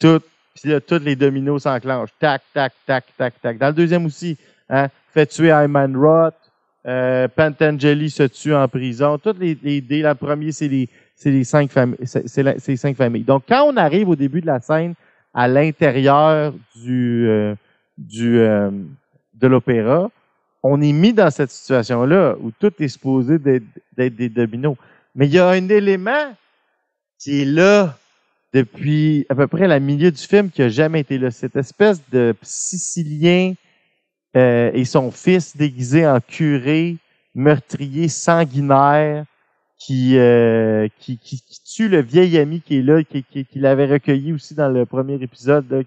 Tout 0.00 0.20
puis 0.54 0.70
là, 0.70 0.80
tous 0.80 0.98
les 1.00 1.16
dominos 1.16 1.62
s'enclenchent. 1.62 2.10
Tac, 2.18 2.42
tac, 2.52 2.72
tac, 2.86 3.04
tac, 3.16 3.40
tac. 3.40 3.58
Dans 3.58 3.68
le 3.68 3.72
deuxième 3.72 4.06
aussi, 4.06 4.36
hein, 4.68 4.88
fait 5.12 5.26
tuer 5.26 5.48
Ayman 5.48 5.96
Roth, 5.96 6.34
euh, 6.86 7.28
Pantangeli 7.28 8.10
se 8.10 8.24
tue 8.24 8.54
en 8.54 8.66
prison. 8.68 9.18
Toutes 9.18 9.38
les, 9.38 9.56
les 9.62 9.76
idées. 9.76 10.02
Le 10.02 10.14
premier, 10.14 10.52
c'est 10.52 10.68
les, 10.68 10.88
c'est 11.14 11.30
les 11.30 11.44
cinq 11.44 11.70
familles. 11.70 11.98
C'est, 12.04 12.42
la- 12.42 12.54
les 12.54 12.76
cinq 12.76 12.96
familles. 12.96 13.22
Donc, 13.24 13.44
quand 13.48 13.62
on 13.64 13.76
arrive 13.76 14.08
au 14.08 14.16
début 14.16 14.40
de 14.40 14.46
la 14.46 14.60
scène 14.60 14.94
à 15.32 15.48
l'intérieur 15.48 16.52
du, 16.74 17.26
euh, 17.28 17.54
du, 17.96 18.38
euh, 18.40 18.70
de 19.34 19.46
l'opéra, 19.46 20.10
on 20.62 20.80
est 20.80 20.92
mis 20.92 21.12
dans 21.12 21.30
cette 21.30 21.50
situation-là 21.50 22.36
où 22.40 22.50
tout 22.50 22.72
est 22.78 22.88
supposé 22.88 23.38
d'être 23.38 23.64
des 23.96 24.28
dominos. 24.28 24.76
Mais 25.14 25.26
il 25.26 25.34
y 25.34 25.38
a 25.38 25.48
un 25.48 25.68
élément 25.68 26.34
qui 27.18 27.42
est 27.42 27.44
là 27.44 27.96
depuis 28.52 29.26
à 29.28 29.34
peu 29.34 29.46
près 29.46 29.66
la 29.66 29.80
milieu 29.80 30.10
du 30.10 30.20
film 30.20 30.50
qui 30.50 30.62
a 30.62 30.68
jamais 30.68 31.00
été 31.00 31.18
là. 31.18 31.30
Cette 31.30 31.56
espèce 31.56 32.02
de 32.10 32.34
Sicilien 32.42 33.54
euh, 34.36 34.70
et 34.74 34.84
son 34.84 35.10
fils 35.10 35.56
déguisé 35.56 36.06
en 36.06 36.20
curé, 36.20 36.96
meurtrier 37.34 38.08
sanguinaire, 38.08 39.24
qui, 39.78 40.16
euh, 40.16 40.86
qui, 41.00 41.18
qui, 41.18 41.42
tue 41.64 41.88
le 41.88 42.00
vieil 42.00 42.38
ami 42.38 42.60
qui 42.60 42.78
est 42.78 42.82
là, 42.82 43.02
qui, 43.02 43.24
qui, 43.24 43.58
l'avait 43.58 43.86
recueilli 43.86 44.32
aussi 44.32 44.54
dans 44.54 44.68
le 44.68 44.86
premier 44.86 45.20
épisode, 45.20 45.68
là, 45.70 45.82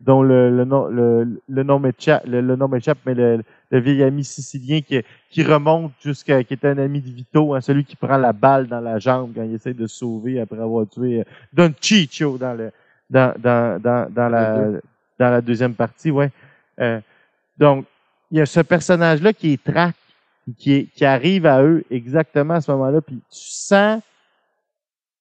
dont 0.00 0.22
le, 0.22 0.50
le 0.56 0.64
nom 0.64 0.86
le, 0.86 1.40
le 1.48 1.62
nom 1.62 1.78
m'échappe, 1.78 2.24
le, 2.26 2.40
le 2.40 2.56
nom 2.56 2.68
m'échappe, 2.68 2.98
mais 3.04 3.14
le, 3.14 3.42
le 3.70 3.80
vieil 3.80 4.02
ami 4.02 4.24
sicilien 4.24 4.80
qui, 4.80 5.00
qui 5.30 5.42
remonte 5.42 5.92
jusqu'à 6.02 6.42
qui 6.42 6.54
était 6.54 6.68
un 6.68 6.78
ami 6.78 7.00
de 7.00 7.10
Vito, 7.10 7.54
hein, 7.54 7.60
celui 7.60 7.84
qui 7.84 7.96
prend 7.96 8.16
la 8.16 8.32
balle 8.32 8.66
dans 8.66 8.80
la 8.80 8.98
jambe 8.98 9.32
quand 9.34 9.42
il 9.42 9.54
essaie 9.54 9.74
de 9.74 9.86
se 9.86 9.98
sauver 9.98 10.40
après 10.40 10.60
avoir 10.60 10.88
tué 10.88 11.20
euh, 11.20 11.24
Don 11.52 11.72
Chicho 11.80 12.38
dans 12.38 12.54
le 12.54 12.72
dans, 13.10 13.34
dans, 13.38 13.80
dans, 13.80 14.10
dans 14.10 14.28
la 14.28 14.80
dans 15.18 15.30
la 15.30 15.40
deuxième 15.42 15.74
partie, 15.74 16.10
ouais. 16.10 16.30
Euh, 16.80 17.00
donc, 17.58 17.84
il 18.30 18.38
y 18.38 18.40
a 18.40 18.46
ce 18.46 18.60
personnage-là 18.60 19.34
qui 19.34 19.52
est 19.52 19.62
traque, 19.62 19.94
qui, 20.56 20.72
est, 20.72 20.84
qui 20.94 21.04
arrive 21.04 21.44
à 21.44 21.62
eux 21.62 21.84
exactement 21.90 22.54
à 22.54 22.60
ce 22.62 22.70
moment-là, 22.70 23.02
puis 23.02 23.16
tu 23.16 23.38
sens 23.38 24.00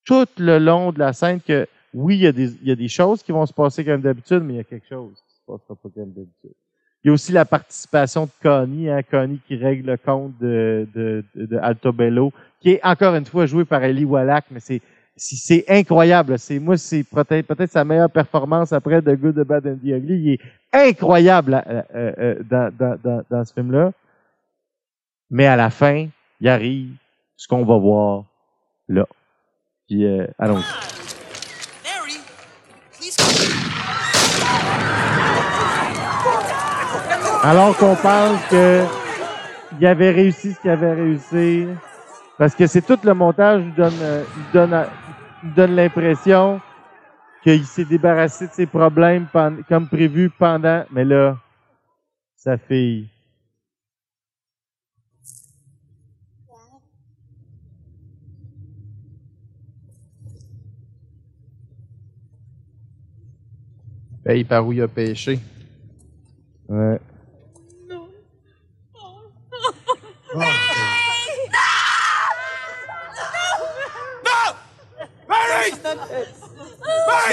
tout 0.06 0.28
le 0.38 0.58
long 0.58 0.92
de 0.94 1.00
la 1.00 1.12
scène 1.12 1.42
que 1.42 1.68
oui, 1.94 2.18
il 2.18 2.22
y, 2.22 2.28
a 2.28 2.32
des, 2.32 2.54
il 2.62 2.68
y 2.68 2.72
a 2.72 2.76
des 2.76 2.88
choses 2.88 3.24
qui 3.24 3.32
vont 3.32 3.46
se 3.46 3.54
passer 3.54 3.84
comme 3.84 4.02
d'habitude, 4.02 4.44
mais 4.44 4.54
il 4.54 4.58
y 4.58 4.62
a 4.62 4.64
quelque 4.64 4.88
chose 4.88 5.14
qui 5.28 5.36
se 5.36 5.42
passera 5.46 5.76
pas 5.76 5.90
comme 5.94 6.12
d'habitude. 6.14 6.54
Il 7.04 7.08
y 7.08 7.10
a 7.10 7.14
aussi 7.14 7.32
la 7.32 7.46
participation 7.46 8.26
de 8.26 8.32
Connie, 8.42 8.90
hein, 8.90 9.02
Connie 9.04 9.40
qui 9.48 9.56
règle 9.56 9.92
le 9.92 9.98
compte 9.98 10.38
de, 10.40 10.88
de, 10.94 11.24
de, 11.34 11.58
Altobello, 11.58 12.34
qui 12.60 12.72
est 12.72 12.86
encore 12.86 13.16
une 13.16 13.26
fois 13.26 13.46
joué 13.46 13.64
par 13.64 13.84
Ellie 13.84 14.04
Wallach, 14.06 14.44
mais 14.52 14.60
c'est 14.60 14.82
c'est- 15.16 15.66
incroyable. 15.70 16.38
C'est 16.40 16.60
moi, 16.60 16.78
c'est 16.78 17.04
peut-être 17.04 17.48
peut-être 17.48 17.72
sa 17.72 17.84
meilleure 17.84 18.10
performance 18.10 18.72
après 18.74 19.02
The 19.02 19.16
Good, 19.16 19.36
The 19.36 19.48
Bad 19.48 19.68
and 19.68 19.78
The 19.78 19.88
Ugly. 19.88 20.16
Il 20.16 20.34
est 20.34 20.40
incroyable 20.72 21.62
euh, 21.68 21.82
euh, 21.96 22.14
euh, 22.20 22.44
dans, 22.50 22.74
dans, 22.78 22.98
dans, 23.04 23.24
dans 23.30 23.46
ce 23.46 23.54
film-là. 23.54 23.92
Mais 25.30 25.46
à 25.46 25.56
la 25.56 25.70
fin, 25.70 26.08
il 26.40 26.48
arrive 26.48 26.96
ce 27.36 27.48
qu'on 27.48 27.66
va 27.66 27.78
voir 27.78 28.26
là. 28.88 29.06
Puis 29.88 30.06
euh, 30.06 30.28
allons-y. 30.38 30.89
Alors 37.42 37.78
qu'on 37.78 37.96
pense 37.96 38.46
que 38.50 38.84
il 39.80 39.88
avait 39.88 40.12
réussi 40.12 40.52
ce 40.52 40.60
qu'il 40.60 40.70
avait 40.72 40.94
réussi, 40.94 41.68
parce 42.38 42.54
que 42.54 42.68
c'est 42.68 42.82
tout 42.82 43.00
le 43.02 43.14
montage 43.14 43.64
lui 43.64 43.72
donne, 43.72 43.94
euh, 44.02 44.24
donne, 44.52 44.86
lui 45.44 45.52
donne 45.52 45.76
l'impression 45.76 46.60
qu'il 47.42 47.66
s'est 47.66 47.86
débarrassé 47.86 48.48
de 48.48 48.52
ses 48.52 48.66
problèmes 48.66 49.28
comme 49.70 49.88
prévu 49.88 50.30
pendant, 50.30 50.84
mais 50.92 51.06
là, 51.06 51.38
sa 52.36 52.58
fille. 52.58 53.08
Paye 64.26 64.44
par 64.44 64.68
où 64.68 64.74
il 64.74 64.82
a 64.82 64.90
pêché? 64.90 65.40
Ouais. 66.68 67.00
Mary! 70.36 70.52
Mary! 75.28 75.72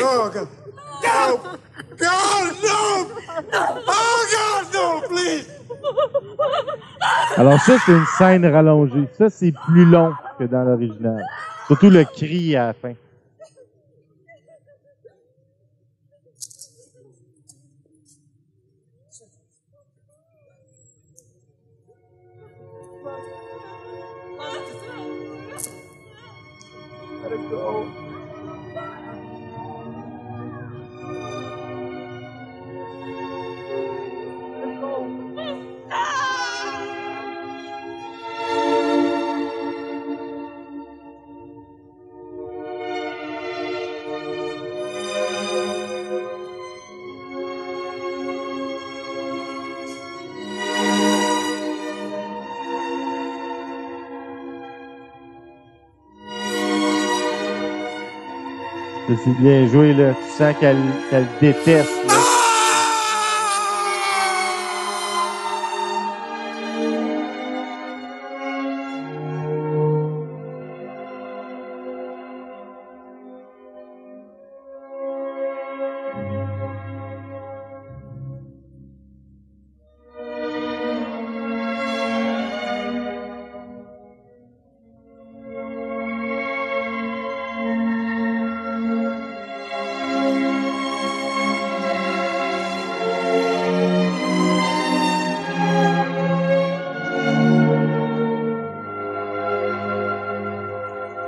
Oh, 0.03 0.31
God. 0.33 0.49
No! 1.03 1.37
God, 1.99 2.53
no! 2.63 2.79
Oh, 3.87 4.19
God, 4.33 4.65
no, 4.73 4.85
please! 5.09 5.47
Alors 7.37 7.61
ça, 7.61 7.77
c'est 7.85 7.93
une 7.93 8.07
scène 8.19 8.47
rallongée. 8.47 9.09
Ça, 9.19 9.29
c'est 9.29 9.53
plus 9.67 9.85
long 9.85 10.15
que 10.39 10.45
dans 10.45 10.65
l'original. 10.65 11.23
Surtout 11.67 11.91
le 11.91 12.05
cri 12.05 12.57
à 12.57 12.69
la 12.69 12.73
fin. 12.73 12.95
C'est 59.27 59.37
bien 59.39 59.67
joué, 59.67 59.93
là. 59.93 60.13
Tu 60.13 60.39
sens 60.39 60.55
qu'elle 60.61 61.27
déteste. 61.41 62.16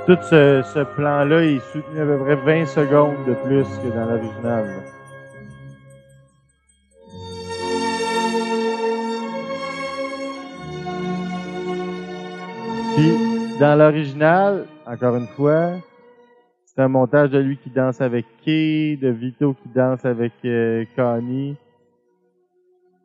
Tout 0.09 0.17
ce, 0.23 0.83
plan-là 0.95 1.43
est 1.43 1.59
soutenu 1.71 2.01
à 2.01 2.03
peu 2.03 2.17
près 2.17 2.35
20 2.35 2.65
secondes 2.65 3.27
de 3.27 3.35
plus 3.45 3.67
que 3.77 3.93
dans 3.93 4.09
l'original. 4.09 4.65
Puis, 12.95 13.59
dans 13.59 13.77
l'original, 13.77 14.65
encore 14.87 15.15
une 15.15 15.27
fois, 15.27 15.73
c'est 16.65 16.81
un 16.81 16.87
montage 16.87 17.29
de 17.29 17.37
lui 17.37 17.57
qui 17.57 17.69
danse 17.69 18.01
avec 18.01 18.25
Kay, 18.43 18.97
de 18.97 19.09
Vito 19.09 19.53
qui 19.61 19.69
danse 19.75 20.03
avec 20.05 20.33
euh, 20.43 20.85
Connie. 20.95 21.55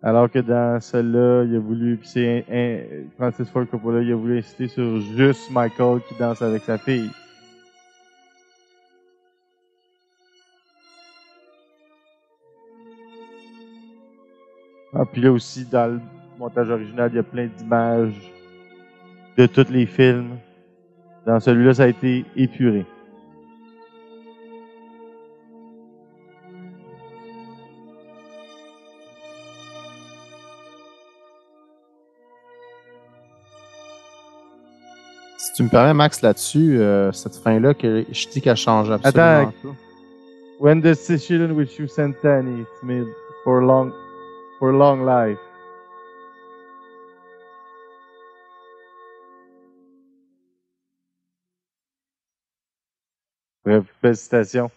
Alors 0.06 0.30
que 0.30 0.38
dans 0.38 0.78
celle-là, 0.82 1.44
il 1.44 1.56
a 1.56 1.58
voulu, 1.58 1.98
c'est 2.02 2.44
Francis 3.16 3.48
Ford 3.48 3.64
il 3.72 4.12
a 4.12 4.14
voulu 4.14 4.36
insister 4.36 4.68
sur 4.68 5.00
juste 5.16 5.50
Michael 5.50 6.02
qui 6.06 6.14
danse 6.18 6.42
avec 6.42 6.62
sa 6.62 6.76
fille. 6.76 7.08
Ah, 14.92 15.06
puis 15.10 15.22
là 15.22 15.32
aussi, 15.32 15.64
dans 15.64 15.94
le 15.94 16.00
montage 16.38 16.68
original, 16.68 17.10
il 17.10 17.16
y 17.16 17.18
a 17.18 17.22
plein 17.22 17.46
d'images 17.46 18.30
de 19.38 19.46
tous 19.46 19.70
les 19.70 19.86
films. 19.86 20.36
Dans 21.24 21.40
celui-là, 21.40 21.72
ça 21.72 21.84
a 21.84 21.88
été 21.88 22.26
épuré. 22.36 22.84
Tu 35.54 35.62
me 35.62 35.68
permets, 35.68 35.94
Max, 35.94 36.20
là-dessus, 36.22 36.78
euh, 36.80 37.12
cette 37.12 37.36
fin-là, 37.36 37.74
que 37.74 38.04
je 38.10 38.28
dis 38.28 38.40
qu'elle 38.40 38.56
change 38.56 38.90
absolument 38.90 39.48
Attends. 39.48 39.52
tout. 39.62 39.74
When 40.60 40.80
the 40.80 40.84
decision 40.96 41.50
which 41.54 41.78
you 41.78 41.86
sent 41.86 42.14
Annie, 42.24 42.62
it's 42.62 42.82
made 42.82 43.06
for 43.44 43.60
long, 43.62 43.92
for 44.58 44.72
long 44.72 45.04
life. 45.04 45.38
Bref, 53.64 53.84
belle 54.02 54.16
citation. 54.16 54.70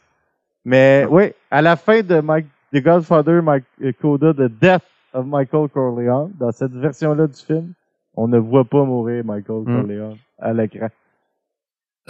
Mais 0.66 1.06
oui, 1.10 1.32
à 1.52 1.62
la 1.62 1.76
fin 1.76 2.02
de 2.02 2.20
Mike, 2.20 2.48
The 2.74 2.82
Godfather, 2.82 3.42
Mike, 3.42 3.66
euh, 3.82 3.92
Coda, 4.02 4.34
The 4.34 4.50
Death 4.50 4.84
of 5.14 5.26
Michael 5.26 5.70
Corleone, 5.70 6.32
dans 6.40 6.52
cette 6.52 6.74
version-là 6.74 7.28
du 7.28 7.42
film, 7.42 7.74
on 8.16 8.28
ne 8.28 8.38
voit 8.38 8.66
pas 8.66 8.84
mourir 8.84 9.24
Michael 9.26 9.62
Hmm. 9.66 9.82
Corleone 9.82 10.18
à. 10.40 10.54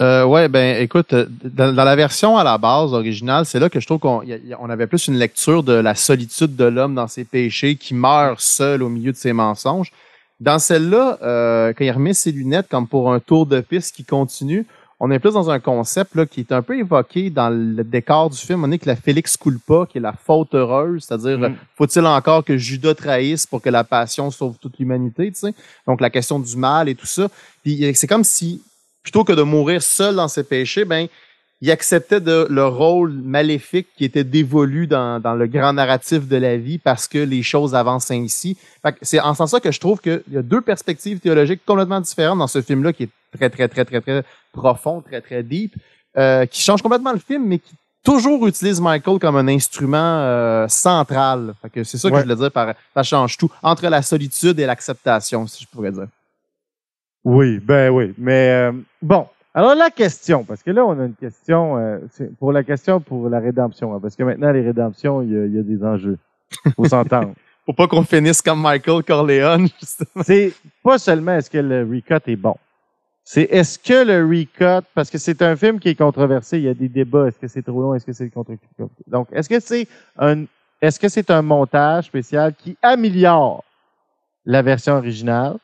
Euh, 0.00 0.24
ouais, 0.24 0.48
ben 0.48 0.80
écoute, 0.80 1.12
euh, 1.12 1.26
dans, 1.42 1.74
la 1.74 1.96
version 1.96 2.36
à 2.36 2.44
la 2.44 2.56
base 2.56 2.92
originale, 2.92 3.44
c'est 3.44 3.58
là 3.58 3.68
que 3.68 3.80
je 3.80 3.86
trouve 3.86 3.98
qu'on 3.98 4.22
on 4.60 4.70
avait 4.70 4.86
plus 4.86 5.08
une 5.08 5.16
lecture 5.16 5.64
de 5.64 5.72
la 5.72 5.96
solitude 5.96 6.54
de 6.54 6.64
l'homme 6.64 6.94
dans 6.94 7.08
ses 7.08 7.24
péchés, 7.24 7.74
qui 7.74 7.94
meurt 7.94 8.40
seul 8.40 8.84
au 8.84 8.88
milieu 8.88 9.10
de 9.10 9.16
ses 9.16 9.32
mensonges. 9.32 9.92
Dans 10.38 10.60
celle-là, 10.60 11.18
euh, 11.22 11.72
quand 11.72 11.84
il 11.84 11.90
remet 11.90 12.14
ses 12.14 12.30
lunettes 12.30 12.68
comme 12.68 12.86
pour 12.86 13.12
un 13.12 13.18
tour 13.18 13.44
de 13.46 13.60
piste 13.60 13.96
qui 13.96 14.04
continue, 14.04 14.66
on 15.00 15.10
est 15.10 15.18
plus 15.18 15.32
dans 15.32 15.48
un 15.50 15.60
concept 15.60 16.14
là, 16.14 16.26
qui 16.26 16.40
est 16.40 16.52
un 16.52 16.62
peu 16.62 16.76
évoqué 16.76 17.30
dans 17.30 17.50
le 17.50 17.84
décor 17.84 18.30
du 18.30 18.36
film. 18.36 18.64
On 18.64 18.72
est 18.72 18.78
que 18.78 18.88
la 18.88 18.96
Félix 18.96 19.36
culpa, 19.36 19.86
qui 19.88 19.98
est 19.98 20.00
la 20.00 20.12
faute 20.12 20.54
heureuse, 20.54 21.04
c'est-à-dire 21.04 21.38
Mm. 21.48 21.54
faut-il 21.76 22.06
encore 22.06 22.44
que 22.44 22.56
Judas 22.56 22.94
trahisse 22.94 23.46
pour 23.46 23.62
que 23.62 23.70
la 23.70 23.84
passion 23.84 24.30
sauve 24.30 24.56
toute 24.60 24.78
l'humanité, 24.78 25.30
tu 25.30 25.38
sais? 25.38 25.54
Donc 25.86 26.00
la 26.00 26.10
question 26.10 26.38
du 26.38 26.56
mal 26.56 26.88
et 26.88 26.94
tout 26.94 27.06
ça. 27.06 27.28
Puis 27.62 27.92
c'est 27.94 28.06
comme 28.06 28.24
si 28.24 28.62
plutôt 29.02 29.24
que 29.24 29.32
de 29.32 29.42
mourir 29.42 29.82
seul 29.82 30.16
dans 30.16 30.28
ses 30.28 30.44
péchés, 30.44 30.84
ben, 30.84 31.06
il 31.60 31.70
acceptait 31.70 32.20
de, 32.20 32.46
le 32.48 32.66
rôle 32.66 33.12
maléfique 33.12 33.88
qui 33.96 34.04
était 34.04 34.22
dévolu 34.22 34.86
dans, 34.86 35.18
dans 35.18 35.34
le 35.34 35.46
grand 35.46 35.72
narratif 35.72 36.28
de 36.28 36.36
la 36.36 36.56
vie 36.56 36.78
parce 36.78 37.08
que 37.08 37.18
les 37.18 37.42
choses 37.42 37.74
avancent 37.74 38.12
ainsi. 38.12 38.56
C'est 39.02 39.18
en 39.18 39.34
ce 39.34 39.38
sens 39.38 39.60
que 39.60 39.72
je 39.72 39.80
trouve 39.80 40.00
qu'il 40.00 40.22
y 40.30 40.36
a 40.36 40.42
deux 40.42 40.60
perspectives 40.60 41.18
théologiques 41.18 41.62
complètement 41.66 42.00
différentes 42.00 42.38
dans 42.38 42.46
ce 42.46 42.62
film-là 42.62 42.92
qui 42.92 43.04
est 43.04 43.10
très, 43.36 43.50
très, 43.50 43.66
très, 43.66 43.84
très, 43.84 44.00
très 44.00 44.22
profond, 44.58 45.00
très, 45.00 45.20
très 45.20 45.42
deep, 45.42 45.74
euh, 46.16 46.46
qui 46.46 46.60
change 46.62 46.82
complètement 46.82 47.12
le 47.12 47.18
film, 47.18 47.46
mais 47.46 47.58
qui 47.58 47.74
toujours 48.04 48.46
utilise 48.46 48.80
Michael 48.80 49.18
comme 49.18 49.36
un 49.36 49.48
instrument 49.48 49.96
euh, 50.20 50.66
central. 50.68 51.54
Fait 51.62 51.70
que 51.70 51.84
c'est 51.84 51.98
ça 51.98 52.08
que 52.08 52.14
Ouais. 52.14 52.20
je 52.20 52.24
voulais 52.26 52.36
dire 52.36 52.50
par 52.52 52.74
ça 52.94 53.02
change 53.02 53.36
tout 53.36 53.50
entre 53.62 53.86
la 53.88 54.02
solitude 54.02 54.58
et 54.60 54.66
l'acceptation, 54.66 55.46
si 55.46 55.64
je 55.64 55.68
pourrais 55.68 55.92
dire. 55.92 56.06
Oui, 57.24 57.58
ben 57.58 57.90
oui. 57.90 58.14
Mais 58.16 58.50
euh, 58.50 58.72
bon, 59.02 59.26
alors 59.54 59.74
la 59.74 59.90
question, 59.90 60.44
parce 60.44 60.62
que 60.62 60.70
là, 60.70 60.84
on 60.84 60.98
a 61.00 61.04
une 61.04 61.14
question, 61.14 61.76
euh, 61.76 61.98
pour 62.38 62.52
la 62.52 62.62
question 62.62 63.00
pour 63.00 63.28
la 63.28 63.40
rédemption, 63.40 63.94
hein, 63.94 63.98
parce 64.00 64.16
que 64.16 64.22
maintenant, 64.22 64.50
les 64.52 64.62
rédemptions, 64.62 65.22
il 65.22 65.30
y 65.30 65.56
y 65.56 65.58
a 65.58 65.62
des 65.62 65.84
enjeux. 65.84 66.18
faut 66.76 66.86
s'entendre. 66.88 67.32
Faut 67.66 67.74
pas 67.74 67.86
qu'on 67.86 68.02
finisse 68.02 68.40
comme 68.40 68.62
Michael 68.62 69.02
Corleone, 69.04 69.68
justement. 69.78 70.22
c'est 70.24 70.54
pas 70.82 70.96
seulement 70.98 71.34
est-ce 71.36 71.50
que 71.50 71.58
le 71.58 71.80
recut 71.82 72.22
est 72.30 72.36
bon, 72.36 72.56
c'est 73.30 73.42
est-ce 73.42 73.78
que 73.78 74.06
le 74.06 74.26
recut, 74.26 74.86
parce 74.94 75.10
que 75.10 75.18
c'est 75.18 75.42
un 75.42 75.54
film 75.54 75.78
qui 75.78 75.90
est 75.90 75.94
controversé, 75.94 76.56
il 76.56 76.64
y 76.64 76.68
a 76.68 76.72
des 76.72 76.88
débats, 76.88 77.26
est-ce 77.26 77.38
que 77.38 77.46
c'est 77.46 77.60
trop 77.60 77.82
long, 77.82 77.94
est-ce 77.94 78.06
que 78.06 78.12
c'est 78.14 78.30
contre 78.30 78.52
Donc, 79.06 79.28
est-ce 79.32 79.50
que 79.50 79.60
c'est 79.60 79.86
un, 80.16 80.44
est-ce 80.80 80.98
que 80.98 81.10
c'est 81.10 81.30
un 81.30 81.42
montage 81.42 82.06
spécial 82.06 82.54
qui 82.54 82.78
améliore 82.80 83.64
la 84.46 84.62
version 84.62 84.94
originale? 84.94 85.58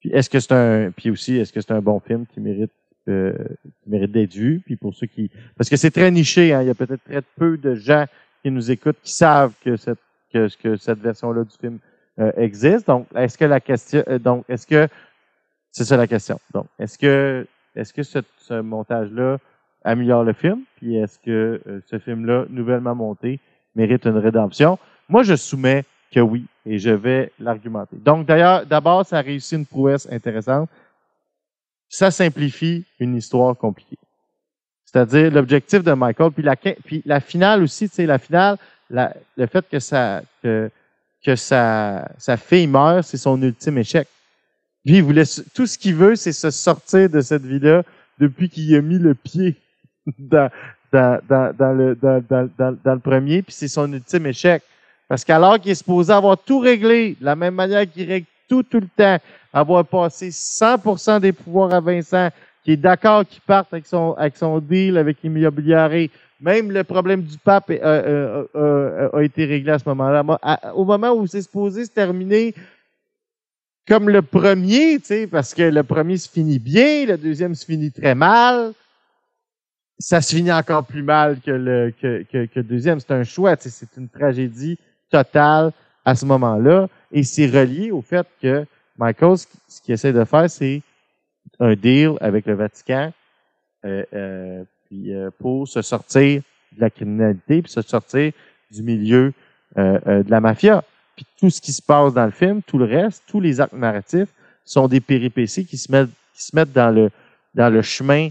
Puis 0.00 0.10
est-ce 0.12 0.28
que 0.28 0.38
c'est 0.38 0.52
un, 0.52 0.90
puis 0.90 1.08
aussi, 1.08 1.38
est-ce 1.38 1.50
que 1.50 1.62
c'est 1.62 1.72
un 1.72 1.80
bon 1.80 1.98
film 1.98 2.26
qui 2.26 2.40
mérite, 2.40 2.72
euh, 3.08 3.38
qui 3.82 3.88
mérite 3.88 4.12
d'être 4.12 4.34
vu? 4.34 4.60
Puis 4.62 4.76
pour 4.76 4.94
ceux 4.94 5.06
qui, 5.06 5.30
parce 5.56 5.70
que 5.70 5.78
c'est 5.78 5.92
très 5.92 6.10
niché, 6.10 6.52
hein, 6.52 6.60
il 6.60 6.66
y 6.66 6.70
a 6.70 6.74
peut-être 6.74 7.04
très 7.04 7.22
peu 7.38 7.56
de 7.56 7.74
gens 7.74 8.04
qui 8.42 8.50
nous 8.50 8.70
écoutent 8.70 9.00
qui 9.02 9.14
savent 9.14 9.54
que 9.64 9.78
cette, 9.78 9.98
que, 10.30 10.46
que 10.62 10.76
cette 10.76 10.98
version-là 10.98 11.44
du 11.44 11.56
film 11.58 11.78
euh, 12.18 12.32
existe. 12.36 12.86
Donc, 12.86 13.06
est-ce 13.16 13.38
que 13.38 13.46
la 13.46 13.60
question, 13.60 14.04
euh, 14.08 14.18
donc, 14.18 14.44
est-ce 14.50 14.66
que, 14.66 14.86
c'est 15.72 15.84
ça 15.84 15.96
la 15.96 16.06
question. 16.06 16.38
Donc, 16.54 16.66
est-ce 16.78 16.96
que, 16.98 17.46
est-ce 17.74 17.92
que 17.92 18.02
ce, 18.02 18.20
ce 18.38 18.60
montage-là 18.60 19.38
améliore 19.84 20.22
le 20.22 20.32
film? 20.34 20.60
Puis 20.76 20.96
est-ce 20.96 21.18
que 21.18 21.60
euh, 21.66 21.80
ce 21.90 21.98
film-là, 21.98 22.44
nouvellement 22.50 22.94
monté, 22.94 23.40
mérite 23.74 24.04
une 24.04 24.18
rédemption? 24.18 24.78
Moi, 25.08 25.22
je 25.24 25.34
soumets 25.34 25.84
que 26.12 26.20
oui, 26.20 26.44
et 26.66 26.78
je 26.78 26.90
vais 26.90 27.32
l'argumenter. 27.40 27.96
Donc, 27.96 28.26
d'ailleurs, 28.26 28.66
d'abord, 28.66 29.04
ça 29.06 29.18
a 29.18 29.22
réussi 29.22 29.56
une 29.56 29.66
prouesse 29.66 30.06
intéressante. 30.12 30.68
Ça 31.88 32.10
simplifie 32.10 32.84
une 33.00 33.16
histoire 33.16 33.56
compliquée. 33.56 33.98
C'est-à-dire 34.84 35.30
l'objectif 35.30 35.82
de 35.82 35.92
Michael, 35.92 36.32
puis 36.32 36.42
la, 36.42 36.54
puis 36.56 37.02
la 37.06 37.20
finale 37.20 37.62
aussi, 37.62 37.88
tu 37.88 37.94
sais, 37.96 38.06
la 38.06 38.18
finale, 38.18 38.58
la- 38.90 39.14
le 39.36 39.46
fait 39.46 39.66
que 39.66 39.78
ça, 39.78 40.20
que, 40.42 40.70
que 41.24 41.34
sa, 41.34 42.10
sa 42.18 42.36
fille 42.36 42.66
meurt, 42.66 43.04
c'est 43.04 43.16
son 43.16 43.40
ultime 43.40 43.78
échec. 43.78 44.06
Lui, 44.84 44.96
il 44.96 45.02
voulait, 45.02 45.24
tout 45.54 45.66
ce 45.66 45.78
qu'il 45.78 45.94
veut, 45.94 46.16
c'est 46.16 46.32
se 46.32 46.50
sortir 46.50 47.08
de 47.08 47.20
cette 47.20 47.44
vie-là 47.44 47.82
depuis 48.18 48.48
qu'il 48.48 48.74
a 48.74 48.80
mis 48.80 48.98
le 48.98 49.14
pied 49.14 49.56
dans, 50.18 50.50
le, 50.92 52.98
premier, 52.98 53.42
puis 53.42 53.54
c'est 53.54 53.68
son 53.68 53.92
ultime 53.92 54.26
échec. 54.26 54.62
Parce 55.08 55.24
qu'alors 55.24 55.60
qu'il 55.60 55.70
est 55.70 55.76
supposé 55.76 56.12
avoir 56.12 56.38
tout 56.38 56.58
réglé, 56.58 57.16
de 57.20 57.24
la 57.24 57.36
même 57.36 57.54
manière 57.54 57.90
qu'il 57.90 58.08
règle 58.08 58.26
tout, 58.48 58.62
tout 58.62 58.80
le 58.80 58.88
temps, 58.96 59.18
avoir 59.52 59.84
passé 59.84 60.30
100% 60.30 61.20
des 61.20 61.32
pouvoirs 61.32 61.72
à 61.72 61.80
Vincent, 61.80 62.30
qui 62.64 62.72
est 62.72 62.76
d'accord 62.76 63.26
qu'il 63.26 63.40
parte 63.42 63.72
avec 63.72 63.86
son, 63.86 64.58
deal 64.60 64.96
avec 64.96 65.18
l'immobilier, 65.22 66.10
même 66.40 66.72
le 66.72 66.82
problème 66.82 67.22
du 67.22 67.38
pape 67.38 67.70
euh, 67.70 67.78
euh, 67.82 68.44
euh, 68.56 69.08
a 69.12 69.22
été 69.22 69.44
réglé 69.44 69.70
à 69.70 69.78
ce 69.78 69.88
moment-là. 69.88 70.24
Au 70.74 70.84
moment 70.84 71.12
où 71.12 71.26
c'est 71.26 71.42
supposé 71.42 71.84
se 71.84 71.90
terminer 71.90 72.54
comme 73.86 74.08
le 74.08 74.22
premier, 74.22 74.98
tu 75.00 75.06
sais, 75.06 75.26
parce 75.26 75.54
que 75.54 75.62
le 75.62 75.82
premier 75.82 76.16
se 76.16 76.28
finit 76.28 76.58
bien, 76.58 77.06
le 77.06 77.16
deuxième 77.16 77.54
se 77.54 77.64
finit 77.64 77.90
très 77.90 78.14
mal. 78.14 78.72
Ça 79.98 80.20
se 80.20 80.34
finit 80.34 80.52
encore 80.52 80.84
plus 80.84 81.02
mal 81.02 81.40
que 81.40 81.50
le, 81.50 81.92
deuxième. 82.62 83.00
C'est 83.00 83.12
un 83.12 83.24
choix, 83.24 83.56
tu 83.56 83.64
sais, 83.64 83.70
c'est 83.70 84.00
une 84.00 84.08
tragédie 84.08 84.78
totale 85.10 85.72
à 86.04 86.14
ce 86.14 86.24
moment-là. 86.26 86.88
Et 87.10 87.22
c'est 87.22 87.46
relié 87.46 87.90
au 87.90 88.02
fait 88.02 88.26
que 88.40 88.64
Michael, 88.98 89.38
ce 89.38 89.80
qu'il- 89.80 89.94
essaie 89.94 90.12
de 90.12 90.24
faire, 90.24 90.48
c'est 90.50 90.82
un 91.60 91.74
deal 91.74 92.12
avec 92.20 92.46
le 92.46 92.54
Vatican 92.54 93.12
euh, 93.84 94.04
euh, 94.14 94.64
puis, 94.86 95.12
euh, 95.14 95.30
pour 95.38 95.66
se 95.66 95.82
sortir 95.82 96.42
de 96.72 96.80
la 96.80 96.90
criminalité, 96.90 97.62
puis 97.62 97.70
se 97.70 97.82
sortir 97.82 98.32
du 98.70 98.82
milieu 98.82 99.32
euh, 99.76 100.22
de 100.22 100.30
la 100.30 100.40
mafia. 100.40 100.84
Tout 101.38 101.50
ce 101.50 101.60
qui 101.60 101.72
se 101.72 101.82
passe 101.82 102.14
dans 102.14 102.24
le 102.24 102.30
film, 102.32 102.62
tout 102.62 102.78
le 102.78 102.84
reste, 102.84 103.24
tous 103.26 103.40
les 103.40 103.60
actes 103.60 103.74
narratifs 103.74 104.28
sont 104.64 104.88
des 104.88 105.00
péripéties 105.00 105.66
qui 105.66 105.76
se 105.76 105.90
mettent, 105.90 106.10
qui 106.34 106.42
se 106.42 106.54
mettent 106.54 106.72
dans 106.72 106.90
le 106.90 107.10
dans 107.54 107.72
le 107.72 107.82
chemin 107.82 108.28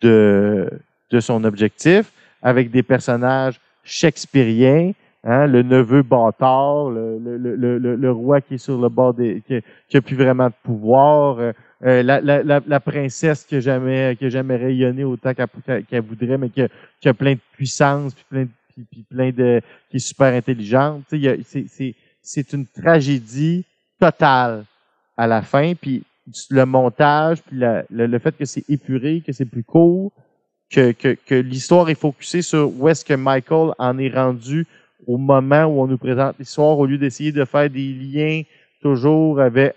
de 0.00 0.68
de 1.10 1.20
son 1.20 1.44
objectif, 1.44 2.10
avec 2.42 2.70
des 2.70 2.82
personnages 2.82 3.60
shakespeariens, 3.84 4.92
hein, 5.24 5.46
le 5.46 5.62
neveu 5.62 6.02
bâtard, 6.02 6.90
le, 6.90 7.18
le, 7.18 7.56
le, 7.56 7.96
le, 7.96 8.12
roi 8.12 8.40
qui 8.40 8.54
est 8.54 8.58
sur 8.58 8.80
le 8.80 8.88
bord 8.88 9.14
des, 9.14 9.42
qui, 9.46 9.60
qui 9.88 9.96
a 9.96 10.02
plus 10.02 10.16
vraiment 10.16 10.48
de 10.48 10.54
pouvoir, 10.62 11.38
euh, 11.38 11.52
euh, 11.84 12.02
la, 12.02 12.20
la, 12.20 12.60
la, 12.66 12.80
princesse 12.80 13.44
qui 13.44 13.56
a 13.56 13.60
jamais, 13.60 14.16
qui 14.16 14.30
jamais 14.30 14.56
rayonné 14.56 15.04
autant 15.04 15.32
qu'elle 15.34 16.02
voudrait, 16.02 16.38
mais 16.38 16.48
qui 16.48 16.62
a, 16.62 16.68
qui 17.00 17.08
a 17.08 17.14
plein 17.14 17.34
de 17.34 17.40
puissance, 17.52 18.14
puis 18.14 18.24
plein 18.28 18.42
de, 18.42 18.48
puis, 18.90 19.04
plein 19.08 19.30
de, 19.30 19.60
qui 19.90 19.96
est 19.96 20.00
super 20.00 20.32
intelligente. 20.34 21.02
Tu 21.08 21.22
sais, 21.44 21.64
c'est, 21.68 21.94
c'est 22.24 22.54
une 22.54 22.66
tragédie 22.66 23.64
totale 24.00 24.64
à 25.16 25.26
la 25.28 25.42
fin, 25.42 25.74
puis 25.74 26.02
le 26.50 26.64
montage, 26.64 27.42
puis 27.42 27.58
le, 27.58 27.84
le 27.90 28.18
fait 28.18 28.36
que 28.36 28.46
c'est 28.46 28.64
épuré, 28.68 29.22
que 29.24 29.32
c'est 29.32 29.44
plus 29.44 29.62
court, 29.62 30.10
que, 30.70 30.92
que, 30.92 31.16
que 31.26 31.34
l'histoire 31.34 31.88
est 31.90 31.94
focusée 31.94 32.42
sur 32.42 32.72
où 32.76 32.88
est-ce 32.88 33.04
que 33.04 33.14
Michael 33.14 33.72
en 33.78 33.98
est 33.98 34.08
rendu 34.08 34.66
au 35.06 35.18
moment 35.18 35.64
où 35.64 35.82
on 35.82 35.86
nous 35.86 35.98
présente 35.98 36.36
l'histoire, 36.38 36.78
au 36.78 36.86
lieu 36.86 36.96
d'essayer 36.96 37.30
de 37.30 37.44
faire 37.44 37.68
des 37.68 37.92
liens 37.92 38.42
toujours 38.80 39.40
avec... 39.40 39.74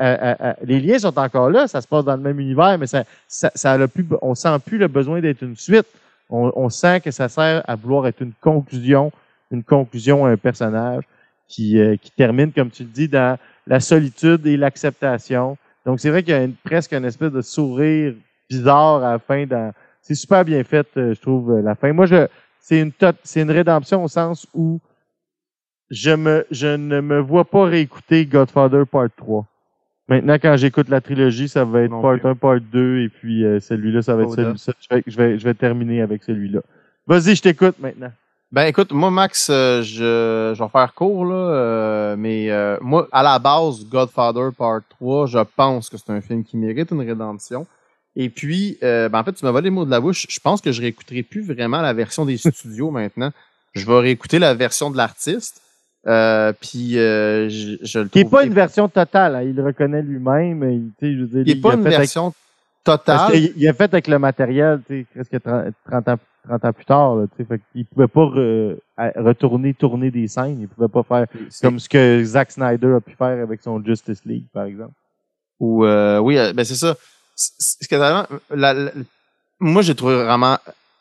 les 0.64 0.80
liens 0.80 1.00
sont 1.00 1.20
encore 1.20 1.50
là, 1.50 1.68
ça 1.68 1.82
se 1.82 1.88
passe 1.88 2.06
dans 2.06 2.16
le 2.16 2.22
même 2.22 2.40
univers, 2.40 2.78
mais 2.78 2.88
ça, 2.88 3.04
ça, 3.28 3.52
ça 3.54 3.74
a 3.74 3.88
plus, 3.88 4.06
on 4.22 4.36
sent 4.36 4.58
plus 4.66 4.78
le 4.78 4.88
besoin 4.88 5.20
d'être 5.20 5.42
une 5.44 5.58
suite. 5.58 5.88
On, 6.30 6.52
on 6.56 6.70
sent 6.70 7.02
que 7.02 7.12
ça 7.12 7.28
sert 7.28 7.62
à 7.68 7.76
vouloir 7.76 8.08
être 8.08 8.22
une 8.22 8.34
conclusion, 8.40 9.12
une 9.52 9.64
conclusion 9.64 10.26
à 10.26 10.30
un 10.30 10.38
personnage 10.38 11.04
qui, 11.48 11.80
euh, 11.80 11.96
qui 11.96 12.12
termine, 12.12 12.52
comme 12.52 12.70
tu 12.70 12.84
le 12.84 12.90
dis, 12.90 13.08
dans 13.08 13.38
la 13.66 13.80
solitude 13.80 14.46
et 14.46 14.58
l'acceptation. 14.58 15.58
Donc, 15.86 16.00
c'est 16.00 16.10
vrai 16.10 16.24
qu'il 16.24 16.34
y 16.34 16.38
a 16.38 16.44
une- 16.44 16.56
presque 16.56 16.94
une 16.94 17.06
espèce 17.06 17.32
de 17.32 17.42
sourire 17.42 18.14
bizarre 18.50 19.04
à 19.04 19.12
la 19.14 19.20
fin. 19.20 19.46
Dans... 19.46 19.74
C'est 20.02 20.16
super 20.16 20.44
bien 20.46 20.64
fait, 20.64 20.88
euh, 20.98 21.14
je 21.14 21.22
trouve, 21.22 21.52
euh, 21.52 21.62
la 21.62 21.76
fin. 21.76 21.92
Moi, 21.94 22.06
je 22.06 22.28
c'est 22.60 22.82
une, 22.82 22.92
tot- 22.92 23.16
c'est 23.24 23.42
une 23.42 23.52
rédemption 23.52 24.04
au 24.04 24.08
sens 24.10 24.46
où 24.54 24.82
je, 25.90 26.12
me, 26.12 26.46
je 26.52 26.68
ne 26.68 27.00
me 27.00 27.20
vois 27.20 27.46
pas 27.46 27.64
réécouter 27.66 28.26
Godfather 28.26 28.84
Part 28.86 29.08
3. 29.16 29.46
Maintenant, 30.10 30.34
quand 30.36 30.56
j'écoute 30.58 30.90
la 30.90 31.02
trilogie, 31.02 31.48
ça 31.50 31.64
va 31.66 31.82
être 31.84 31.92
Non 31.92 32.02
Part 32.02 32.20
plus. 32.20 32.30
1, 32.30 32.36
Part 32.36 32.62
2, 32.62 33.00
et 33.02 33.10
puis 33.10 33.44
euh, 33.46 33.60
celui-là, 33.60 34.02
ça 34.02 34.16
va 34.16 34.24
être 34.24 34.30
celui-là. 34.36 34.54
Je 34.90 34.96
vais, 34.96 35.04
je, 35.08 35.18
vais, 35.18 35.40
je 35.40 35.44
vais 35.46 35.54
terminer 35.54 36.02
avec 36.02 36.24
celui-là. 36.24 36.60
Vas-y, 37.06 37.36
je 37.36 37.42
t'écoute 37.42 37.76
maintenant. 37.80 38.12
Ben 38.52 38.66
écoute, 38.66 38.94
moi 38.94 39.12
Max, 39.12 39.50
euh, 39.50 39.82
je, 39.82 40.54
je 40.56 40.64
vais 40.64 40.70
faire 40.70 40.94
court 40.94 41.26
là, 41.26 41.36
euh, 41.36 42.16
mais 42.18 42.50
euh, 42.50 42.78
moi 42.80 43.08
à 43.12 43.22
la 43.22 43.40
base 43.40 43.86
Godfather 43.86 44.52
Part 44.58 44.82
3, 44.90 45.26
je 45.28 45.40
pense 45.58 45.90
que 45.90 45.98
c'est 45.98 46.10
un 46.12 46.22
film 46.22 46.46
qui 46.46 46.56
mérite 46.56 46.92
une 46.92 47.02
rédemption. 47.02 47.68
Et 48.16 48.30
puis, 48.30 48.78
euh, 48.84 49.10
ben 49.10 49.20
en 49.20 49.24
fait, 49.24 49.34
tu 49.34 49.46
m'as 49.46 49.52
volé 49.52 49.66
les 49.66 49.70
mots 49.70 49.86
de 49.86 49.92
la 49.92 50.00
bouche. 50.00 50.26
Je 50.30 50.40
pense 50.40 50.62
que 50.62 50.72
je 50.72 50.82
réécouterai 50.82 51.22
plus 51.24 51.42
vraiment 51.46 51.82
la 51.82 51.94
version 51.94 52.26
des 52.26 52.38
studios 52.38 52.90
maintenant. 52.90 53.32
Je 53.74 53.86
vais 53.86 54.00
réécouter 54.00 54.40
la 54.40 54.54
version 54.56 54.90
de 54.90 54.98
l'artiste. 54.98 55.62
Euh, 56.08 56.54
puis 56.60 56.98
euh, 56.98 57.50
je, 57.50 57.76
je 57.82 58.00
le 58.00 58.08
Qui 58.08 58.20
n'est 58.20 58.24
trouve 58.24 58.40
pas 58.40 58.46
une 58.46 58.54
version 58.54 58.88
totale, 58.88 59.36
hein, 59.36 59.42
il 59.44 59.54
le 59.56 59.66
reconnaît 59.66 60.02
lui-même. 60.02 60.64
Il, 60.72 60.92
tu 60.98 61.06
sais, 61.06 61.14
je 61.14 61.20
veux 61.20 61.28
dire, 61.28 61.44
qui 61.44 61.52
est 61.52 61.56
il 61.56 61.62
pas 61.62 61.74
une 61.74 61.84
fait 61.84 61.96
avec- 61.96 62.10
il 63.58 63.68
a 63.68 63.74
fait 63.74 63.86
avec 63.94 64.08
le 64.08 64.20
matériel, 64.20 64.82
tu 64.88 65.02
sais, 65.02 65.24
presque 65.24 65.44
30, 65.44 65.74
30 65.90 66.08
ans, 66.10 66.20
30 66.48 66.66
ans 66.66 66.74
plus 66.74 66.86
tard. 66.86 67.16
Là, 67.16 67.26
tu 67.28 67.44
sais, 67.44 67.48
fait 67.48 67.62
qu'il 67.72 67.86
pouvait 67.86 68.08
pas 68.08 68.22
re- 68.22 68.78
retourner, 69.16 69.74
tourner 69.74 70.12
des 70.12 70.28
scènes. 70.28 70.60
Il 70.62 70.68
pouvait 70.68 70.88
pas 70.88 71.04
faire 71.04 71.26
C'est- 71.50 71.66
comme 71.66 71.80
ce 71.80 71.90
que 71.90 72.24
Zack 72.24 72.52
Snyder 72.52 72.94
a 72.96 73.02
pu 73.02 73.14
faire 73.16 73.42
avec 73.44 73.62
son 73.62 73.84
Justice 73.84 74.24
League, 74.26 74.46
par 74.54 74.66
exemple. 74.66 74.94
Ou 75.60 75.86
euh, 75.86 76.20
oui, 76.20 76.38
euh, 76.38 76.54
ben 76.54 76.64
c'est 76.64 76.76
ça. 76.76 76.96
Ce 77.36 77.88
que 77.88 77.96
vraiment, 77.96 78.26
la- 78.54 78.74
la- 78.74 78.92
moi 79.60 79.82
j'ai 79.82 79.96
trouvé 79.96 80.16
vraiment, 80.24 80.58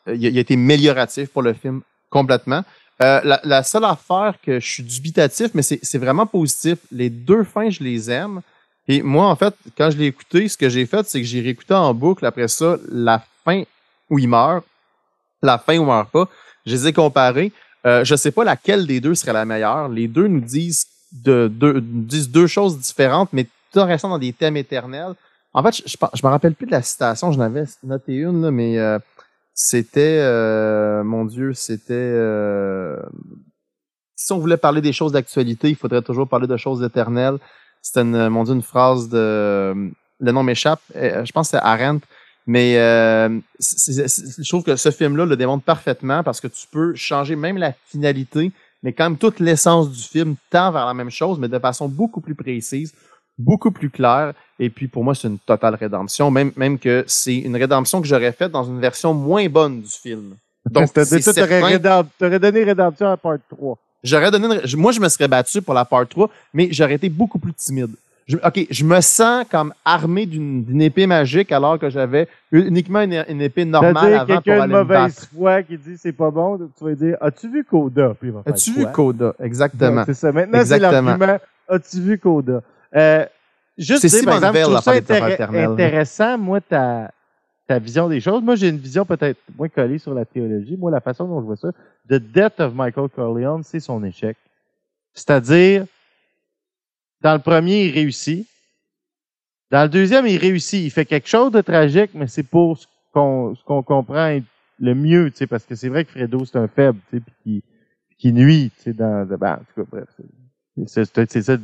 il 0.07 0.25
a, 0.25 0.29
il 0.29 0.37
a 0.37 0.41
été 0.41 0.53
amélioratif 0.55 1.29
pour 1.29 1.41
le 1.43 1.53
film 1.53 1.81
complètement. 2.09 2.63
Euh, 3.01 3.21
la, 3.23 3.39
la 3.43 3.61
seule 3.63 3.85
affaire 3.85 4.35
que 4.41 4.59
je 4.59 4.67
suis 4.67 4.83
dubitatif, 4.83 5.51
mais 5.53 5.61
c'est 5.61 5.79
c'est 5.83 5.99
vraiment 5.99 6.25
positif. 6.25 6.79
Les 6.91 7.09
deux 7.11 7.43
fins, 7.43 7.69
je 7.69 7.83
les 7.83 8.09
aime. 8.09 8.41
Et 8.87 9.01
moi, 9.01 9.27
en 9.27 9.35
fait, 9.35 9.53
quand 9.77 9.89
je 9.91 9.97
l'ai 9.97 10.05
écouté, 10.05 10.47
ce 10.47 10.57
que 10.57 10.69
j'ai 10.69 10.85
fait, 10.85 11.07
c'est 11.07 11.19
que 11.19 11.27
j'ai 11.27 11.41
réécouté 11.41 11.73
en 11.73 11.93
boucle 11.93 12.25
après 12.25 12.47
ça 12.47 12.77
la 12.89 13.21
fin 13.43 13.63
où 14.09 14.17
il 14.19 14.27
meurt, 14.27 14.65
la 15.41 15.57
fin 15.57 15.77
où 15.77 15.81
il 15.83 15.87
meurt 15.87 16.09
pas. 16.09 16.29
Je 16.65 16.71
les 16.73 16.87
ai 16.87 16.93
comparés. 16.93 17.51
Euh, 17.85 18.03
je 18.03 18.15
sais 18.15 18.31
pas 18.31 18.43
laquelle 18.43 18.87
des 18.87 18.99
deux 18.99 19.15
serait 19.15 19.33
la 19.33 19.45
meilleure. 19.45 19.89
Les 19.89 20.07
deux 20.07 20.27
nous 20.27 20.41
disent 20.41 20.85
de, 21.11 21.51
disent 21.81 22.29
deux 22.29 22.47
choses 22.47 22.77
différentes, 22.79 23.29
mais 23.33 23.47
tout 23.71 23.79
en 23.79 23.85
restant 23.85 24.09
dans 24.09 24.17
des 24.17 24.33
thèmes 24.33 24.57
éternels. 24.57 25.13
En 25.53 25.63
fait, 25.63 25.83
je, 25.85 25.95
je 26.13 26.25
me 26.25 26.29
rappelle 26.29 26.53
plus 26.53 26.67
de 26.67 26.71
la 26.71 26.81
citation, 26.81 27.31
j'en 27.31 27.41
avais 27.41 27.63
noté 27.83 28.13
une, 28.13 28.41
là, 28.41 28.51
mais 28.51 28.77
euh, 28.77 28.99
c'était, 29.53 30.19
euh, 30.21 31.03
mon 31.03 31.25
Dieu, 31.25 31.53
c'était... 31.53 31.93
euh, 31.93 32.97
si 34.15 34.31
on 34.33 34.39
voulait 34.39 34.57
parler 34.57 34.81
des 34.81 34.93
choses 34.93 35.11
d'actualité, 35.11 35.69
il 35.69 35.75
faudrait 35.75 36.01
toujours 36.01 36.27
parler 36.27 36.47
de 36.47 36.57
choses 36.57 36.83
éternelles. 36.83 37.37
C'était, 37.81 38.01
une, 38.01 38.29
mon 38.29 38.43
Dieu, 38.43 38.53
une 38.53 38.61
phrase 38.61 39.09
de... 39.09 39.91
Le 40.19 40.31
nom 40.31 40.41
m'échappe, 40.43 40.81
euh, 40.95 41.23
je 41.25 41.31
pense 41.31 41.51
que 41.51 41.57
c'est 41.57 41.63
Arendt, 41.63 42.03
mais 42.47 42.77
euh, 42.77 43.29
c'est- 43.59 44.07
c'est- 44.07 44.41
je 44.43 44.49
trouve 44.49 44.63
que 44.63 44.75
ce 44.75 44.89
film-là 44.89 45.25
le 45.25 45.35
démontre 45.37 45.63
parfaitement 45.63 46.23
parce 46.23 46.41
que 46.41 46.47
tu 46.47 46.65
peux 46.71 46.95
changer 46.95 47.35
même 47.35 47.57
la 47.57 47.73
finalité, 47.87 48.51
mais 48.81 48.93
quand 48.93 49.03
même 49.03 49.17
toute 49.17 49.39
l'essence 49.39 49.91
du 49.91 50.01
film 50.01 50.35
tend 50.49 50.71
vers 50.71 50.85
la 50.87 50.93
même 50.95 51.11
chose, 51.11 51.37
mais 51.39 51.47
de 51.47 51.59
façon 51.59 51.87
beaucoup 51.87 52.19
plus 52.19 52.33
précise, 52.33 52.93
beaucoup 53.37 53.69
plus 53.69 53.91
claire. 53.91 54.33
Et 54.57 54.71
puis 54.71 54.87
pour 54.87 55.03
moi, 55.03 55.13
c'est 55.13 55.27
une 55.27 55.37
totale 55.37 55.75
rédemption, 55.75 56.31
même, 56.31 56.51
même 56.55 56.79
que 56.79 57.03
c'est 57.05 57.35
une 57.35 57.55
rédemption 57.55 58.01
que 58.01 58.07
j'aurais 58.07 58.31
faite 58.31 58.51
dans 58.51 58.63
une 58.63 58.79
version 58.79 59.13
moins 59.13 59.47
bonne 59.49 59.81
du 59.81 59.89
film. 59.89 60.35
Donc, 60.71 60.91
tu 60.93 61.41
aurais, 61.41 62.39
donné 62.39 62.63
rédemption 62.63 63.07
à 63.11 63.17
part 63.17 63.37
3. 63.49 63.77
J'aurais 64.03 64.31
donné 64.31 64.47
une- 64.47 64.79
moi, 64.79 64.91
je 64.91 64.99
me 64.99 65.09
serais 65.09 65.27
battu 65.27 65.61
pour 65.61 65.73
la 65.73 65.85
part 65.85 66.07
3, 66.07 66.29
mais 66.53 66.69
j'aurais 66.71 66.95
été 66.95 67.09
beaucoup 67.09 67.39
plus 67.39 67.53
timide. 67.53 67.91
je, 68.27 68.35
ok, 68.37 68.67
je 68.69 68.83
me 68.83 68.99
sens 68.99 69.45
comme 69.49 69.73
armé 69.85 70.25
d'une 70.25 70.81
épée 70.81 71.07
magique 71.07 71.49
alors 71.53 71.79
que 71.79 71.89
j'avais 71.89 72.27
uniquement 72.51 73.01
une, 73.01 73.23
une 73.29 73.41
épée 73.41 73.63
normale 73.63 74.13
avant 74.15 74.25
pour 74.35 74.43
quelqu'un 74.43 74.57
de 74.57 74.61
aller 74.63 74.73
me 74.73 74.79
mauvaise 74.79 75.27
foi 75.33 75.63
qui 75.63 75.77
dit 75.77 75.95
c'est 75.97 76.11
pas 76.11 76.29
bon, 76.29 76.57
tu 76.77 76.83
vas 76.83 76.93
dire 76.95 77.15
As-tu 77.21 77.49
vu 77.49 77.63
Coda? 77.63 78.13
As-tu 78.45 78.73
vu? 78.73 78.85
Coda? 78.91 79.33
Exactement. 79.41 80.03
C'est 80.05 80.13
ça. 80.13 80.31
Maintenant, 80.33 80.59
c'est 80.65 80.79
l'argument. 80.79 81.37
As-tu 81.69 82.01
vu 82.01 82.19
Coda? 82.19 82.61
Euh, 82.95 83.25
juste 83.77 84.01
C'est 84.01 84.09
dire, 84.09 84.25
par 84.25 84.35
exemple, 84.35 84.57
je 84.57 84.63
trouve 84.63 84.81
ça 84.83 84.91
intér- 85.15 85.37
intéressant, 85.71 86.37
moi, 86.37 86.59
ta, 86.61 87.11
ta 87.67 87.79
vision 87.79 88.07
des 88.07 88.21
choses. 88.21 88.41
Moi, 88.41 88.55
j'ai 88.55 88.69
une 88.69 88.77
vision 88.77 89.05
peut-être 89.05 89.39
moins 89.57 89.67
collée 89.69 89.97
sur 89.99 90.13
la 90.13 90.25
théologie. 90.25 90.77
Moi, 90.77 90.89
la 90.89 91.01
façon 91.01 91.27
dont 91.27 91.41
je 91.41 91.45
vois 91.45 91.57
ça, 91.57 91.71
The 92.09 92.13
Death 92.15 92.59
of 92.59 92.73
Michael 92.73 93.09
Corleone, 93.09 93.63
c'est 93.63 93.81
son 93.81 94.03
échec. 94.03 94.37
C'est-à-dire, 95.13 95.85
dans 97.21 97.33
le 97.33 97.39
premier, 97.39 97.85
il 97.85 97.91
réussit. 97.93 98.47
Dans 99.69 99.83
le 99.83 99.89
deuxième, 99.89 100.25
il 100.27 100.37
réussit. 100.37 100.83
Il 100.83 100.91
fait 100.91 101.05
quelque 101.05 101.27
chose 101.27 101.51
de 101.51 101.61
tragique, 101.61 102.11
mais 102.13 102.27
c'est 102.27 102.43
pour 102.43 102.77
ce 102.77 102.87
qu'on 103.13 103.53
qu'on 103.65 103.83
comprend 103.83 104.39
le 104.79 104.95
mieux, 104.95 105.31
tu 105.31 105.37
sais, 105.37 105.47
parce 105.47 105.65
que 105.65 105.75
c'est 105.75 105.89
vrai 105.89 106.05
que 106.05 106.11
Fredo, 106.11 106.45
c'est 106.45 106.57
un 106.57 106.67
faible, 106.67 106.99
tu 107.09 107.17
sais, 107.17 107.23
puis 107.23 107.33
qui, 107.43 107.63
qui 108.17 108.33
nuit, 108.33 108.71
tu 108.77 108.83
sais, 108.83 108.93
dans, 108.93 109.25
ben, 109.25 109.53
en 109.53 109.57
tout 109.57 109.83
cas, 109.83 109.87
bref, 109.91 110.07
c'est- 110.85 111.05
ça 111.05 111.57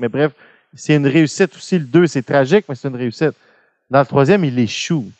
mais 0.00 0.08
bref, 0.08 0.32
c'est 0.74 0.96
une 0.96 1.06
réussite 1.06 1.54
aussi. 1.54 1.78
Le 1.78 1.84
2, 1.84 2.06
c'est 2.08 2.22
tragique, 2.22 2.64
mais 2.68 2.74
c'est 2.74 2.88
une 2.88 2.96
réussite. 2.96 3.34
Dans 3.90 4.00
le 4.00 4.06
troisième, 4.06 4.44
il 4.44 4.58
échoue. 4.58 5.10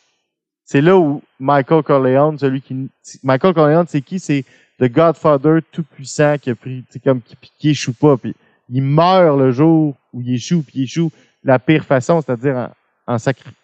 C'est 0.65 0.81
là 0.81 0.97
où 0.97 1.21
Michael 1.39 1.83
Corleone, 1.83 2.37
celui 2.37 2.61
qui, 2.61 2.89
Michael 3.23 3.53
Corleone, 3.53 3.85
c'est 3.87 4.01
qui? 4.01 4.19
C'est 4.19 4.43
le 4.79 4.87
Godfather 4.89 5.59
tout 5.71 5.83
puissant 5.83 6.37
qui 6.37 6.49
a 6.49 6.55
pris, 6.55 6.83
comme, 7.03 7.21
qui, 7.57 7.69
échoue 7.69 7.93
pas, 7.93 8.17
puis 8.17 8.35
il 8.69 8.83
meurt 8.83 9.37
le 9.39 9.51
jour 9.51 9.95
où 10.13 10.21
il 10.21 10.33
échoue, 10.33 10.61
puis 10.61 10.79
il 10.79 10.83
échoue 10.83 11.11
la 11.43 11.57
pire 11.57 11.85
façon, 11.85 12.21
c'est-à-dire 12.21 12.69
en, 13.07 13.17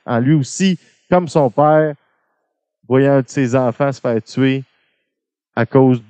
en 0.05 0.19
lui 0.19 0.33
aussi, 0.33 0.79
comme 1.09 1.27
son 1.27 1.49
père, 1.49 1.93
voyant 2.87 3.13
un 3.13 3.21
de 3.21 3.29
ses 3.29 3.55
enfants 3.55 3.91
se 3.91 3.99
faire 3.99 4.21
tuer 4.23 4.63
à 5.55 5.65
cause 5.65 6.01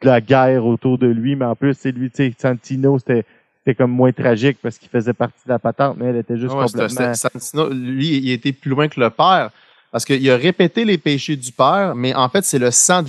de 0.00 0.06
la 0.06 0.20
guerre 0.20 0.64
autour 0.64 0.98
de 0.98 1.06
lui, 1.06 1.36
mais 1.36 1.44
en 1.44 1.54
plus, 1.54 1.74
c'est 1.74 1.92
lui, 1.92 2.10
tu 2.10 2.16
sais, 2.16 2.34
Santino, 2.38 2.98
c'était 2.98 3.24
c'était 3.70 3.82
comme 3.84 3.92
moins 3.92 4.12
tragique 4.12 4.58
parce 4.62 4.78
qu'il 4.78 4.88
faisait 4.88 5.12
partie 5.12 5.38
de 5.46 5.50
la 5.50 5.58
patente, 5.58 5.96
mais 5.98 6.06
elle 6.06 6.16
était 6.16 6.36
juste 6.36 6.52
Ouais, 6.52 6.66
c'était- 6.66 6.88
complètement... 6.88 7.14
Santino, 7.14 7.68
lui, 7.70 8.16
il 8.18 8.30
était 8.32 8.52
plus 8.52 8.70
loin 8.70 8.88
que 8.88 8.98
le 8.98 9.10
père. 9.10 9.50
Parce 9.92 10.04
qu'il 10.04 10.28
a 10.30 10.36
répété 10.36 10.84
les 10.84 10.98
péchés 10.98 11.36
du 11.36 11.50
père, 11.52 11.94
mais 11.96 12.14
en 12.14 12.28
fait, 12.28 12.44
c'est 12.44 12.58
le 12.60 12.70
sang 12.70 13.02
de 13.02 13.08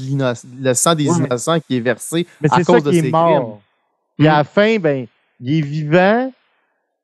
le 0.63 0.73
sang 0.73 0.95
des 0.95 1.09
Ouais. 1.09 1.17
innocents 1.17 1.59
qui 1.59 1.77
est 1.77 1.79
versé 1.79 2.25
Mais 2.41 2.49
à 2.51 2.55
ça 2.57 2.63
cause 2.63 2.83
de 2.83 2.89
qui 2.91 2.97
est 2.97 3.01
ses 3.03 3.11
mort. 3.11 3.27
crimes. 3.27 3.59
Puis 4.17 4.27
à 4.27 4.37
la 4.37 4.43
fin, 4.43 4.77
ben, 4.79 5.05
il 5.39 5.57
est 5.59 5.61
vivant. 5.61 6.33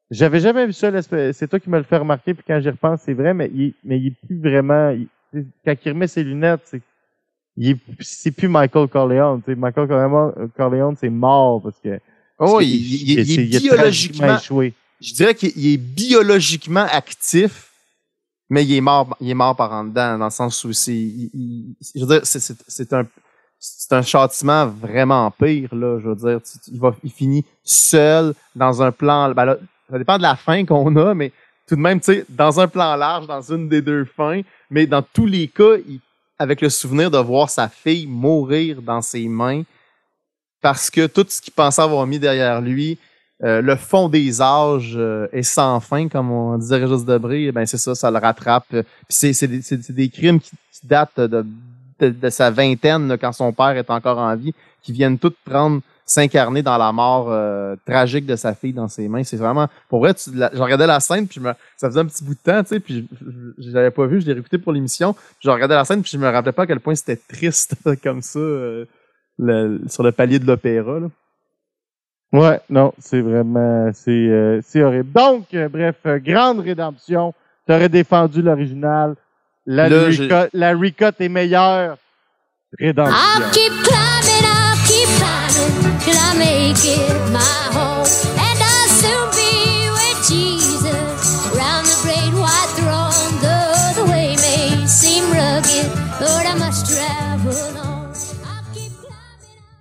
J'avais 0.09 0.39
jamais 0.39 0.65
vu 0.65 0.73
ça. 0.73 0.89
C'est 1.33 1.47
toi 1.47 1.59
qui 1.59 1.69
me 1.69 1.77
le 1.77 1.83
fais 1.83 1.97
remarquer. 1.97 2.33
Puis 2.33 2.43
quand 2.47 2.59
j'y 2.59 2.69
repense, 2.69 3.01
c'est 3.05 3.13
vrai, 3.13 3.33
mais 3.35 3.51
il, 3.53 3.73
mais 3.83 3.99
il 3.99 4.07
est 4.07 4.25
plus 4.25 4.39
vraiment. 4.39 4.89
il- 4.91 5.07
quand 5.65 5.75
il 5.85 5.89
remet 5.91 6.07
ses 6.07 6.23
lunettes, 6.23 6.61
c'est 6.65 6.81
c'est 7.99 8.31
plus 8.31 8.47
Michael 8.47 8.87
Corleone. 8.87 9.41
tu 9.43 9.51
sais. 9.51 9.55
Michael 9.55 9.87
Corleone, 9.87 10.49
Corleone, 10.55 10.95
c'est 10.99 11.09
mort 11.09 11.61
parce 11.61 11.77
que 11.83 11.99
Oh, 12.39 12.59
il, 12.61 12.67
il- 12.69 13.09
il- 13.11 13.19
il 13.19 13.55
est 13.55 13.59
il 13.59 13.61
biologiquement, 13.61 14.37
échoué. 14.37 14.73
je 15.01 15.13
dirais 15.13 15.33
qu'il 15.35 15.51
il 15.55 15.73
est 15.73 15.77
biologiquement 15.77 16.85
actif, 16.91 17.71
mais 18.49 18.63
il 18.65 18.73
est 18.75 18.81
mort, 18.81 19.15
il 19.19 19.29
est 19.29 19.33
mort 19.33 19.55
par 19.55 19.71
en 19.73 19.83
dedans, 19.85 20.17
dans 20.17 20.25
le 20.25 20.31
sens 20.31 20.63
où 20.63 20.71
c'est, 20.73 20.93
je 20.93 21.99
veux 21.99 22.05
dire, 22.07 22.21
c'est, 22.23 22.93
un, 22.93 23.05
c'est 23.59 23.93
un 23.93 24.01
châtiment 24.01 24.67
vraiment 24.67 25.29
pire, 25.31 25.73
là, 25.73 25.99
je 25.99 26.09
veux 26.09 26.15
dire, 26.15 26.39
il 26.71 26.79
va, 26.79 26.95
il 27.03 27.11
finit 27.11 27.43
seul 27.63 28.33
dans 28.55 28.81
un 28.81 28.91
plan, 28.91 29.31
ben 29.33 29.45
là, 29.45 29.57
ça 29.89 29.97
dépend 29.97 30.17
de 30.17 30.21
la 30.23 30.35
fin 30.35 30.63
qu'on 30.65 30.95
a, 30.95 31.13
mais 31.13 31.31
tout 31.67 31.75
de 31.75 31.81
même, 31.81 31.99
tu 31.99 32.13
sais, 32.13 32.25
dans 32.29 32.59
un 32.59 32.67
plan 32.67 32.95
large, 32.95 33.27
dans 33.27 33.41
une 33.41 33.67
des 33.67 33.81
deux 33.81 34.05
fins, 34.05 34.41
mais 34.69 34.85
dans 34.85 35.01
tous 35.01 35.25
les 35.25 35.47
cas, 35.47 35.75
il- 35.87 35.99
avec 36.39 36.61
le 36.61 36.69
souvenir 36.69 37.09
de 37.09 37.17
voir 37.17 37.49
sa 37.49 37.67
fille 37.67 38.05
mourir 38.07 38.81
dans 38.81 39.01
ses 39.01 39.27
mains, 39.27 39.63
parce 40.61 40.89
que 40.89 41.07
tout 41.07 41.25
ce 41.27 41.41
qu'il 41.41 41.53
pensait 41.53 41.81
avoir 41.81 42.05
mis 42.07 42.19
derrière 42.19 42.61
lui, 42.61 42.97
euh, 43.43 43.61
le 43.61 43.75
fond 43.75 44.09
des 44.09 44.41
âges 44.41 44.95
euh, 44.97 45.27
est 45.31 45.43
sans 45.43 45.79
fin, 45.79 46.07
comme 46.07 46.31
on 46.31 46.57
disait 46.57 46.77
Régis 46.77 47.05
Debré, 47.05 47.51
ben 47.51 47.65
c'est 47.65 47.77
ça, 47.77 47.93
ça 47.93 48.09
le 48.09 48.17
rattrape. 48.17 48.65
Puis 48.69 48.83
c'est, 49.09 49.33
c'est, 49.33 49.47
des, 49.47 49.61
c'est- 49.61 49.81
c'est 49.83 49.93
des 49.93 50.09
crimes 50.09 50.39
qui, 50.39 50.51
qui 50.71 50.87
datent 50.87 51.19
de, 51.19 51.45
de, 51.99 52.09
de 52.09 52.29
sa 52.29 52.49
vingtaine, 52.49 53.15
quand 53.19 53.31
son 53.33 53.53
père 53.53 53.77
est 53.77 53.89
encore 53.91 54.17
en 54.17 54.35
vie, 54.35 54.53
qui 54.81 54.91
viennent 54.91 55.19
toutes 55.19 55.37
prendre, 55.45 55.81
s'incarner 56.05 56.63
dans 56.63 56.77
la 56.77 56.91
mort 56.91 57.27
euh, 57.29 57.75
tragique 57.85 58.25
de 58.25 58.35
sa 58.37 58.55
fille 58.55 58.73
dans 58.73 58.87
ses 58.87 59.07
mains. 59.09 59.23
C'est 59.23 59.37
vraiment, 59.37 59.67
pour 59.89 59.99
vrai, 59.99 60.13
tu, 60.13 60.31
je 60.33 60.61
regardais 60.61 60.87
la 60.87 60.99
scène, 61.01 61.27
puis 61.27 61.39
je 61.41 61.45
me, 61.45 61.53
ça 61.75 61.89
faisait 61.89 61.99
un 61.99 62.05
petit 62.05 62.23
bout 62.23 62.33
de 62.33 62.39
temps, 62.39 62.63
tu 62.63 62.69
sais, 62.69 62.79
puis 62.79 63.07
je, 63.21 63.63
je, 63.63 63.71
l'avais 63.71 63.91
pas 63.91 64.05
vu, 64.07 64.21
je 64.21 64.25
l'ai 64.25 64.33
réécouté 64.33 64.57
pour 64.57 64.71
l'émission, 64.71 65.15
je 65.41 65.49
regardais 65.49 65.75
la 65.75 65.83
scène, 65.85 66.01
puis 66.01 66.09
je 66.13 66.17
me 66.17 66.27
rappelais 66.29 66.53
pas 66.53 66.63
à 66.63 66.67
quel 66.67 66.79
point 66.79 66.95
c'était 66.95 67.17
triste 67.17 67.75
comme 68.03 68.21
ça, 68.21 68.39
euh, 68.39 68.85
le- 69.39 69.81
sur 69.87 70.03
le 70.03 70.11
palier 70.11 70.39
de 70.39 70.45
l'opéra. 70.45 70.99
là. 70.99 71.07
Ouais, 72.33 72.59
non, 72.69 72.93
c'est 72.99 73.21
vraiment, 73.21 73.89
c'est, 73.93 74.11
euh, 74.11 74.59
c'est 74.63 74.83
horrible. 74.83 75.11
Donc, 75.13 75.45
euh, 75.53 75.69
bref, 75.69 75.95
euh, 76.05 76.19
grande 76.19 76.59
rédemption. 76.59 77.33
T'aurais 77.65 77.89
défendu 77.89 78.41
l'original. 78.41 79.15
La, 79.65 79.87
Là, 79.89 80.05
recut, 80.07 80.49
la 80.53 80.71
recut 80.73 81.15
est 81.23 81.29
meilleure. 81.29 81.97
Rédemption. 82.77 83.15
I'll 83.15 83.51
keep 83.51 83.71
climbing, 83.83 84.43
I'll 84.43 84.77
keep 84.87 85.09
climbing 85.17 85.99
till 85.99 86.15
I 86.17 86.37
make 86.37 86.85
it 86.85 87.31
my 87.31 87.77
home. 87.77 88.06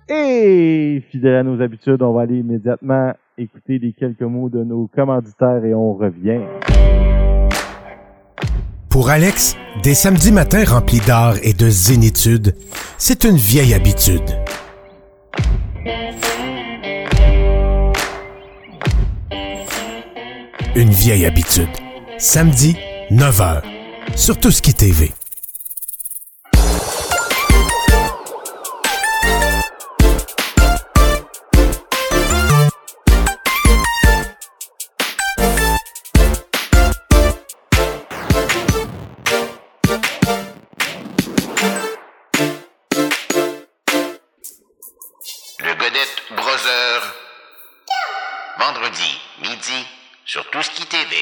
Et 0.09 1.03
fidèle 1.11 1.35
à 1.35 1.43
nos 1.43 1.61
habitudes, 1.61 2.01
on 2.01 2.13
va 2.13 2.21
aller 2.21 2.37
immédiatement 2.37 3.13
écouter 3.37 3.77
les 3.77 3.91
quelques 3.91 4.21
mots 4.21 4.49
de 4.49 4.63
nos 4.63 4.87
commanditaires 4.87 5.63
et 5.65 5.73
on 5.73 5.93
revient. 5.93 6.39
Pour 8.89 9.09
Alex, 9.09 9.57
des 9.83 9.93
samedis 9.93 10.31
matins 10.31 10.63
remplis 10.65 11.01
d'art 11.05 11.35
et 11.43 11.53
de 11.53 11.69
zénitude, 11.69 12.55
c'est 12.97 13.25
une 13.25 13.35
vieille 13.35 13.73
habitude. 13.73 14.23
Une 20.75 20.89
vieille 20.89 21.25
habitude. 21.25 21.69
Samedi, 22.17 22.77
9h. 23.11 23.61
Sur 24.15 24.37
qui 24.37 24.73
TV. 24.73 25.11
Tout 50.57 50.63
ce 50.63 50.71
qui 50.71 50.87
TV. 50.87 51.15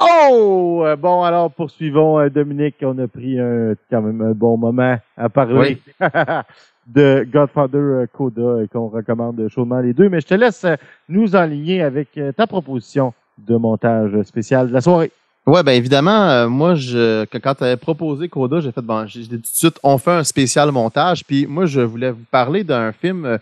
Oh! 0.00 0.82
Euh, 0.84 0.96
Bon, 0.96 1.22
alors 1.22 1.50
poursuivons, 1.50 2.18
euh, 2.18 2.28
Dominique. 2.28 2.76
On 2.82 2.98
a 2.98 3.06
pris 3.06 3.38
un, 3.38 3.74
quand 3.90 4.02
même 4.02 4.20
un 4.22 4.32
bon 4.32 4.56
moment 4.56 4.98
à 5.16 5.28
parler 5.28 5.78
de 6.86 7.26
Godfather 7.32 7.78
euh, 7.78 8.06
Coda 8.12 8.66
qu'on 8.72 8.88
recommande 8.88 9.46
chaudement 9.48 9.80
les 9.80 9.92
deux. 9.92 10.08
Mais 10.08 10.20
je 10.20 10.26
te 10.26 10.34
laisse 10.34 10.66
nous 11.08 11.36
enligner 11.36 11.82
avec 11.82 12.08
ta 12.36 12.46
proposition 12.46 13.12
de 13.38 13.56
montage 13.56 14.20
spécial 14.24 14.68
de 14.68 14.72
la 14.72 14.80
soirée. 14.80 15.12
Ouais, 15.46 15.62
ben 15.62 15.72
évidemment, 15.72 16.28
euh, 16.28 16.48
moi, 16.48 16.74
je, 16.74 17.24
que- 17.26 17.38
quand 17.38 17.54
tu 17.54 17.64
avais 17.64 17.76
proposé 17.76 18.28
Coda, 18.28 18.60
j'ai 18.60 18.72
fait, 18.72 18.82
bon, 18.82 19.06
j'ai 19.06 19.22
j'ai 19.22 19.28
dit 19.28 19.36
tout 19.36 19.40
de 19.42 19.46
suite, 19.46 19.78
on 19.82 19.96
fait 19.98 20.10
un 20.10 20.24
spécial 20.24 20.70
montage. 20.72 21.24
Puis 21.24 21.46
moi, 21.46 21.64
je 21.66 21.80
voulais 21.80 22.10
vous 22.10 22.24
parler 22.30 22.62
d'un 22.64 22.92
film 22.92 23.38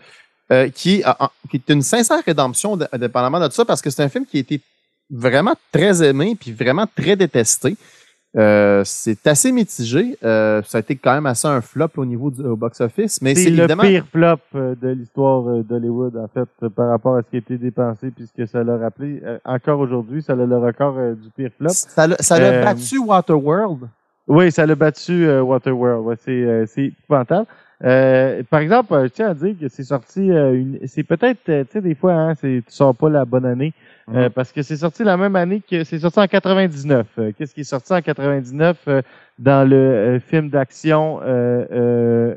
euh, 0.51 0.69
qui, 0.69 1.01
a- 1.03 1.31
qui 1.49 1.57
est 1.57 1.73
une 1.73 1.81
sincère 1.81 2.21
rédemption, 2.25 2.77
d- 2.77 2.85
indépendamment 2.91 3.39
de 3.45 3.51
ça, 3.51 3.65
parce 3.65 3.81
que 3.81 3.89
c'est 3.89 4.03
un 4.03 4.09
film 4.09 4.25
qui 4.25 4.37
a 4.37 4.39
été 4.41 4.61
vraiment 5.11 5.53
très 5.71 6.03
aimé, 6.07 6.35
puis 6.39 6.51
vraiment 6.51 6.85
très 6.95 7.15
détesté. 7.15 7.75
Euh, 8.37 8.83
c'est 8.85 9.25
assez 9.25 9.51
mitigé. 9.51 10.15
Euh, 10.23 10.61
ça 10.67 10.77
a 10.77 10.81
été 10.81 10.95
quand 10.95 11.15
même 11.15 11.25
assez 11.25 11.47
un 11.47 11.61
flop 11.61 11.89
au 11.97 12.05
niveau 12.05 12.29
du 12.29 12.43
box-office, 12.43 13.23
mais 13.23 13.33
c'est 13.33 13.49
le 13.49 13.57
évidemment... 13.59 13.81
pire 13.81 14.05
flop 14.11 14.37
euh, 14.53 14.75
de 14.79 14.89
l'histoire 14.89 15.49
euh, 15.49 15.63
d'Hollywood, 15.63 16.15
en 16.15 16.27
fait, 16.27 16.67
par 16.69 16.89
rapport 16.89 17.15
à 17.15 17.23
ce 17.23 17.29
qui 17.31 17.37
a 17.37 17.39
été 17.39 17.57
dépensé 17.57 18.11
puis 18.11 18.27
ce 18.27 18.33
que 18.39 18.45
ça 18.45 18.63
l'a 18.63 18.77
rappelé. 18.77 19.19
Encore 19.45 19.79
aujourd'hui, 19.79 20.21
ça 20.21 20.33
a 20.33 20.35
le 20.35 20.57
record 20.59 20.95
du 21.15 21.29
pire 21.35 21.49
flop. 21.57 21.69
Ça 21.69 22.05
l'a 22.07 22.61
battu 22.63 22.99
Waterworld. 22.99 23.87
Oui, 24.27 24.51
ça 24.51 24.63
l'a 24.67 24.75
battu 24.75 25.27
Waterworld. 25.39 26.05
Ouais, 26.05 26.15
c'est 26.23 26.31
euh, 26.31 26.65
c'est 26.67 26.85
épouvantable. 26.85 27.47
Euh, 27.83 28.43
par 28.49 28.59
exemple, 28.59 28.93
euh, 28.93 29.03
je 29.05 29.07
tiens 29.09 29.29
à 29.29 29.33
dire 29.33 29.55
que 29.59 29.69
c'est 29.69 29.83
sorti, 29.85 30.31
euh, 30.31 30.53
une- 30.53 30.79
c'est 30.85 31.03
peut-être, 31.03 31.39
tu 31.45 31.65
sais, 31.71 31.81
des 31.81 31.95
fois, 31.95 32.13
hein, 32.13 32.35
c'est, 32.35 32.61
tu 32.67 32.73
sors 32.73 32.93
pas 32.95 33.09
la 33.09 33.23
bonne 33.25 33.45
année. 33.45 33.73
Euh, 34.15 34.27
parce 34.29 34.51
que 34.51 34.63
c'est 34.63 34.75
sorti 34.77 35.03
la 35.03 35.17
même 35.17 35.35
année 35.35 35.61
que 35.69 35.83
c'est 35.83 35.99
sorti 35.99 36.19
en 36.19 36.25
99. 36.27 37.05
Euh, 37.19 37.31
Qu'est-ce 37.37 37.53
qui 37.53 37.61
est 37.61 37.63
sorti 37.63 37.93
en 37.93 38.01
99 38.01 38.77
euh, 38.87 39.01
dans 39.37 39.69
le 39.69 40.19
film 40.19 40.49
d'action 40.49 41.19
euh, 41.21 41.63
euh, 41.71 42.35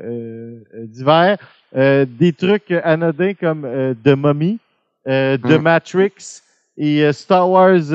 euh, 0.75 0.85
d'hiver? 0.85 1.37
Euh, 1.75 2.05
des 2.07 2.31
trucs 2.31 2.71
anodins 2.83 3.33
comme 3.33 3.67
The 4.03 4.09
Mummy, 4.15 4.59
euh, 5.07 5.35
The 5.39 5.57
Mm. 5.57 5.61
Matrix 5.63 6.41
et 6.77 7.11
Star 7.11 7.49
Wars 7.49 7.91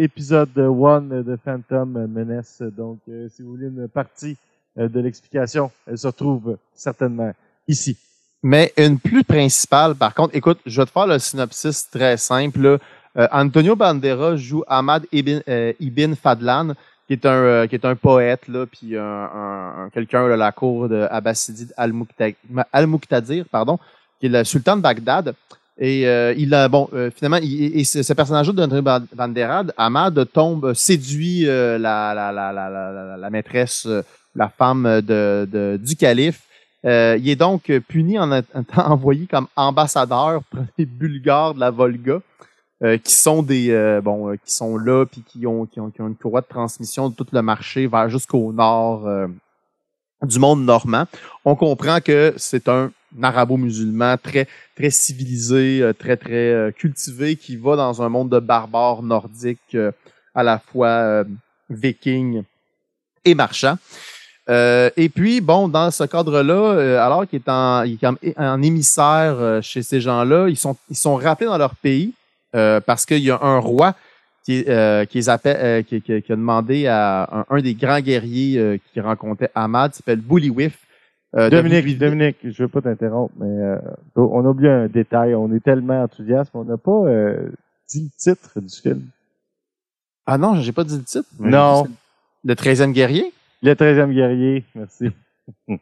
épisode 0.00 0.50
1 0.58 1.22
de 1.22 1.36
Phantom 1.44 2.06
Menace. 2.08 2.60
Donc, 2.76 2.98
si 3.28 3.42
vous 3.42 3.50
voulez 3.50 3.68
une 3.68 3.86
partie 3.86 4.36
de 4.76 5.00
l'explication, 5.00 5.70
elle 5.86 5.98
se 5.98 6.06
retrouve 6.06 6.56
certainement 6.74 7.32
ici. 7.68 7.96
Mais 8.42 8.72
une 8.76 8.98
plus 8.98 9.22
principale, 9.22 9.94
par 9.94 10.14
contre, 10.14 10.34
écoute, 10.34 10.58
je 10.66 10.80
vais 10.80 10.86
te 10.86 10.90
faire 10.90 11.06
le 11.06 11.18
synopsis 11.18 11.88
très 11.90 12.16
simple. 12.16 12.78
Euh, 13.16 13.28
Antonio 13.30 13.76
Banderas 13.76 14.36
joue 14.36 14.64
Ahmad 14.66 15.04
Ibn, 15.12 15.40
euh, 15.48 15.72
Ibn 15.78 16.14
Fadlan, 16.14 16.74
qui 17.06 17.12
est 17.12 17.26
un, 17.26 17.30
euh, 17.34 17.66
qui 17.66 17.74
est 17.74 17.84
un 17.84 17.94
poète, 17.94 18.48
là, 18.48 18.66
puis 18.66 18.96
un, 18.96 19.02
un- 19.02 19.84
un- 19.84 19.90
quelqu'un 19.90 20.26
de 20.28 20.32
la 20.34 20.50
cour 20.50 20.88
de 20.88 21.06
Al-Muqtadir, 22.72 23.44
pardon, 23.50 23.78
qui 24.18 24.26
est 24.26 24.28
le 24.30 24.44
sultan 24.44 24.76
de 24.76 24.82
Bagdad. 24.82 25.34
Et 25.78 26.06
euh, 26.06 26.34
il 26.36 26.52
a, 26.54 26.68
bon, 26.68 26.88
euh, 26.92 27.10
finalement, 27.14 27.38
il- 27.42 27.78
et 27.78 27.84
ce, 27.84 28.12
personnage-là 28.12 28.52
d'Antonio 28.52 28.82
Ban- 28.82 29.06
Banderas, 29.14 29.64
Ahmad 29.76 30.26
tombe, 30.32 30.74
séduit 30.74 31.48
euh, 31.48 31.78
la, 31.78 32.12
la, 32.14 32.32
la, 32.32 32.52
la, 33.16 33.30
maîtresse, 33.30 33.86
euh, 33.86 34.02
la 34.34 34.48
femme 34.48 35.00
de, 35.02 35.78
du 35.82 35.96
calife. 35.96 36.42
Euh, 36.84 37.16
il 37.18 37.28
est 37.28 37.36
donc 37.36 37.70
puni 37.88 38.18
en 38.18 38.30
envoyé 38.76 39.26
comme 39.26 39.46
ambassadeur 39.54 40.42
pour 40.44 40.64
les 40.76 40.86
Bulgares 40.86 41.54
de 41.54 41.60
la 41.60 41.70
Volga, 41.70 42.20
euh, 42.82 42.98
qui 42.98 43.14
sont 43.14 43.44
des 43.44 43.70
euh, 43.70 44.00
bon, 44.00 44.30
euh, 44.30 44.36
qui 44.44 44.52
sont 44.52 44.76
là 44.76 45.06
puis 45.06 45.22
qui 45.22 45.46
ont, 45.46 45.66
qui 45.66 45.78
ont 45.78 45.92
une 45.98 46.16
courroie 46.16 46.40
de 46.40 46.48
transmission 46.48 47.08
de 47.08 47.14
tout 47.14 47.26
le 47.30 47.40
marché 47.40 47.86
vers 47.86 48.08
jusqu'au 48.08 48.52
nord 48.52 49.08
du 50.22 50.38
monde 50.40 50.64
normand. 50.64 51.04
On 51.44 51.54
comprend 51.54 52.00
que 52.00 52.34
c'est 52.36 52.68
un 52.68 52.90
arabo-musulman 53.22 54.16
très 54.18 54.48
très 54.74 54.90
civilisé, 54.90 55.92
très 55.96 56.16
très 56.16 56.72
cultivé, 56.76 57.36
qui 57.36 57.56
va 57.56 57.76
dans 57.76 58.02
un 58.02 58.08
monde 58.08 58.30
de 58.30 58.40
barbares 58.40 59.02
nordiques 59.02 59.76
à 60.34 60.42
la 60.42 60.58
fois 60.58 61.22
vikings 61.70 62.42
et 63.24 63.36
marchands. 63.36 63.78
Euh, 64.48 64.90
et 64.96 65.08
puis, 65.08 65.40
bon, 65.40 65.68
dans 65.68 65.90
ce 65.90 66.04
cadre-là, 66.04 66.54
euh, 66.74 66.98
alors 67.00 67.26
qu'il 67.28 67.38
est 67.38 67.48
en, 67.48 67.84
il 67.84 67.98
est 68.02 68.38
en, 68.38 68.60
émissaire 68.62 69.36
euh, 69.38 69.60
chez 69.62 69.82
ces 69.82 70.00
gens-là, 70.00 70.48
ils 70.48 70.56
sont, 70.56 70.76
ils 70.90 70.96
sont 70.96 71.14
rappelés 71.14 71.46
dans 71.46 71.58
leur 71.58 71.76
pays 71.76 72.12
euh, 72.56 72.80
parce 72.80 73.06
qu'il 73.06 73.18
y 73.22 73.30
a 73.30 73.38
un 73.40 73.58
roi 73.58 73.94
qui, 74.44 74.64
euh, 74.66 75.04
qui, 75.04 75.18
les 75.18 75.28
appelle, 75.28 75.56
euh, 75.60 75.82
qui, 75.82 76.02
qui- 76.02 76.20
qui 76.20 76.32
a 76.32 76.36
demandé 76.36 76.88
à 76.88 77.28
un, 77.32 77.56
un 77.56 77.60
des 77.62 77.74
grands 77.74 78.00
guerriers 78.00 78.58
euh, 78.58 78.76
qui 78.92 79.00
rencontrait 79.00 79.50
Ahmad, 79.54 79.92
qui 79.92 79.98
s'appelle 79.98 80.20
Bullywif. 80.20 80.76
euh, 81.36 81.48
de 81.48 81.56
Dominique, 81.58 81.84
lui- 81.84 81.94
Dominique, 81.94 82.36
je 82.42 82.62
veux 82.64 82.68
pas 82.68 82.82
t'interrompre, 82.82 83.32
mais 83.38 83.46
euh, 83.46 83.78
on 84.16 84.44
a 84.44 84.48
oublié 84.48 84.70
un 84.72 84.88
détail. 84.88 85.36
On 85.36 85.54
est 85.54 85.60
tellement 85.62 86.02
enthousiaste, 86.02 86.50
on 86.54 86.64
n'a 86.64 86.76
pas 86.76 86.90
euh, 86.90 87.48
dit 87.88 88.10
le 88.12 88.34
titre 88.34 88.60
du 88.60 88.74
film. 88.74 89.02
Ah 90.26 90.36
non, 90.36 90.60
j'ai 90.60 90.72
pas 90.72 90.82
dit 90.84 90.96
le 90.98 91.04
titre. 91.04 91.28
Non. 91.38 91.86
Le 92.44 92.54
13e 92.54 92.90
guerrier? 92.92 93.32
Le 93.62 93.74
13e 93.74 94.12
guerrier, 94.12 94.64
merci. 94.74 95.10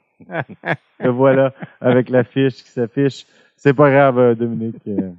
Le 1.01 1.09
voilà, 1.11 1.55
avec 1.81 2.11
l'affiche 2.11 2.57
qui 2.63 2.71
s'affiche. 2.71 3.27
C'est 3.57 3.75
pas 3.75 3.91
grave, 3.91 4.19
euh, 4.19 4.35
Dominique. 4.35 4.77
euh. 4.89 5.11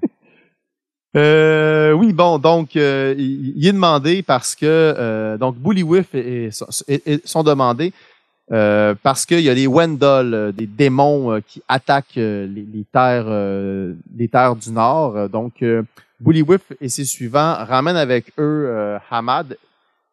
Euh, 1.17 1.91
oui, 1.91 2.13
bon, 2.13 2.37
donc 2.39 2.75
euh, 2.77 3.13
il, 3.17 3.67
est 3.67 3.73
demandé 3.73 4.23
parce 4.23 4.55
que 4.55 4.65
euh, 4.65 5.37
donc 5.37 5.57
Bullywif 5.57 6.15
et, 6.15 6.45
et- 6.45 6.49
et- 6.87 7.13
et 7.13 7.21
sont 7.25 7.43
demandés 7.43 7.91
euh, 8.53 8.95
parce 9.03 9.25
qu'il 9.25 9.41
y 9.41 9.49
a 9.49 9.55
des 9.55 9.67
Wendell, 9.67 10.53
des 10.55 10.67
démons 10.67 11.41
qui 11.45 11.61
attaquent 11.67 12.15
les, 12.15 12.45
les 12.45 12.85
terres 12.93 13.25
euh, 13.27 13.93
les 14.15 14.29
terres 14.29 14.55
du 14.55 14.71
Nord. 14.71 15.27
Donc 15.27 15.61
euh, 15.63 15.83
Bullywif 16.21 16.61
et 16.79 16.87
ses 16.87 17.03
suivants 17.05 17.55
ramènent 17.59 17.97
avec 17.97 18.31
eux 18.37 18.97
Hamad 19.09 19.57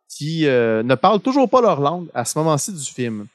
qui 0.09 0.47
euh, 0.47 0.83
ne 0.83 0.95
parle 0.95 1.21
toujours 1.21 1.49
pas 1.49 1.61
leur 1.61 1.81
langue 1.81 2.07
à 2.15 2.25
ce 2.25 2.39
moment-ci 2.39 2.73
du 2.73 2.85
film. 2.85 3.27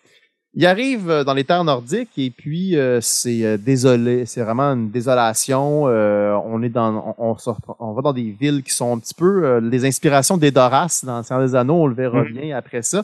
Il 0.55 0.65
arrive 0.67 1.09
euh, 1.09 1.23
dans 1.23 1.33
les 1.33 1.43
terres 1.43 1.63
nordiques 1.63 2.11
et 2.17 2.29
puis 2.29 2.75
euh, 2.77 2.99
c'est 3.01 3.43
euh, 3.43 3.57
désolé, 3.57 4.25
c'est 4.27 4.41
vraiment 4.41 4.73
une 4.73 4.91
désolation. 4.91 5.85
Euh, 5.87 6.33
on 6.45 6.61
est 6.61 6.69
dans, 6.69 7.15
on, 7.17 7.31
on, 7.31 7.37
sort- 7.37 7.57
on 7.79 7.93
va 7.93 8.01
dans 8.03 8.13
des 8.13 8.35
villes 8.39 8.61
qui 8.63 8.71
sont 8.73 8.95
un 8.95 8.99
petit 8.99 9.15
peu 9.15 9.43
euh, 9.45 9.59
les 9.61 9.83
inspirations 9.85 10.37
d'Edoras 10.37 11.01
dans 11.05 11.17
le 11.17 11.23
Seigneur 11.23 11.45
des 11.47 11.55
Anneaux. 11.55 11.81
On 11.83 11.87
le 11.87 11.95
verra 11.95 12.23
Mhm. 12.23 12.33
bien 12.33 12.55
après 12.57 12.81
ça. 12.83 13.03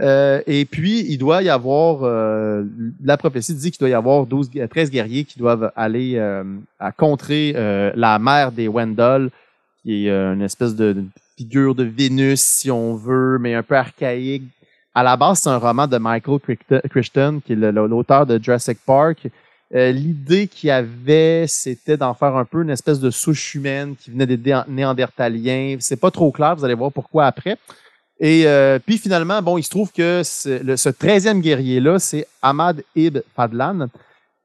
Euh, 0.00 0.40
et 0.46 0.64
puis 0.64 1.04
il 1.08 1.18
doit 1.18 1.42
y 1.42 1.50
avoir, 1.50 1.98
euh, 2.02 2.64
la 3.04 3.16
prophétie 3.16 3.54
dit 3.54 3.70
qu'il 3.70 3.78
doit 3.78 3.90
y 3.90 3.94
avoir 3.94 4.26
12, 4.26 4.50
gu- 4.50 4.66
13 4.66 4.90
guerriers 4.90 5.24
qui 5.24 5.38
doivent 5.38 5.70
aller 5.76 6.14
euh, 6.16 6.42
à 6.80 6.90
contrer 6.92 7.52
euh, 7.54 7.92
la 7.94 8.18
mère 8.18 8.50
des 8.52 8.66
Wendell, 8.68 9.28
qui 9.82 10.06
est 10.06 10.10
une 10.10 10.42
espèce 10.42 10.74
de, 10.74 10.94
de 10.94 11.04
figure 11.42 11.74
de 11.74 11.82
Vénus 11.84 12.40
si 12.40 12.70
on 12.70 12.94
veut, 12.94 13.38
mais 13.40 13.54
un 13.54 13.62
peu 13.64 13.76
archaïque 13.76 14.44
à 14.94 15.02
la 15.02 15.16
base, 15.16 15.40
c'est 15.40 15.48
un 15.48 15.56
roman 15.56 15.86
de 15.86 15.96
Michael 15.98 16.38
Crichton, 16.90 17.40
qui 17.44 17.54
est 17.54 17.56
l'auteur 17.56 18.26
de 18.26 18.38
Jurassic 18.42 18.78
Park. 18.84 19.26
Euh, 19.74 19.90
L'idée 19.90 20.46
qu'il 20.48 20.70
avait, 20.70 21.46
c'était 21.48 21.96
d'en 21.96 22.12
faire 22.12 22.36
un 22.36 22.44
peu 22.44 22.62
une 22.62 22.68
espèce 22.70 23.00
de 23.00 23.10
souche 23.10 23.54
humaine 23.54 23.96
qui 23.96 24.10
venait 24.10 24.26
des 24.26 24.38
Néandertaliens. 24.68 25.78
C'est 25.80 25.96
pas 25.98 26.10
trop 26.10 26.30
clair, 26.30 26.54
vous 26.56 26.64
allez 26.66 26.74
voir 26.74 26.92
pourquoi 26.92 27.24
après. 27.26 27.56
Et 28.20 28.46
euh, 28.46 28.78
puis 28.78 28.98
finalement, 28.98 29.40
bon, 29.40 29.56
il 29.56 29.62
se 29.62 29.70
trouve 29.70 29.90
que 29.92 30.20
ce, 30.24 30.62
le- 30.62 30.76
ce 30.76 30.90
13e 30.90 31.40
guerrier-là, 31.40 31.98
c'est 31.98 32.26
Ahmad 32.42 32.82
Ibn 32.94 33.20
Fadlan. 33.34 33.86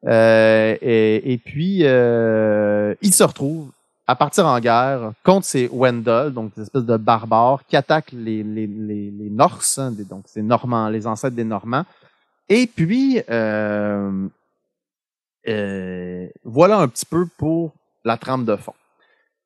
Euh, 0.08 0.78
et, 0.82 1.40
puis, 1.44 1.80
il 1.82 3.14
se 3.14 3.24
retrouve 3.24 3.70
à 4.08 4.16
partir 4.16 4.46
en 4.46 4.60
guerre 4.60 5.12
contre 5.24 5.46
ces 5.46 5.70
Wendell, 5.72 6.32
donc 6.32 6.56
des 6.56 6.64
espèces 6.64 6.86
de 6.86 6.98
barbares 6.98 7.66
qui 7.68 7.76
attaquent 7.76 8.14
les, 8.14 8.42
les, 8.42 8.66
les, 8.66 9.12
les 9.12 9.30
Norses, 9.30 9.78
hein, 9.78 9.94
donc 10.10 10.24
c'est 10.28 10.42
Normands, 10.42 10.88
les 10.88 11.06
ancêtres 11.06 11.36
des 11.36 11.44
Normands. 11.44 11.86
Et 12.48 12.68
puis, 12.68 13.22
euh, 13.30 14.28
euh, 15.48 16.28
voilà 16.46 16.80
un 16.80 16.88
petit 16.88 17.06
peu 17.06 17.28
pour 17.38 17.74
la 18.06 18.18
trame 18.18 18.46
de 18.46 18.56
fond. 18.56 18.74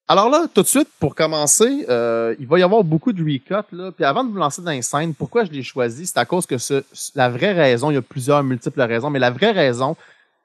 Alors 0.08 0.30
là, 0.30 0.46
tout 0.54 0.62
de 0.62 0.68
suite, 0.68 0.90
pour 1.00 1.16
commencer, 1.16 1.86
euh, 1.90 2.36
il 2.38 2.46
va 2.46 2.60
y 2.60 2.64
avoir 2.64 2.84
beaucoup 2.84 3.14
de 3.14 3.24
recuts. 3.24 3.76
Là. 3.76 3.92
Puis 3.92 4.04
avant 4.04 4.24
de 4.24 4.30
vous 4.30 4.38
lancer 4.38 4.62
dans 4.62 4.72
les 4.72 4.82
scènes, 4.82 5.14
pourquoi 5.14 5.46
je 5.46 5.52
l'ai 5.52 5.64
choisi, 5.64 6.06
c'est 6.06 6.20
à 6.20 6.26
cause 6.26 6.46
que 6.46 6.58
ce, 6.58 6.84
la 7.16 7.30
vraie 7.30 7.54
raison, 7.54 7.90
il 7.90 7.96
y 7.96 7.98
a 7.98 8.02
plusieurs 8.02 8.44
multiples 8.44 8.82
raisons, 8.82 9.10
mais 9.10 9.20
la 9.20 9.32
vraie 9.32 9.52
raison, 9.52 9.96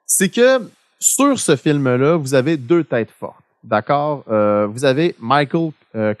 c'est 0.05 0.29
que 0.29 0.61
sur 0.99 1.37
ce 1.37 1.55
film-là, 1.55 2.15
vous 2.15 2.33
avez 2.33 2.57
deux 2.57 2.83
têtes 2.83 3.11
fortes. 3.11 3.43
D'accord? 3.63 4.23
Euh, 4.29 4.67
vous 4.67 4.85
avez 4.85 5.15
Michael 5.19 5.71
euh, 5.95 6.13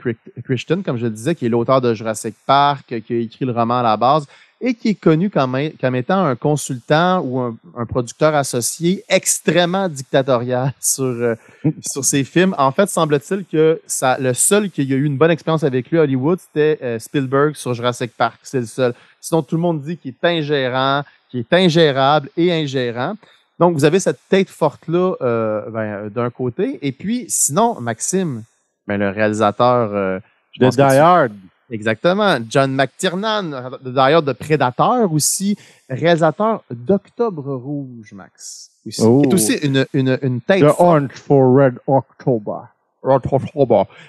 Crichton, 0.43 0.81
comme 0.83 0.97
je 0.97 1.05
le 1.05 1.11
disais, 1.11 1.35
qui 1.35 1.45
est 1.45 1.49
l'auteur 1.49 1.81
de 1.81 1.93
Jurassic 1.93 2.35
Park, 2.45 2.85
qui 2.87 3.13
a 3.13 3.17
écrit 3.17 3.45
le 3.45 3.51
roman 3.51 3.79
à 3.79 3.83
la 3.83 3.97
base, 3.97 4.27
et 4.59 4.73
qui 4.73 4.89
est 4.89 4.95
connu 4.95 5.29
comme, 5.29 5.57
comme 5.79 5.95
étant 5.95 6.25
un 6.25 6.35
consultant 6.35 7.19
ou 7.19 7.39
un, 7.39 7.55
un 7.75 7.85
producteur 7.85 8.33
associé 8.33 9.03
extrêmement 9.07 9.87
dictatorial 9.87 10.73
sur, 10.81 11.03
euh, 11.03 11.35
sur 11.91 12.03
ses 12.03 12.23
films. 12.23 12.55
En 12.57 12.71
fait, 12.71 12.89
semble-t-il 12.89 13.45
que 13.45 13.79
ça, 13.85 14.17
le 14.19 14.33
seul 14.33 14.69
qui 14.71 14.81
a 14.81 14.95
eu 14.95 15.05
une 15.05 15.17
bonne 15.17 15.31
expérience 15.31 15.63
avec 15.63 15.89
lui 15.91 15.99
à 15.99 16.03
Hollywood, 16.03 16.39
c'était 16.39 16.79
euh, 16.81 16.99
Spielberg 16.99 17.55
sur 17.55 17.73
Jurassic 17.73 18.11
Park. 18.17 18.39
C'est 18.43 18.61
le 18.61 18.65
seul. 18.65 18.93
Sinon, 19.21 19.43
tout 19.43 19.55
le 19.55 19.61
monde 19.61 19.81
dit 19.81 19.97
qu'il 19.97 20.11
est 20.11 20.27
ingérant, 20.27 21.03
qu'il 21.29 21.41
est 21.41 21.53
ingérable 21.53 22.29
et 22.35 22.51
ingérant. 22.51 23.15
Donc, 23.59 23.73
vous 23.73 23.85
avez 23.85 23.99
cette 23.99 24.19
tête 24.29 24.49
forte-là 24.49 25.15
euh, 25.21 25.69
ben, 25.69 26.09
d'un 26.09 26.29
côté. 26.29 26.77
Et 26.81 26.91
puis, 26.91 27.25
sinon, 27.27 27.79
Maxime, 27.81 28.43
ben, 28.87 28.97
le 28.97 29.09
réalisateur... 29.09 29.91
euh, 29.93 30.19
je 30.53 30.59
De 30.65 30.69
Die 30.69 30.75
tu- 30.75 30.81
Hard. 30.81 31.31
Exactement. 31.69 32.37
John 32.49 32.73
McTiernan, 32.73 33.77
d'ailleurs 33.83 34.23
de 34.23 34.31
Prédateur 34.31 35.11
aussi, 35.11 35.57
réalisateur 35.89 36.63
d'Octobre 36.71 37.55
Rouge, 37.55 38.13
Max. 38.13 38.69
Aussi, 38.85 39.01
Oh. 39.03 39.21
Qui 39.21 39.29
est 39.29 39.33
aussi 39.33 39.53
une, 39.57 39.85
une, 39.93 40.17
une 40.21 40.39
tête 40.39 40.61
The 40.61 40.67
forte. 40.67 40.79
Orange 40.79 41.11
for 41.15 41.55
Red 41.55 41.79
October. 41.87 42.59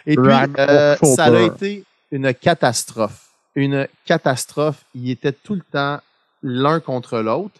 Et 0.06 0.14
puis, 0.16 0.32
Red 0.32 0.54
euh, 0.58 0.92
October. 0.94 1.14
ça 1.16 1.24
a 1.24 1.40
été 1.40 1.84
une 2.12 2.32
catastrophe. 2.34 3.26
Une 3.56 3.88
catastrophe. 4.04 4.84
Ils 4.94 5.10
étaient 5.10 5.32
tout 5.32 5.54
le 5.54 5.62
temps 5.72 5.98
l'un 6.42 6.78
contre 6.80 7.18
l'autre. 7.18 7.54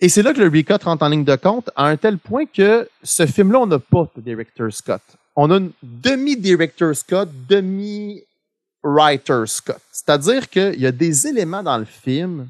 Et 0.00 0.08
c'est 0.08 0.22
là 0.22 0.32
que 0.32 0.40
le 0.40 0.46
recut 0.46 0.82
rentre 0.82 1.02
en 1.02 1.08
ligne 1.08 1.24
de 1.24 1.36
compte, 1.36 1.68
à 1.76 1.84
un 1.86 1.96
tel 1.98 2.16
point 2.16 2.46
que 2.46 2.88
ce 3.02 3.26
film-là, 3.26 3.60
on 3.60 3.66
n'a 3.66 3.78
pas 3.78 4.08
de 4.16 4.22
director 4.22 4.72
Scott. 4.72 5.02
On 5.36 5.50
a 5.50 5.58
une 5.58 5.72
demi-director 5.82 6.96
Scott, 6.96 7.28
demi-writer 7.48 9.42
Scott. 9.46 9.80
C'est-à-dire 9.92 10.48
qu'il 10.48 10.80
y 10.80 10.86
a 10.86 10.92
des 10.92 11.26
éléments 11.26 11.62
dans 11.62 11.76
le 11.76 11.84
film. 11.84 12.48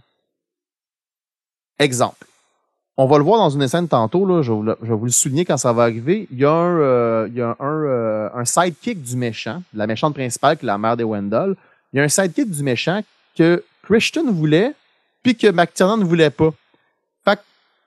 Exemple. 1.81 2.27
on 2.97 3.07
va 3.07 3.17
le 3.17 3.25
voir 3.25 3.39
dans 3.39 3.51
une 3.51 3.67
scène 3.67 3.89
tantôt, 3.89 4.27
là, 4.27 4.43
je, 4.43 4.53
vais 4.53 4.95
vous 4.95 5.07
le, 5.07 5.11
souligner 5.11 5.47
quand 5.47 5.57
ça 5.57 5.73
va 5.73 5.85
arriver. 5.85 6.29
Il 6.31 6.39
y 6.39 6.45
a 6.45 6.53
un, 6.53 6.79
euh, 6.79 7.27
il 7.31 7.35
y 7.37 7.41
a 7.41 7.57
un, 7.59 7.85
euh, 7.85 8.29
un 8.35 8.45
sidekick 8.45 9.03
du 9.03 9.17
méchant, 9.17 9.63
la 9.73 9.87
méchante 9.87 10.13
principale, 10.15 10.59
qui 10.59 10.67
est 10.67 10.69
la 10.69 10.77
mère 10.77 10.99
des 10.99 11.05
Wendell. 11.05 11.57
Il 11.93 11.97
y 11.97 12.01
a 12.01 12.05
un 12.05 12.09
sidekick 12.09 12.51
du 12.51 12.63
méchant 12.63 13.01
que 13.35 13.65
Christian 13.83 14.31
voulait, 14.31 14.75
puis 15.23 15.35
que 15.35 15.51
McTiernan 15.51 15.97
ne 15.97 16.05
voulait 16.05 16.31
pas. 16.31 16.53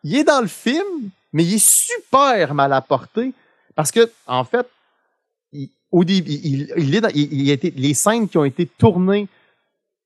Il 0.04 0.16
est 0.18 0.24
dans 0.24 0.41
le 0.41 0.47
film, 0.47 1.10
mais 1.32 1.43
il 1.45 1.54
est 1.56 1.64
super 1.66 2.54
mal 2.54 2.74
apporté. 2.74 3.34
Parce 3.76 3.91
que, 3.91 4.12
en 4.28 4.43
fait, 4.43 4.68
il, 5.51 5.70
est 5.93 7.01
dans- 7.01 7.10
il- 7.14 7.49
a 7.49 7.54
été, 7.54 7.72
les 7.76 7.93
scènes 7.93 8.28
qui 8.28 8.38
ont 8.38 8.45
été 8.45 8.66
tournées 8.66 9.28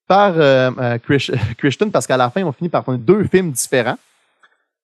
par 0.07 0.33
euh, 0.37 0.71
euh, 0.77 0.97
Chris- 0.99 1.31
Christian, 1.57 1.89
parce 1.89 2.07
qu'à 2.07 2.17
la 2.17 2.29
fin, 2.29 2.43
on 2.43 2.51
finit 2.51 2.69
par 2.69 2.83
tourner 2.83 2.99
deux 2.99 3.23
films 3.25 3.51
différents, 3.51 3.97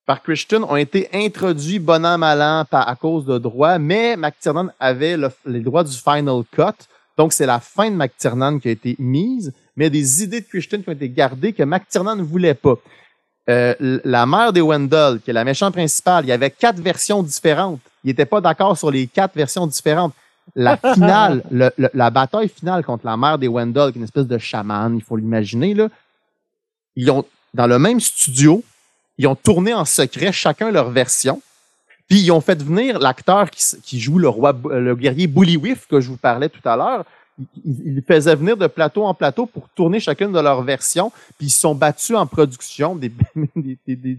par 0.06 0.22
Christian, 0.22 0.64
ont 0.64 0.76
été 0.76 1.08
introduits 1.14 1.80
bon 1.80 2.06
an, 2.06 2.18
mal 2.18 2.42
an 2.42 2.66
à 2.72 2.96
cause 2.96 3.26
de 3.26 3.38
droits, 3.38 3.80
mais 3.80 4.18
McTiernan 4.18 4.70
avait 4.80 5.16
le- 5.16 5.32
les 5.46 5.62
droits 5.62 5.84
du 5.84 5.96
Final 5.98 6.42
Cut. 6.52 6.86
Donc, 7.18 7.32
c'est 7.32 7.46
la 7.46 7.60
fin 7.60 7.90
de 7.90 7.96
McTiernan 7.96 8.60
qui 8.60 8.68
a 8.68 8.72
été 8.72 8.96
mise, 9.00 9.54
mais 9.78 9.90
des 9.90 10.24
idées 10.24 10.42
de 10.42 10.46
Christian 10.48 10.82
qui 10.82 10.90
ont 10.90 10.94
été 10.94 11.08
gardées 11.10 11.54
que 11.54 11.64
McTiernan 11.64 12.16
ne 12.18 12.24
voulait 12.24 12.54
pas. 12.56 12.76
Euh, 13.50 14.00
la 14.06 14.26
mère 14.26 14.54
des 14.54 14.62
Wendell, 14.62 15.20
qui 15.20 15.30
est 15.30 15.34
la 15.34 15.44
méchante 15.44 15.74
principale, 15.74 16.24
il 16.26 16.30
y 16.30 16.32
avait 16.32 16.50
quatre 16.52 16.80
versions 16.80 17.22
différentes. 17.22 17.82
Il 18.04 18.08
n'était 18.08 18.26
pas 18.26 18.40
d'accord 18.42 18.78
sur 18.78 18.90
les 18.90 19.08
quatre 19.08 19.36
versions 19.36 19.68
différentes. 19.68 20.14
La 20.56 20.78
finale, 20.94 21.44
le- 21.52 21.72
le- 21.78 21.90
la 21.94 22.10
bataille 22.10 22.48
finale 22.50 22.84
contre 22.86 23.06
la 23.06 23.18
mère 23.18 23.38
des 23.38 23.48
Wendell, 23.50 23.92
qui 23.92 23.98
est 23.98 24.00
une 24.00 24.04
espèce 24.06 24.28
de 24.28 24.38
chaman, 24.38 24.96
il 24.96 25.04
faut 25.04 25.18
l'imaginer, 25.18 25.74
là. 25.74 25.90
Ils 26.96 27.10
ont, 27.12 27.26
dans 27.54 27.68
le 27.68 27.80
même 27.80 28.00
studio, 28.00 28.64
ils 29.18 29.28
ont 29.28 29.36
tourné 29.36 29.74
en 29.74 29.86
secret 29.86 30.32
chacun 30.32 30.72
leur 30.72 30.90
version. 30.92 31.42
Puis 32.08 32.20
ils 32.22 32.32
ont 32.32 32.42
fait 32.42 32.62
venir 32.62 33.00
l'acteur 33.00 33.50
qui, 33.50 34.00
joue 34.00 34.20
le 34.20 34.28
roi, 34.30 34.56
le 34.70 34.96
guerrier 34.96 35.28
Bullywif 35.28 35.88
que 35.88 36.00
je 36.02 36.10
vous 36.10 36.18
parlais 36.18 36.50
tout 36.50 36.68
à 36.68 36.76
l'heure. 36.76 37.06
Ils 37.40 37.46
il, 37.66 37.98
il 37.98 38.04
faisaient 38.08 38.36
venir 38.36 38.56
de 38.58 38.68
plateau 38.68 39.06
en 39.06 39.14
plateau 39.14 39.46
pour 39.48 39.68
tourner 39.70 40.00
chacune 40.00 40.32
de 40.32 40.40
leurs 40.40 40.62
versions. 40.62 41.12
Puis 41.38 41.48
ils 41.48 41.50
se 41.50 41.60
sont 41.62 41.74
battus 41.76 42.16
en 42.16 42.28
production, 42.28 42.96
des, 42.96 43.12
des- 43.56 43.78
des- 43.88 43.96
des- 43.96 44.18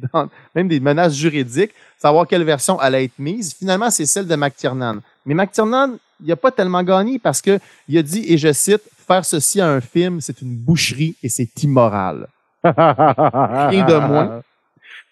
même 0.54 0.68
des 0.68 0.80
menaces 0.80 1.14
juridiques, 1.14 1.70
savoir 1.98 2.26
quelle 2.26 2.42
version 2.44 2.78
allait 2.80 3.04
être 3.04 3.18
mise. 3.18 3.54
Finalement, 3.54 3.90
c'est 3.90 4.06
celle 4.06 4.26
de 4.26 4.34
McTiernan. 4.36 4.96
Mais 5.26 5.34
McTiernan, 5.34 5.96
il 6.20 6.26
n'a 6.28 6.36
pas 6.36 6.50
tellement 6.50 6.82
gagné 6.82 7.18
parce 7.18 7.40
que 7.40 7.58
il 7.88 7.96
a 7.98 8.02
dit, 8.02 8.24
et 8.32 8.36
je 8.38 8.52
cite, 8.52 8.82
faire 9.06 9.24
ceci 9.24 9.60
à 9.60 9.68
un 9.68 9.80
film, 9.80 10.20
c'est 10.20 10.40
une 10.42 10.54
boucherie 10.56 11.14
et 11.22 11.28
c'est 11.28 11.62
immoral. 11.62 12.26
Rien 12.64 13.84
de 13.86 13.94
moins. 14.08 14.42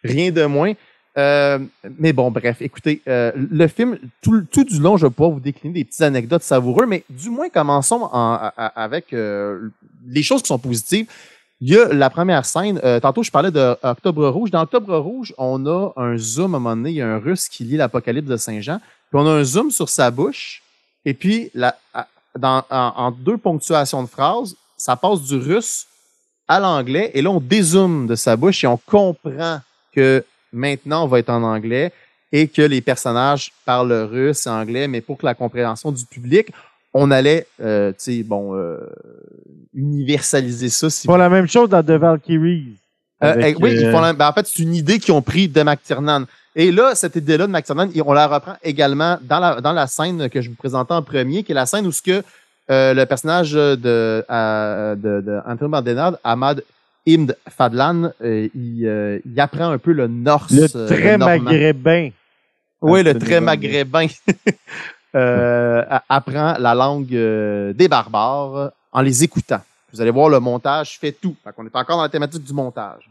Rien 0.04 0.30
de 0.32 0.44
moins. 0.46 0.72
Euh, 1.18 1.58
mais 1.98 2.12
bon, 2.14 2.30
bref, 2.30 2.56
écoutez, 2.62 3.02
euh, 3.06 3.32
le 3.36 3.66
film, 3.68 3.98
tout, 4.22 4.42
tout 4.50 4.64
du 4.64 4.78
long, 4.78 4.96
je 4.96 5.06
vais 5.06 5.10
pouvoir 5.10 5.32
vous 5.32 5.40
décliner 5.40 5.74
des 5.74 5.84
petites 5.84 6.00
anecdotes 6.00 6.42
savoureuses, 6.42 6.88
mais 6.88 7.04
du 7.10 7.28
moins, 7.28 7.48
commençons 7.50 8.08
en- 8.12 8.50
avec 8.56 9.12
euh, 9.12 9.68
les 10.08 10.22
choses 10.22 10.40
qui 10.42 10.48
sont 10.48 10.58
positives. 10.58 11.06
Il 11.60 11.68
y 11.68 11.78
a 11.78 11.92
la 11.92 12.08
première 12.10 12.44
scène, 12.46 12.80
euh, 12.82 12.98
tantôt 12.98 13.22
je 13.22 13.30
parlais 13.30 13.50
de 13.50 13.76
Octobre 13.82 14.26
Rouge. 14.28 14.50
Dans 14.50 14.62
Octobre 14.62 14.96
Rouge, 14.98 15.34
on 15.38 15.64
a 15.66 15.92
un 15.96 16.16
zoom 16.16 16.54
à 16.54 16.56
un 16.56 16.60
moment 16.60 16.76
donné, 16.76 16.90
il 16.90 16.96
y 16.96 17.02
a 17.02 17.08
un 17.08 17.18
russe 17.18 17.48
qui 17.48 17.64
lit 17.64 17.76
l'Apocalypse 17.76 18.26
de 18.28 18.36
Saint-Jean, 18.36 18.78
puis 18.78 19.20
on 19.20 19.26
a 19.26 19.30
un 19.32 19.44
zoom 19.44 19.70
sur 19.70 19.88
sa 19.90 20.10
bouche, 20.10 20.62
et 21.04 21.12
puis 21.14 21.52
dans, 21.54 22.64
en, 22.70 22.92
en 22.96 23.10
deux 23.10 23.36
ponctuations 23.36 24.02
de 24.02 24.08
phrases, 24.08 24.56
ça 24.78 24.96
passe 24.96 25.20
du 25.22 25.36
russe 25.36 25.86
à 26.48 26.58
l'anglais, 26.58 27.10
et 27.14 27.20
là 27.22 27.30
on 27.30 27.38
dézoome 27.40 28.06
de 28.06 28.14
sa 28.14 28.34
bouche 28.34 28.64
et 28.64 28.66
on 28.66 28.78
comprend 28.78 29.60
que 29.94 30.24
maintenant 30.52 31.04
on 31.04 31.08
va 31.08 31.18
être 31.18 31.30
en 31.30 31.42
anglais 31.42 31.92
et 32.32 32.48
que 32.48 32.62
les 32.62 32.80
personnages 32.80 33.52
parlent 33.66 33.92
russe 34.10 34.46
et 34.46 34.50
anglais, 34.50 34.88
mais 34.88 35.00
pour 35.00 35.18
que 35.18 35.26
la 35.26 35.34
compréhension 35.34 35.92
du 35.92 36.04
public, 36.06 36.50
on 36.94 37.10
allait, 37.10 37.46
euh, 37.62 37.90
tu 37.92 37.96
sais, 37.98 38.22
bon, 38.22 38.54
euh, 38.54 38.78
universaliser 39.74 40.68
ça. 40.68 40.90
Si 40.90 41.06
Ils 41.06 41.10
font 41.10 41.16
la 41.16 41.28
même 41.28 41.46
chose 41.48 41.68
dans 41.68 41.82
The 41.82 41.90
Valkyries. 41.92 42.74
euh, 43.22 43.32
Avec, 43.32 43.56
eh, 43.58 43.62
oui, 43.62 43.72
ils 43.78 43.86
euh, 43.86 43.92
font 43.92 44.00
la- 44.00 44.12
ben, 44.12 44.28
en 44.28 44.32
fait, 44.32 44.46
c'est 44.46 44.62
une 44.62 44.74
idée 44.74 44.98
qu'ils 44.98 45.14
ont 45.14 45.22
pris 45.22 45.48
de 45.48 45.62
McTiernan. 45.62 46.24
Et 46.54 46.70
là, 46.70 46.94
cette 46.94 47.16
idée-là 47.16 47.46
de 47.46 47.52
McTiernan, 47.52 47.88
on 48.04 48.12
la 48.12 48.26
reprend 48.26 48.56
également 48.62 49.18
dans 49.22 49.38
la, 49.40 49.60
dans 49.60 49.72
la 49.72 49.86
scène 49.86 50.28
que 50.28 50.40
je 50.42 50.50
vous 50.50 50.56
présentais 50.56 50.92
en 50.92 51.02
premier, 51.02 51.42
qui 51.42 51.52
est 51.52 51.54
la 51.54 51.66
scène 51.66 51.86
où 51.86 51.92
ce 51.92 52.02
que 52.02 52.22
euh, 52.70 52.94
le 52.94 53.06
personnage 53.06 53.52
de, 53.52 54.24
euh, 54.30 54.94
de, 54.94 55.20
de 55.20 55.38
Anthony 55.46 55.70
Bandenard, 55.70 56.16
Ahmad 56.22 56.62
Ibn 57.04 57.32
Fadlan, 57.48 58.12
euh, 58.22 58.48
il, 58.54 58.86
euh, 58.86 59.18
il 59.24 59.40
apprend 59.40 59.70
un 59.70 59.78
peu 59.78 59.92
le 59.92 60.06
norse. 60.06 60.52
Le 60.52 60.68
euh, 60.76 60.86
très 60.86 61.18
normand. 61.18 61.42
maghrébin. 61.42 62.10
Oui, 62.80 63.02
le 63.02 63.18
très 63.18 63.40
maghrébin 63.40 64.06
euh, 65.14 65.84
apprend 66.08 66.56
la 66.58 66.74
langue 66.74 67.14
euh, 67.14 67.72
des 67.72 67.88
barbares 67.88 68.72
en 68.92 69.00
les 69.00 69.24
écoutant. 69.24 69.60
Vous 69.92 70.00
allez 70.00 70.10
voir, 70.10 70.28
le 70.28 70.40
montage 70.40 70.98
fait 70.98 71.12
tout. 71.12 71.34
Fait 71.44 71.52
qu'on 71.52 71.66
est 71.66 71.76
encore 71.76 71.96
dans 71.96 72.02
la 72.02 72.08
thématique 72.08 72.44
du 72.44 72.52
montage. 72.52 73.08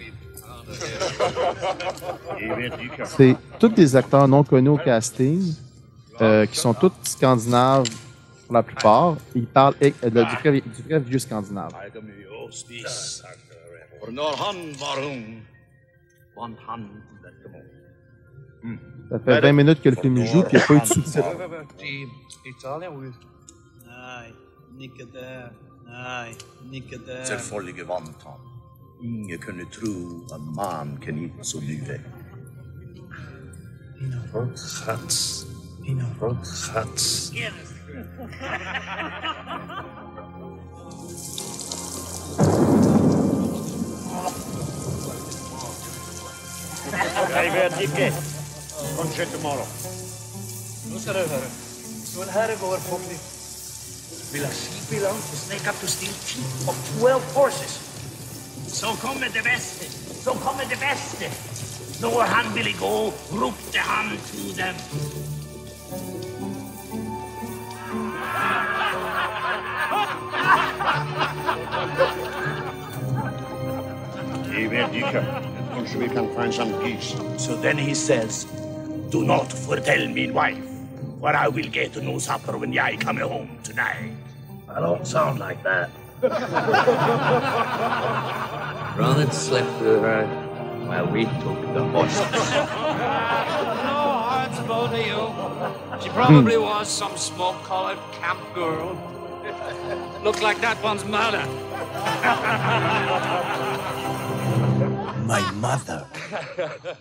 C'est 3.05 3.35
tous 3.59 3.69
des 3.69 3.95
acteurs 3.95 4.27
non 4.27 4.43
connus 4.43 4.69
au 4.69 4.77
casting, 4.77 5.53
euh, 6.21 6.45
qui 6.45 6.57
sont 6.57 6.73
tous 6.73 6.91
scandinaves 7.03 7.85
pour 8.45 8.53
la 8.55 8.63
plupart. 8.63 9.15
Ils 9.35 9.47
parlent 9.47 9.75
de- 9.81 9.89
du, 10.09 10.35
vrai, 10.35 10.61
du 10.61 10.81
vrai 10.87 10.99
vieux 10.99 11.19
scandinave. 11.19 11.71
Ça 19.09 19.19
fait 19.19 19.41
20 19.41 19.53
minutes 19.53 19.81
que 19.81 19.89
le 19.89 19.95
film 19.95 20.23
joue, 20.25 20.43
puis 20.43 20.53
il 20.53 20.57
n'y 20.57 20.63
a 20.63 20.67
pas 20.67 20.73
eu 20.75 20.79
de 20.79 20.85
sous-titres. 20.85 21.35
Nej, 25.87 26.35
nicka 26.71 26.95
Ingen 29.03 29.39
kunde 29.39 29.65
tro 29.65 30.25
att 30.31 30.55
man 30.55 30.97
kan 31.05 31.17
hitta 31.17 31.43
så 31.43 31.61
mycket. 31.61 32.01
Mina 33.99 34.21
råttchans. 34.33 35.45
Mina 35.81 36.05
råttchans. 36.21 37.31
Driver 47.29 47.81
Jicke. 47.81 48.13
Kanske 48.97 49.25
tomorrow. 49.25 49.67
Nu 50.93 50.99
ska 50.99 51.13
du 51.13 51.19
höra. 51.19 51.49
Så 52.05 52.23
här 52.23 52.49
är 52.49 52.55
vår 52.61 52.77
fågel. 52.77 53.17
Will 54.33 54.47
see 54.47 54.95
belong 54.95 55.17
to 55.17 55.35
snake 55.35 55.69
up 55.69 55.75
to 55.81 55.87
steal 55.87 56.13
tea 56.13 56.69
of 56.69 56.99
12 56.99 57.21
horses. 57.33 57.90
Så 58.73 58.87
kommer 58.87 59.27
det 59.33 59.43
bästa. 59.43 59.85
Så 60.23 60.31
kommer 60.31 60.63
det 60.69 60.79
bästa. 60.79 61.25
Når 62.01 62.21
han 62.21 62.55
ville 62.55 62.71
gå 62.71 63.13
ropte 63.31 63.79
han 63.79 64.17
till 64.31 64.55
dem. 64.57 64.75
Kanske 75.73 75.97
vi 75.99 76.09
kan 76.09 76.27
find 76.35 76.53
some 76.53 76.71
geese. 76.83 77.15
So 77.37 77.55
then 77.61 77.77
he 77.77 77.93
says, 77.93 78.47
Do 79.11 79.21
not 79.23 79.53
foretell 79.53 80.07
me 80.07 80.31
wife, 80.31 80.63
for 81.19 81.35
I 81.35 81.47
will 81.47 81.69
get 81.71 82.03
no 82.03 82.19
supper 82.19 82.57
when 82.57 82.71
I 82.79 82.95
come 82.97 83.17
home 83.17 83.49
tonight. 83.63 84.13
I 84.69 84.79
don't 84.79 85.05
sound 85.05 85.39
like 85.39 85.63
that. 85.63 85.89
Ronald 88.95 89.33
slept 89.33 89.81
with 89.81 90.01
her 90.01 90.25
while 90.85 91.07
we 91.07 91.25
took 91.25 91.61
the 91.73 91.83
horses. 91.83 92.21
No, 93.91 94.45
it's 94.47 94.59
both 94.67 94.93
of 94.93 94.99
you. 94.99 95.33
She 96.01 96.09
probably 96.09 96.55
hmm. 96.55 96.63
was 96.63 96.87
some 96.87 97.17
smoke-collared 97.17 97.99
camp 98.11 98.39
girl. 98.53 98.95
Looks 100.23 100.41
like 100.41 100.61
that 100.61 100.81
one's 100.83 101.03
mother. 101.05 101.45
My 105.25 105.51
mother 105.53 106.05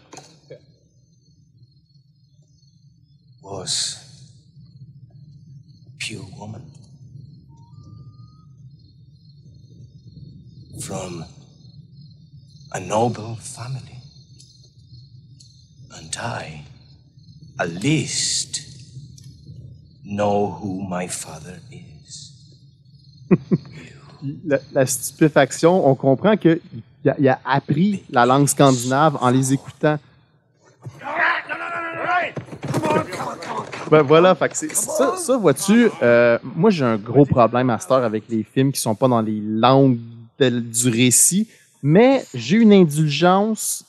was 3.42 3.98
pure 5.98 6.24
woman 6.38 6.70
from 10.80 11.24
a 12.72 12.80
noble 12.80 13.36
family. 13.36 13.98
And 15.94 16.16
I, 16.16 16.64
at 17.58 17.68
least, 17.68 18.62
know 20.04 20.58
who 20.60 20.82
my 20.82 21.06
father 21.08 21.60
is. 21.70 22.32
La, 24.72 24.84
stupéfaction, 24.84 25.86
on 25.88 25.94
comprend 25.94 26.36
qu'il 26.36 26.60
a, 27.06 27.40
appris 27.42 28.02
la 28.10 28.26
langue 28.26 28.46
scandinave 28.46 29.16
en 29.18 29.30
les 29.30 29.54
écoutant. 29.54 29.98
Ben 33.90 34.02
voilà, 34.02 34.36
ça 34.52 35.36
vois-tu, 35.38 35.90
euh, 36.02 36.38
moi 36.54 36.70
j'ai 36.70 36.84
un 36.84 36.96
gros 36.96 37.24
problème 37.24 37.70
à 37.70 37.78
cette 37.78 37.90
heure 37.90 38.04
avec 38.04 38.24
les 38.28 38.44
films 38.44 38.72
qui 38.72 38.80
sont 38.80 38.94
pas 38.94 39.08
dans 39.08 39.22
les 39.22 39.40
langues 39.40 39.98
de- 40.40 40.60
du 40.60 40.88
récit, 40.88 41.48
mais 41.82 42.24
j'ai 42.34 42.56
une 42.56 42.72
indulgence 42.72 43.84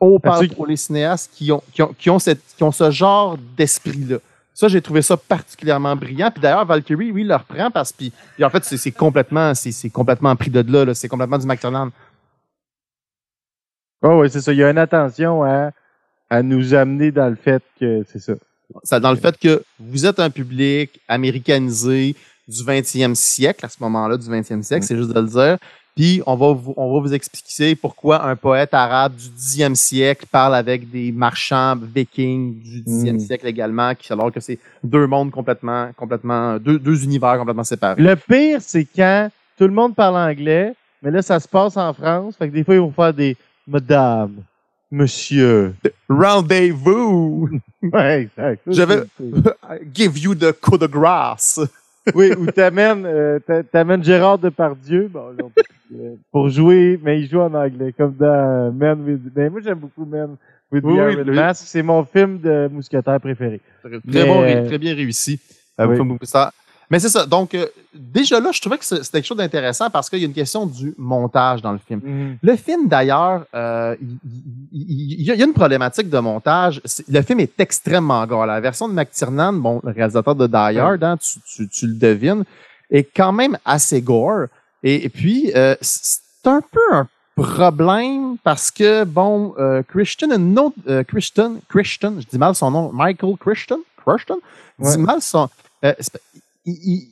au 0.00 0.18
par- 0.18 0.38
As-tu- 0.40 0.48
pour 0.54 0.66
les 0.66 0.76
cinéastes 0.76 1.30
qui 1.34 1.52
ont, 1.52 1.62
qui 1.72 1.82
ont, 1.82 1.94
qui 1.98 2.10
ont, 2.10 2.18
cette, 2.18 2.40
qui 2.56 2.62
ont 2.62 2.72
ce 2.72 2.90
genre 2.90 3.36
d'esprit-là. 3.56 4.18
Ça, 4.52 4.68
j'ai 4.68 4.80
trouvé 4.80 5.02
ça 5.02 5.16
particulièrement 5.16 5.96
brillant. 5.96 6.30
Puis 6.30 6.40
d'ailleurs, 6.40 6.64
Valkyrie, 6.64 7.10
oui, 7.10 7.24
le 7.24 7.34
reprend 7.34 7.70
parce 7.70 7.90
que, 7.92 8.04
en 8.44 8.50
fait, 8.50 8.64
c'est 8.64 8.90
complètement, 8.92 9.52
c'est 9.54 9.90
complètement 9.90 10.34
pris 10.36 10.50
de 10.50 10.60
là, 10.60 10.84
là. 10.84 10.94
c'est 10.94 11.08
complètement 11.08 11.38
du 11.38 11.46
McTiernan. 11.46 11.90
Oh, 14.02 14.20
oui, 14.20 14.30
c'est 14.30 14.40
ça. 14.40 14.52
Il 14.52 14.58
y 14.58 14.62
a 14.64 14.70
une 14.70 14.78
attention 14.78 15.42
à, 15.44 15.70
à 16.30 16.42
nous 16.42 16.74
amener 16.74 17.10
dans 17.10 17.28
le 17.28 17.36
fait 17.36 17.62
que 17.80 18.04
c'est 18.12 18.18
ça. 18.20 18.34
Ça, 18.82 19.00
dans 19.00 19.10
le 19.10 19.16
fait 19.16 19.36
que 19.38 19.62
vous 19.78 20.06
êtes 20.06 20.20
un 20.20 20.30
public 20.30 21.00
américanisé 21.08 22.14
du 22.48 22.62
20e 22.62 23.14
siècle, 23.14 23.64
à 23.64 23.68
ce 23.68 23.76
moment-là, 23.80 24.16
du 24.16 24.26
20e 24.28 24.62
siècle, 24.62 24.84
c'est 24.84 24.96
juste 24.96 25.10
de 25.10 25.20
le 25.20 25.26
dire. 25.26 25.58
Puis 25.96 26.20
on 26.26 26.34
va, 26.34 26.52
vous, 26.52 26.74
on 26.76 26.92
va 26.94 27.00
vous 27.00 27.14
expliquer 27.14 27.76
pourquoi 27.76 28.26
un 28.26 28.34
poète 28.34 28.74
arabe 28.74 29.14
du 29.14 29.28
10e 29.28 29.76
siècle 29.76 30.26
parle 30.30 30.56
avec 30.56 30.90
des 30.90 31.12
marchands 31.12 31.76
vikings 31.76 32.60
du 32.60 32.82
10e 32.82 33.12
Mm. 33.14 33.18
siècle 33.20 33.46
également, 33.46 33.94
qui, 33.94 34.12
alors 34.12 34.32
que 34.32 34.40
c'est 34.40 34.58
deux 34.82 35.06
mondes 35.06 35.30
complètement, 35.30 35.90
complètement, 35.96 36.56
deux, 36.58 36.78
deux 36.80 37.04
univers 37.04 37.38
complètement 37.38 37.62
séparés. 37.64 38.02
Le 38.02 38.16
pire, 38.16 38.58
c'est 38.60 38.84
quand 38.96 39.30
tout 39.56 39.68
le 39.68 39.72
monde 39.72 39.94
parle 39.94 40.16
anglais, 40.16 40.74
mais 41.00 41.12
là, 41.12 41.22
ça 41.22 41.38
se 41.38 41.46
passe 41.46 41.76
en 41.76 41.92
France. 41.94 42.34
Fait 42.36 42.48
que 42.48 42.54
des 42.54 42.64
fois, 42.64 42.74
ils 42.74 42.80
vont 42.80 42.90
faire 42.90 43.14
des 43.14 43.36
Madame, 43.68 44.34
Monsieur. 44.90 45.74
Rendez-vous! 46.08 47.48
Ouais, 47.82 48.22
exact. 48.22 48.62
Je 48.66 48.82
vais 48.82 49.02
give 49.94 50.18
you 50.18 50.34
the 50.34 50.52
coup 50.58 50.78
de 50.78 50.86
grâce. 50.86 51.60
Oui, 52.14 52.32
ou 52.38 52.46
t'amènes, 52.46 53.06
euh, 53.06 53.38
t'a- 53.38 53.62
t'amènes 53.62 54.04
Gérard 54.04 54.38
Depardieu 54.38 55.08
bon, 55.08 55.28
là, 55.30 55.44
peut 55.54 55.62
euh, 55.94 56.14
pour 56.32 56.48
jouer, 56.48 56.98
mais 57.02 57.20
il 57.20 57.28
joue 57.28 57.40
en 57.40 57.54
anglais, 57.54 57.94
comme 57.96 58.14
dans 58.14 58.26
euh, 58.26 58.70
Man 58.70 59.02
with... 59.04 59.22
Ben, 59.32 59.50
moi, 59.50 59.60
j'aime 59.62 59.78
beaucoup 59.78 60.04
Man 60.04 60.36
with 60.70 60.82
the 60.82 60.86
Oui, 60.86 60.96
Iron 60.96 61.24
le- 61.24 61.32
Mask. 61.32 61.64
C'est 61.66 61.82
mon 61.82 62.04
film 62.04 62.38
de 62.40 62.68
mousquetaire 62.70 63.20
préféré. 63.20 63.60
Très, 63.82 63.98
Mais, 64.04 64.24
bon, 64.26 64.42
euh, 64.42 64.66
très 64.66 64.78
bien 64.78 64.94
réussi. 64.94 65.40
Oui. 65.78 65.96
Mais 66.90 66.98
c'est 67.00 67.08
ça. 67.08 67.24
Donc, 67.26 67.54
euh, 67.54 67.66
déjà 67.94 68.38
là, 68.40 68.50
je 68.52 68.60
trouvais 68.60 68.76
que 68.78 68.84
c'était 68.84 69.02
quelque 69.18 69.24
chose 69.26 69.36
d'intéressant 69.38 69.88
parce 69.90 70.10
qu'il 70.10 70.18
y 70.20 70.22
a 70.22 70.26
une 70.26 70.34
question 70.34 70.66
du 70.66 70.94
montage 70.98 71.62
dans 71.62 71.72
le 71.72 71.78
film. 71.78 72.00
Mhm. 72.04 72.36
Le 72.42 72.56
film, 72.56 72.88
d'ailleurs, 72.88 73.44
euh, 73.54 73.96
il, 74.02 74.18
il- 74.72 75.20
il 75.20 75.24
y 75.26 75.30
a 75.30 75.34
une 75.44 75.52
problématique 75.54 76.10
de 76.10 76.18
montage. 76.18 76.80
Le 77.08 77.22
film 77.22 77.40
est 77.40 77.58
extrêmement 77.58 78.26
gore. 78.26 78.46
La 78.46 78.60
version 78.60 78.86
de 78.88 78.92
McTiernan, 78.94 79.52
bon, 79.54 79.80
le 79.82 79.92
réalisateur 79.92 80.34
de 80.34 80.46
Die 80.46 80.78
Hard, 80.78 81.02
hein, 81.02 81.16
tu, 81.16 81.38
tu- 81.46 81.68
tu 81.68 81.86
le 81.86 81.94
devines, 81.94 82.44
est 82.90 83.04
quand 83.16 83.32
même 83.32 83.56
assez 83.64 84.02
gore. 84.02 84.46
Et, 84.82 85.06
et 85.06 85.08
puis, 85.08 85.50
euh, 85.56 85.74
c'est 85.80 86.20
un 86.44 86.60
peu 86.60 86.80
un 86.92 87.08
problème 87.36 88.36
parce 88.44 88.70
que, 88.70 89.04
bon, 89.04 89.54
euh, 89.58 89.82
Christian, 89.88 90.30
un 90.30 90.56
autre, 90.56 90.76
euh, 90.88 91.02
Christian, 91.04 91.56
Christian, 91.68 92.14
je 92.20 92.26
dis 92.26 92.38
mal 92.38 92.54
son 92.54 92.70
nom, 92.70 92.92
Michael 92.92 93.34
Christian, 93.40 93.78
Christian, 94.04 94.36
je 94.78 94.84
dis 94.84 94.90
Ouais. 94.90 94.96
mal 94.98 95.22
son... 95.22 95.48
euh, 95.84 95.92
il- 96.72 97.08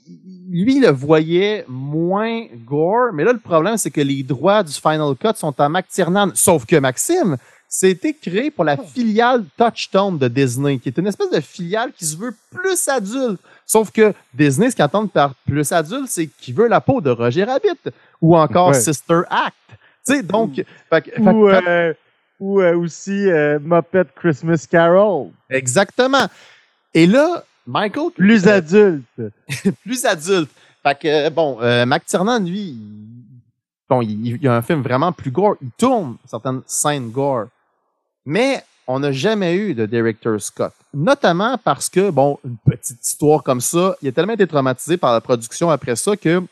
lui, 0.51 0.77
il 0.77 0.83
le 0.83 0.91
voyait 0.91 1.65
moins 1.69 2.47
gore, 2.67 3.13
mais 3.13 3.25
là, 3.25 3.33
le 3.33 3.39
problème, 3.39 3.77
c'est 3.77 3.91
que 3.91 4.01
les 4.01 4.23
droits 4.23 4.63
du 4.63 4.73
Final 4.73 5.15
Cut 5.21 5.35
sont 5.37 5.59
à 5.61 5.69
McTiernan. 5.69 6.31
Sauf 6.35 6.65
que 6.67 6.77
Maxime, 6.77 7.37
c'était 7.69 8.13
créé 8.13 8.51
pour 8.51 8.65
la 8.65 8.77
filiale 8.77 9.45
Touchstone 9.57 10.19
de 10.19 10.29
Disney, 10.29 10.79
qui 10.79 10.89
est 10.91 10.99
une 10.99 11.07
espèce 11.07 11.31
de 11.31 11.41
filiale 11.41 11.93
qui 11.97 12.05
se 12.05 12.17
veut 12.17 12.35
plus 12.51 12.87
adulte. 12.89 13.41
Sauf 13.67 13.91
que 13.91 14.13
Disney, 14.35 14.71
ce 14.71 14.77
qu'ils 14.77 14.85
entendent 14.85 15.11
par 15.13 15.35
plus 15.47 15.73
adulte, 15.73 16.09
c'est 16.09 16.27
qu'il 16.27 16.55
veut 16.55 16.69
la 16.69 16.81
peau 16.83 17.01
de 17.01 17.11
Roger 17.11 17.45
Rabbit 17.45 17.91
ou 18.21 18.37
encore 18.37 18.69
Ouais. 18.69 18.81
Sister 18.81 19.21
Act. 19.31 19.55
Tu 20.07 20.15
sais, 20.15 20.23
donc, 20.23 20.55
que- 20.57 20.63
fait 20.91 21.19
Ou, 21.21 21.49
euh, 21.49 21.95
ou 22.41 22.61
euh, 22.61 22.77
aussi 22.77 23.13
euh, 23.31 23.59
Muppet 23.63 24.05
Christmas 24.17 24.67
Carol. 24.71 25.29
exactement. 25.49 26.27
Et 26.93 27.07
là, 27.07 27.45
Michael, 27.67 28.11
Plus 28.17 28.47
euh, 28.47 28.51
adulte. 28.57 29.05
plus 29.83 30.05
adulte. 30.05 30.51
Fait 30.83 30.99
que, 30.99 31.09
euh, 31.09 31.31
bon, 31.31 31.59
euh, 31.61 31.87
McTiernan, 31.87 32.41
lui, 32.41 32.61
il, 32.61 32.79
bon, 33.89 34.03
il, 34.03 34.49
a 34.49 34.57
un 34.57 34.63
film 34.63 34.83
vraiment 34.83 35.13
plus 35.13 35.31
gore. 35.31 35.57
Il 35.63 35.71
tourne 35.79 36.17
certaines 36.27 36.63
scènes 36.67 37.11
gore. 37.11 37.47
Mais 38.25 38.65
on 38.87 39.01
n'a 39.01 39.13
jamais 39.13 39.55
eu 39.55 39.75
de 39.75 39.87
director 39.87 40.41
Scott. 40.41 40.73
Notamment 40.93 41.57
parce 41.59 41.89
que, 41.89 42.11
bon, 42.11 42.39
une 42.45 42.57
petite 42.59 43.05
histoire 43.05 43.43
comme 43.43 43.61
ça, 43.61 43.97
il 44.03 44.09
a 44.09 44.13
tellement 44.13 44.35
été 44.35 44.47
traumatisé 44.47 44.97
par 44.97 45.13
la 45.13 45.21
production 45.21 45.71
après 45.71 45.97
ça 45.97 46.17
que 46.17 46.43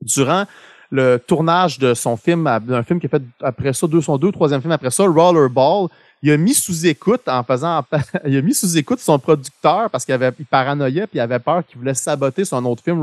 durant 0.00 0.46
le 0.90 1.18
tournage 1.18 1.78
de 1.78 1.94
son 1.94 2.16
film, 2.16 2.44
d'un 2.62 2.82
film 2.82 3.00
qui 3.00 3.06
a 3.06 3.08
fait 3.08 3.22
après 3.40 3.72
ça, 3.72 3.86
deux, 3.86 4.00
son 4.00 4.16
deux, 4.16 4.32
troisième 4.32 4.60
film 4.60 4.72
après 4.72 4.90
ça, 4.90 5.04
Rollerball, 5.04 5.88
il 6.22 6.30
a 6.32 6.36
mis 6.36 6.54
sous 6.54 6.86
écoute 6.86 7.22
en 7.26 7.42
faisant, 7.42 7.82
il 8.26 8.36
a 8.36 8.42
mis 8.42 8.54
sous 8.54 8.76
écoute 8.76 9.00
son 9.00 9.18
producteur 9.18 9.88
parce 9.90 10.04
qu'il 10.04 10.14
avait, 10.14 10.32
il 10.38 10.46
paranoïait 10.46 11.06
puis 11.06 11.18
il 11.18 11.20
avait 11.20 11.38
peur 11.38 11.62
qu'il 11.66 11.78
voulait 11.78 11.94
saboter 11.94 12.44
son 12.44 12.64
autre 12.66 12.82
film, 12.82 13.00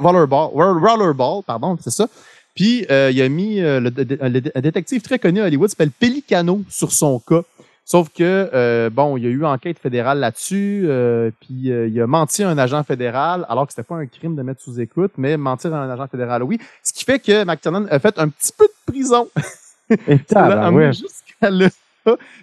Rollerball, 0.00 0.50
Ro- 0.52 0.78
Rollerball, 0.78 1.42
pardon, 1.46 1.76
c'est 1.80 1.90
ça. 1.90 2.08
Puis 2.54 2.84
euh, 2.90 3.10
il 3.10 3.20
a 3.22 3.28
mis 3.28 3.60
euh, 3.60 3.80
le, 3.80 3.90
un 4.54 4.60
détective 4.60 5.00
très 5.02 5.18
connu 5.18 5.40
à 5.40 5.44
Hollywood, 5.46 5.70
s'appelle 5.70 5.90
Pelicano, 5.90 6.62
sur 6.68 6.92
son 6.92 7.18
cas. 7.18 7.42
Sauf 7.84 8.08
que, 8.10 8.50
euh, 8.54 8.90
bon, 8.90 9.16
il 9.16 9.24
y 9.24 9.26
a 9.26 9.30
eu 9.30 9.44
enquête 9.44 9.78
fédérale 9.78 10.20
là-dessus, 10.20 10.84
euh, 10.86 11.30
puis 11.40 11.72
euh, 11.72 11.88
il 11.88 12.00
a 12.00 12.06
menti 12.06 12.42
à 12.42 12.48
un 12.48 12.56
agent 12.56 12.82
fédéral, 12.84 13.44
alors 13.48 13.66
que 13.66 13.72
c'était 13.72 13.82
pas 13.82 13.96
un 13.96 14.06
crime 14.06 14.36
de 14.36 14.42
mettre 14.42 14.62
sous 14.62 14.80
écoute, 14.80 15.12
mais 15.16 15.36
mentir 15.36 15.74
à 15.74 15.78
un 15.78 15.90
agent 15.90 16.06
fédéral, 16.06 16.42
oui. 16.42 16.58
Ce 16.82 16.92
qui 16.92 17.04
fait 17.04 17.18
que 17.18 17.44
McTiernan 17.44 17.86
a 17.90 17.98
fait 17.98 18.18
un 18.18 18.28
petit 18.28 18.52
peu 18.56 18.66
de 18.66 18.92
prison. 18.92 19.28
Et 20.08 20.18
jusqu'à 20.92 21.50
là. 21.50 21.68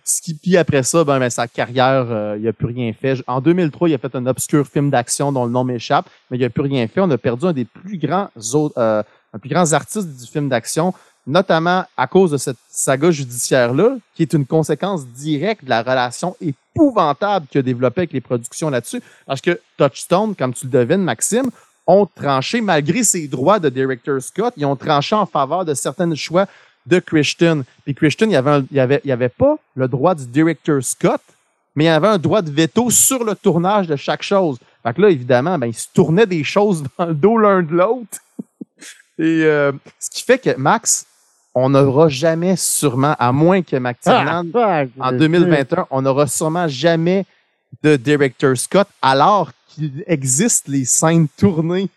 Ce 0.03 0.21
qui, 0.21 0.33
puis 0.33 0.57
après 0.57 0.83
ça, 0.83 1.03
ben, 1.03 1.19
ben, 1.19 1.29
sa 1.29 1.47
carrière, 1.47 2.07
euh, 2.09 2.37
il 2.39 2.47
a 2.47 2.53
plus 2.53 2.67
rien 2.67 2.93
fait. 2.93 3.21
En 3.27 3.41
2003, 3.41 3.89
il 3.89 3.93
a 3.93 3.97
fait 3.97 4.15
un 4.15 4.25
obscur 4.25 4.65
film 4.65 4.89
d'action 4.89 5.31
dont 5.31 5.45
le 5.45 5.51
nom 5.51 5.63
m'échappe, 5.63 6.09
mais 6.31 6.37
il 6.37 6.43
a 6.45 6.49
plus 6.49 6.63
rien 6.63 6.87
fait. 6.87 7.01
On 7.01 7.11
a 7.11 7.17
perdu 7.17 7.45
un 7.45 7.53
des 7.53 7.65
plus 7.65 7.97
grands 7.97 8.29
autres, 8.53 8.77
euh, 8.77 9.01
un 9.33 9.37
des 9.37 9.39
plus 9.39 9.49
grands 9.49 9.73
artistes 9.73 10.07
du 10.07 10.25
film 10.25 10.49
d'action, 10.49 10.93
notamment 11.29 11.85
à 11.95 12.07
cause 12.07 12.31
de 12.31 12.37
cette 12.37 12.57
saga 12.69 13.11
judiciaire-là, 13.11 13.97
qui 14.15 14.23
est 14.23 14.33
une 14.33 14.45
conséquence 14.45 15.05
directe 15.05 15.63
de 15.63 15.69
la 15.69 15.83
relation 15.83 16.35
épouvantable 16.41 17.45
qu'il 17.47 17.59
a 17.59 17.61
développée 17.61 18.01
avec 18.01 18.13
les 18.13 18.21
productions 18.21 18.69
là-dessus. 18.69 19.01
Parce 19.27 19.39
que 19.39 19.61
Touchstone, 19.77 20.35
comme 20.35 20.53
tu 20.53 20.65
le 20.65 20.71
devines, 20.71 21.03
Maxime, 21.03 21.49
ont 21.85 22.07
tranché, 22.07 22.61
malgré 22.61 23.03
ses 23.03 23.27
droits 23.27 23.59
de 23.59 23.69
director 23.69 24.21
Scott, 24.21 24.53
ils 24.57 24.65
ont 24.65 24.75
tranché 24.75 25.15
en 25.15 25.25
faveur 25.25 25.65
de 25.65 25.73
certains 25.75 26.13
choix 26.15 26.47
de 26.87 26.99
Christian. 26.99 27.61
Puis 27.83 27.93
Christian, 27.93 28.27
il 28.27 28.33
y 28.33 28.35
avait, 28.35 28.63
il 28.71 28.79
avait, 28.79 29.01
il 29.03 29.11
avait 29.11 29.29
pas 29.29 29.57
le 29.75 29.87
droit 29.87 30.15
du 30.15 30.25
director 30.25 30.83
Scott, 30.83 31.21
mais 31.75 31.85
il 31.85 31.89
avait 31.89 32.07
un 32.07 32.17
droit 32.17 32.41
de 32.41 32.49
veto 32.49 32.89
sur 32.89 33.23
le 33.23 33.35
tournage 33.35 33.87
de 33.87 33.95
chaque 33.95 34.23
chose. 34.23 34.57
Fait 34.81 34.93
que 34.95 35.01
là, 35.01 35.09
évidemment, 35.09 35.59
ben, 35.59 35.67
ils 35.67 35.75
se 35.75 35.87
tournaient 35.93 36.25
des 36.25 36.43
choses 36.43 36.83
dans 36.97 37.05
le 37.05 37.13
dos 37.13 37.37
l'un 37.37 37.61
de 37.61 37.71
l'autre. 37.71 38.17
Et 39.19 39.43
euh, 39.43 39.73
ce 39.99 40.09
qui 40.09 40.23
fait 40.23 40.39
que 40.39 40.55
Max, 40.55 41.05
on 41.59 41.69
n'aura 41.69 42.09
jamais 42.09 42.55
sûrement, 42.55 43.15
à 43.19 43.31
moins 43.31 43.61
que 43.61 43.75
McTiernan, 43.75 44.45
Ah, 44.55 44.83
en 44.99 45.11
2021, 45.11 45.87
on 45.91 46.01
n'aura 46.01 46.27
sûrement 46.27 46.67
jamais 46.67 47.25
de 47.83 47.95
director 47.95 48.57
Scott, 48.57 48.87
alors 49.01 49.51
qu'il 49.67 50.03
existe 50.07 50.67
les 50.67 50.85
scènes 50.85 51.27
tournées 51.37 51.89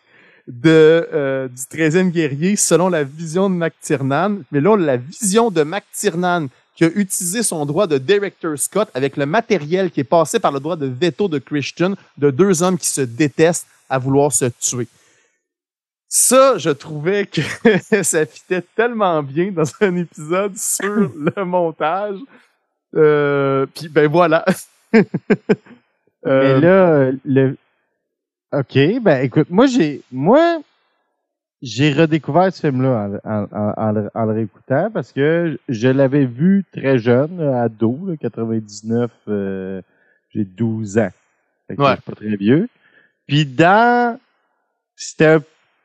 de, 0.49 1.09
euh, 1.13 1.49
du 1.49 1.63
13e 1.63 2.11
guerrier 2.11 2.57
selon 2.57 2.89
la 2.89 3.05
vision 3.05 3.49
de 3.49 3.55
McTiernan. 3.55 4.39
Mais 4.51 4.61
là, 4.61 4.77
la 4.77 4.97
vision 4.97 5.51
de 5.51 5.63
McTiernan 5.63 6.49
qui 6.75 6.85
a 6.85 6.89
utilisé 6.89 7.43
son 7.43 7.65
droit 7.67 7.87
de 7.87 7.99
director 7.99 8.59
Scott 8.59 8.89
avec 8.95 9.17
le 9.17 9.27
matériel 9.27 9.91
qui 9.91 10.01
est 10.01 10.05
passé 10.05 10.39
par 10.41 10.53
le 10.53 10.59
droit 10.61 10.77
de 10.77 10.87
veto 10.87 11.29
de 11.29 11.39
Christian, 11.39 11.95
de 12.19 12.31
deux 12.31 12.63
hommes 12.63 12.79
qui 12.79 12.89
se 12.89 13.03
détestent 13.03 13.67
à 13.89 13.99
vouloir 13.99 14.33
se 14.33 14.47
tuer. 14.47 14.89
Ça, 16.15 16.59
je 16.59 16.69
trouvais 16.69 17.25
que 17.25 17.41
ça 18.03 18.27
fitait 18.27 18.61
tellement 18.77 19.23
bien 19.23 19.51
dans 19.51 19.65
un 19.81 19.97
épisode 19.97 20.59
sur 20.59 21.11
le 21.37 21.45
montage. 21.47 22.19
Euh, 22.95 23.65
Puis 23.75 23.89
ben 23.89 24.09
voilà. 24.09 24.45
Euh, 26.25 26.55
Mais 26.55 26.61
là, 26.61 27.11
le. 27.25 27.57
OK, 28.53 29.01
ben 29.03 29.25
écoute, 29.25 29.51
moi 29.51 29.67
j'ai. 29.67 30.03
Moi, 30.13 30.61
j'ai 31.63 31.93
redécouvert 31.93 32.53
ce 32.53 32.61
film-là 32.61 33.09
en, 33.25 33.31
en- 33.33 33.49
en- 33.51 33.75
en 34.15 34.27
le- 34.27 34.33
réécoutant 34.33 34.89
parce 34.93 35.13
que 35.13 35.59
je 35.69 35.89
l'avais 35.89 36.25
vu 36.27 36.65
très 36.73 36.99
jeune, 37.01 37.41
ado, 37.41 37.99
là, 38.07 38.17
99, 38.19 39.11
euh, 39.27 39.83
j'ai 40.31 40.45
12 40.45 40.99
ans. 40.99 41.11
Fait 41.67 41.75
que 41.75 41.83
Ouais. 41.83 41.89
je 41.89 41.95
suis 41.95 42.03
pas 42.03 42.15
très 42.15 42.37
vieux. 42.37 42.69
Puis 43.27 43.45
dans, 43.45 44.17
c'était, 44.95 45.27
un- 45.27 45.45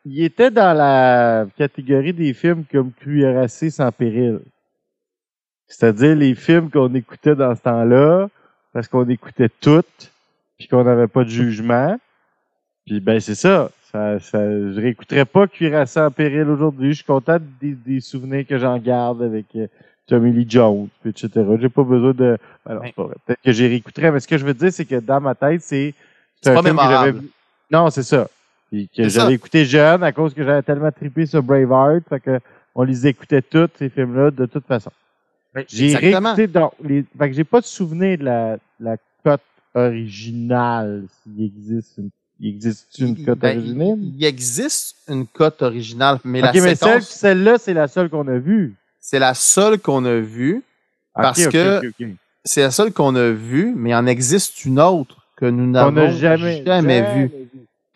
il 0.10 0.24
était 0.24 0.52
dans 0.52 0.76
la 0.76 1.46
catégorie 1.58 2.14
des 2.14 2.34
films 2.34 2.64
comme 2.72 2.92
Cuirassé 2.92 3.70
sans 3.70 3.92
péril. 3.92 4.40
C'est-à-dire 5.68 6.16
les 6.16 6.36
films 6.36 6.70
qu'on 6.70 6.94
écoutait 6.96 7.36
dans 7.36 7.54
ce 7.56 7.62
temps-là, 7.62 8.30
parce 8.74 8.88
qu'on 8.88 9.08
écoutait 9.10 9.50
toutes, 9.62 10.12
puis 10.58 10.68
qu'on 10.68 10.84
n'avait 10.84 11.08
pas 11.08 11.24
de 11.24 11.30
jugement. 11.30 12.00
Puis 12.86 13.00
ben 13.02 13.20
c'est 13.20 13.36
ça. 13.36 13.70
ça, 13.92 14.20
ça 14.20 14.40
je 14.50 14.80
réécouterais 14.80 15.26
pas 15.26 15.48
Cuirassé 15.48 16.00
en 16.00 16.10
péril 16.12 16.48
aujourd'hui. 16.50 16.90
Je 16.92 16.98
suis 16.98 17.04
content 17.06 17.38
des, 17.62 17.72
des 17.72 18.00
souvenirs 18.00 18.46
que 18.48 18.58
j'en 18.58 18.78
garde 18.78 19.22
avec 19.24 19.46
euh, 19.56 19.68
Tommy 20.08 20.32
Lee 20.32 20.46
Jones, 20.48 20.88
puis 21.02 21.10
etc. 21.10 21.30
J'ai 21.60 21.68
pas 21.70 21.84
besoin 21.84 22.14
de. 22.14 22.38
Alors, 22.66 22.84
c'est 22.86 22.96
pas 22.96 23.04
vrai. 23.04 23.16
Peut-être 23.26 23.42
que 23.42 23.52
j'y 23.52 23.68
réécouterais, 23.68 24.12
mais 24.12 24.22
ce 24.22 24.28
que 24.28 24.38
je 24.38 24.46
veux 24.46 24.54
dire, 24.54 24.72
c'est 24.72 24.86
que 24.86 25.00
dans 25.02 25.20
ma 25.20 25.36
tête, 25.36 25.62
c'est. 25.62 25.94
C'est 26.42 26.52
un 26.52 26.56
pas 26.56 26.62
mémorable. 26.62 27.20
vu- 27.20 27.30
Non, 27.72 27.90
c'est 27.90 28.04
ça. 28.04 28.30
Puis 28.72 28.90
que 28.96 29.08
j'avais 29.08 29.34
écouté 29.36 29.66
jeune 29.66 30.04
à 30.04 30.12
cause 30.12 30.34
que 30.34 30.44
j'avais 30.44 30.62
tellement 30.62 30.92
trippé 30.92 31.26
sur 31.26 31.42
Braveheart, 31.44 32.04
fait 32.10 32.20
que 32.20 32.40
on 32.76 32.84
les 32.84 33.08
écoutait 33.08 33.42
tous, 33.42 33.70
ces 33.80 33.90
films-là, 33.90 34.30
de 34.32 34.46
toute 34.46 34.66
façon. 34.68 34.92
J'ai 35.68 35.88
Exactement. 35.96 36.34
réécouté 36.36 36.48
donc 36.48 36.72
les. 36.84 37.04
Fait 37.18 37.30
que 37.30 37.36
j'ai 37.36 37.44
pas 37.44 37.62
de 37.62 37.66
souvenir 37.66 38.18
de 38.20 38.24
la, 38.26 38.58
la 38.80 38.98
cote 39.24 39.42
originale, 39.74 41.06
s'il 41.24 41.44
existe 41.46 41.98
une. 41.98 42.10
Il 42.40 42.50
existe 42.50 43.00
une 43.00 43.26
cote 43.26 43.40
Ben, 43.40 43.58
originale? 43.58 43.98
Il 44.00 44.24
existe 44.24 44.96
une 45.10 45.26
cote 45.26 45.62
originale, 45.64 46.20
mais 46.24 46.40
ok, 46.40 46.46
la 46.46 46.52
mais 46.54 46.60
celle, 46.60 46.78
séquence, 46.78 47.10
celle-là, 47.10 47.58
c'est 47.58 47.74
la 47.74 47.88
seule 47.88 48.10
qu'on 48.10 48.28
a 48.28 48.38
vue. 48.38 48.76
c'est 49.00 49.18
la 49.18 49.34
seule 49.34 49.80
qu'on 49.80 50.06
a 50.06 50.20
vue. 50.20 50.62
Parce 51.16 51.48
que 51.48 51.82
c'est 52.44 52.62
la 52.62 52.70
seule 52.70 52.94
qu'on 52.94 53.16
a 53.16 53.32
vue, 53.32 53.74
mais 53.76 53.90
il 53.90 53.96
en 53.96 54.06
existe 54.06 54.66
une 54.66 54.80
autre 54.80 55.26
que 55.36 55.46
nous 55.48 55.64
On 55.64 55.68
n'avons 55.68 55.92
n'a 55.94 56.12
jamais, 56.12 56.64
jamais, 56.64 57.16
vue. 57.16 57.32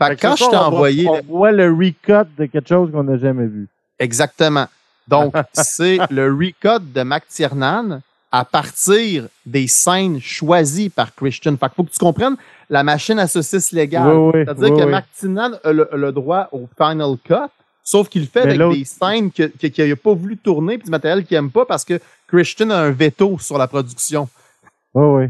Fait 0.10 0.16
que 0.16 0.22
quand 0.22 0.36
je 0.36 0.44
t'ai 0.46 0.50
voit- 0.50 0.66
envoyé, 0.68 1.08
On 1.08 1.22
voit 1.28 1.52
le 1.52 1.70
recut 1.72 2.28
de 2.38 2.46
quelque 2.46 2.68
chose 2.68 2.92
qu'on 2.92 3.04
n'a 3.04 3.18
jamais 3.18 3.46
vu. 3.48 3.68
exactement. 4.00 4.68
Donc, 5.08 5.34
c'est 5.54 5.98
le 6.10 6.32
recut 6.34 6.84
de 6.94 7.02
Mac 7.04 7.28
Tiernan 7.28 8.02
à 8.32 8.46
partir 8.46 9.28
des 9.46 9.68
scènes 9.68 10.22
choisies 10.22 10.90
par 10.90 11.14
Christian. 11.14 11.58
Fait 11.58 11.66
qu'il 11.68 11.76
faut 11.76 11.84
que 11.84 11.92
tu 11.92 12.00
comprennes 12.00 12.38
la 12.70 12.84
machine 12.84 13.20
à 13.20 13.28
saucisse 13.28 13.72
légale. 13.74 14.08
Oui, 14.16 14.32
oui, 14.36 14.42
C'est-à-dire 14.46 14.74
oui, 14.74 14.80
que. 14.80 14.86
Mac 14.86 15.06
Tiernan 15.18 15.52
a 15.64 15.72
le, 15.74 16.12
droit 16.14 16.48
au 16.54 16.70
final 16.78 17.16
cut, 17.26 17.34
sauf 17.84 18.08
qu'il 18.08 18.22
le 18.22 18.28
fait 18.28 18.46
Mais 18.46 18.62
avec 18.62 18.78
des 18.80 18.86
scènes 18.86 19.32
que- 19.32 19.52
que- 19.60 19.68
qu'il 19.68 19.90
n'a 19.90 19.96
pas 19.98 20.14
voulu 20.14 20.38
tourner, 20.38 20.78
puis 20.78 20.86
du 20.86 20.92
matériel 20.92 21.26
qu'il 21.26 21.36
n'aime 21.36 21.52
pas 21.52 21.66
parce 21.66 21.84
que 21.84 22.00
Christian 22.28 22.70
a 22.70 22.78
un 22.78 22.92
veto 22.92 23.38
sur 23.40 23.58
la 23.58 23.68
production. 23.68 24.30
Oui, 24.94 25.24
oui. 25.26 25.30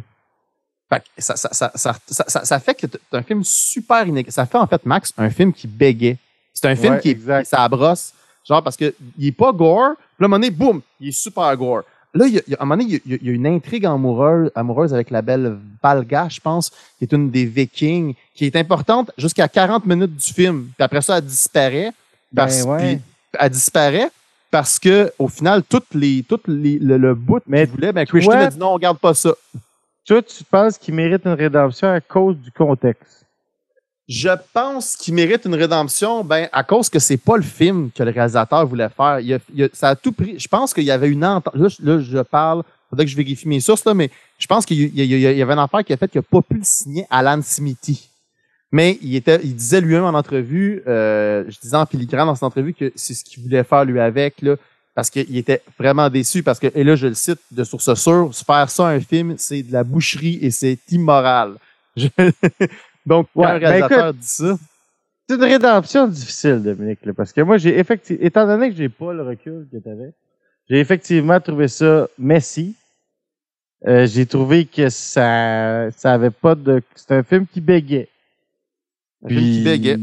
Fait 0.91 0.99
que 0.99 1.05
ça, 1.23 1.35
ça, 1.37 1.49
ça, 1.53 1.71
ça, 1.75 1.95
ça, 2.27 2.45
ça- 2.45 2.59
fait 2.59 2.73
que 2.73 2.85
c'est 2.89 3.17
un 3.17 3.23
film 3.23 3.43
super 3.45 4.05
inégal. 4.05 4.31
Ça 4.31 4.45
fait 4.45 4.57
en 4.57 4.67
fait, 4.67 4.85
Max, 4.85 5.13
un 5.17 5.29
film 5.29 5.53
qui 5.53 5.67
bégait. 5.67 6.17
C'est 6.53 6.67
un 6.67 6.75
film 6.75 6.95
Ouais, 6.95 6.99
qui 6.99 7.11
est 7.11 7.45
ça 7.45 7.67
brosse. 7.69 8.13
Genre 8.47 8.61
parce 8.61 8.75
que 8.75 8.93
il 9.17 9.27
est 9.27 9.31
pas 9.31 9.53
gore, 9.53 9.93
puis 9.95 10.03
là, 10.19 10.23
à 10.23 10.25
un 10.25 10.27
moment 10.27 10.37
donné, 10.37 10.49
boum, 10.49 10.81
il 10.99 11.09
est 11.09 11.11
super 11.11 11.55
gore. 11.55 11.83
Là, 12.13 12.25
il 12.27 12.33
y 12.33 12.39
a, 12.39 12.41
à 12.59 12.63
un 12.63 12.65
moment 12.65 12.83
donné, 12.83 13.01
il 13.05 13.23
y 13.23 13.29
a, 13.29 13.31
une 13.31 13.47
intrigue 13.47 13.85
amoureuse, 13.85 14.51
amoureuse 14.53 14.93
avec 14.93 15.11
la 15.11 15.21
belle 15.21 15.57
Valga, 15.81 16.27
je 16.29 16.41
pense, 16.41 16.69
qui 16.97 17.05
est 17.05 17.13
une 17.13 17.31
des 17.31 17.45
Vikings, 17.45 18.15
qui 18.35 18.45
est 18.45 18.55
importante 18.57 19.11
jusqu'à 19.17 19.47
40 19.47 19.85
minutes 19.85 20.17
du 20.17 20.33
film. 20.33 20.69
Puis 20.75 20.83
après 20.83 21.01
ça, 21.01 21.19
elle 21.19 21.25
disparaît. 21.25 21.91
Ben 22.33 22.43
Parce, 22.43 22.63
ouais. 22.63 22.77
puis 22.77 23.01
elle 23.39 23.49
disparaît 23.49 24.09
parce 24.49 24.77
que 24.79 25.13
au 25.17 25.29
final, 25.29 25.63
toutes 25.63 25.93
les, 25.93 26.23
toutes 26.27 26.47
les, 26.47 26.79
le, 26.79 26.97
le 26.97 27.15
bout 27.15 27.41
Mais 27.47 27.65
voulait, 27.65 27.93
ben, 27.93 28.05
Christian 28.05 28.33
a 28.33 28.47
dit 28.47 28.57
non, 28.57 28.73
on 28.73 28.77
garde 28.77 28.97
pas 28.97 29.13
ça. 29.13 29.33
Toi, 30.05 30.21
tu 30.21 30.43
penses 30.43 30.77
qu'il 30.77 30.93
mérite 30.95 31.25
une 31.25 31.33
rédemption 31.33 31.87
à 31.91 32.01
cause 32.01 32.35
du 32.37 32.51
contexte? 32.51 33.25
Je 34.09 34.29
pense 34.53 34.95
qu'il 34.97 35.13
mérite 35.13 35.45
une 35.45 35.55
rédemption, 35.55 36.23
ben, 36.23 36.49
à 36.51 36.63
cause 36.63 36.89
que 36.89 36.99
c'est 36.99 37.17
pas 37.17 37.37
le 37.37 37.43
film 37.43 37.91
que 37.95 38.03
le 38.03 38.11
réalisateur 38.11 38.65
voulait 38.65 38.89
faire. 38.89 39.19
Il 39.19 39.33
a- 39.33 39.67
ça 39.73 39.89
a 39.89 39.95
tout 39.95 40.11
pris. 40.11 40.37
Je 40.37 40.47
pense 40.47 40.73
qu'il 40.73 40.83
y 40.83 40.91
avait 40.91 41.07
une 41.07 41.23
entente. 41.23 41.55
Là, 41.55 41.99
je- 41.99 42.21
parle. 42.23 42.63
Faudrait 42.89 43.05
que 43.05 43.11
je 43.11 43.15
vérifie 43.15 43.47
mes 43.47 43.61
sources, 43.61 43.85
là, 43.85 43.93
mais 43.93 44.09
je 44.37 44.47
pense 44.47 44.65
qu'il 44.65 44.93
y 44.93 45.41
avait 45.41 45.53
une 45.53 45.59
affaire 45.59 45.83
qui 45.85 45.93
a 45.93 45.97
fait 45.97 46.09
qu'il 46.09 46.19
n'a 46.19 46.23
pas 46.29 46.41
pu 46.41 46.55
le 46.55 46.63
signer 46.63 47.05
Alan 47.09 47.39
Smithy. 47.41 48.09
Mais 48.73 48.97
il 49.01 49.15
était, 49.15 49.39
il 49.43 49.55
disait 49.55 49.79
lui-même 49.79 50.03
en 50.03 50.09
entrevue, 50.13 50.81
euh, 50.87 51.45
je 51.47 51.57
disais 51.59 51.75
en 51.77 51.85
filigrane 51.85 52.25
dans 52.27 52.35
cette 52.35 52.43
entrevue 52.43 52.73
que 52.73 52.91
c'est 52.95 53.13
ce 53.13 53.23
qu'il 53.23 53.43
voulait 53.43 53.63
faire 53.63 53.85
lui 53.85 53.99
avec, 53.99 54.41
là, 54.41 54.55
parce 55.01 55.09
qu'il 55.09 55.35
était 55.35 55.63
vraiment 55.79 56.11
déçu, 56.11 56.43
parce 56.43 56.59
que, 56.59 56.67
et 56.75 56.83
là, 56.83 56.95
je 56.95 57.07
le 57.07 57.15
cite 57.15 57.39
de 57.49 57.63
source 57.63 57.91
sûre, 57.95 58.29
faire 58.35 58.69
ça 58.69 58.85
un 58.85 58.99
film, 58.99 59.33
c'est 59.35 59.63
de 59.63 59.73
la 59.73 59.83
boucherie 59.83 60.37
et 60.43 60.51
c'est 60.51 60.77
immoral. 60.91 61.55
Je- 61.97 62.07
Donc, 63.03 63.27
quand 63.33 63.41
Ouais, 63.41 63.47
un 63.47 63.59
ben 63.59 63.67
réalisateur 63.67 64.13
dit 64.13 64.27
ça, 64.27 64.59
C'est 65.27 65.35
une 65.37 65.43
rédemption 65.43 66.07
difficile, 66.07 66.61
Dominique, 66.61 66.99
là, 67.03 67.13
parce 67.15 67.33
que 67.33 67.41
moi, 67.41 67.57
j'ai 67.57 67.79
effectivement, 67.79 68.23
étant 68.23 68.45
donné 68.45 68.69
que 68.69 68.75
j'ai 68.75 68.89
pas 68.89 69.11
le 69.11 69.23
recul 69.23 69.67
que 69.71 69.77
tu 69.77 69.89
avais, 69.89 70.11
j'ai 70.69 70.79
effectivement 70.79 71.39
trouvé 71.41 71.67
ça 71.67 72.07
messy. 72.19 72.75
Euh, 73.87 74.05
j'ai 74.05 74.27
trouvé 74.27 74.65
que 74.65 74.89
ça, 74.89 75.89
ça 75.97 76.13
avait 76.13 76.29
pas 76.29 76.53
de, 76.53 76.83
c'est 76.93 77.11
un 77.13 77.23
film 77.23 77.47
qui 77.51 77.59
bégait. 77.59 78.07
Un 79.25 79.29
film 79.29 79.41
qui 79.41 79.63
bégait. 79.63 79.97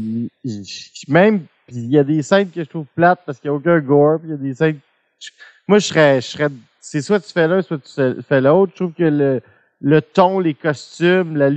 Même, 1.07 1.45
puis 1.67 1.77
il 1.77 1.89
y 1.91 1.97
a 1.99 2.03
des 2.03 2.21
scènes 2.23 2.49
que 2.49 2.63
je 2.63 2.67
trouve 2.69 2.85
plates 2.95 3.21
parce 3.25 3.39
qu'il 3.39 3.49
n'y 3.49 3.55
a 3.55 3.57
aucun 3.57 3.79
gore, 3.79 4.19
puis 4.19 4.29
il 4.29 4.31
y 4.31 4.33
a 4.33 4.37
des 4.37 4.55
scènes, 4.55 4.79
moi, 5.67 5.79
je 5.79 5.85
serais, 5.87 6.21
je 6.21 6.27
serais, 6.27 6.47
c'est 6.81 7.01
soit 7.01 7.19
tu 7.19 7.31
fais 7.31 7.47
l'un, 7.47 7.61
soit 7.61 7.77
tu 7.79 8.21
fais- 8.27 8.41
l'autre. 8.41 8.71
Je 8.73 8.75
trouve 8.83 8.93
que 8.93 9.03
le, 9.03 9.41
le 9.81 10.01
ton, 10.01 10.39
les 10.39 10.53
costumes, 10.53 11.35
la, 11.37 11.49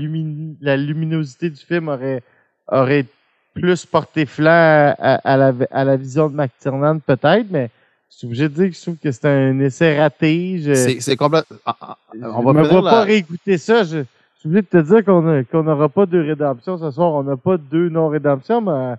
la 0.60 0.76
luminosité 0.76 1.50
du 1.50 1.60
film 1.60 1.88
aurait, 1.88 2.22
aurait 2.68 3.06
plus 3.54 3.84
porté 3.86 4.26
flanc 4.26 4.48
à, 4.50 4.90
à- 4.98 5.32
à 5.32 5.36
la, 5.36 5.52
à 5.70 5.84
la 5.84 5.96
vision 5.96 6.28
de 6.28 6.34
McTiernan, 6.36 6.98
peut-être, 7.00 7.46
mais 7.50 7.70
je 8.10 8.16
suis 8.18 8.26
obligé 8.26 8.48
de 8.48 8.54
dire 8.54 8.68
que 8.70 8.74
je 8.76 8.80
trouve 8.82 8.96
que 8.96 9.10
c'est 9.10 9.26
un 9.26 9.58
essai 9.60 9.98
raté. 9.98 10.58
Je, 10.62 10.74
c'est 11.00 11.16
complètement. 11.16 11.56
ah, 11.66 11.76
ah, 11.80 11.96
On 12.12 12.42
va 12.42 12.52
me 12.52 12.64
finir 12.64 12.80
vois 12.80 12.82
la- 12.82 12.90
pas 12.90 13.02
réécouter 13.04 13.58
ça. 13.58 13.84
Je, 13.84 13.98
je 13.98 14.04
suis 14.38 14.48
obligé 14.48 14.62
de 14.62 14.66
te 14.66 14.76
dire 14.78 15.04
qu'on 15.50 15.62
n'aura 15.62 15.88
pas 15.88 16.04
deux 16.06 16.20
rédemptions 16.22 16.76
ce 16.78 16.90
soir. 16.90 17.12
On 17.12 17.22
n'a 17.22 17.36
pas 17.36 17.56
deux 17.56 17.88
non-rédemptions, 17.88 18.60
mais 18.60 18.94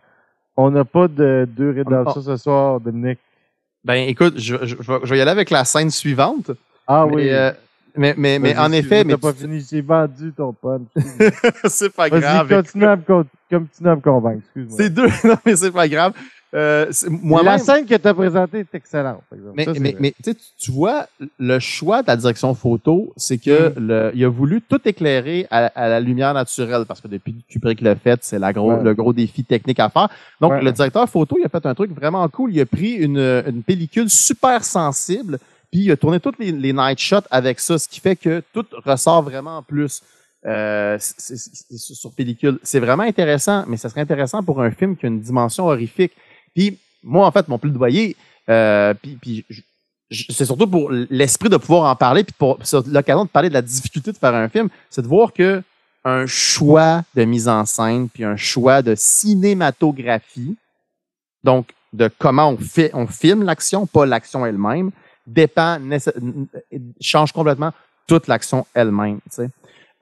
on 0.58 0.72
n'a 0.72 0.86
pas 0.86 1.08
de 1.08 1.48
deux 1.50 1.72
rédemptions 1.72 2.22
ce 2.22 2.38
soir, 2.38 2.80
Dominique. 2.80 3.20
Ben, 3.84 4.08
écoute, 4.08 4.36
je, 4.38 4.56
je- 4.66 4.76
je 4.80 5.10
vais, 5.10 5.18
y 5.18 5.22
aller 5.22 5.32
avec 5.32 5.50
la 5.50 5.66
scène 5.66 5.92
suivante. 5.92 6.52
Ah 6.88 7.06
mais, 7.08 7.16
oui. 7.16 7.30
euh, 7.30 7.52
mais, 7.96 8.14
mais, 8.18 8.40
mais 8.40 8.58
en 8.58 8.72
effet, 8.72 9.04
mais 9.04 9.14
T'as 9.14 9.20
pas 9.20 9.34
fini. 9.34 9.66
J'ai 9.70 9.82
vendu 9.82 10.32
ton 10.36 10.54
punch. 10.54 10.88
c'est 11.66 11.94
pas 11.94 12.10
grave. 12.10 12.48
continue 12.48 12.86
à, 12.86 12.96
me, 12.96 13.02
con- 13.02 13.26
continue 13.50 13.90
à 13.90 13.96
me 13.96 14.02
convaincre. 14.02 14.42
Excuse-moi. 14.46 14.78
C'est 14.78 14.90
deux. 14.90 15.08
Non, 15.26 15.36
mais 15.46 15.56
c'est 15.56 15.72
pas 15.72 15.88
grave. 15.88 16.14
Euh, 16.56 16.86
La 17.44 17.58
scène 17.58 17.86
que 17.86 17.96
tu 17.96 18.08
as 18.08 18.14
présentée 18.14 18.60
est 18.60 18.76
excellente, 18.76 19.22
par 19.30 19.40
exemple. 19.40 19.56
Mais, 19.58 19.66
Ça, 19.66 19.72
mais, 19.80 19.96
mais 20.00 20.14
tu 20.24 20.36
tu- 20.36 20.42
tu 20.60 20.72
vois, 20.72 21.08
le 21.40 21.58
choix 21.60 22.04
de 22.04 22.08
la 22.08 22.16
direction 22.16 22.54
photo, 22.54 23.12
c'est 23.18 23.40
que 23.40 23.70
Mm. 23.70 23.88
le, 23.88 24.12
il 24.14 24.24
a 24.24 24.30
voulu 24.30 24.62
tout 24.62 24.80
éclairer 24.86 25.48
à, 25.50 25.66
à 25.68 25.90
la 25.90 26.00
lumière 26.00 26.34
naturelle, 26.34 26.86
parce 26.88 27.02
que 27.02 27.08
depuis 27.08 27.34
que 27.34 27.54
Kubrick 27.54 27.82
l'a 27.82 27.96
fait, 27.96 28.20
c'est 28.24 28.38
la 28.38 28.54
gros, 28.54 28.72
Ouais. 28.74 28.84
le 28.84 28.94
gros 28.94 29.14
défi 29.14 29.44
technique 29.44 29.80
à 29.80 29.90
faire. 29.90 30.10
Donc, 30.40 30.52
Ouais. 30.52 30.62
le 30.62 30.72
directeur 30.72 31.10
photo, 31.10 31.38
il 31.40 31.46
a 31.46 31.50
fait 31.50 31.66
un 31.66 31.74
truc 31.74 31.92
vraiment 31.92 32.28
cool. 32.30 32.54
Il 32.54 32.62
a 32.62 32.66
pris 32.68 32.92
une, 32.94 33.18
une 33.48 33.64
pellicule 33.64 34.10
super 34.10 34.64
sensible, 34.64 35.40
puis 35.72 35.82
il 35.86 35.92
a 35.92 35.98
tourné 35.98 36.20
toutes 36.20 36.38
les, 36.38 36.52
les 36.52 36.72
night 36.72 37.00
shots 37.00 37.26
avec 37.32 37.60
ça, 37.60 37.80
ce 37.80 37.88
qui 37.88 38.00
fait 38.00 38.16
que 38.16 38.44
tout 38.54 38.66
ressort 38.86 39.24
vraiment 39.24 39.58
en 39.58 39.64
plus. 39.64 40.04
Euh, 40.46 40.98
c'est- 41.00 41.36
c'est- 41.38 41.52
c'est 41.70 41.78
sur 41.78 41.96
sur 41.96 42.12
pellicule. 42.12 42.60
C'est 42.64 42.80
vraiment 42.80 43.04
intéressant, 43.04 43.64
mais 43.68 43.78
ça 43.78 43.88
serait 43.90 44.02
intéressant 44.02 44.44
pour 44.44 44.62
un 44.62 44.72
film 44.72 44.96
qui 44.98 45.06
a 45.06 45.10
une 45.10 45.22
dimension 45.22 45.66
horrifique. 45.68 46.12
Puis 46.54 46.78
moi, 47.04 47.28
en 47.28 47.32
fait, 47.32 47.48
mon 47.48 47.58
plaidoyer, 47.58 48.16
euh, 48.50 48.94
c'est 50.12 50.46
surtout 50.46 50.68
pour 50.68 50.92
l'esprit 50.92 51.50
de 51.50 51.58
pouvoir 51.58 51.92
en 51.92 51.96
parler, 51.96 52.24
puis 52.24 52.36
pour 52.38 52.60
l'occasion 52.88 53.26
de 53.26 53.30
parler 53.30 53.50
de 53.50 53.54
la 53.54 53.62
difficulté 53.62 54.12
de 54.12 54.18
faire 54.18 54.36
un 54.36 54.50
film, 54.50 54.70
c'est 54.90 55.02
de 55.02 55.08
voir 55.08 55.34
que 55.34 55.62
un 56.06 56.26
choix 56.26 57.04
de 57.16 57.24
mise 57.24 57.48
en 57.48 57.66
scène, 57.66 58.10
puis 58.10 58.24
un 58.24 58.36
choix 58.36 58.82
de 58.82 58.94
cinématographie, 58.96 60.58
donc 61.44 61.74
de 61.94 62.10
comment 62.18 62.50
on 62.50 62.58
fait, 62.58 62.92
on 62.94 63.08
filme 63.08 63.44
l'action, 63.44 63.86
pas 63.86 64.06
l'action 64.06 64.46
elle-même, 64.46 64.92
dépend, 65.26 65.80
change 67.00 67.32
complètement 67.32 67.72
toute 68.08 68.28
l'action 68.28 68.66
elle-même. 68.74 69.20
tu 69.30 69.36
sais. 69.36 69.50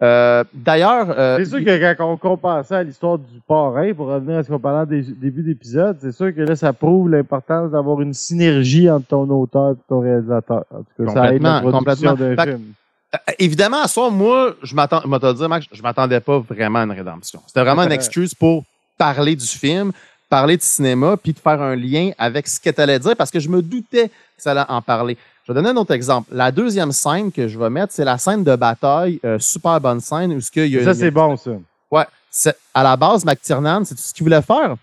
Euh, 0.04 0.44
D'ailleurs, 0.54 1.08
euh, 1.16 1.38
C'est 1.38 1.46
sûr 1.46 1.64
que 1.64 1.94
quand 1.94 2.12
on 2.12 2.18
compare 2.18 2.66
ça 2.66 2.80
à 2.80 2.84
l'histoire 2.84 3.20
du 3.20 3.40
parrain, 3.48 3.94
pour 3.94 4.08
revenir 4.08 4.38
à 4.40 4.44
ce 4.44 4.48
qu'on 4.50 4.60
parlait 4.60 4.82
au 4.82 4.86
dé- 4.86 5.14
début 5.16 5.44
d'épisode, 5.44 5.98
c'est 6.02 6.12
sûr 6.12 6.34
que 6.34 6.42
là, 6.42 6.56
ça 6.56 6.74
prouve 6.74 7.10
l'importance 7.10 7.72
d'avoir 7.72 8.02
une 8.02 8.14
synergie 8.14 8.90
entre 8.90 9.08
ton 9.08 9.30
auteur 9.30 9.72
et 9.72 9.76
ton 9.88 10.00
réalisateur. 10.00 10.64
En 10.74 10.80
tout 10.80 11.06
cas, 11.06 11.14
ça 11.14 11.34
aide 11.34 11.42
la 11.44 11.62
production 11.62 12.14
d'un 12.16 12.36
que- 12.36 12.52
film. 12.52 12.74
Euh, 13.14 13.18
évidemment, 13.40 13.82
à 13.84 13.88
ça, 13.88 14.10
moi, 14.10 14.56
je 14.64 14.74
m'attends, 14.74 15.02
dire, 15.34 15.50
Max, 15.50 15.66
je 15.72 15.82
m'attendais 15.84 16.20
pas 16.22 16.40
vraiment 16.40 16.80
à 16.80 16.84
une 16.84 16.92
rédemption. 16.94 17.42
C'était 17.46 17.62
vraiment 17.62 17.84
une 17.84 17.92
excuse 17.92 18.34
pour 18.34 18.64
parler 18.98 19.36
du 19.36 19.46
film, 19.46 19.92
parler 20.30 20.56
de 20.56 20.62
cinéma 20.62 21.18
puis 21.22 21.34
de 21.34 21.40
faire 21.40 21.62
un 21.62 21.76
lien 21.76 22.12
avec 22.18 22.48
ce 22.48 22.60
qu'elle 22.60 22.74
allait 22.78 23.00
dire 23.00 23.16
parce 23.18 23.30
que 23.30 23.40
je 23.40 23.50
me 23.50 23.62
doutais 23.62 24.08
que 24.08 24.14
ça 24.38 24.52
allait 24.52 24.62
en 24.70 24.82
parler. 24.82 25.18
Je 25.52 25.54
vais 25.54 25.62
donner 25.64 25.78
un 25.78 25.82
autre 25.82 25.92
exemple. 25.94 26.30
La 26.32 26.50
deuxième 26.50 26.94
scène 26.94 27.30
que 27.30 27.50
je 27.50 27.60
vais 27.60 27.70
mettre, 27.70 27.92
c'est 27.92 28.06
la 28.06 28.18
scène 28.18 28.42
de 28.42 28.56
bataille, 28.56 29.20
euh, 29.26 29.38
super 29.38 29.82
bonne 29.82 30.00
scène 30.00 30.32
où 30.32 30.40
ce 30.40 30.50
qu'il 30.50 30.68
y 30.68 30.78
a 30.78 30.84
Ça, 30.86 30.92
une- 30.92 30.96
c'est 30.96 31.12
bon, 31.12 31.36
ça. 31.36 31.52
Ouais. 31.92 32.06
C'est- 32.30 32.56
À 32.74 32.84
la 32.84 32.96
base, 32.96 33.26
McTiernan, 33.26 33.84
c'est 33.84 33.96
tout 33.96 34.02
ce 34.02 34.14
qu'il 34.14 34.24
voulait 34.24 34.42
faire. 34.42 34.76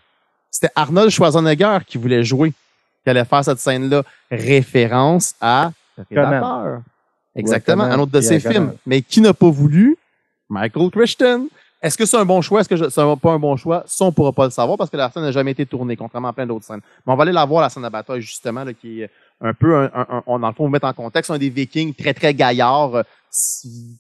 C'était 0.51 0.71
Arnold 0.77 1.09
Schwarzenegger 1.09 1.79
qui 1.87 1.97
voulait 1.97 2.23
jouer, 2.23 2.51
qui 3.03 3.09
allait 3.09 3.25
faire 3.25 3.43
cette 3.43 3.61
scène-là. 3.61 4.03
Référence 4.31 5.35
à 5.41 5.73
Predator. 6.11 6.81
Exactement, 7.35 7.85
un 7.85 7.99
autre 7.99 8.13
de 8.13 8.21
ses 8.21 8.39
Conan. 8.39 8.53
films. 8.53 8.73
Mais 8.85 9.01
qui 9.01 9.23
n'a 9.23 9.33
pas 9.33 9.49
voulu? 9.49 9.97
Michael 10.51 10.91
Christian. 10.91 11.47
Est-ce 11.81 11.97
que 11.97 12.05
c'est 12.05 12.17
un 12.19 12.25
bon 12.27 12.43
choix? 12.43 12.61
Est-ce 12.61 12.69
que 12.69 12.77
c'est 12.91 13.21
pas 13.23 13.31
un 13.33 13.39
bon 13.39 13.57
choix? 13.57 13.85
Ça, 13.87 14.05
on 14.05 14.13
pourra 14.13 14.33
pas 14.33 14.45
le 14.45 14.51
savoir 14.51 14.77
parce 14.77 14.91
que 14.91 14.97
la 14.99 15.09
scène 15.11 15.23
n'a 15.23 15.31
jamais 15.33 15.53
été 15.53 15.65
tournée, 15.65 15.97
contrairement 15.97 16.29
à 16.29 16.33
plein 16.35 16.47
d'autres 16.47 16.65
scènes. 16.67 16.81
Mais 17.07 17.13
on 17.13 17.17
va 17.17 17.23
aller 17.23 17.33
la 17.33 17.45
voir, 17.47 17.63
la 17.63 17.69
scène 17.71 17.85
de 17.85 17.89
bataille, 17.89 18.21
justement, 18.21 18.65
là, 18.65 18.73
qui 18.75 19.03
est 19.03 19.11
un 19.41 19.55
peu, 19.55 19.77
un, 19.77 19.91
un- 19.95 20.23
on, 20.27 20.39
dans 20.39 20.49
le 20.49 20.55
fond, 20.55 20.65
on 20.65 20.69
va 20.69 20.73
mettre 20.73 20.87
en 20.87 20.93
contexte 20.93 21.31
un 21.31 21.39
des 21.39 21.51
vikings 21.51 21.95
très, 21.95 22.13
très 22.15 22.35
gaillard, 22.35 22.95
euh, 22.97 23.03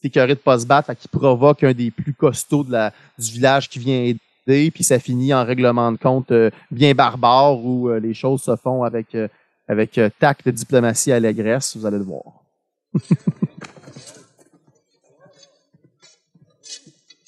écœuré 0.02 0.34
de 0.34 0.40
pas 0.40 0.58
se 0.58 0.66
battre, 0.66 0.92
qui 0.94 1.08
provoque 1.08 1.62
un 1.64 1.72
des 1.72 1.90
plus 1.90 2.14
costauds 2.14 2.64
de 2.64 2.72
la, 2.72 2.92
du 3.18 3.30
village 3.32 3.68
qui 3.68 3.78
vient 3.78 4.02
aider, 4.46 4.70
puis 4.70 4.82
ça 4.84 4.98
finit 4.98 5.32
en 5.34 5.44
règlement 5.44 5.92
de 5.92 5.96
compte 5.98 6.30
euh, 6.32 6.50
bien 6.70 6.94
barbare 6.94 7.58
où 7.58 7.88
euh, 7.88 8.00
les 8.00 8.14
choses 8.14 8.42
se 8.42 8.56
font 8.56 8.82
avec, 8.82 9.14
euh, 9.14 9.28
avec 9.68 9.96
euh, 9.98 10.10
tact, 10.18 10.48
diplomatie, 10.48 11.12
allégresse, 11.12 11.76
vous 11.76 11.86
allez 11.86 11.98
le 11.98 12.04
voir. 12.04 12.24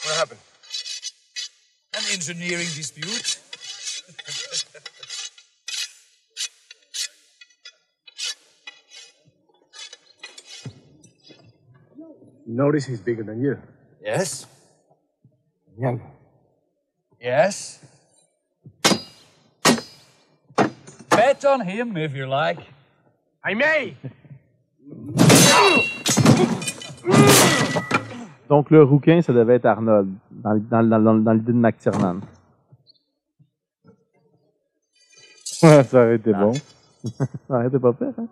What 0.05 0.17
happened? 0.19 0.39
An 1.95 2.03
engineering 2.15 2.69
dispute? 2.75 3.39
Notice 12.51 12.85
he's 12.87 13.01
bigger 13.01 13.23
than 13.23 13.41
you. 13.41 13.57
Yes. 14.03 14.45
Young. 15.79 16.01
Yes. 17.23 17.79
Bet 21.11 21.45
on 21.45 21.61
him 21.61 21.97
if 21.97 22.13
you 22.13 22.27
like. 22.27 22.59
I 23.45 23.55
may! 23.55 23.95
Donc, 28.49 28.71
le 28.71 28.83
rouquin, 28.83 29.23
ça 29.23 29.33
devait 29.33 29.55
être 29.55 29.67
Arnold, 29.67 30.09
dans, 30.33 30.57
dans, 30.57 30.83
dans, 30.83 31.01
dans, 31.01 31.15
dans 31.15 31.33
l'idée 31.33 31.53
de 31.53 31.57
McTiernan. 31.57 32.21
ça 35.45 35.85
aurait 35.95 36.17
été 36.17 36.33
bon. 36.33 36.53
Ouais, 37.49 37.71
t'es 37.71 37.79
pas 37.79 37.93
pire, 37.93 38.13
hein? 38.19 38.27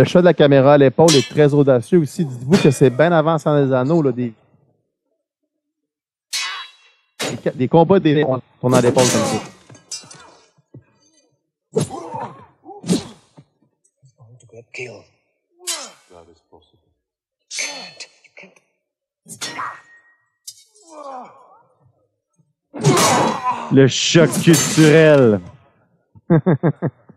Le 0.00 0.06
chat 0.06 0.20
de 0.20 0.24
la 0.24 0.32
caméra 0.32 0.72
à 0.72 0.78
l'épaule 0.78 1.14
est 1.14 1.28
très 1.28 1.52
audacieux 1.52 1.98
aussi. 1.98 2.24
Dites-vous 2.24 2.56
que 2.56 2.70
c'est 2.70 2.88
bien 2.88 3.12
avant 3.12 3.36
sans 3.36 3.54
les 3.54 3.70
anneaux, 3.70 4.00
là, 4.00 4.12
des, 4.12 4.32
des, 7.54 7.68
combats 7.68 8.00
des 8.00 8.24
tournant 8.62 8.78
à 8.78 8.80
l'épaule 8.80 9.04
comme 9.04 9.20
ça. 9.20 9.42
Le 23.70 23.86
choc 23.86 24.30
culturel. 24.42 25.40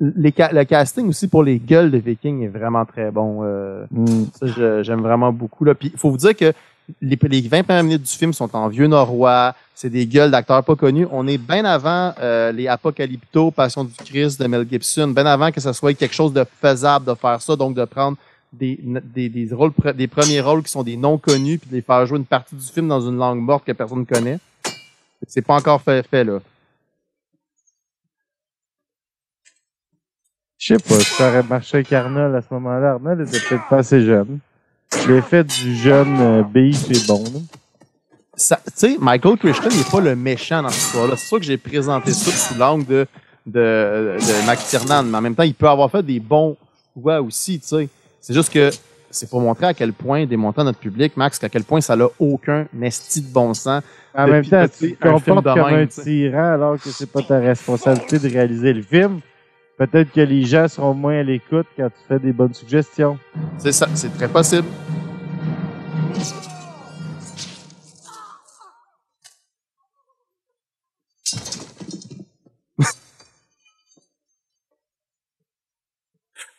Les 0.00 0.32
ca- 0.34 0.50
le 0.52 0.64
casting 0.64 1.08
aussi 1.08 1.28
pour 1.28 1.42
les 1.42 1.58
gueules 1.58 1.90
de 1.90 1.98
Vikings 1.98 2.42
est 2.44 2.48
vraiment 2.48 2.84
très 2.86 3.10
bon. 3.10 3.40
euh, 3.42 3.84
Mm. 3.90 4.06
ça, 4.40 4.82
j'aime 4.82 5.00
vraiment 5.02 5.30
beaucoup. 5.32 5.64
Là. 5.64 5.74
Puis, 5.74 5.90
il 5.92 5.98
faut 5.98 6.10
vous 6.10 6.16
dire 6.16 6.34
que 6.34 6.52
les, 7.02 7.18
les 7.22 7.40
20 7.42 7.62
premières 7.64 7.84
minutes 7.84 8.02
du 8.02 8.10
film 8.16 8.32
sont 8.32 8.54
en 8.56 8.68
vieux 8.68 8.86
norrois. 8.86 9.54
C'est 9.74 9.90
des 9.90 10.06
gueules 10.06 10.30
d'acteurs 10.30 10.64
pas 10.64 10.74
connus. 10.74 11.06
On 11.12 11.26
est 11.26 11.38
bien 11.38 11.64
avant 11.64 12.12
euh, 12.20 12.50
les 12.52 12.66
Apocalypto, 12.66 13.50
Passion 13.50 13.84
du 13.84 13.92
Christ 13.94 14.40
de 14.40 14.46
Mel 14.46 14.66
Gibson, 14.68 15.08
bien 15.08 15.26
avant 15.26 15.50
que 15.52 15.60
ce 15.60 15.72
soit 15.72 15.94
quelque 15.94 16.14
chose 16.14 16.32
de 16.32 16.44
faisable 16.60 17.04
de 17.06 17.14
faire 17.14 17.40
ça, 17.42 17.54
donc 17.56 17.74
de 17.74 17.84
prendre 17.84 18.16
des, 18.52 18.78
des, 19.14 19.28
des, 19.28 19.48
rôles, 19.54 19.72
des 19.94 20.08
premiers 20.08 20.40
rôles 20.40 20.62
qui 20.62 20.70
sont 20.72 20.82
des 20.82 20.96
non 20.96 21.16
connus, 21.18 21.58
puis 21.58 21.70
de 21.70 21.76
les 21.76 21.82
faire 21.82 22.04
jouer 22.06 22.18
une 22.18 22.24
partie 22.24 22.54
du 22.56 22.66
film 22.66 22.88
dans 22.88 23.00
une 23.00 23.16
langue 23.16 23.40
morte 23.40 23.64
que 23.64 23.72
personne 23.72 24.00
ne 24.00 24.04
connaît. 24.04 24.38
C'est 25.28 25.42
pas 25.42 25.54
encore 25.54 25.80
fait, 25.82 26.04
fait 26.08 26.24
là. 26.24 26.40
Je 30.60 30.74
sais 30.74 30.78
pas, 30.78 31.00
ça 31.00 31.28
aurait 31.30 31.42
marché 31.42 31.78
avec 31.78 31.90
Arnold 31.90 32.34
à 32.34 32.42
ce 32.42 32.52
moment-là. 32.52 32.92
Arnold 32.92 33.26
était 33.26 33.40
peut-être 33.40 33.66
pas 33.70 33.78
assez 33.78 34.04
jeune. 34.04 34.40
L'effet 35.08 35.42
du 35.42 35.74
jeune 35.74 36.20
euh, 36.20 36.42
beef 36.42 36.90
est 36.90 37.06
bon. 37.06 37.24
là. 37.24 37.40
tu 38.36 38.72
sais, 38.74 38.96
Michael 39.00 39.38
Christian 39.38 39.70
n'est 39.70 39.90
pas 39.90 40.00
le 40.00 40.14
méchant 40.14 40.62
dans 40.62 40.68
cette 40.68 40.82
histoire-là. 40.82 41.16
C'est 41.16 41.28
sûr 41.28 41.38
que 41.38 41.46
j'ai 41.46 41.56
présenté 41.56 42.12
ça 42.12 42.30
sous 42.30 42.58
l'angle 42.58 42.84
de, 42.84 43.06
de, 43.46 44.16
de 44.18 44.46
Mac 44.46 44.58
Tiernan, 44.58 45.04
mais 45.04 45.16
en 45.16 45.22
même 45.22 45.34
temps, 45.34 45.44
il 45.44 45.54
peut 45.54 45.68
avoir 45.68 45.90
fait 45.90 46.02
des 46.02 46.20
bons 46.20 46.58
choix 46.94 47.22
aussi, 47.22 47.58
tu 47.58 47.66
sais. 47.66 47.88
C'est 48.20 48.34
juste 48.34 48.52
que 48.52 48.68
c'est 49.10 49.30
pour 49.30 49.40
montrer 49.40 49.64
à 49.64 49.72
quel 49.72 49.94
point, 49.94 50.26
démontrer 50.26 50.60
à 50.60 50.64
notre 50.64 50.78
public, 50.78 51.16
Max, 51.16 51.38
qu'à 51.38 51.48
quel 51.48 51.64
point 51.64 51.80
ça 51.80 51.96
n'a 51.96 52.06
aucun 52.18 52.66
esti 52.82 53.22
de 53.22 53.32
bon 53.32 53.54
sens. 53.54 53.82
En 54.14 54.26
de 54.26 54.32
même 54.32 54.44
temps, 54.44 54.66
tu 54.68 54.94
te 54.94 55.08
un 55.08 55.18
film 55.18 55.36
comportes 55.36 55.56
de 55.56 55.62
comme 55.62 55.70
même, 55.70 55.80
un 55.80 55.86
tu 55.86 55.92
sais. 55.94 56.02
tyran 56.02 56.52
alors 56.52 56.74
que 56.78 56.90
c'est 56.90 57.10
pas 57.10 57.22
ta 57.22 57.38
responsabilité 57.38 58.18
de 58.18 58.28
réaliser 58.28 58.74
le 58.74 58.82
film. 58.82 59.20
Peut-être 59.80 60.12
que 60.12 60.20
les 60.20 60.44
gens 60.44 60.68
seront 60.68 60.92
moins 60.92 61.20
à 61.20 61.22
l'écoute 61.22 61.66
quand 61.74 61.88
tu 61.88 62.04
fais 62.06 62.18
des 62.18 62.34
bonnes 62.34 62.52
suggestions. 62.52 63.18
C'est 63.56 63.72
ça, 63.72 63.88
c'est 63.94 64.12
très 64.14 64.28
possible. 64.28 64.68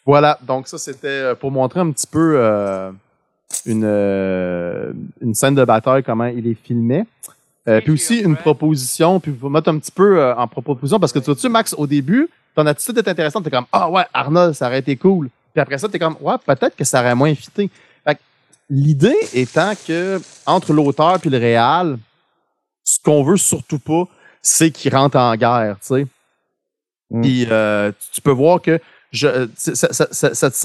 Voilà, 0.04 0.40
donc 0.42 0.68
ça 0.68 0.80
c'était 0.80 1.08
euh, 1.08 1.36
pour 1.36 1.52
montrer 1.52 1.80
un 1.80 1.92
petit 1.92 2.08
peu 2.08 2.34
euh, 2.38 2.92
une, 3.68 3.84
euh, 3.86 4.94
une 5.22 5.36
scène 5.36 5.54
de 5.54 5.64
bataille, 5.64 6.02
comment 6.02 6.26
il 6.26 6.48
est 6.48 6.56
filmé. 6.56 7.06
Euh, 7.68 7.80
puis 7.82 7.92
aussi 7.92 8.20
une 8.20 8.36
proposition, 8.36 9.20
puis 9.20 9.32
vous 9.32 9.50
mettre 9.50 9.70
un 9.70 9.78
petit 9.78 9.92
peu 9.92 10.20
euh, 10.20 10.36
en 10.36 10.48
proposition, 10.48 11.00
parce 11.00 11.14
que 11.14 11.20
tu 11.20 11.26
vois-tu, 11.26 11.48
Max, 11.48 11.76
au 11.78 11.86
début, 11.86 12.28
ton 12.56 12.66
attitude 12.66 12.98
est 12.98 13.08
intéressante, 13.08 13.44
t'es 13.44 13.52
comme 13.52 13.68
Ah 13.72 13.90
ouais, 13.90 14.04
Arnold, 14.14 14.54
ça 14.54 14.68
aurait 14.68 14.80
été 14.80 14.96
cool. 14.96 15.30
Puis 15.54 15.62
après 15.62 15.78
ça, 15.78 15.88
t'es 15.88 16.00
comme 16.00 16.16
Ouais, 16.22 16.36
peut-être 16.44 16.76
que 16.76 16.84
ça 16.84 17.02
aurait 17.02 17.16
moins 17.16 17.34
fité. 17.36 17.70
Fait 18.04 18.16
que 18.16 18.20
l'idée 18.70 19.16
étant 19.34 19.74
que 19.88 20.20
entre 20.46 20.74
l'auteur 20.74 21.20
puis 21.20 21.30
le 21.30 21.38
réal, 21.38 21.98
ce 22.84 23.00
qu'on 23.04 23.24
veut 23.24 23.38
surtout 23.38 23.80
pas, 23.80 24.06
c'est 24.42 24.72
qu'il 24.72 24.96
rentre 24.96 25.18
en 25.18 25.36
guerre, 25.36 25.78
tu 25.82 25.88
sais. 25.88 26.08
Mm. 27.12 27.22
Puis 27.22 27.48
euh, 27.50 27.92
tu 28.12 28.22
peux 28.22 28.32
voir 28.32 28.62
que 28.62 28.80
je, 29.12 29.28
euh, 29.28 29.48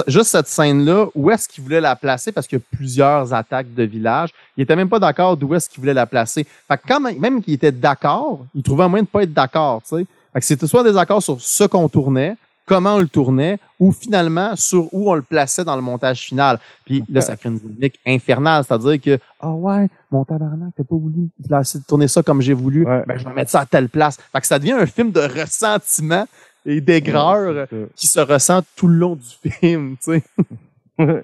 juste 0.06 0.30
cette 0.30 0.46
scène-là, 0.48 1.06
où 1.14 1.30
est-ce 1.30 1.48
qu'il 1.48 1.64
voulait 1.64 1.80
la 1.80 1.96
placer? 1.96 2.32
Parce 2.32 2.46
qu'il 2.46 2.58
y 2.58 2.62
a 2.62 2.76
plusieurs 2.76 3.34
attaques 3.34 3.74
de 3.74 3.82
village. 3.82 4.30
Il 4.56 4.62
était 4.62 4.76
même 4.76 4.88
pas 4.88 4.98
d'accord 5.00 5.36
d'où 5.36 5.54
est-ce 5.54 5.68
qu'il 5.68 5.80
voulait 5.80 5.94
la 5.94 6.06
placer. 6.06 6.46
Fait 6.68 6.76
que 6.76 6.82
quand 6.86 7.00
même, 7.00 7.18
même 7.18 7.42
qu'il 7.42 7.54
était 7.54 7.72
d'accord, 7.72 8.46
il 8.54 8.62
trouvait 8.62 8.84
un 8.84 8.88
moyen 8.88 9.02
de 9.02 9.08
pas 9.08 9.22
être 9.24 9.34
d'accord, 9.34 9.82
tu 9.82 9.96
sais. 9.96 10.06
Fait 10.32 10.40
que 10.40 10.46
c'était 10.46 10.66
soit 10.66 10.84
des 10.84 10.96
accords 10.96 11.22
sur 11.22 11.40
ce 11.40 11.64
qu'on 11.64 11.88
tournait, 11.88 12.36
comment 12.66 12.94
on 12.96 12.98
le 12.98 13.08
tournait, 13.08 13.58
ou 13.78 13.92
finalement 13.92 14.54
sur 14.56 14.92
où 14.92 15.10
on 15.10 15.14
le 15.14 15.22
plaçait 15.22 15.64
dans 15.64 15.76
le 15.76 15.82
montage 15.82 16.20
final. 16.20 16.58
Puis 16.84 17.02
là, 17.10 17.20
ça 17.20 17.36
crée 17.36 17.48
une 17.48 17.58
dynamique 17.58 17.98
infernale, 18.06 18.64
c'est-à-dire 18.66 19.00
que 19.00 19.18
ah 19.40 19.50
ouais, 19.50 19.88
mon 20.10 20.24
tabarnak, 20.24 20.70
t'as 20.76 20.84
pas 20.84 20.96
voulu 20.96 21.28
placer- 21.46 21.80
tourner 21.86 22.08
ça 22.08 22.22
comme 22.22 22.40
j'ai 22.40 22.54
voulu, 22.54 22.84
ben 22.84 23.16
je 23.16 23.24
vais 23.24 23.32
mettre 23.34 23.50
ça 23.50 23.60
à 23.60 23.66
telle 23.66 23.88
place. 23.88 24.18
Fait 24.32 24.40
que 24.40 24.46
ça 24.46 24.58
devient 24.58 24.72
un 24.72 24.86
film 24.86 25.10
de 25.10 25.20
ressentiment 25.20 26.26
et 26.66 26.80
d'aigreur 26.80 27.54
Ouais, 27.70 27.86
qui 27.94 28.06
se 28.06 28.20
ressent 28.20 28.62
tout 28.76 28.88
le 28.88 28.96
long 28.96 29.16
du 29.16 29.50
film, 29.60 29.96
tu 30.02 30.20
sais. 30.20 30.22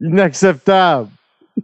Inacceptable. 0.00 1.08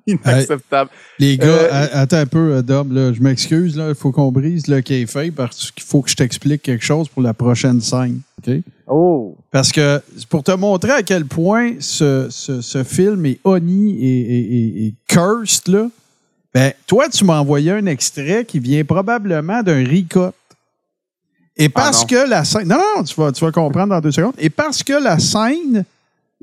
Inacceptable. 0.07 0.91
Les 1.19 1.37
gars, 1.37 1.47
Euh, 1.49 1.87
attends 1.93 2.17
un 2.19 2.27
peu, 2.27 2.55
euh, 2.55 2.63
Dom, 2.63 2.93
là, 2.95 3.13
je 3.13 3.21
m'excuse, 3.21 3.75
il 3.89 3.95
faut 3.95 4.11
qu'on 4.11 4.33
brise 4.33 4.67
le 4.69 4.81
café 4.81 5.31
parce 5.31 5.71
qu'il 5.71 5.83
faut 5.83 6.01
que 6.01 6.09
je 6.11 6.17
t'explique 6.17 6.63
quelque 6.63 6.85
chose 6.85 7.09
pour 7.11 7.23
la 7.23 7.35
prochaine 7.35 7.81
scène. 7.83 8.21
OK? 8.47 8.55
Oh! 8.87 9.37
Parce 9.51 9.71
que 9.71 10.01
c'est 10.17 10.27
pour 10.27 10.43
te 10.43 10.53
montrer 10.53 10.93
à 10.93 11.03
quel 11.03 11.27
point 11.27 11.73
ce, 11.79 12.29
ce- 12.31 12.63
ce 12.63 12.85
film 12.85 13.27
est 13.27 13.39
honni 13.45 13.99
et, 14.03 14.21
et- 14.21 14.57
et- 14.57 14.87
et 14.87 14.95
cursed, 15.09 15.69
là, 15.69 15.89
ben, 16.55 16.73
toi, 16.87 17.09
tu 17.11 17.25
m'as 17.25 17.39
envoyé 17.41 17.71
un 17.73 17.85
extrait 17.87 18.45
qui 18.47 18.59
vient 18.61 18.85
probablement 18.85 19.63
d'un 19.63 19.85
recut. 19.85 20.35
Et 21.57 21.69
parce 21.69 22.01
non. 22.03 22.07
que 22.07 22.29
la 22.29 22.45
scène. 22.45 22.69
Non, 22.69 22.79
non, 22.97 23.05
tu 23.05 23.15
vas, 23.15 23.33
tu 23.33 23.45
vas 23.45 23.53
comprendre 23.53 23.89
dans 23.89 24.01
deux 24.01 24.12
secondes. 24.12 24.35
Et 24.39 24.51
parce 24.51 24.83
que 24.83 24.95
la 24.95 25.19
scène, 25.19 25.85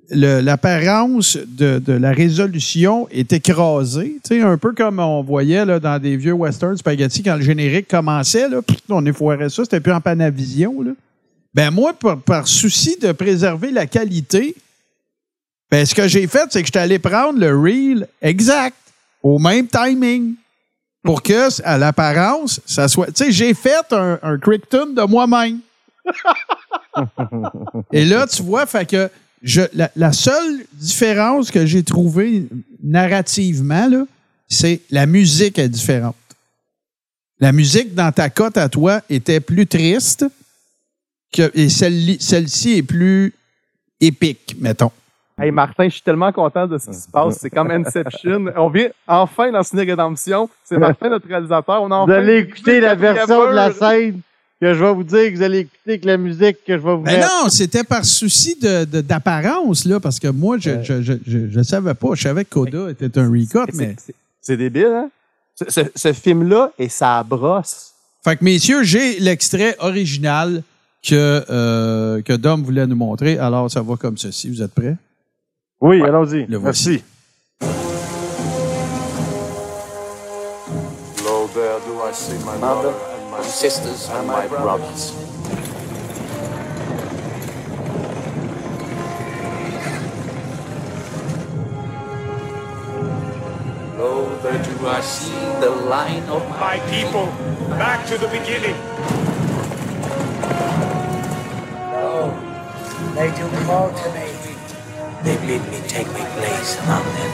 l'apparence 0.09 1.37
de, 1.47 1.79
de 1.79 1.93
la 1.93 2.11
résolution 2.11 3.07
est 3.11 3.33
écrasée, 3.33 4.19
tu 4.23 4.39
sais, 4.39 4.41
un 4.41 4.57
peu 4.57 4.73
comme 4.73 4.99
on 4.99 5.23
voyait 5.23 5.65
là, 5.65 5.79
dans 5.79 5.99
des 5.99 6.17
vieux 6.17 6.33
western 6.33 6.77
spaghetti 6.77 7.23
quand 7.23 7.35
le 7.35 7.41
générique 7.41 7.87
commençait, 7.87 8.49
là, 8.49 8.61
on 8.89 9.05
effoirait 9.05 9.49
ça, 9.49 9.63
c'était 9.63 9.79
plus 9.79 9.93
en 9.93 10.01
panavision. 10.01 10.81
Là. 10.81 10.91
Ben 11.53 11.71
moi, 11.71 11.93
par, 11.93 12.17
par 12.17 12.47
souci 12.47 12.97
de 13.01 13.11
préserver 13.11 13.71
la 13.71 13.85
qualité, 13.85 14.55
ben 15.71 15.85
ce 15.85 15.93
que 15.93 16.07
j'ai 16.07 16.27
fait, 16.27 16.47
c'est 16.49 16.61
que 16.61 16.67
je 16.67 16.71
suis 16.71 16.79
allé 16.79 16.99
prendre 16.99 17.39
le 17.39 17.55
reel 17.55 18.07
exact, 18.21 18.75
au 19.21 19.37
même 19.37 19.67
timing, 19.67 20.33
pour 21.03 21.23
que, 21.23 21.61
à 21.63 21.77
l'apparence, 21.77 22.59
ça 22.65 22.87
soit... 22.87 23.07
Tu 23.07 23.25
sais, 23.25 23.31
j'ai 23.31 23.53
fait 23.53 23.91
un, 23.91 24.19
un 24.21 24.37
Crichton 24.37 24.87
de 24.95 25.01
moi-même. 25.03 25.59
Et 27.91 28.05
là, 28.05 28.27
tu 28.27 28.43
vois, 28.43 28.65
fait 28.65 28.85
que 28.89 29.09
je, 29.41 29.61
la, 29.73 29.89
la 29.95 30.11
seule 30.11 30.65
différence 30.73 31.51
que 31.51 31.65
j'ai 31.65 31.83
trouvée 31.83 32.47
narrativement, 32.83 33.87
là, 33.87 34.03
c'est 34.47 34.81
la 34.89 35.05
musique 35.05 35.59
est 35.59 35.69
différente. 35.69 36.15
La 37.39 37.51
musique 37.53 37.93
dans 37.95 38.11
ta 38.11 38.29
cote 38.29 38.57
à 38.57 38.67
toi 38.67 39.01
était 39.09 39.39
plus 39.39 39.67
triste 39.67 40.25
que, 41.31 41.51
et 41.53 41.69
celle- 41.69 42.17
celle-ci 42.19 42.73
est 42.77 42.83
plus 42.83 43.33
épique, 44.01 44.55
mettons. 44.59 44.91
Hey 45.41 45.51
Martin, 45.51 45.85
je 45.85 45.93
suis 45.93 46.01
tellement 46.01 46.31
content 46.31 46.67
de 46.67 46.77
ce 46.77 46.89
qui 46.89 46.95
se 46.97 47.07
passe. 47.09 47.37
C'est 47.39 47.49
comme 47.49 47.71
Inception. 47.71 48.45
On 48.57 48.69
vient 48.69 48.89
enfin 49.07 49.51
dans 49.51 49.63
Ciné 49.63 49.83
Rédemption. 49.83 50.49
C'est 50.63 50.77
Martin, 50.79 51.09
notre 51.09 51.27
réalisateur. 51.27 51.81
On 51.81 51.91
a 51.91 51.97
Vous 51.97 52.03
enfin 52.03 52.13
allez 52.13 52.37
écouter 52.39 52.79
la 52.79 52.95
version 52.95 53.49
de 53.49 53.53
la 53.55 53.71
scène 53.73 54.21
que 54.61 54.73
je 54.73 54.83
vais 54.83 54.93
vous 54.93 55.03
dire 55.05 55.29
que 55.31 55.35
vous 55.35 55.41
allez 55.41 55.59
écouter 55.59 55.79
avec 55.91 56.03
la 56.05 56.17
musique 56.17 56.57
que 56.67 56.73
je 56.77 56.83
vais 56.83 56.95
vous 56.95 57.03
Ben 57.03 57.13
mettre. 57.17 57.29
non, 57.43 57.49
c'était 57.49 57.85
par 57.85 58.03
souci 58.03 58.57
de- 58.61 58.83
de- 58.83 58.99
d'apparence, 58.99 59.85
là, 59.85 60.01
parce 60.01 60.19
que 60.19 60.27
moi, 60.27 60.57
je 60.59 60.83
je, 60.83 61.01
je, 61.01 61.13
je, 61.25 61.49
je 61.49 61.61
savais 61.61 61.93
pas. 61.93 62.09
Je 62.13 62.23
savais 62.23 62.43
que 62.43 62.49
Coda 62.49 62.89
était 62.91 63.17
un 63.17 63.29
recut, 63.29 63.71
mais. 63.75 63.95
C'est- 63.97 64.13
C'est 64.41 64.57
débile, 64.57 64.87
hein? 64.87 65.09
Ce, 65.55 65.65
ce- 65.69 65.91
ce 65.95 66.11
film-là 66.13 66.71
et 66.77 66.89
ça 66.89 67.23
brosse. 67.23 67.93
Fait 68.23 68.35
que, 68.35 68.43
messieurs, 68.43 68.83
j'ai 68.83 69.19
l'extrait 69.19 69.77
original 69.79 70.61
que, 71.03 71.43
euh, 71.49 72.21
que 72.21 72.33
Dom 72.33 72.61
voulait 72.63 72.85
nous 72.87 72.95
montrer. 72.97 73.37
Alors, 73.37 73.71
ça 73.71 73.81
va 73.81 73.95
comme 73.95 74.17
ceci. 74.17 74.49
Vous 74.49 74.61
êtes 74.61 74.73
prêts? 74.73 74.97
Oui, 75.81 76.01
allons-y. 76.03 76.45
Le 76.49 76.57
voici. 76.57 76.89
Merci. 76.89 77.03
Lo 81.23 81.47
there 81.53 81.79
do 81.85 82.01
I 82.03 82.11
see 82.11 82.37
my 82.43 82.57
mother 82.57 82.89
and 82.89 83.31
my 83.31 83.41
sisters 83.41 84.09
and 84.09 84.27
my 84.27 84.45
brothers. 84.47 85.13
Lo 93.97 94.27
there 94.43 94.61
do 94.61 94.85
I 94.85 94.99
see 94.99 95.31
the 95.61 95.69
line 95.87 96.27
of 96.29 96.43
My 96.59 96.77
people, 96.91 97.27
back 97.77 98.05
to 98.07 98.17
the 98.17 98.27
beginning. 98.27 98.75
Oh, 101.95 102.33
they 103.15 103.31
do 103.31 103.47
call 103.65 103.93
to 103.93 104.09
me. 104.11 104.28
They 105.23 105.35
bid 105.45 105.61
me 105.69 105.79
take 105.87 106.07
my 106.13 106.25
place 106.37 106.77
among 106.83 107.03
them. 107.15 107.31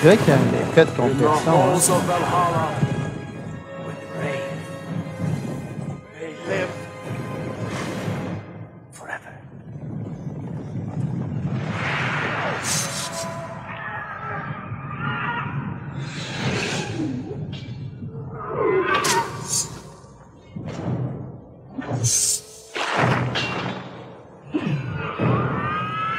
C'est 0.00 0.06
vrai 0.06 0.16
qu'il 0.16 0.28
y 0.28 0.30
a 0.30 0.36
un 0.36 0.70
effet 0.70 0.84
de 0.84 0.90
compression. 0.90 1.28
hein. 1.46 1.72
Halls 1.72 1.90
of 1.90 2.02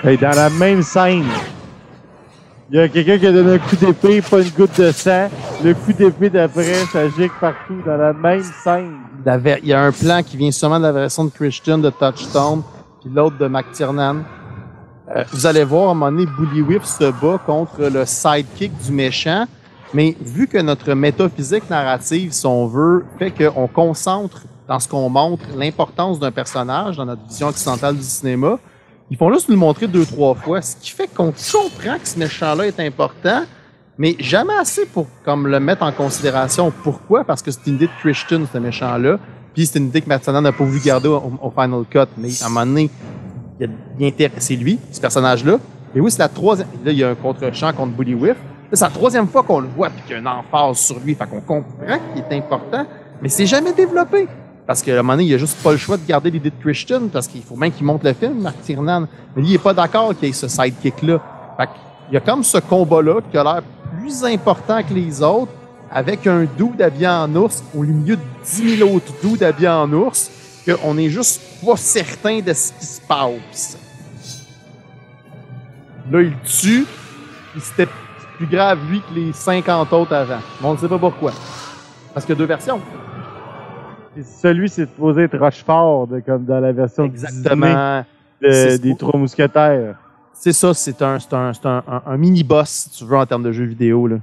Hey, 0.02 0.18
dans 0.18 0.30
la 0.30 0.50
même 0.50 0.82
scène, 0.82 1.26
il 2.72 2.78
y 2.78 2.80
a 2.80 2.88
quelqu'un 2.88 3.18
qui 3.18 3.28
a 3.28 3.34
donné 3.34 3.56
un 3.56 3.58
coup 3.58 3.76
d'épée, 3.76 4.22
pas 4.22 4.40
une 4.40 4.50
goutte 4.52 4.80
de 4.80 4.94
sang. 4.94 5.28
Le 5.62 5.74
coup 5.74 5.92
d'épée 5.92 6.30
d'après, 6.30 6.86
ça 6.94 7.10
gicle 7.10 7.34
partout 7.42 7.82
dans 7.86 7.98
la 7.98 8.14
même 8.14 8.44
scène. 8.64 8.96
Il 9.62 9.68
y 9.68 9.74
a 9.74 9.84
un 9.84 9.92
plan 9.92 10.24
qui 10.24 10.38
vient 10.38 10.52
sûrement 10.52 10.78
de 10.78 10.84
la 10.84 10.94
version 10.94 11.26
de 11.26 11.32
Christian 11.32 11.80
de 11.80 11.90
Touchstone, 11.90 12.64
puis 13.02 13.10
l'autre 13.14 13.38
de 13.38 13.48
McTiernan. 13.48 14.24
Euh, 15.14 15.26
vous 15.34 15.46
allez 15.46 15.66
voir, 15.66 15.90
à 15.90 15.92
un 15.92 15.96
moment 15.96 16.12
donné, 16.12 16.28
Bully 16.38 16.62
Whip 16.62 16.86
se 16.86 17.12
bat 17.12 17.38
contre 17.46 17.90
le 17.90 18.06
sidekick 18.06 18.72
du 18.82 18.94
méchant. 18.94 19.48
Mais 19.94 20.16
vu 20.22 20.48
que 20.48 20.60
notre 20.60 20.94
métaphysique 20.94 21.70
narrative, 21.70 22.32
si 22.32 22.46
on 22.46 22.68
veut, 22.68 23.04
fait 23.18 23.32
qu'on 23.32 23.68
concentre 23.68 24.44
dans 24.66 24.80
ce 24.80 24.88
qu'on 24.88 25.10
montre 25.10 25.44
l'importance 25.58 26.20
d'un 26.20 26.32
personnage 26.32 26.96
dans 26.96 27.06
notre 27.06 27.28
vision 27.28 27.48
occidentale 27.48 27.98
du 27.98 28.04
cinéma, 28.04 28.60
ils 29.12 29.18
font 29.18 29.34
juste 29.34 29.50
nous 29.50 29.56
le 29.56 29.60
montrer 29.60 29.88
deux, 29.88 30.06
trois 30.06 30.36
fois, 30.36 30.62
ce 30.62 30.76
qui 30.76 30.92
fait 30.92 31.08
qu'on 31.08 31.32
comprend 31.32 31.98
que 31.98 32.08
ce 32.08 32.20
méchant-là 32.20 32.68
est 32.68 32.80
important, 32.80 33.44
mais 33.98 34.16
jamais 34.20 34.54
assez 34.54 34.86
pour 34.86 35.08
comme 35.26 35.48
le 35.48 35.60
mettre 35.60 35.84
en 35.84 35.92
considération. 35.92 36.72
Pourquoi? 36.84 37.24
Parce 37.24 37.42
que 37.42 37.50
c'est 37.52 37.66
une 37.68 37.76
idée 37.76 37.88
de 37.88 37.92
Christian, 38.00 38.42
ce 38.52 38.58
méchant-là, 38.60 39.18
puis 39.54 39.66
c'est 39.66 39.80
une 39.80 39.88
idée 39.88 40.02
que 40.02 40.08
Martina 40.08 40.40
n'a 40.42 40.52
pas 40.52 40.64
voulu 40.64 40.80
garder 40.80 41.10
au, 41.10 41.52
Final 41.52 41.84
Cut, 41.90 42.12
mais 42.18 42.30
à 42.42 42.46
un 42.46 42.50
moment 42.50 42.66
donné, 42.66 42.90
c'est 44.38 44.56
lui, 44.56 44.80
ce 44.92 45.02
personnage-là. 45.02 45.58
Et 45.96 46.00
oui, 46.00 46.12
c'est 46.12 46.20
la 46.20 46.30
troisième. 46.30 46.68
Là, 46.86 46.92
il 46.92 47.00
y 47.00 47.04
a 47.04 47.10
un 47.10 47.16
contre-champ 47.16 47.74
contre 47.74 47.94
Bully 47.94 48.14
Whiff. 48.14 48.38
C'est 48.72 48.86
la 48.86 48.92
troisième 48.92 49.28
fois 49.28 49.42
qu'on 49.42 49.60
le 49.60 49.68
voit 49.68 49.90
puis 49.90 50.04
qu'il 50.04 50.12
y 50.12 50.16
a 50.16 50.20
une 50.20 50.28
emphase 50.28 50.78
sur 50.78 51.00
lui. 51.00 51.16
Fait 51.16 51.26
qu'on 51.26 51.42
comprend 51.42 51.98
qu'il 52.14 52.24
est 52.24 52.38
important, 52.38 52.86
mais 53.22 53.30
c'est 53.30 53.48
jamais 53.48 53.74
développé. 53.74 54.28
Parce 54.70 54.84
qu'à 54.84 54.94
un 54.94 54.98
moment 54.98 55.14
donné, 55.14 55.24
il 55.24 55.34
a 55.34 55.40
juste 55.40 55.58
pas 55.64 55.72
le 55.72 55.80
choix 55.80 55.98
de 55.98 56.06
garder 56.06 56.30
l'idée 56.30 56.52
de 56.52 56.62
Christian 56.62 57.08
parce 57.12 57.28
qu'il 57.28 57.42
faut 57.42 57.56
bien 57.56 57.72
qu'il 57.72 57.88
monte 57.88 58.04
le 58.04 58.14
film, 58.14 58.40
Mark 58.40 58.62
Tiernan. 58.62 59.08
Mais 59.36 59.42
lui, 59.42 59.50
il 59.50 59.56
est 59.56 59.58
pas 59.58 59.74
d'accord 59.74 60.10
qu'il 60.16 60.28
y 60.28 60.30
ait 60.30 60.34
ce 60.34 60.48
sidekick-là. 60.48 61.20
Fait 61.58 61.70
y 62.12 62.18
a 62.18 62.20
comme 62.20 62.44
ce 62.44 62.60
combat-là 62.60 63.16
qui 63.32 63.38
a 63.40 63.44
l'air 63.44 63.64
plus 63.98 64.24
important 64.24 64.84
que 64.84 64.94
les 64.94 65.24
autres 65.24 65.52
avec 65.90 66.28
un 66.28 66.46
dude 66.56 66.80
habillé 66.84 67.08
en 67.08 67.36
ours 67.36 67.64
au 67.76 67.82
milieu 67.82 68.16
de 68.16 68.22
10 68.46 68.78
000 68.78 68.96
autres 68.96 69.12
dudes 69.24 69.42
habillés 69.42 69.70
en 69.70 69.92
ours 69.92 70.30
qu'on 70.68 71.00
est 71.00 71.10
juste 71.10 71.42
pas 71.66 71.76
certain 71.76 72.40
de 72.40 72.54
ce 72.54 72.72
qui 72.74 72.86
se 72.86 73.02
passe. 73.02 73.76
Là, 76.12 76.22
il 76.22 76.36
tue, 76.44 76.86
puis 77.54 77.62
c'était 77.62 77.90
plus 78.38 78.46
grave 78.46 78.78
lui 78.88 79.02
que 79.02 79.16
les 79.16 79.34
50 79.34 79.92
autres 79.94 80.14
avant. 80.14 80.42
Mais 80.62 80.68
on 80.68 80.74
ne 80.74 80.78
sait 80.78 80.88
pas 80.88 81.00
pourquoi. 81.00 81.34
Parce 82.14 82.24
qu'il 82.24 82.36
y 82.36 82.38
a 82.38 82.40
deux 82.40 82.46
versions. 82.46 82.80
Celui, 84.42 84.70
c'est 84.70 84.86
supposé 84.86 85.24
être 85.24 85.38
Rochefort, 85.38 86.08
de- 86.08 86.20
comme 86.20 86.46
dans 86.46 86.60
la 86.60 86.72
version 86.72 87.06
Exactement. 87.06 88.04
De- 88.42 88.78
des 88.78 88.96
Trois 88.96 89.20
Mousquetaires. 89.20 89.96
C'est 90.34 90.54
ça, 90.54 90.74
c'est 90.74 91.02
un, 91.02 91.20
c'est 91.20 91.34
un, 91.34 91.52
c'est 91.54 91.66
un, 91.66 91.84
un- 92.06 92.18
mini-boss, 92.18 92.70
si 92.70 92.90
tu 92.92 93.06
veux, 93.06 93.18
en 93.18 93.26
termes 93.26 93.44
de 93.44 93.52
jeux 93.52 93.66
vidéo. 93.66 94.08
Là. 94.08 94.18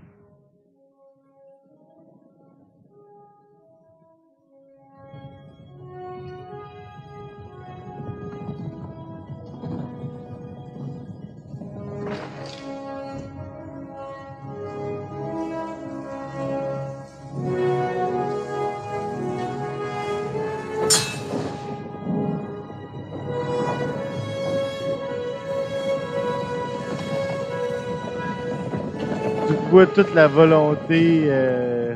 Toute 29.85 30.15
la 30.15 30.27
volonté. 30.29 31.25
euh, 31.27 31.95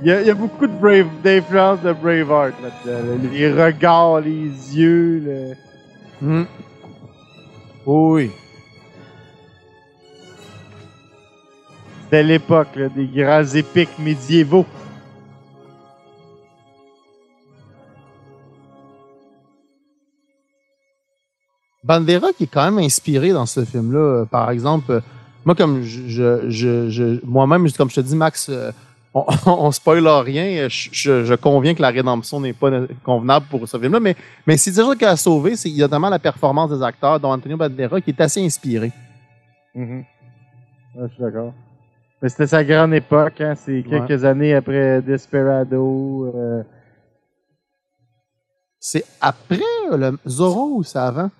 Il 0.00 0.08
y, 0.08 0.12
a, 0.12 0.20
il 0.20 0.26
y 0.26 0.30
a 0.30 0.34
beaucoup 0.34 0.66
de 0.66 0.72
brave, 0.72 1.06
d'influence 1.22 1.80
de 1.82 1.92
Braveheart 1.92 2.54
là-dedans. 2.62 3.06
là. 3.22 3.30
Les 3.32 3.52
regards, 3.52 4.20
les 4.20 4.50
yeux. 4.76 5.22
le- 5.24 5.54
Mhm. 6.20 6.46
Oui. 7.86 8.30
Belle 12.10 12.30
époque, 12.32 12.68
là, 12.76 12.88
des 12.88 13.06
grands 13.06 13.44
épiques 13.44 13.98
médiévaux. 13.98 14.66
Bandera 21.84 22.32
qui 22.32 22.44
est 22.44 22.48
quand 22.52 22.64
même 22.64 22.78
inspiré 22.78 23.30
dans 23.32 23.46
ce 23.46 23.64
film-là. 23.64 23.98
Euh, 23.98 24.24
Par 24.24 24.50
exemple, 24.50 24.92
euh, 24.92 25.00
moi, 25.44 25.54
comme 25.54 25.82
je, 25.82 26.02
je, 26.08 26.50
je, 26.50 26.90
je- 26.90 27.20
moi-même, 27.24 27.70
comme 27.72 27.90
je 27.90 27.96
te 27.96 28.00
dis, 28.00 28.16
Max, 28.16 28.48
euh, 28.48 28.70
on, 29.14 29.24
on 29.46 29.70
spoil 29.72 30.06
rien. 30.06 30.68
Je, 30.68 30.88
je, 30.92 31.24
je 31.24 31.34
conviens 31.34 31.74
que 31.74 31.82
la 31.82 31.90
rédemption 31.90 32.40
n'est 32.40 32.52
pas 32.52 32.70
convenable 33.04 33.46
pour 33.50 33.66
ce 33.68 33.78
film-là, 33.78 34.00
mais, 34.00 34.16
mais 34.46 34.56
c'est 34.56 34.70
déjà 34.70 34.94
qu'il 34.94 35.06
a 35.06 35.16
sauvé, 35.16 35.56
c'est 35.56 35.70
notamment 35.70 36.08
la 36.10 36.18
performance 36.18 36.70
des 36.70 36.82
acteurs, 36.82 37.18
dont 37.20 37.32
Antonio 37.32 37.56
Bandera, 37.56 38.00
qui 38.00 38.10
est 38.10 38.20
assez 38.20 38.44
inspiré. 38.44 38.92
Mhm. 39.74 40.04
Ouais, 40.94 41.08
je 41.08 41.14
suis 41.14 41.22
d'accord. 41.22 41.52
Mais 42.20 42.28
c'était 42.28 42.46
sa 42.46 42.62
grande 42.62 42.94
époque, 42.94 43.40
hein. 43.40 43.54
C'est 43.56 43.82
quelques 43.82 44.24
années 44.24 44.54
après 44.54 45.02
Desperado. 45.02 46.30
euh, 46.34 46.62
C'est 48.78 49.04
après 49.20 49.58
le 49.90 50.18
Zorro 50.26 50.76
ou 50.76 50.82
c'est 50.84 50.98
avant? 50.98 51.30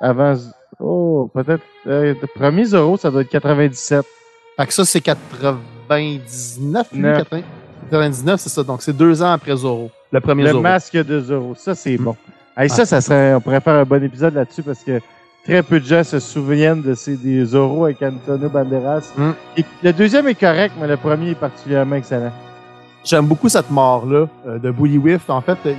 avant. 0.00 0.34
Oh, 0.80 1.30
peut-être. 1.32 1.62
euh, 1.86 2.14
le 2.20 2.26
premier 2.26 2.64
Zorro, 2.64 2.96
ça 2.96 3.10
doit 3.10 3.22
être 3.22 3.30
97. 3.30 4.04
Fait 4.56 4.66
que 4.66 4.72
ça, 4.74 4.84
c'est 4.84 5.00
99, 5.00 6.86
lui, 6.92 7.00
Neuf. 7.00 7.18
80 7.18 7.42
99, 7.90 8.40
c'est 8.40 8.48
ça. 8.48 8.62
Donc, 8.62 8.82
c'est 8.82 8.96
deux 8.96 9.22
ans 9.22 9.32
après 9.32 9.56
Zorro. 9.56 9.90
Le 10.12 10.20
premier 10.20 10.42
Le 10.44 10.50
Zorro. 10.50 10.62
masque 10.62 10.94
de 10.96 11.20
Zorro. 11.20 11.54
Ça, 11.56 11.74
c'est 11.74 11.96
bon. 11.96 12.16
Hey, 12.56 12.68
ça, 12.70 12.84
ça 12.86 13.00
serait, 13.00 13.34
on 13.34 13.40
pourrait 13.40 13.60
faire 13.60 13.74
un 13.74 13.84
bon 13.84 14.02
épisode 14.02 14.34
là-dessus 14.34 14.62
parce 14.62 14.82
que 14.82 15.00
très 15.44 15.62
peu 15.62 15.78
de 15.78 15.84
gens 15.84 16.02
se 16.02 16.18
souviennent 16.18 16.82
de 16.82 16.94
ces 16.94 17.16
des 17.16 17.44
Zorro 17.44 17.84
avec 17.84 18.02
Antonio 18.02 18.48
Banderas. 18.48 19.12
Mm. 19.16 19.30
Et 19.58 19.64
le 19.82 19.92
deuxième 19.92 20.26
est 20.28 20.34
correct, 20.40 20.74
mais 20.80 20.88
le 20.88 20.96
premier 20.96 21.30
est 21.30 21.34
particulièrement 21.34 21.96
excellent. 21.96 22.32
J'aime 23.04 23.26
beaucoup 23.26 23.48
cette 23.48 23.70
mort-là 23.70 24.26
euh, 24.46 24.58
de 24.58 24.70
Bully 24.70 24.98
Whiff. 24.98 25.28
En 25.30 25.40
fait, 25.42 25.58
euh, 25.66 25.74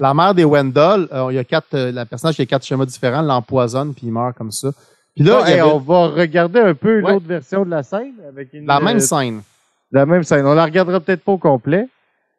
la 0.00 0.14
mère 0.14 0.34
des 0.34 0.44
Wendell, 0.44 1.08
euh, 1.12 1.26
il 1.30 1.34
y 1.36 1.38
a 1.38 1.44
quatre, 1.44 1.74
euh, 1.74 1.92
la 1.92 2.06
personnage 2.06 2.36
qui 2.36 2.42
a 2.42 2.46
quatre 2.46 2.64
schémas 2.64 2.86
différents, 2.86 3.22
l'empoisonne 3.22 3.94
puis 3.94 4.06
il 4.06 4.12
meurt 4.12 4.36
comme 4.36 4.50
ça. 4.52 4.70
Puis 5.14 5.24
là, 5.24 5.42
hey, 5.46 5.60
avait 5.60 5.62
on 5.62 5.78
va 5.78 6.08
regarder 6.08 6.60
un 6.60 6.74
peu 6.74 7.02
Ouais. 7.02 7.12
l'autre 7.12 7.26
version 7.26 7.64
de 7.64 7.70
la 7.70 7.82
scène 7.82 8.14
avec 8.28 8.52
une, 8.54 8.66
la 8.66 8.80
même 8.80 8.96
euh, 8.96 9.00
scène. 9.00 9.42
La 9.90 10.06
même 10.06 10.22
scène. 10.24 10.46
On 10.46 10.54
la 10.54 10.64
regardera 10.64 11.00
peut-être 11.00 11.22
pas 11.22 11.32
au 11.32 11.38
complet, 11.38 11.86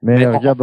mais, 0.02 0.18
Mais 0.18 0.28
on- 0.28 0.40
la 0.42 0.56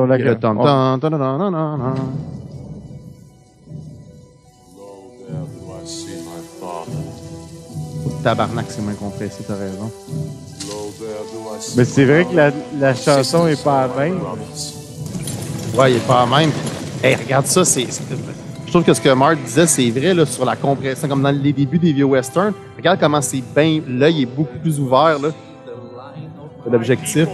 Tabarnak, 8.23 8.67
c'est 8.69 8.83
moins 8.83 8.95
compressé, 8.95 9.45
t'as 9.47 9.57
raison. 9.57 9.91
Mais 11.77 11.85
c'est 11.85 12.05
vrai 12.05 12.25
que 12.25 12.35
la, 12.35 12.51
la 12.79 12.95
chanson 12.95 13.47
est 13.47 13.63
pas 13.63 13.89
my 13.89 14.11
même. 14.11 14.21
Ouais, 15.75 15.93
il 15.93 15.97
est 15.97 16.07
pas 16.07 16.27
même. 16.27 16.51
Hey, 17.03 17.15
regarde 17.15 17.47
ça, 17.47 17.65
c'est. 17.65 17.87
Je 18.67 18.71
trouve 18.71 18.85
que 18.85 18.95
ce 18.95 19.01
que 19.01 19.09
Mark 19.11 19.37
disait, 19.45 19.67
c'est 19.67 19.91
vrai 19.91 20.15
là, 20.15 20.27
sur 20.27 20.45
la 20.45 20.57
compression, 20.57 21.09
comme 21.09 21.23
dans 21.23 21.31
les 21.31 21.53
débuts 21.53 21.79
des 21.79 21.93
vieux 21.93 22.05
westerns. 22.05 22.53
Regarde 22.77 23.01
comment 23.01 23.21
c'est 23.21 23.43
bien. 23.55 23.81
L'œil 23.87 24.23
est 24.23 24.27
beaucoup 24.27 24.59
plus 24.59 24.79
ouvert. 24.79 25.19
là. 25.19 25.31
L'objectif. 26.71 27.27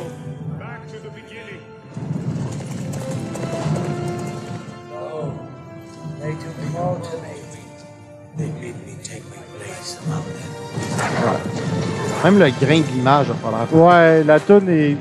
Même 12.25 12.39
le 12.39 12.51
grain 12.61 12.81
de 12.81 12.87
l'image, 12.95 13.27
il 13.29 13.33
va 13.33 13.67
falloir. 13.67 13.73
Ouais, 13.73 14.25
la 14.25 14.41
tune 14.41 14.69
est. 14.69 14.97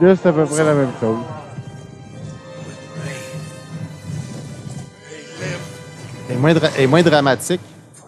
C'est 0.00 0.26
à 0.28 0.32
peu 0.32 0.44
près 0.44 0.64
la 0.64 0.74
même 0.74 0.88
chose. 1.00 1.16
Est 6.30 6.36
moins, 6.36 6.54
dra- 6.54 6.70
est 6.78 6.86
moins 6.86 7.02
dramatique 7.02 7.60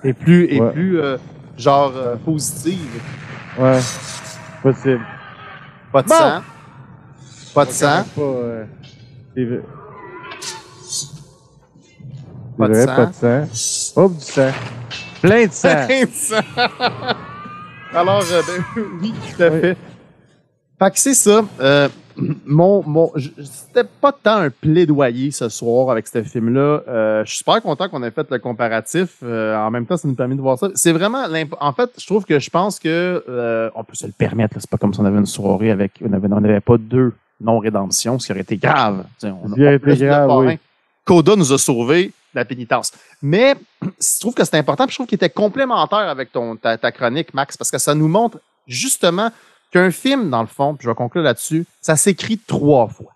et 0.04 0.12
plus, 0.12 0.44
et 0.46 0.60
Ouais. 0.60 0.72
plus 0.72 1.00
euh, 1.00 1.16
genre 1.58 1.92
euh, 1.96 2.16
positive. 2.16 3.00
Ouais. 3.58 3.78
Possible. 4.62 5.04
Pas 5.92 6.02
de 6.02 6.08
Bon. 6.08 6.14
sang. 6.14 6.40
Pas 7.54 7.64
de 7.66 7.70
sang. 7.72 8.04
Pas, 8.14 8.20
euh. 8.22 8.64
Pas 12.58 12.68
de 12.68 12.72
vrai, 12.74 12.86
sang. 12.86 12.96
pas 12.96 13.06
de 13.06 13.14
sang. 13.54 13.92
Oh, 13.96 14.08
du 14.08 14.20
sang. 14.20 14.50
Plein 15.20 15.46
de 15.46 15.52
sang. 15.52 15.68
Plein 15.86 16.04
de 16.04 16.10
sang. 16.12 16.36
Alors, 17.94 18.22
ben, 18.24 18.64
oui, 19.02 19.12
tout 19.36 19.42
à 19.42 19.50
fait. 19.50 19.76
Fait 20.78 20.90
que 20.90 20.98
c'est 20.98 21.14
ça. 21.14 21.42
Mon, 22.46 22.82
mon, 22.86 23.12
c'était 23.16 23.88
pas 24.00 24.12
tant 24.12 24.36
un 24.36 24.50
plaidoyer 24.50 25.30
ce 25.30 25.48
soir 25.48 25.90
avec 25.90 26.06
ce 26.06 26.22
film-là. 26.22 26.82
Euh, 26.88 27.24
je 27.24 27.30
suis 27.30 27.38
super 27.38 27.60
content 27.62 27.88
qu'on 27.88 28.02
ait 28.02 28.10
fait 28.10 28.30
le 28.30 28.38
comparatif. 28.38 29.18
Euh, 29.22 29.56
en 29.56 29.70
même 29.70 29.86
temps, 29.86 29.96
ça 29.96 30.08
nous 30.08 30.14
permet 30.14 30.34
de 30.34 30.40
voir 30.40 30.58
ça. 30.58 30.68
C'est 30.74 30.92
vraiment, 30.92 31.24
en 31.60 31.72
fait, 31.72 31.90
je 31.98 32.06
trouve 32.06 32.24
que 32.24 32.38
je 32.38 32.50
pense 32.50 32.78
que 32.78 33.24
euh, 33.28 33.70
on 33.74 33.84
peut 33.84 33.94
se 33.94 34.06
le 34.06 34.12
permettre. 34.12 34.54
là. 34.54 34.60
C'est 34.60 34.70
pas 34.70 34.78
comme 34.78 34.92
si 34.92 35.00
on 35.00 35.04
avait 35.04 35.18
une 35.18 35.26
soirée 35.26 35.70
avec, 35.70 35.92
on 36.04 36.12
avait, 36.12 36.28
on 36.30 36.40
n'avait 36.40 36.60
pas 36.60 36.76
deux 36.78 37.12
non-rédemptions, 37.40 38.18
ce 38.18 38.26
qui 38.26 38.32
aurait 38.32 38.42
été 38.42 38.56
grave. 38.56 39.04
Tu 39.20 39.26
sais, 39.26 39.32
on 39.32 39.48
Ce 39.48 39.54
qui 39.54 39.62
aurait 39.62 39.74
été 39.74 39.82
plus 39.82 39.98
de 39.98 40.06
grave, 40.06 40.30
oui. 40.38 40.58
Coda 41.04 41.34
nous 41.34 41.52
a 41.52 41.58
sauvé 41.58 42.12
la 42.34 42.44
pénitence. 42.44 42.92
Mais 43.20 43.54
je 43.82 44.20
trouve 44.20 44.34
que 44.34 44.44
c'est 44.44 44.56
important, 44.56 44.84
puis 44.84 44.92
je 44.92 44.96
trouve 44.96 45.06
qu'il 45.06 45.16
était 45.16 45.30
complémentaire 45.30 46.08
avec 46.08 46.32
ton, 46.32 46.56
ta, 46.56 46.78
ta 46.78 46.92
chronique, 46.92 47.34
Max, 47.34 47.56
parce 47.56 47.70
que 47.70 47.78
ça 47.78 47.94
nous 47.94 48.08
montre 48.08 48.38
justement 48.66 49.30
qu'un 49.72 49.90
film, 49.90 50.30
dans 50.30 50.42
le 50.42 50.46
fond, 50.46 50.74
puis 50.74 50.84
je 50.84 50.90
vais 50.90 50.94
conclure 50.94 51.22
là-dessus, 51.22 51.66
ça 51.80 51.96
s'écrit 51.96 52.38
trois 52.38 52.88
fois. 52.88 53.14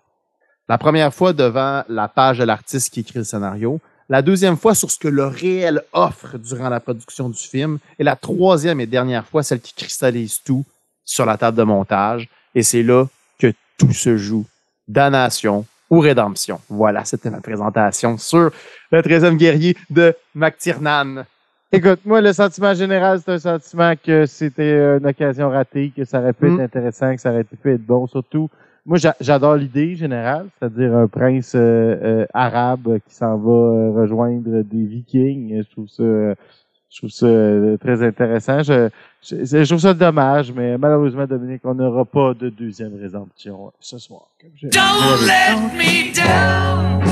La 0.67 0.77
première 0.77 1.13
fois 1.13 1.31
devant 1.31 1.83
la 1.87 2.07
page 2.09 2.39
de 2.39 2.43
l'artiste 2.43 2.93
qui 2.93 3.01
écrit 3.01 3.19
le 3.19 3.23
scénario, 3.23 3.79
la 4.09 4.21
deuxième 4.21 4.57
fois 4.57 4.73
sur 4.73 4.89
ce 4.91 4.97
que 4.97 5.07
le 5.07 5.25
réel 5.25 5.81
offre 5.93 6.37
durant 6.37 6.69
la 6.69 6.79
production 6.79 7.29
du 7.29 7.39
film, 7.39 7.77
et 7.99 8.03
la 8.03 8.15
troisième 8.15 8.79
et 8.79 8.85
dernière 8.85 9.25
fois 9.25 9.43
celle 9.43 9.61
qui 9.61 9.73
cristallise 9.73 10.41
tout 10.43 10.65
sur 11.05 11.25
la 11.25 11.37
table 11.37 11.57
de 11.57 11.63
montage, 11.63 12.27
et 12.55 12.63
c'est 12.63 12.83
là 12.83 13.05
que 13.39 13.53
tout 13.77 13.93
se 13.93 14.17
joue. 14.17 14.45
Damnation 14.87 15.65
ou 15.89 15.99
rédemption. 15.99 16.59
Voilà, 16.69 17.05
c'était 17.05 17.29
ma 17.29 17.39
présentation 17.39 18.17
sur 18.17 18.51
le 18.91 19.01
13e 19.01 19.35
guerrier 19.35 19.77
de 19.89 20.15
McTiernan. 20.35 21.23
Écoute, 21.71 21.99
moi, 22.05 22.21
le 22.21 22.31
sentiment 22.31 22.73
général, 22.73 23.19
c'est 23.19 23.31
un 23.31 23.39
sentiment 23.39 23.93
que 24.01 24.25
c'était 24.25 24.97
une 24.97 25.05
occasion 25.05 25.49
ratée, 25.49 25.91
que 25.95 26.05
ça 26.05 26.19
aurait 26.21 26.31
pu 26.33 26.45
Mm. 26.45 26.53
être 26.53 26.61
intéressant, 26.63 27.13
que 27.13 27.19
ça 27.21 27.29
aurait 27.31 27.43
pu 27.43 27.73
être 27.73 27.85
bon. 27.85 28.07
Surtout, 28.07 28.49
moi, 28.85 28.97
j'a- 28.97 29.15
j'adore 29.19 29.55
l'idée 29.57 29.95
générale, 29.95 30.45
c'est-à-dire 30.57 30.95
un 30.95 31.07
prince 31.07 31.53
euh, 31.55 31.59
euh, 32.01 32.25
arabe 32.33 32.99
qui 33.05 33.13
s'en 33.13 33.37
va 33.37 33.51
euh, 33.51 33.91
rejoindre 33.91 34.61
des 34.63 34.85
vikings. 34.85 35.61
Je 35.61 35.69
trouve 35.69 35.89
ça, 35.89 36.03
je 36.89 36.97
trouve 36.99 37.09
ça 37.09 37.25
euh, 37.25 37.75
très 37.75 38.01
intéressant. 38.01 38.63
Je, 38.63 38.87
je, 39.21 39.35
je 39.43 39.63
trouve 39.67 39.79
ça 39.81 39.93
dommage, 39.93 40.53
mais 40.53 40.77
malheureusement, 40.77 41.25
Dominique, 41.25 41.63
on 41.65 41.73
n'aura 41.75 42.05
pas 42.05 42.33
de 42.33 42.47
deuxième 42.47 42.95
rédemption 42.97 43.73
ce 43.81 43.97
soir. 43.97 44.21
comme 44.39 44.51
je- 44.55 44.67
Don't 44.69 45.27
let 45.27 45.75
me 45.77 46.13
down. 46.15 47.03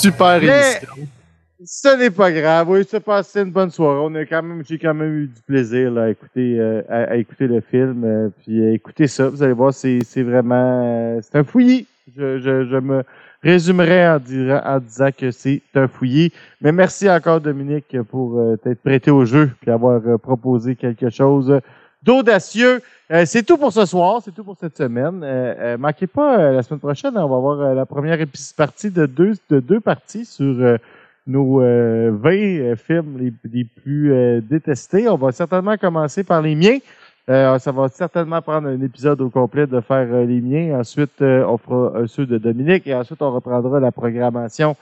Super 0.00 0.40
Mais- 0.40 0.46
émission. 0.46 1.08
Ce 1.64 1.96
n'est 1.98 2.10
pas 2.10 2.30
grave. 2.30 2.68
Oui, 2.68 2.84
c'est 2.88 3.00
passé 3.00 3.40
une 3.40 3.50
bonne 3.50 3.70
soirée. 3.70 3.98
On 4.02 4.14
a 4.14 4.26
quand 4.26 4.42
même, 4.42 4.62
j'ai 4.68 4.78
quand 4.78 4.92
même 4.92 5.12
eu 5.22 5.26
du 5.26 5.40
plaisir 5.46 5.90
là, 5.90 6.02
à 6.04 6.08
écouter, 6.10 6.56
euh, 6.60 6.82
à, 6.88 7.12
à 7.12 7.16
écouter 7.16 7.46
le 7.46 7.60
film. 7.62 8.04
euh, 8.04 8.28
puis 8.42 8.60
euh, 8.60 8.74
écoutez 8.74 9.06
ça, 9.06 9.28
vous 9.30 9.42
allez 9.42 9.54
voir, 9.54 9.72
c'est, 9.72 10.00
c'est 10.04 10.22
vraiment, 10.22 10.82
euh, 10.84 11.20
c'est 11.22 11.38
un 11.38 11.44
fouillis. 11.44 11.86
Je, 12.16 12.38
je, 12.38 12.66
je 12.66 12.76
me 12.76 13.02
résumerai 13.42 14.06
en, 14.06 14.18
disant- 14.18 14.60
en 14.64 14.78
disant 14.80 15.08
que 15.18 15.30
c'est 15.30 15.62
un 15.74 15.88
fouillis. 15.88 16.30
Mais 16.60 16.72
merci 16.72 17.08
encore 17.10 17.40
Dominique 17.40 17.96
pour 18.10 18.38
t'être 18.62 18.82
prêté 18.82 19.10
au 19.10 19.24
jeu 19.24 19.50
puis 19.62 19.70
avoir 19.70 20.00
proposé 20.20 20.76
quelque 20.76 21.08
chose 21.08 21.58
d'audacieux. 22.06 22.80
Euh, 23.10 23.24
c'est 23.26 23.42
tout 23.42 23.58
pour 23.58 23.72
ce 23.72 23.84
soir, 23.84 24.22
c'est 24.24 24.34
tout 24.34 24.44
pour 24.44 24.56
cette 24.58 24.76
semaine. 24.76 25.22
Euh, 25.22 25.54
euh, 25.58 25.78
manquez 25.78 26.06
pas 26.06 26.38
euh, 26.38 26.52
la 26.52 26.62
semaine 26.62 26.80
prochaine, 26.80 27.12
on 27.16 27.28
va 27.28 27.36
avoir 27.36 27.74
la 27.74 27.86
première 27.86 28.18
partie 28.56 28.90
de 28.90 29.06
deux 29.06 29.34
de 29.50 29.60
deux 29.60 29.80
parties 29.80 30.24
sur 30.24 30.78
nos 31.26 31.60
euh, 31.60 32.10
20 32.12 32.30
euh, 32.30 32.76
films 32.76 33.32
les, 33.52 33.64
plus 33.64 34.42
détestés. 34.42 35.08
On 35.08 35.16
va 35.16 35.32
certainement 35.32 35.76
commencer 35.76 36.24
par 36.24 36.42
les 36.42 36.54
miens. 36.54 36.78
Euh, 37.28 37.58
ça 37.58 37.72
va 37.72 37.88
certainement 37.88 38.40
prendre 38.40 38.68
un 38.68 38.80
épisode 38.80 39.20
au 39.20 39.30
complet 39.30 39.66
de 39.66 39.80
faire 39.80 40.06
les 40.06 40.40
miens. 40.40 40.78
Ensuite, 40.78 41.20
on 41.20 41.58
fera 41.58 42.06
ceux 42.06 42.26
de 42.26 42.38
Dominique 42.38 42.86
et 42.86 42.94
ensuite 42.94 43.20
on 43.20 43.32
reprendra 43.32 43.80
la 43.80 43.90
programmation 43.90 44.76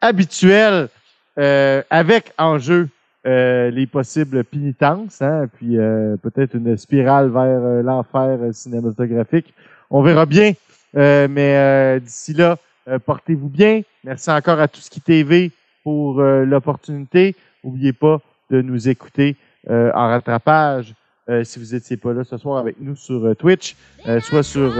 habituelle 0.00 0.88
avec 1.36 2.32
en 2.38 2.58
jeu 2.58 2.88
euh, 3.28 3.70
les 3.70 3.86
possibles 3.86 4.42
pénitences, 4.42 5.20
hein, 5.20 5.48
puis 5.54 5.76
euh, 5.76 6.16
peut-être 6.16 6.54
une 6.54 6.78
spirale 6.78 7.28
vers 7.28 7.60
euh, 7.62 7.82
l'enfer 7.82 8.38
cinématographique. 8.52 9.52
On 9.90 10.00
verra 10.02 10.24
bien. 10.24 10.52
Euh, 10.96 11.28
mais 11.28 12.00
d'ici 12.00 12.32
là, 12.32 12.56
portez-vous 13.04 13.50
bien. 13.50 13.82
Merci 14.02 14.30
encore 14.30 14.58
à 14.58 14.66
qui 14.68 15.02
TV 15.02 15.50
pour 15.84 16.22
l'opportunité. 16.22 17.36
N'oubliez 17.62 17.92
pas 17.92 18.22
de 18.50 18.62
nous 18.62 18.88
écouter 18.88 19.36
en 19.68 20.08
rattrapage 20.08 20.94
si 21.42 21.58
vous 21.58 21.74
n'étiez 21.74 21.98
pas 21.98 22.14
là 22.14 22.24
ce 22.24 22.38
soir 22.38 22.56
avec 22.56 22.76
nous 22.80 22.96
sur 22.96 23.36
Twitch, 23.36 23.76
soit 24.20 24.42
sur 24.42 24.72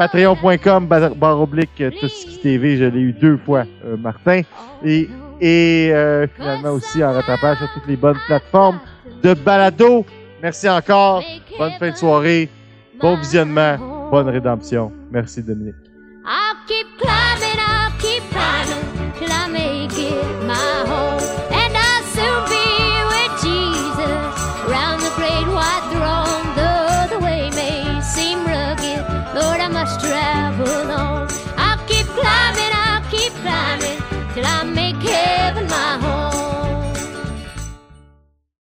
patreon.com 0.00 0.86
barre 0.86 1.40
oblique 1.42 1.78
euh, 1.82 1.90
TV. 2.42 2.78
Je 2.78 2.84
l'ai 2.84 3.00
eu 3.00 3.12
deux 3.12 3.36
fois, 3.36 3.64
euh, 3.84 3.98
Martin. 3.98 4.40
Et, 4.82 5.10
et 5.42 5.90
euh, 5.92 6.26
finalement 6.34 6.70
aussi 6.70 7.04
en 7.04 7.12
rattrapage 7.12 7.58
sur 7.58 7.68
toutes 7.74 7.86
les 7.86 7.96
bonnes 7.96 8.18
plateformes 8.26 8.80
de 9.22 9.34
balado. 9.34 10.06
Merci 10.42 10.70
encore. 10.70 11.22
Bonne 11.58 11.72
fin 11.78 11.90
de 11.90 11.96
soirée. 11.96 12.48
Bon 12.98 13.14
visionnement. 13.16 14.08
Bonne 14.10 14.30
rédemption. 14.30 14.90
Merci 15.10 15.42
Dominique. 15.42 15.74